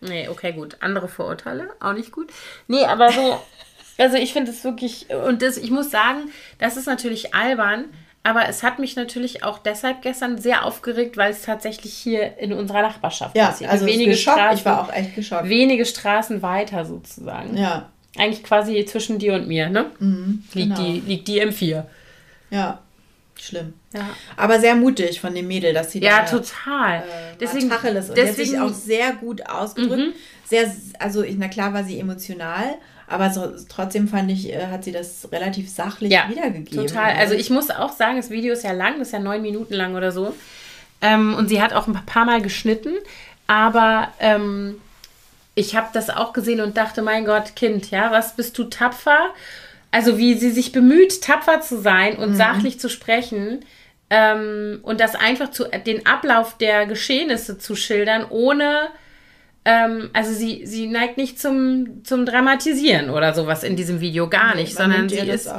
nee, 0.00 0.28
okay, 0.28 0.52
gut. 0.52 0.76
Andere 0.80 1.06
Vorurteile, 1.06 1.68
auch 1.78 1.92
nicht 1.92 2.10
gut. 2.10 2.32
Nee, 2.66 2.84
aber 2.84 3.12
so. 3.12 3.40
Also 3.98 4.16
ich 4.16 4.32
finde 4.32 4.50
es 4.50 4.64
wirklich. 4.64 5.06
Und 5.10 5.40
das, 5.40 5.56
ich 5.56 5.70
muss 5.70 5.90
sagen, 5.92 6.30
das 6.58 6.76
ist 6.76 6.86
natürlich 6.86 7.32
albern 7.32 7.86
aber 8.26 8.48
es 8.48 8.64
hat 8.64 8.80
mich 8.80 8.96
natürlich 8.96 9.44
auch 9.44 9.58
deshalb 9.58 10.02
gestern 10.02 10.36
sehr 10.36 10.64
aufgeregt, 10.64 11.16
weil 11.16 11.30
es 11.30 11.42
tatsächlich 11.42 11.94
hier 11.94 12.38
in 12.38 12.52
unserer 12.52 12.82
Nachbarschaft 12.82 13.36
ja, 13.36 13.46
passiert. 13.46 13.70
Also 13.70 13.86
wenige 13.86 14.16
Straßen, 14.16 14.58
ich 14.58 14.64
war 14.64 14.82
auch 14.82 14.92
echt 14.92 15.14
geschockt. 15.14 15.48
Wenige 15.48 15.86
Straßen 15.86 16.42
weiter 16.42 16.84
sozusagen. 16.84 17.56
Ja. 17.56 17.88
Eigentlich 18.18 18.42
quasi 18.42 18.84
zwischen 18.84 19.20
dir 19.20 19.34
und 19.34 19.46
mir, 19.46 19.68
ne? 19.68 19.92
Mhm, 20.00 20.42
liegt, 20.54 20.76
genau. 20.76 20.82
die, 20.82 21.00
liegt 21.06 21.28
die 21.28 21.40
M4. 21.40 21.84
Ja. 22.50 22.80
Schlimm. 23.36 23.74
Ja. 23.94 24.08
Aber 24.36 24.58
sehr 24.58 24.74
mutig 24.74 25.20
von 25.20 25.32
dem 25.32 25.46
Mädel, 25.46 25.72
dass 25.72 25.92
sie 25.92 26.00
ja, 26.00 26.22
da 26.22 26.24
total. 26.24 27.02
Äh, 27.02 27.36
deswegen, 27.38 27.70
Tacheles. 27.70 28.08
Und 28.08 28.18
deswegen, 28.18 28.50
sich 28.50 28.58
auch 28.58 28.72
sehr 28.72 29.12
gut 29.12 29.46
ausgedrückt. 29.48 30.00
Mhm. 30.00 30.12
Sehr, 30.46 30.74
also, 30.98 31.24
na 31.36 31.46
klar 31.46 31.72
war 31.72 31.84
sie 31.84 32.00
emotional, 32.00 32.74
aber 33.08 33.30
so, 33.30 33.52
trotzdem 33.68 34.08
fand 34.08 34.30
ich, 34.30 34.52
äh, 34.52 34.66
hat 34.66 34.84
sie 34.84 34.92
das 34.92 35.28
relativ 35.30 35.70
sachlich 35.70 36.12
ja, 36.12 36.26
wiedergegeben. 36.28 36.86
Total. 36.86 37.14
Also 37.16 37.34
ich 37.34 37.50
muss 37.50 37.70
auch 37.70 37.92
sagen, 37.92 38.16
das 38.16 38.30
Video 38.30 38.52
ist 38.52 38.64
ja 38.64 38.72
lang, 38.72 38.98
das 38.98 39.08
ist 39.08 39.12
ja 39.12 39.20
neun 39.20 39.42
Minuten 39.42 39.74
lang 39.74 39.94
oder 39.94 40.12
so. 40.12 40.34
Ähm, 41.00 41.34
und 41.34 41.48
sie 41.48 41.62
hat 41.62 41.72
auch 41.72 41.86
ein 41.86 41.94
paar 42.06 42.24
Mal 42.24 42.42
geschnitten, 42.42 42.94
aber 43.46 44.08
ähm, 44.18 44.80
ich 45.54 45.76
habe 45.76 45.88
das 45.92 46.10
auch 46.10 46.32
gesehen 46.32 46.60
und 46.60 46.76
dachte, 46.76 47.02
mein 47.02 47.24
Gott, 47.24 47.54
Kind, 47.54 47.90
ja, 47.90 48.10
was 48.10 48.34
bist 48.34 48.58
du 48.58 48.64
tapfer? 48.64 49.30
Also 49.90 50.18
wie 50.18 50.34
sie 50.34 50.50
sich 50.50 50.72
bemüht, 50.72 51.22
tapfer 51.22 51.60
zu 51.60 51.80
sein 51.80 52.16
und 52.16 52.30
mhm. 52.30 52.36
sachlich 52.36 52.80
zu 52.80 52.88
sprechen. 52.88 53.64
Ähm, 54.10 54.80
und 54.82 55.00
das 55.00 55.14
einfach 55.14 55.50
zu, 55.50 55.64
den 55.64 56.06
Ablauf 56.06 56.58
der 56.58 56.86
Geschehnisse 56.86 57.58
zu 57.58 57.74
schildern, 57.74 58.26
ohne 58.28 58.88
ähm, 59.68 60.10
also 60.12 60.32
sie, 60.32 60.64
sie 60.64 60.86
neigt 60.86 61.16
nicht 61.16 61.40
zum, 61.40 62.04
zum 62.04 62.24
Dramatisieren 62.24 63.10
oder 63.10 63.34
sowas 63.34 63.64
in 63.64 63.74
diesem 63.74 64.00
Video, 64.00 64.28
gar 64.28 64.54
nee, 64.54 64.62
nicht, 64.62 64.76
sondern 64.76 65.08
sie 65.08 65.18
ist, 65.18 65.50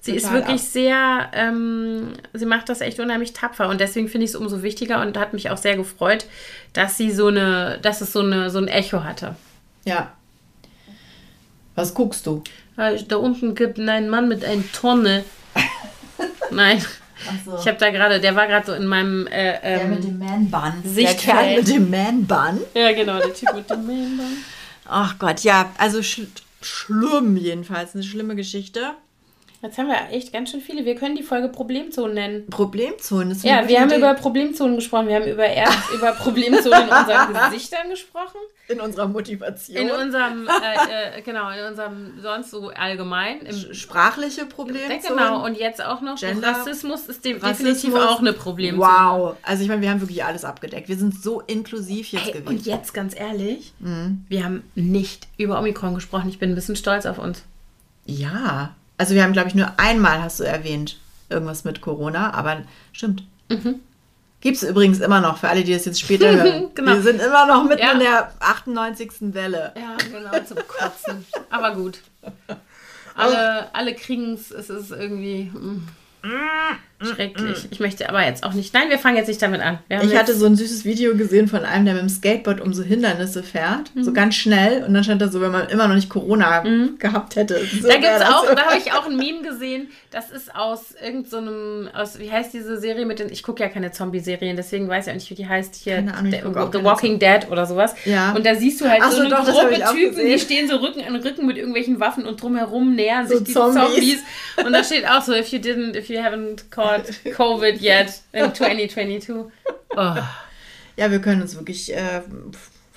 sie 0.00 0.16
ist 0.16 0.32
wirklich 0.32 0.62
ab. 0.62 0.66
sehr, 0.66 1.30
ähm, 1.34 2.14
sie 2.32 2.46
macht 2.46 2.70
das 2.70 2.80
echt 2.80 2.98
unheimlich 3.00 3.34
tapfer 3.34 3.68
und 3.68 3.78
deswegen 3.78 4.08
finde 4.08 4.24
ich 4.24 4.30
es 4.30 4.36
umso 4.36 4.62
wichtiger 4.62 5.02
und 5.02 5.18
hat 5.18 5.34
mich 5.34 5.50
auch 5.50 5.58
sehr 5.58 5.76
gefreut, 5.76 6.24
dass 6.72 6.96
sie 6.96 7.10
so 7.10 7.26
eine, 7.26 7.78
dass 7.82 8.00
es 8.00 8.14
so, 8.14 8.20
eine, 8.20 8.48
so 8.48 8.56
ein 8.56 8.68
Echo 8.68 9.04
hatte. 9.04 9.36
Ja. 9.84 10.14
Was 11.74 11.92
guckst 11.92 12.26
du? 12.26 12.42
Da 12.76 13.16
unten 13.16 13.54
gibt 13.54 13.78
ein 13.78 14.08
Mann 14.08 14.26
mit 14.26 14.42
einer 14.42 14.64
Tonne. 14.72 15.22
Nein. 16.50 16.82
So. 17.44 17.58
Ich 17.58 17.66
habe 17.66 17.78
da 17.78 17.90
gerade, 17.90 18.20
der 18.20 18.34
war 18.34 18.46
gerade 18.46 18.66
so 18.66 18.72
in 18.72 18.86
meinem 18.86 19.26
äh, 19.26 19.58
ähm, 19.62 19.78
Der 19.78 19.88
mit 19.88 20.04
dem 20.04 20.18
Man-Bun. 20.18 20.72
Der 20.96 21.14
Kerl 21.14 21.56
mit 21.56 21.68
dem 21.68 21.90
Man-Bun. 21.90 22.60
Ja, 22.74 22.92
genau, 22.92 23.18
der 23.18 23.34
Typ 23.34 23.54
mit 23.54 23.68
dem 23.70 23.86
Man-Bun. 23.86 24.44
Ach 24.86 25.18
Gott, 25.18 25.40
ja, 25.40 25.70
also 25.78 26.02
sch 26.02 26.22
schlimm 26.62 27.36
jedenfalls, 27.36 27.94
eine 27.94 28.02
schlimme 28.02 28.36
Geschichte. 28.36 28.92
Jetzt 29.62 29.76
haben 29.76 29.88
wir 29.88 30.10
echt 30.10 30.32
ganz 30.32 30.50
schön 30.50 30.62
viele. 30.62 30.86
Wir 30.86 30.94
können 30.94 31.16
die 31.16 31.22
Folge 31.22 31.48
Problemzonen 31.48 32.14
nennen. 32.14 32.46
Problemzonen? 32.46 33.32
Ist 33.32 33.44
ja, 33.44 33.68
wir 33.68 33.78
haben 33.78 33.88
Idee. 33.88 33.98
über 33.98 34.14
Problemzonen 34.14 34.76
gesprochen. 34.76 35.08
Wir 35.08 35.16
haben 35.16 35.26
über, 35.26 35.44
erst 35.44 35.90
über 35.94 36.12
Problemzonen 36.12 36.84
in 36.84 36.88
unseren 36.88 37.50
Gesichtern 37.50 37.90
gesprochen. 37.90 38.38
In 38.68 38.80
unserer 38.80 39.06
Motivation. 39.08 39.76
In 39.76 39.90
unserem, 39.90 40.48
äh, 40.48 41.18
äh, 41.18 41.22
genau, 41.22 41.50
in 41.50 41.66
unserem 41.66 42.20
sonst 42.22 42.50
so 42.50 42.70
allgemein. 42.70 43.40
Im, 43.40 43.74
Sprachliche 43.74 44.46
Problemzonen. 44.46 45.02
Genau, 45.06 45.44
und 45.44 45.58
jetzt 45.58 45.84
auch 45.84 46.00
noch 46.00 46.18
Gender, 46.18 46.48
Rassismus 46.48 47.06
ist 47.06 47.22
dem, 47.26 47.36
Rassismus, 47.36 47.82
definitiv 47.82 47.94
auch 48.00 48.20
eine 48.20 48.32
Problemzone. 48.32 48.90
Wow. 48.90 49.36
Also 49.42 49.62
ich 49.62 49.68
meine, 49.68 49.82
wir 49.82 49.90
haben 49.90 50.00
wirklich 50.00 50.24
alles 50.24 50.46
abgedeckt. 50.46 50.88
Wir 50.88 50.96
sind 50.96 51.20
so 51.20 51.42
inklusiv 51.42 52.12
jetzt 52.12 52.24
hey, 52.24 52.32
gewesen. 52.32 52.48
Und 52.48 52.64
jetzt 52.64 52.94
ganz 52.94 53.14
ehrlich, 53.14 53.74
mhm. 53.80 54.24
wir 54.28 54.42
haben 54.42 54.64
nicht 54.74 55.28
über 55.36 55.58
Omikron 55.58 55.94
gesprochen. 55.94 56.30
Ich 56.30 56.38
bin 56.38 56.50
ein 56.50 56.54
bisschen 56.54 56.76
stolz 56.76 57.04
auf 57.04 57.18
uns. 57.18 57.42
Ja, 58.06 58.74
also 59.00 59.14
wir 59.14 59.22
haben, 59.22 59.32
glaube 59.32 59.48
ich, 59.48 59.54
nur 59.54 59.72
einmal 59.78 60.22
hast 60.22 60.40
du 60.40 60.44
erwähnt, 60.44 60.98
irgendwas 61.30 61.64
mit 61.64 61.80
Corona, 61.80 62.34
aber 62.34 62.64
stimmt. 62.92 63.24
Mhm. 63.48 63.80
Gibt 64.42 64.58
es 64.58 64.62
übrigens 64.62 65.00
immer 65.00 65.22
noch, 65.22 65.38
für 65.38 65.48
alle, 65.48 65.64
die 65.64 65.72
das 65.72 65.86
jetzt 65.86 66.00
später 66.00 66.30
hören. 66.30 66.68
genau. 66.74 66.92
Wir 66.92 67.00
sind 67.00 67.18
immer 67.18 67.46
noch 67.46 67.64
mitten 67.64 67.80
ja. 67.80 67.92
in 67.92 68.00
der 68.00 68.30
98. 68.40 69.10
Welle. 69.32 69.72
Ja, 69.74 69.96
genau, 70.12 70.44
zum 70.44 70.58
Kotzen. 70.68 71.24
aber 71.48 71.74
gut. 71.74 72.02
Alle, 73.16 73.74
alle 73.74 73.94
kriegen 73.94 74.32
es, 74.32 74.50
es 74.50 74.70
ist 74.70 74.92
irgendwie. 74.92 75.50
Mh. 75.52 75.82
Mm. 76.22 76.76
Schrecklich. 77.02 77.66
Ich 77.70 77.80
möchte 77.80 78.08
aber 78.10 78.26
jetzt 78.26 78.44
auch 78.44 78.52
nicht. 78.52 78.74
Nein, 78.74 78.90
wir 78.90 78.98
fangen 78.98 79.16
jetzt 79.16 79.28
nicht 79.28 79.40
damit 79.40 79.62
an. 79.62 79.78
ich 79.88 80.16
hatte 80.16 80.34
so 80.34 80.44
ein 80.44 80.54
süßes 80.54 80.84
Video 80.84 81.16
gesehen 81.16 81.48
von 81.48 81.64
einem, 81.64 81.86
der 81.86 81.94
mit 81.94 82.02
dem 82.02 82.08
Skateboard 82.10 82.60
um 82.60 82.74
so 82.74 82.82
Hindernisse 82.82 83.42
fährt. 83.42 83.94
Mhm. 83.94 84.04
So 84.04 84.12
ganz 84.12 84.34
schnell. 84.34 84.84
Und 84.84 84.92
dann 84.92 85.02
stand 85.02 85.22
da 85.22 85.28
so, 85.28 85.40
wenn 85.40 85.50
man 85.50 85.68
immer 85.70 85.88
noch 85.88 85.94
nicht 85.94 86.10
Corona 86.10 86.62
mhm. 86.62 86.98
gehabt 86.98 87.36
hätte. 87.36 87.58
So 87.80 87.88
da 87.88 87.94
gibt's 87.94 88.20
auch, 88.20 88.44
da 88.54 88.66
habe 88.66 88.76
ich 88.76 88.92
auch 88.92 89.06
ein 89.06 89.16
Meme 89.16 89.40
gesehen. 89.42 89.88
Das 90.10 90.30
ist 90.30 90.54
aus 90.54 90.94
irgendeinem, 91.02 91.84
so 91.84 91.98
aus, 91.98 92.18
wie 92.18 92.30
heißt 92.30 92.52
diese 92.52 92.78
Serie 92.78 93.06
mit 93.06 93.18
den, 93.18 93.30
ich 93.30 93.42
gucke 93.42 93.62
ja 93.62 93.68
keine 93.68 93.92
Zombie-Serien, 93.92 94.56
deswegen 94.56 94.88
weiß 94.88 95.06
ich 95.06 95.10
auch 95.10 95.14
nicht, 95.14 95.30
wie 95.30 95.34
die 95.34 95.48
heißt 95.48 95.76
hier. 95.76 95.96
Keine 95.96 96.14
Ahnung, 96.14 96.32
der, 96.32 96.42
The 96.72 96.84
Walking 96.84 97.18
Dead 97.18 97.50
oder 97.50 97.64
sowas. 97.64 97.94
Ja. 98.04 98.32
Und 98.32 98.44
da 98.44 98.54
siehst 98.56 98.80
du 98.80 98.88
halt 98.90 99.00
Ach 99.02 99.12
so, 99.12 99.20
eine 99.20 99.30
doch, 99.30 99.44
Gruppe 99.44 99.74
Typen, 99.94 100.26
die 100.26 100.38
stehen 100.38 100.68
so 100.68 100.76
Rücken 100.76 101.02
an 101.02 101.16
Rücken 101.16 101.46
mit 101.46 101.56
irgendwelchen 101.56 101.98
Waffen 101.98 102.26
und 102.26 102.42
drumherum 102.42 102.94
nähern 102.94 103.26
so 103.26 103.36
sich 103.36 103.44
die 103.44 103.52
Zombies. 103.52 103.82
Zombies. 103.82 104.18
Und 104.66 104.72
da 104.72 104.84
steht 104.84 105.08
auch 105.08 105.22
so, 105.22 105.32
if 105.32 105.48
you 105.48 105.58
didn't, 105.58 105.96
if 105.96 106.09
you 106.10 106.18
haven't 106.20 106.70
caught 106.70 107.06
COVID 107.36 107.80
yet 107.80 108.22
in 108.32 108.52
2022. 108.54 109.46
Oh. 109.96 110.16
Ja, 110.96 111.10
wir 111.10 111.20
können 111.20 111.42
uns 111.42 111.56
wirklich 111.56 111.94
äh, 111.94 112.22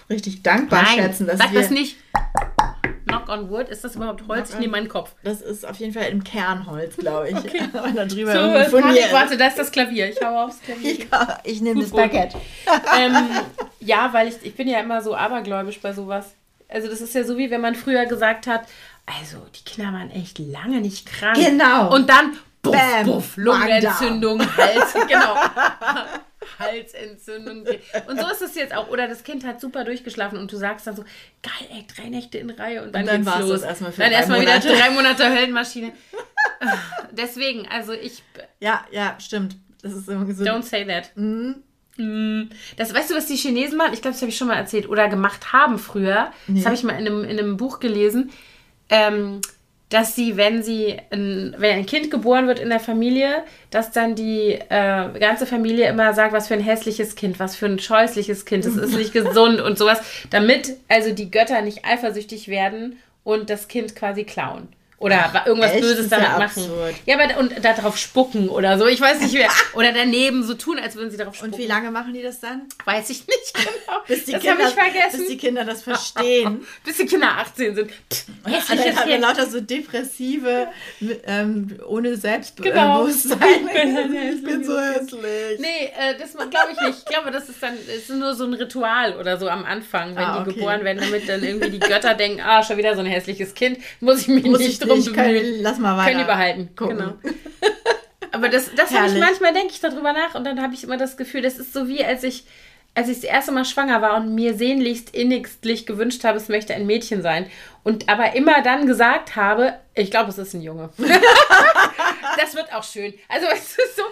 richtig 0.09 0.43
dankbar 0.43 0.83
Nein, 0.83 0.95
schätzen, 0.97 1.27
dass 1.27 1.37
sag 1.37 1.53
wir... 1.53 1.61
das 1.61 1.69
nicht. 1.69 1.97
knock 3.13 3.29
on 3.29 3.49
wood. 3.49 3.69
Ist 3.69 3.83
das 3.83 3.95
überhaupt 3.95 4.27
Holz? 4.27 4.51
Ich 4.51 4.59
nehme 4.59 4.71
meinen 4.71 4.89
Kopf. 4.89 5.13
Das 5.23 5.41
ist 5.41 5.65
auf 5.65 5.77
jeden 5.77 5.93
Fall 5.93 6.05
im 6.05 6.23
Kernholz, 6.23 6.97
glaube 6.97 7.29
ich. 7.29 7.35
Okay. 7.35 7.61
Und 7.83 7.95
da 7.95 8.05
drüber 8.05 8.65
So, 8.65 8.77
Furnier. 8.77 9.11
warte, 9.11 9.37
da 9.37 9.47
ist 9.47 9.57
das 9.57 9.71
Klavier. 9.71 10.09
Ich 10.09 10.21
hau 10.21 10.45
aufs 10.45 10.61
Klavier. 10.61 11.05
Ja, 11.11 11.39
ich 11.43 11.61
nehme 11.61 11.81
das. 11.81 11.91
Baguette. 11.91 12.37
ähm, 12.99 13.15
ja, 13.79 14.09
weil 14.11 14.27
ich, 14.29 14.35
ich 14.43 14.55
bin 14.55 14.67
ja 14.67 14.79
immer 14.79 15.01
so 15.01 15.15
abergläubisch 15.15 15.79
bei 15.79 15.93
sowas. 15.93 16.33
Also 16.67 16.87
das 16.89 17.01
ist 17.01 17.13
ja 17.13 17.23
so 17.23 17.37
wie 17.37 17.51
wenn 17.51 17.61
man 17.61 17.75
früher 17.75 18.05
gesagt 18.05 18.47
hat, 18.47 18.63
also 19.05 19.37
die 19.55 19.63
Kinder 19.63 19.93
waren 19.93 20.09
echt 20.09 20.39
lange 20.39 20.81
nicht 20.81 21.05
krank. 21.05 21.37
Genau. 21.37 21.93
Und 21.93 22.09
dann 22.09 22.37
buff, 22.63 22.75
Bam, 22.75 23.05
buff, 23.05 23.37
Lungenentzündung, 23.37 24.41
Hals, 24.57 24.93
genau. 25.07 25.35
Halsentzündung. 26.59 27.65
Und 28.07 28.19
so 28.19 28.27
ist 28.29 28.41
es 28.41 28.55
jetzt 28.55 28.73
auch. 28.75 28.89
Oder 28.89 29.07
das 29.07 29.23
Kind 29.23 29.45
hat 29.45 29.61
super 29.61 29.83
durchgeschlafen 29.85 30.37
und 30.37 30.51
du 30.51 30.57
sagst 30.57 30.87
dann 30.87 30.95
so, 30.95 31.03
geil, 31.41 31.69
ey, 31.71 31.85
drei 31.95 32.09
Nächte 32.09 32.37
in 32.37 32.49
Reihe 32.49 32.83
und 32.83 32.93
dann, 32.93 33.03
Und 33.03 33.07
dann 33.07 33.23
geht's 33.23 33.49
los. 33.49 33.61
erstmal 33.61 33.91
für 33.91 34.01
dann 34.01 34.11
erstmal 34.11 34.41
wieder 34.41 34.59
drei 34.59 34.89
Monate 34.89 35.29
Höllenmaschine. 35.29 35.93
Deswegen, 37.11 37.67
also 37.67 37.93
ich, 37.93 38.23
Ja, 38.59 38.85
ja, 38.91 39.15
stimmt. 39.19 39.55
Das 39.81 39.93
ist 39.93 40.07
irgendwie 40.07 40.33
so. 40.33 40.43
Don't 40.43 40.63
say 40.63 40.85
that. 40.85 41.11
Mm. 41.15 41.53
Das 42.75 42.93
weißt 42.93 43.11
du, 43.11 43.15
was 43.15 43.27
die 43.27 43.35
Chinesen 43.35 43.77
machen? 43.77 43.93
Ich 43.93 44.01
glaube, 44.01 44.13
das 44.13 44.21
habe 44.21 44.31
ich 44.31 44.37
schon 44.37 44.47
mal 44.47 44.55
erzählt 44.55 44.89
oder 44.89 45.09
gemacht 45.09 45.53
haben 45.53 45.77
früher. 45.77 46.31
Das 46.47 46.65
habe 46.65 46.73
ich 46.73 46.83
mal 46.83 46.93
in 46.93 47.05
einem, 47.05 47.23
in 47.23 47.37
einem 47.37 47.57
Buch 47.57 47.79
gelesen, 47.79 48.31
ähm, 48.89 49.41
dass 49.93 50.15
sie, 50.15 50.37
wenn 50.37 50.63
sie 50.63 50.97
ein, 51.11 51.53
wenn 51.59 51.77
ein 51.77 51.85
Kind 51.85 52.09
geboren 52.09 52.47
wird 52.47 52.59
in 52.59 52.69
der 52.69 52.79
Familie, 52.79 53.43
dass 53.69 53.91
dann 53.91 54.15
die 54.15 54.53
äh, 54.53 55.19
ganze 55.19 55.45
Familie 55.45 55.87
immer 55.87 56.13
sagt, 56.15 56.33
was 56.33 56.47
für 56.47 56.55
ein 56.55 56.61
hässliches 56.61 57.15
Kind, 57.15 57.39
was 57.39 57.55
für 57.55 57.67
ein 57.67 57.77
scheußliches 57.77 58.45
Kind, 58.45 58.65
das 58.65 58.75
ist 58.75 58.95
nicht 58.95 59.13
gesund 59.13 59.61
und 59.61 59.77
sowas, 59.77 60.01
damit 60.31 60.77
also 60.87 61.13
die 61.13 61.29
Götter 61.29 61.61
nicht 61.61 61.85
eifersüchtig 61.85 62.47
werden 62.47 62.97
und 63.23 63.51
das 63.51 63.67
Kind 63.67 63.95
quasi 63.95 64.23
klauen. 64.23 64.67
Oder 65.03 65.29
wa- 65.33 65.43
irgendwas 65.45 65.71
echt? 65.71 65.81
Böses 65.81 66.09
damit 66.09 66.27
ja 66.27 66.31
machen. 66.37 66.43
absurd. 66.63 66.95
Ja, 67.05 67.19
aber 67.19 67.37
und 67.39 67.53
darauf 67.63 67.97
spucken 67.97 68.47
oder 68.49 68.77
so. 68.79 68.87
Ich 68.87 69.01
weiß 69.01 69.19
nicht 69.21 69.33
mehr. 69.33 69.49
Oder 69.73 69.91
daneben 69.91 70.43
so 70.43 70.53
tun, 70.53 70.79
als 70.79 70.95
würden 70.95 71.11
sie 71.11 71.17
darauf 71.17 71.35
spucken. 71.35 71.53
Und 71.53 71.59
wie 71.59 71.65
lange 71.67 71.91
machen 71.91 72.13
die 72.13 72.21
das 72.21 72.39
dann? 72.39 72.63
Weiß 72.85 73.09
ich 73.09 73.27
nicht 73.27 73.53
genau. 73.53 73.99
Bis 74.07 74.25
die, 74.25 74.31
das 74.33 74.41
Kinder, 74.41 74.63
habe 74.63 74.69
ich 74.69 74.75
vergessen. 74.75 75.19
bis 75.19 75.27
die 75.27 75.37
Kinder 75.37 75.65
das 75.65 75.83
verstehen. 75.83 76.65
Bis 76.85 76.97
die 76.97 77.05
Kinder 77.05 77.27
18 77.39 77.75
sind. 77.75 77.91
Pff, 77.91 78.25
Und 78.45 78.53
dann 78.69 78.95
haben 78.97 79.09
wir 79.09 79.17
lauter 79.19 79.45
so 79.47 79.59
depressive, 79.61 80.67
ähm, 81.27 81.77
ohne 81.87 82.09
Genau. 82.09 82.21
Selbstbewusstsein. 82.21 83.67
Ein 83.73 84.33
ich 84.35 84.43
bin 84.43 84.63
so 84.63 84.79
hässlich. 84.79 85.59
Nee, 85.59 85.91
äh, 85.97 86.17
das 86.17 86.31
glaube 86.33 86.69
ich 86.73 86.81
nicht. 86.81 86.99
Ich 86.99 87.05
glaube, 87.05 87.31
das 87.31 87.49
ist 87.49 87.61
dann 87.61 87.73
ist 87.75 88.09
nur 88.09 88.33
so 88.35 88.45
ein 88.45 88.53
Ritual 88.53 89.17
oder 89.17 89.37
so 89.37 89.49
am 89.49 89.65
Anfang, 89.65 90.15
wenn 90.15 90.23
Ah, 90.23 90.37
die 90.43 90.49
okay. 90.49 90.59
geboren 90.59 90.83
werden, 90.83 90.99
damit 91.01 91.27
dann 91.27 91.43
irgendwie 91.43 91.69
die 91.71 91.79
Götter 91.79 92.13
denken, 92.13 92.41
ah, 92.41 92.63
schon 92.63 92.77
wieder 92.77 92.93
so 92.95 93.01
ein 93.01 93.05
hässliches 93.07 93.53
Kind, 93.53 93.79
muss 93.99 94.21
ich 94.21 94.27
mich 94.27 94.43
Muss 94.45 94.59
nicht 94.59 94.69
ich 94.73 94.79
drum 94.95 95.13
bemühen. 95.13 95.61
lass 95.61 95.79
mal 95.79 95.97
weiter. 95.97 96.09
Können 96.09 96.19
die 96.19 96.25
behalten. 96.25 96.69
gucken. 96.75 96.97
Genau. 96.97 97.13
Aber 98.31 98.49
das, 98.49 98.73
das 98.75 98.91
habe 98.91 99.07
ich 99.07 99.19
manchmal, 99.19 99.53
denke 99.53 99.73
ich 99.73 99.79
darüber 99.79 100.11
nach 100.11 100.33
und 100.33 100.43
dann 100.43 100.59
habe 100.61 100.73
ich 100.73 100.83
immer 100.83 100.97
das 100.97 101.17
Gefühl, 101.17 101.43
das 101.43 101.59
ist 101.59 101.71
so 101.71 101.87
wie, 101.87 102.03
als 102.03 102.23
ich, 102.23 102.45
als 102.95 103.07
ich 103.07 103.17
das 103.17 103.25
erste 103.25 103.51
Mal 103.51 103.63
schwanger 103.63 104.01
war 104.01 104.17
und 104.17 104.33
mir 104.33 104.55
sehnlichst 104.55 105.13
innigstlich 105.15 105.85
gewünscht 105.85 106.23
habe, 106.23 106.37
es 106.37 106.49
möchte 106.49 106.73
ein 106.73 106.87
Mädchen 106.87 107.21
sein. 107.21 107.45
Und 107.83 108.09
aber 108.09 108.35
immer 108.35 108.63
dann 108.63 108.87
gesagt 108.87 109.35
habe, 109.35 109.75
ich 109.93 110.09
glaube, 110.09 110.31
es 110.31 110.39
ist 110.39 110.55
ein 110.55 110.63
Junge. 110.63 110.89
das 112.37 112.55
wird 112.55 112.73
auch 112.73 112.83
schön. 112.83 113.13
Also 113.29 113.45
es 113.53 113.77
ist 113.77 113.97
so, 113.97 114.03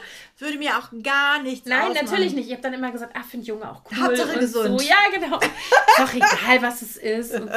Würde 0.41 0.57
mir 0.57 0.77
auch 0.79 0.89
gar 1.03 1.43
nichts 1.43 1.67
Nein, 1.67 1.91
ausmachen. 1.91 2.05
natürlich 2.05 2.33
nicht. 2.33 2.47
Ich 2.47 2.51
habe 2.53 2.63
dann 2.63 2.73
immer 2.73 2.91
gesagt, 2.91 3.15
ah, 3.15 3.21
finde 3.21 3.45
Junge 3.45 3.69
auch 3.69 3.83
cool. 3.91 3.97
Hauptsache 3.99 4.33
und 4.33 4.39
gesund. 4.39 4.81
So. 4.81 4.87
Ja, 4.87 4.95
genau. 5.13 5.39
Doch 5.97 6.13
egal, 6.15 6.61
was 6.61 6.81
es 6.81 6.97
ist. 6.97 7.33
So. 7.33 7.47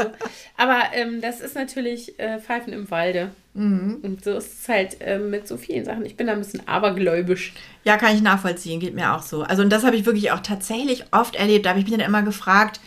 Aber 0.58 0.82
ähm, 0.92 1.22
das 1.22 1.40
ist 1.40 1.54
natürlich 1.54 2.18
äh, 2.18 2.38
Pfeifen 2.38 2.74
im 2.74 2.90
Walde. 2.90 3.30
Mhm. 3.54 4.00
Und 4.02 4.22
so 4.22 4.36
ist 4.36 4.60
es 4.60 4.68
halt 4.68 4.98
ähm, 5.00 5.30
mit 5.30 5.48
so 5.48 5.56
vielen 5.56 5.86
Sachen. 5.86 6.04
Ich 6.04 6.16
bin 6.18 6.26
da 6.26 6.34
ein 6.34 6.40
bisschen 6.40 6.68
abergläubisch. 6.68 7.54
Ja, 7.84 7.96
kann 7.96 8.14
ich 8.14 8.20
nachvollziehen, 8.20 8.80
geht 8.80 8.94
mir 8.94 9.14
auch 9.14 9.22
so. 9.22 9.42
Also 9.44 9.62
und 9.62 9.70
das 9.70 9.84
habe 9.84 9.96
ich 9.96 10.04
wirklich 10.04 10.32
auch 10.32 10.40
tatsächlich 10.40 11.04
oft 11.10 11.36
erlebt. 11.36 11.64
Da 11.64 11.70
habe 11.70 11.78
ich 11.80 11.86
mich 11.86 11.96
dann 11.96 12.06
immer 12.06 12.22
gefragt, 12.22 12.80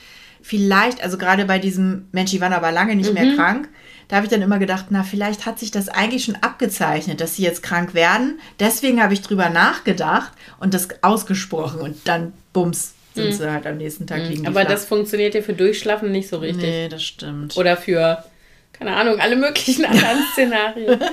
vielleicht, 0.48 1.04
also 1.04 1.18
gerade 1.18 1.46
bei 1.46 1.60
diesem 1.60 2.08
Mensch, 2.12 2.32
die 2.32 2.42
waren 2.42 2.54
aber 2.54 2.72
lange 2.72 2.96
nicht 2.96 3.14
mehr 3.14 3.36
krank, 3.36 3.68
da 4.08 4.16
habe 4.16 4.26
ich 4.26 4.32
dann 4.32 4.42
immer 4.42 4.58
gedacht, 4.58 4.86
na, 4.90 5.04
vielleicht 5.04 5.46
hat 5.46 5.60
sich 5.60 5.70
das 5.72 5.90
eigentlich 5.90 6.24
schon 6.24 6.36
abgezeichnet, 6.38 7.20
dass 7.20 7.36
sie 7.36 7.44
jetzt 7.44 7.62
krank 7.62 7.94
werden. 7.94 8.40
Deswegen 8.60 9.04
habe 9.04 9.14
ich 9.14 9.22
drüber 9.22 9.50
nachgedacht 9.50 10.32
und 10.60 10.74
das 10.74 10.88
ausgesprochen 11.04 11.82
und 11.82 12.08
dann, 12.08 12.32
bums, 12.54 12.94
sind 13.14 13.34
sie 13.34 13.52
halt 13.52 13.66
am 13.68 13.78
nächsten 13.78 14.08
Tag 14.08 14.22
liegen. 14.30 14.44
die 14.44 14.48
Aber 14.48 14.64
das 14.64 14.86
funktioniert 14.86 15.36
ja 15.36 15.42
für 15.42 15.54
Durchschlafen 15.54 16.12
nicht 16.12 16.30
so 16.30 16.38
richtig. 16.38 16.64
Nee, 16.64 16.88
das 16.88 17.04
stimmt. 17.04 17.58
Oder 17.58 17.76
für, 17.76 18.24
keine 18.72 18.96
Ahnung, 18.96 19.20
alle 19.20 19.36
möglichen 19.36 19.84
anderen 19.92 20.20
Szenarien. 20.34 21.00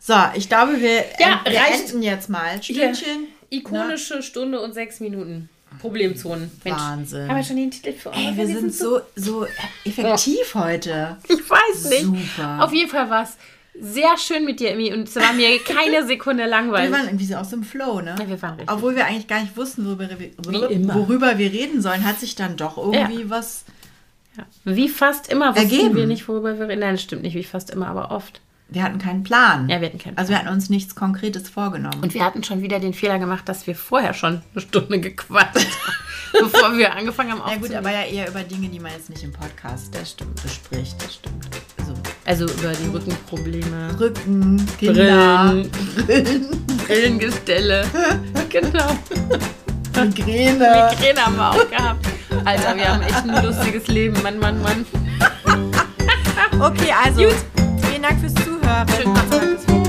So, 0.00 0.14
ich 0.36 0.48
glaube, 0.48 0.80
wir, 0.80 1.04
Ja, 1.18 1.40
wir 1.44 1.58
reicht. 1.58 1.88
enden 1.90 2.02
jetzt 2.02 2.30
mal. 2.30 2.62
Stündchen. 2.62 3.26
Ikonische 3.50 4.22
Stunde 4.22 4.58
und 4.60 4.72
sechs 4.72 5.00
Minuten. 5.00 5.50
Problemzonen. 5.80 6.50
Mensch, 6.64 6.76
Wahnsinn. 6.78 7.28
Haben 7.28 7.36
wir 7.36 7.44
schon 7.44 7.56
den 7.56 7.70
Titel 7.70 7.92
für 7.92 8.10
Ey, 8.12 8.28
euch? 8.30 8.36
wir 8.36 8.46
sind 8.46 8.74
so, 8.74 9.00
so 9.16 9.46
effektiv 9.84 10.54
heute. 10.54 11.16
Ich 11.28 11.48
weiß 11.48 11.90
nicht. 11.90 12.02
Super. 12.36 12.64
Auf 12.64 12.72
jeden 12.72 12.90
Fall 12.90 13.08
war 13.10 13.22
es 13.24 13.36
sehr 13.80 14.16
schön 14.18 14.44
mit 14.44 14.58
dir, 14.58 14.72
Emmy. 14.72 14.92
Und 14.92 15.08
es 15.08 15.14
war 15.16 15.32
mir 15.32 15.56
keine 15.60 16.04
Sekunde 16.06 16.42
Wir 16.44 16.48
langweilig. 16.50 16.90
waren 16.92 17.06
irgendwie 17.06 17.26
so 17.26 17.36
aus 17.36 17.50
dem 17.50 17.62
Flow, 17.62 18.00
ne? 18.00 18.16
Ja, 18.18 18.28
wir 18.28 18.42
waren 18.42 18.54
richtig. 18.58 18.70
Obwohl 18.74 18.96
wir 18.96 19.06
eigentlich 19.06 19.28
gar 19.28 19.40
nicht 19.40 19.56
wussten, 19.56 19.86
worüber, 19.86 20.08
wir- 20.18 20.94
worüber, 20.94 21.38
wir 21.38 21.52
reden 21.52 21.80
sollen, 21.80 22.04
hat 22.04 22.18
sich 22.18 22.34
dann 22.34 22.56
doch 22.56 22.76
irgendwie 22.76 23.30
was. 23.30 23.64
Ja. 24.36 24.44
Wie 24.64 24.88
fast 24.88 25.30
immer 25.30 25.50
wussten 25.54 25.70
Ergeben. 25.70 25.94
wir 25.96 26.06
nicht, 26.06 26.26
worüber 26.28 26.58
wir 26.58 26.68
reden. 26.68 26.80
Nein, 26.80 26.94
das 26.94 27.02
stimmt 27.02 27.22
nicht 27.22 27.34
wie 27.34 27.44
fast 27.44 27.70
immer, 27.70 27.86
aber 27.88 28.10
oft. 28.10 28.40
Wir 28.70 28.82
hatten 28.82 28.98
keinen 28.98 29.22
Plan. 29.22 29.66
Ja, 29.70 29.80
wir 29.80 29.88
hatten 29.88 29.98
keinen 29.98 30.18
Also 30.18 30.28
wir 30.30 30.38
hatten 30.38 30.48
uns 30.48 30.68
nichts 30.68 30.94
Konkretes 30.94 31.48
vorgenommen. 31.48 32.02
Und 32.02 32.12
wir 32.12 32.22
hatten 32.22 32.44
schon 32.44 32.60
wieder 32.60 32.80
den 32.80 32.92
Fehler 32.92 33.18
gemacht, 33.18 33.48
dass 33.48 33.66
wir 33.66 33.74
vorher 33.74 34.12
schon 34.12 34.42
eine 34.52 34.60
Stunde 34.60 35.00
gequatscht 35.00 35.54
haben, 36.34 36.42
bevor 36.50 36.76
wir 36.76 36.94
angefangen 36.94 37.30
haben 37.32 37.38
ja 37.38 37.44
gut, 37.44 37.54
aufzunehmen. 37.56 37.78
aber 37.86 37.92
ja 37.94 38.02
eher 38.04 38.28
über 38.28 38.42
Dinge, 38.42 38.68
die 38.68 38.78
man 38.78 38.92
jetzt 38.92 39.08
nicht 39.08 39.22
im 39.24 39.32
Podcast 39.32 39.94
Das 39.94 40.10
stimmt. 40.10 40.42
bespricht. 40.42 41.02
Das 41.02 41.14
stimmt. 41.14 41.48
Also 41.78 42.44
Also 42.44 42.44
über 42.60 42.72
die 42.74 42.88
Rückenprobleme, 42.88 43.98
Rücken, 43.98 44.66
Kinder, 44.78 45.64
Brillen, 46.06 46.46
Brillengestelle. 46.86 47.86
genau. 48.50 48.98
Migräne. 49.96 50.90
Migräne 50.92 51.20
haben 51.24 51.36
wir 51.36 51.50
auch 51.52 51.70
gehabt. 51.70 52.06
Alter, 52.44 52.76
wir 52.76 52.88
haben 52.92 53.02
echt 53.02 53.28
ein 53.28 53.44
lustiges 53.44 53.86
Leben. 53.88 54.20
Mann, 54.22 54.38
Mann, 54.38 54.60
Mann. 54.62 54.84
Okay, 56.60 56.92
also 57.04 57.22
Vielen 57.98 58.10
Dank 58.10 58.20
fürs 58.20 58.34
Zuhören. 58.34 58.86
Schönen 58.96 59.87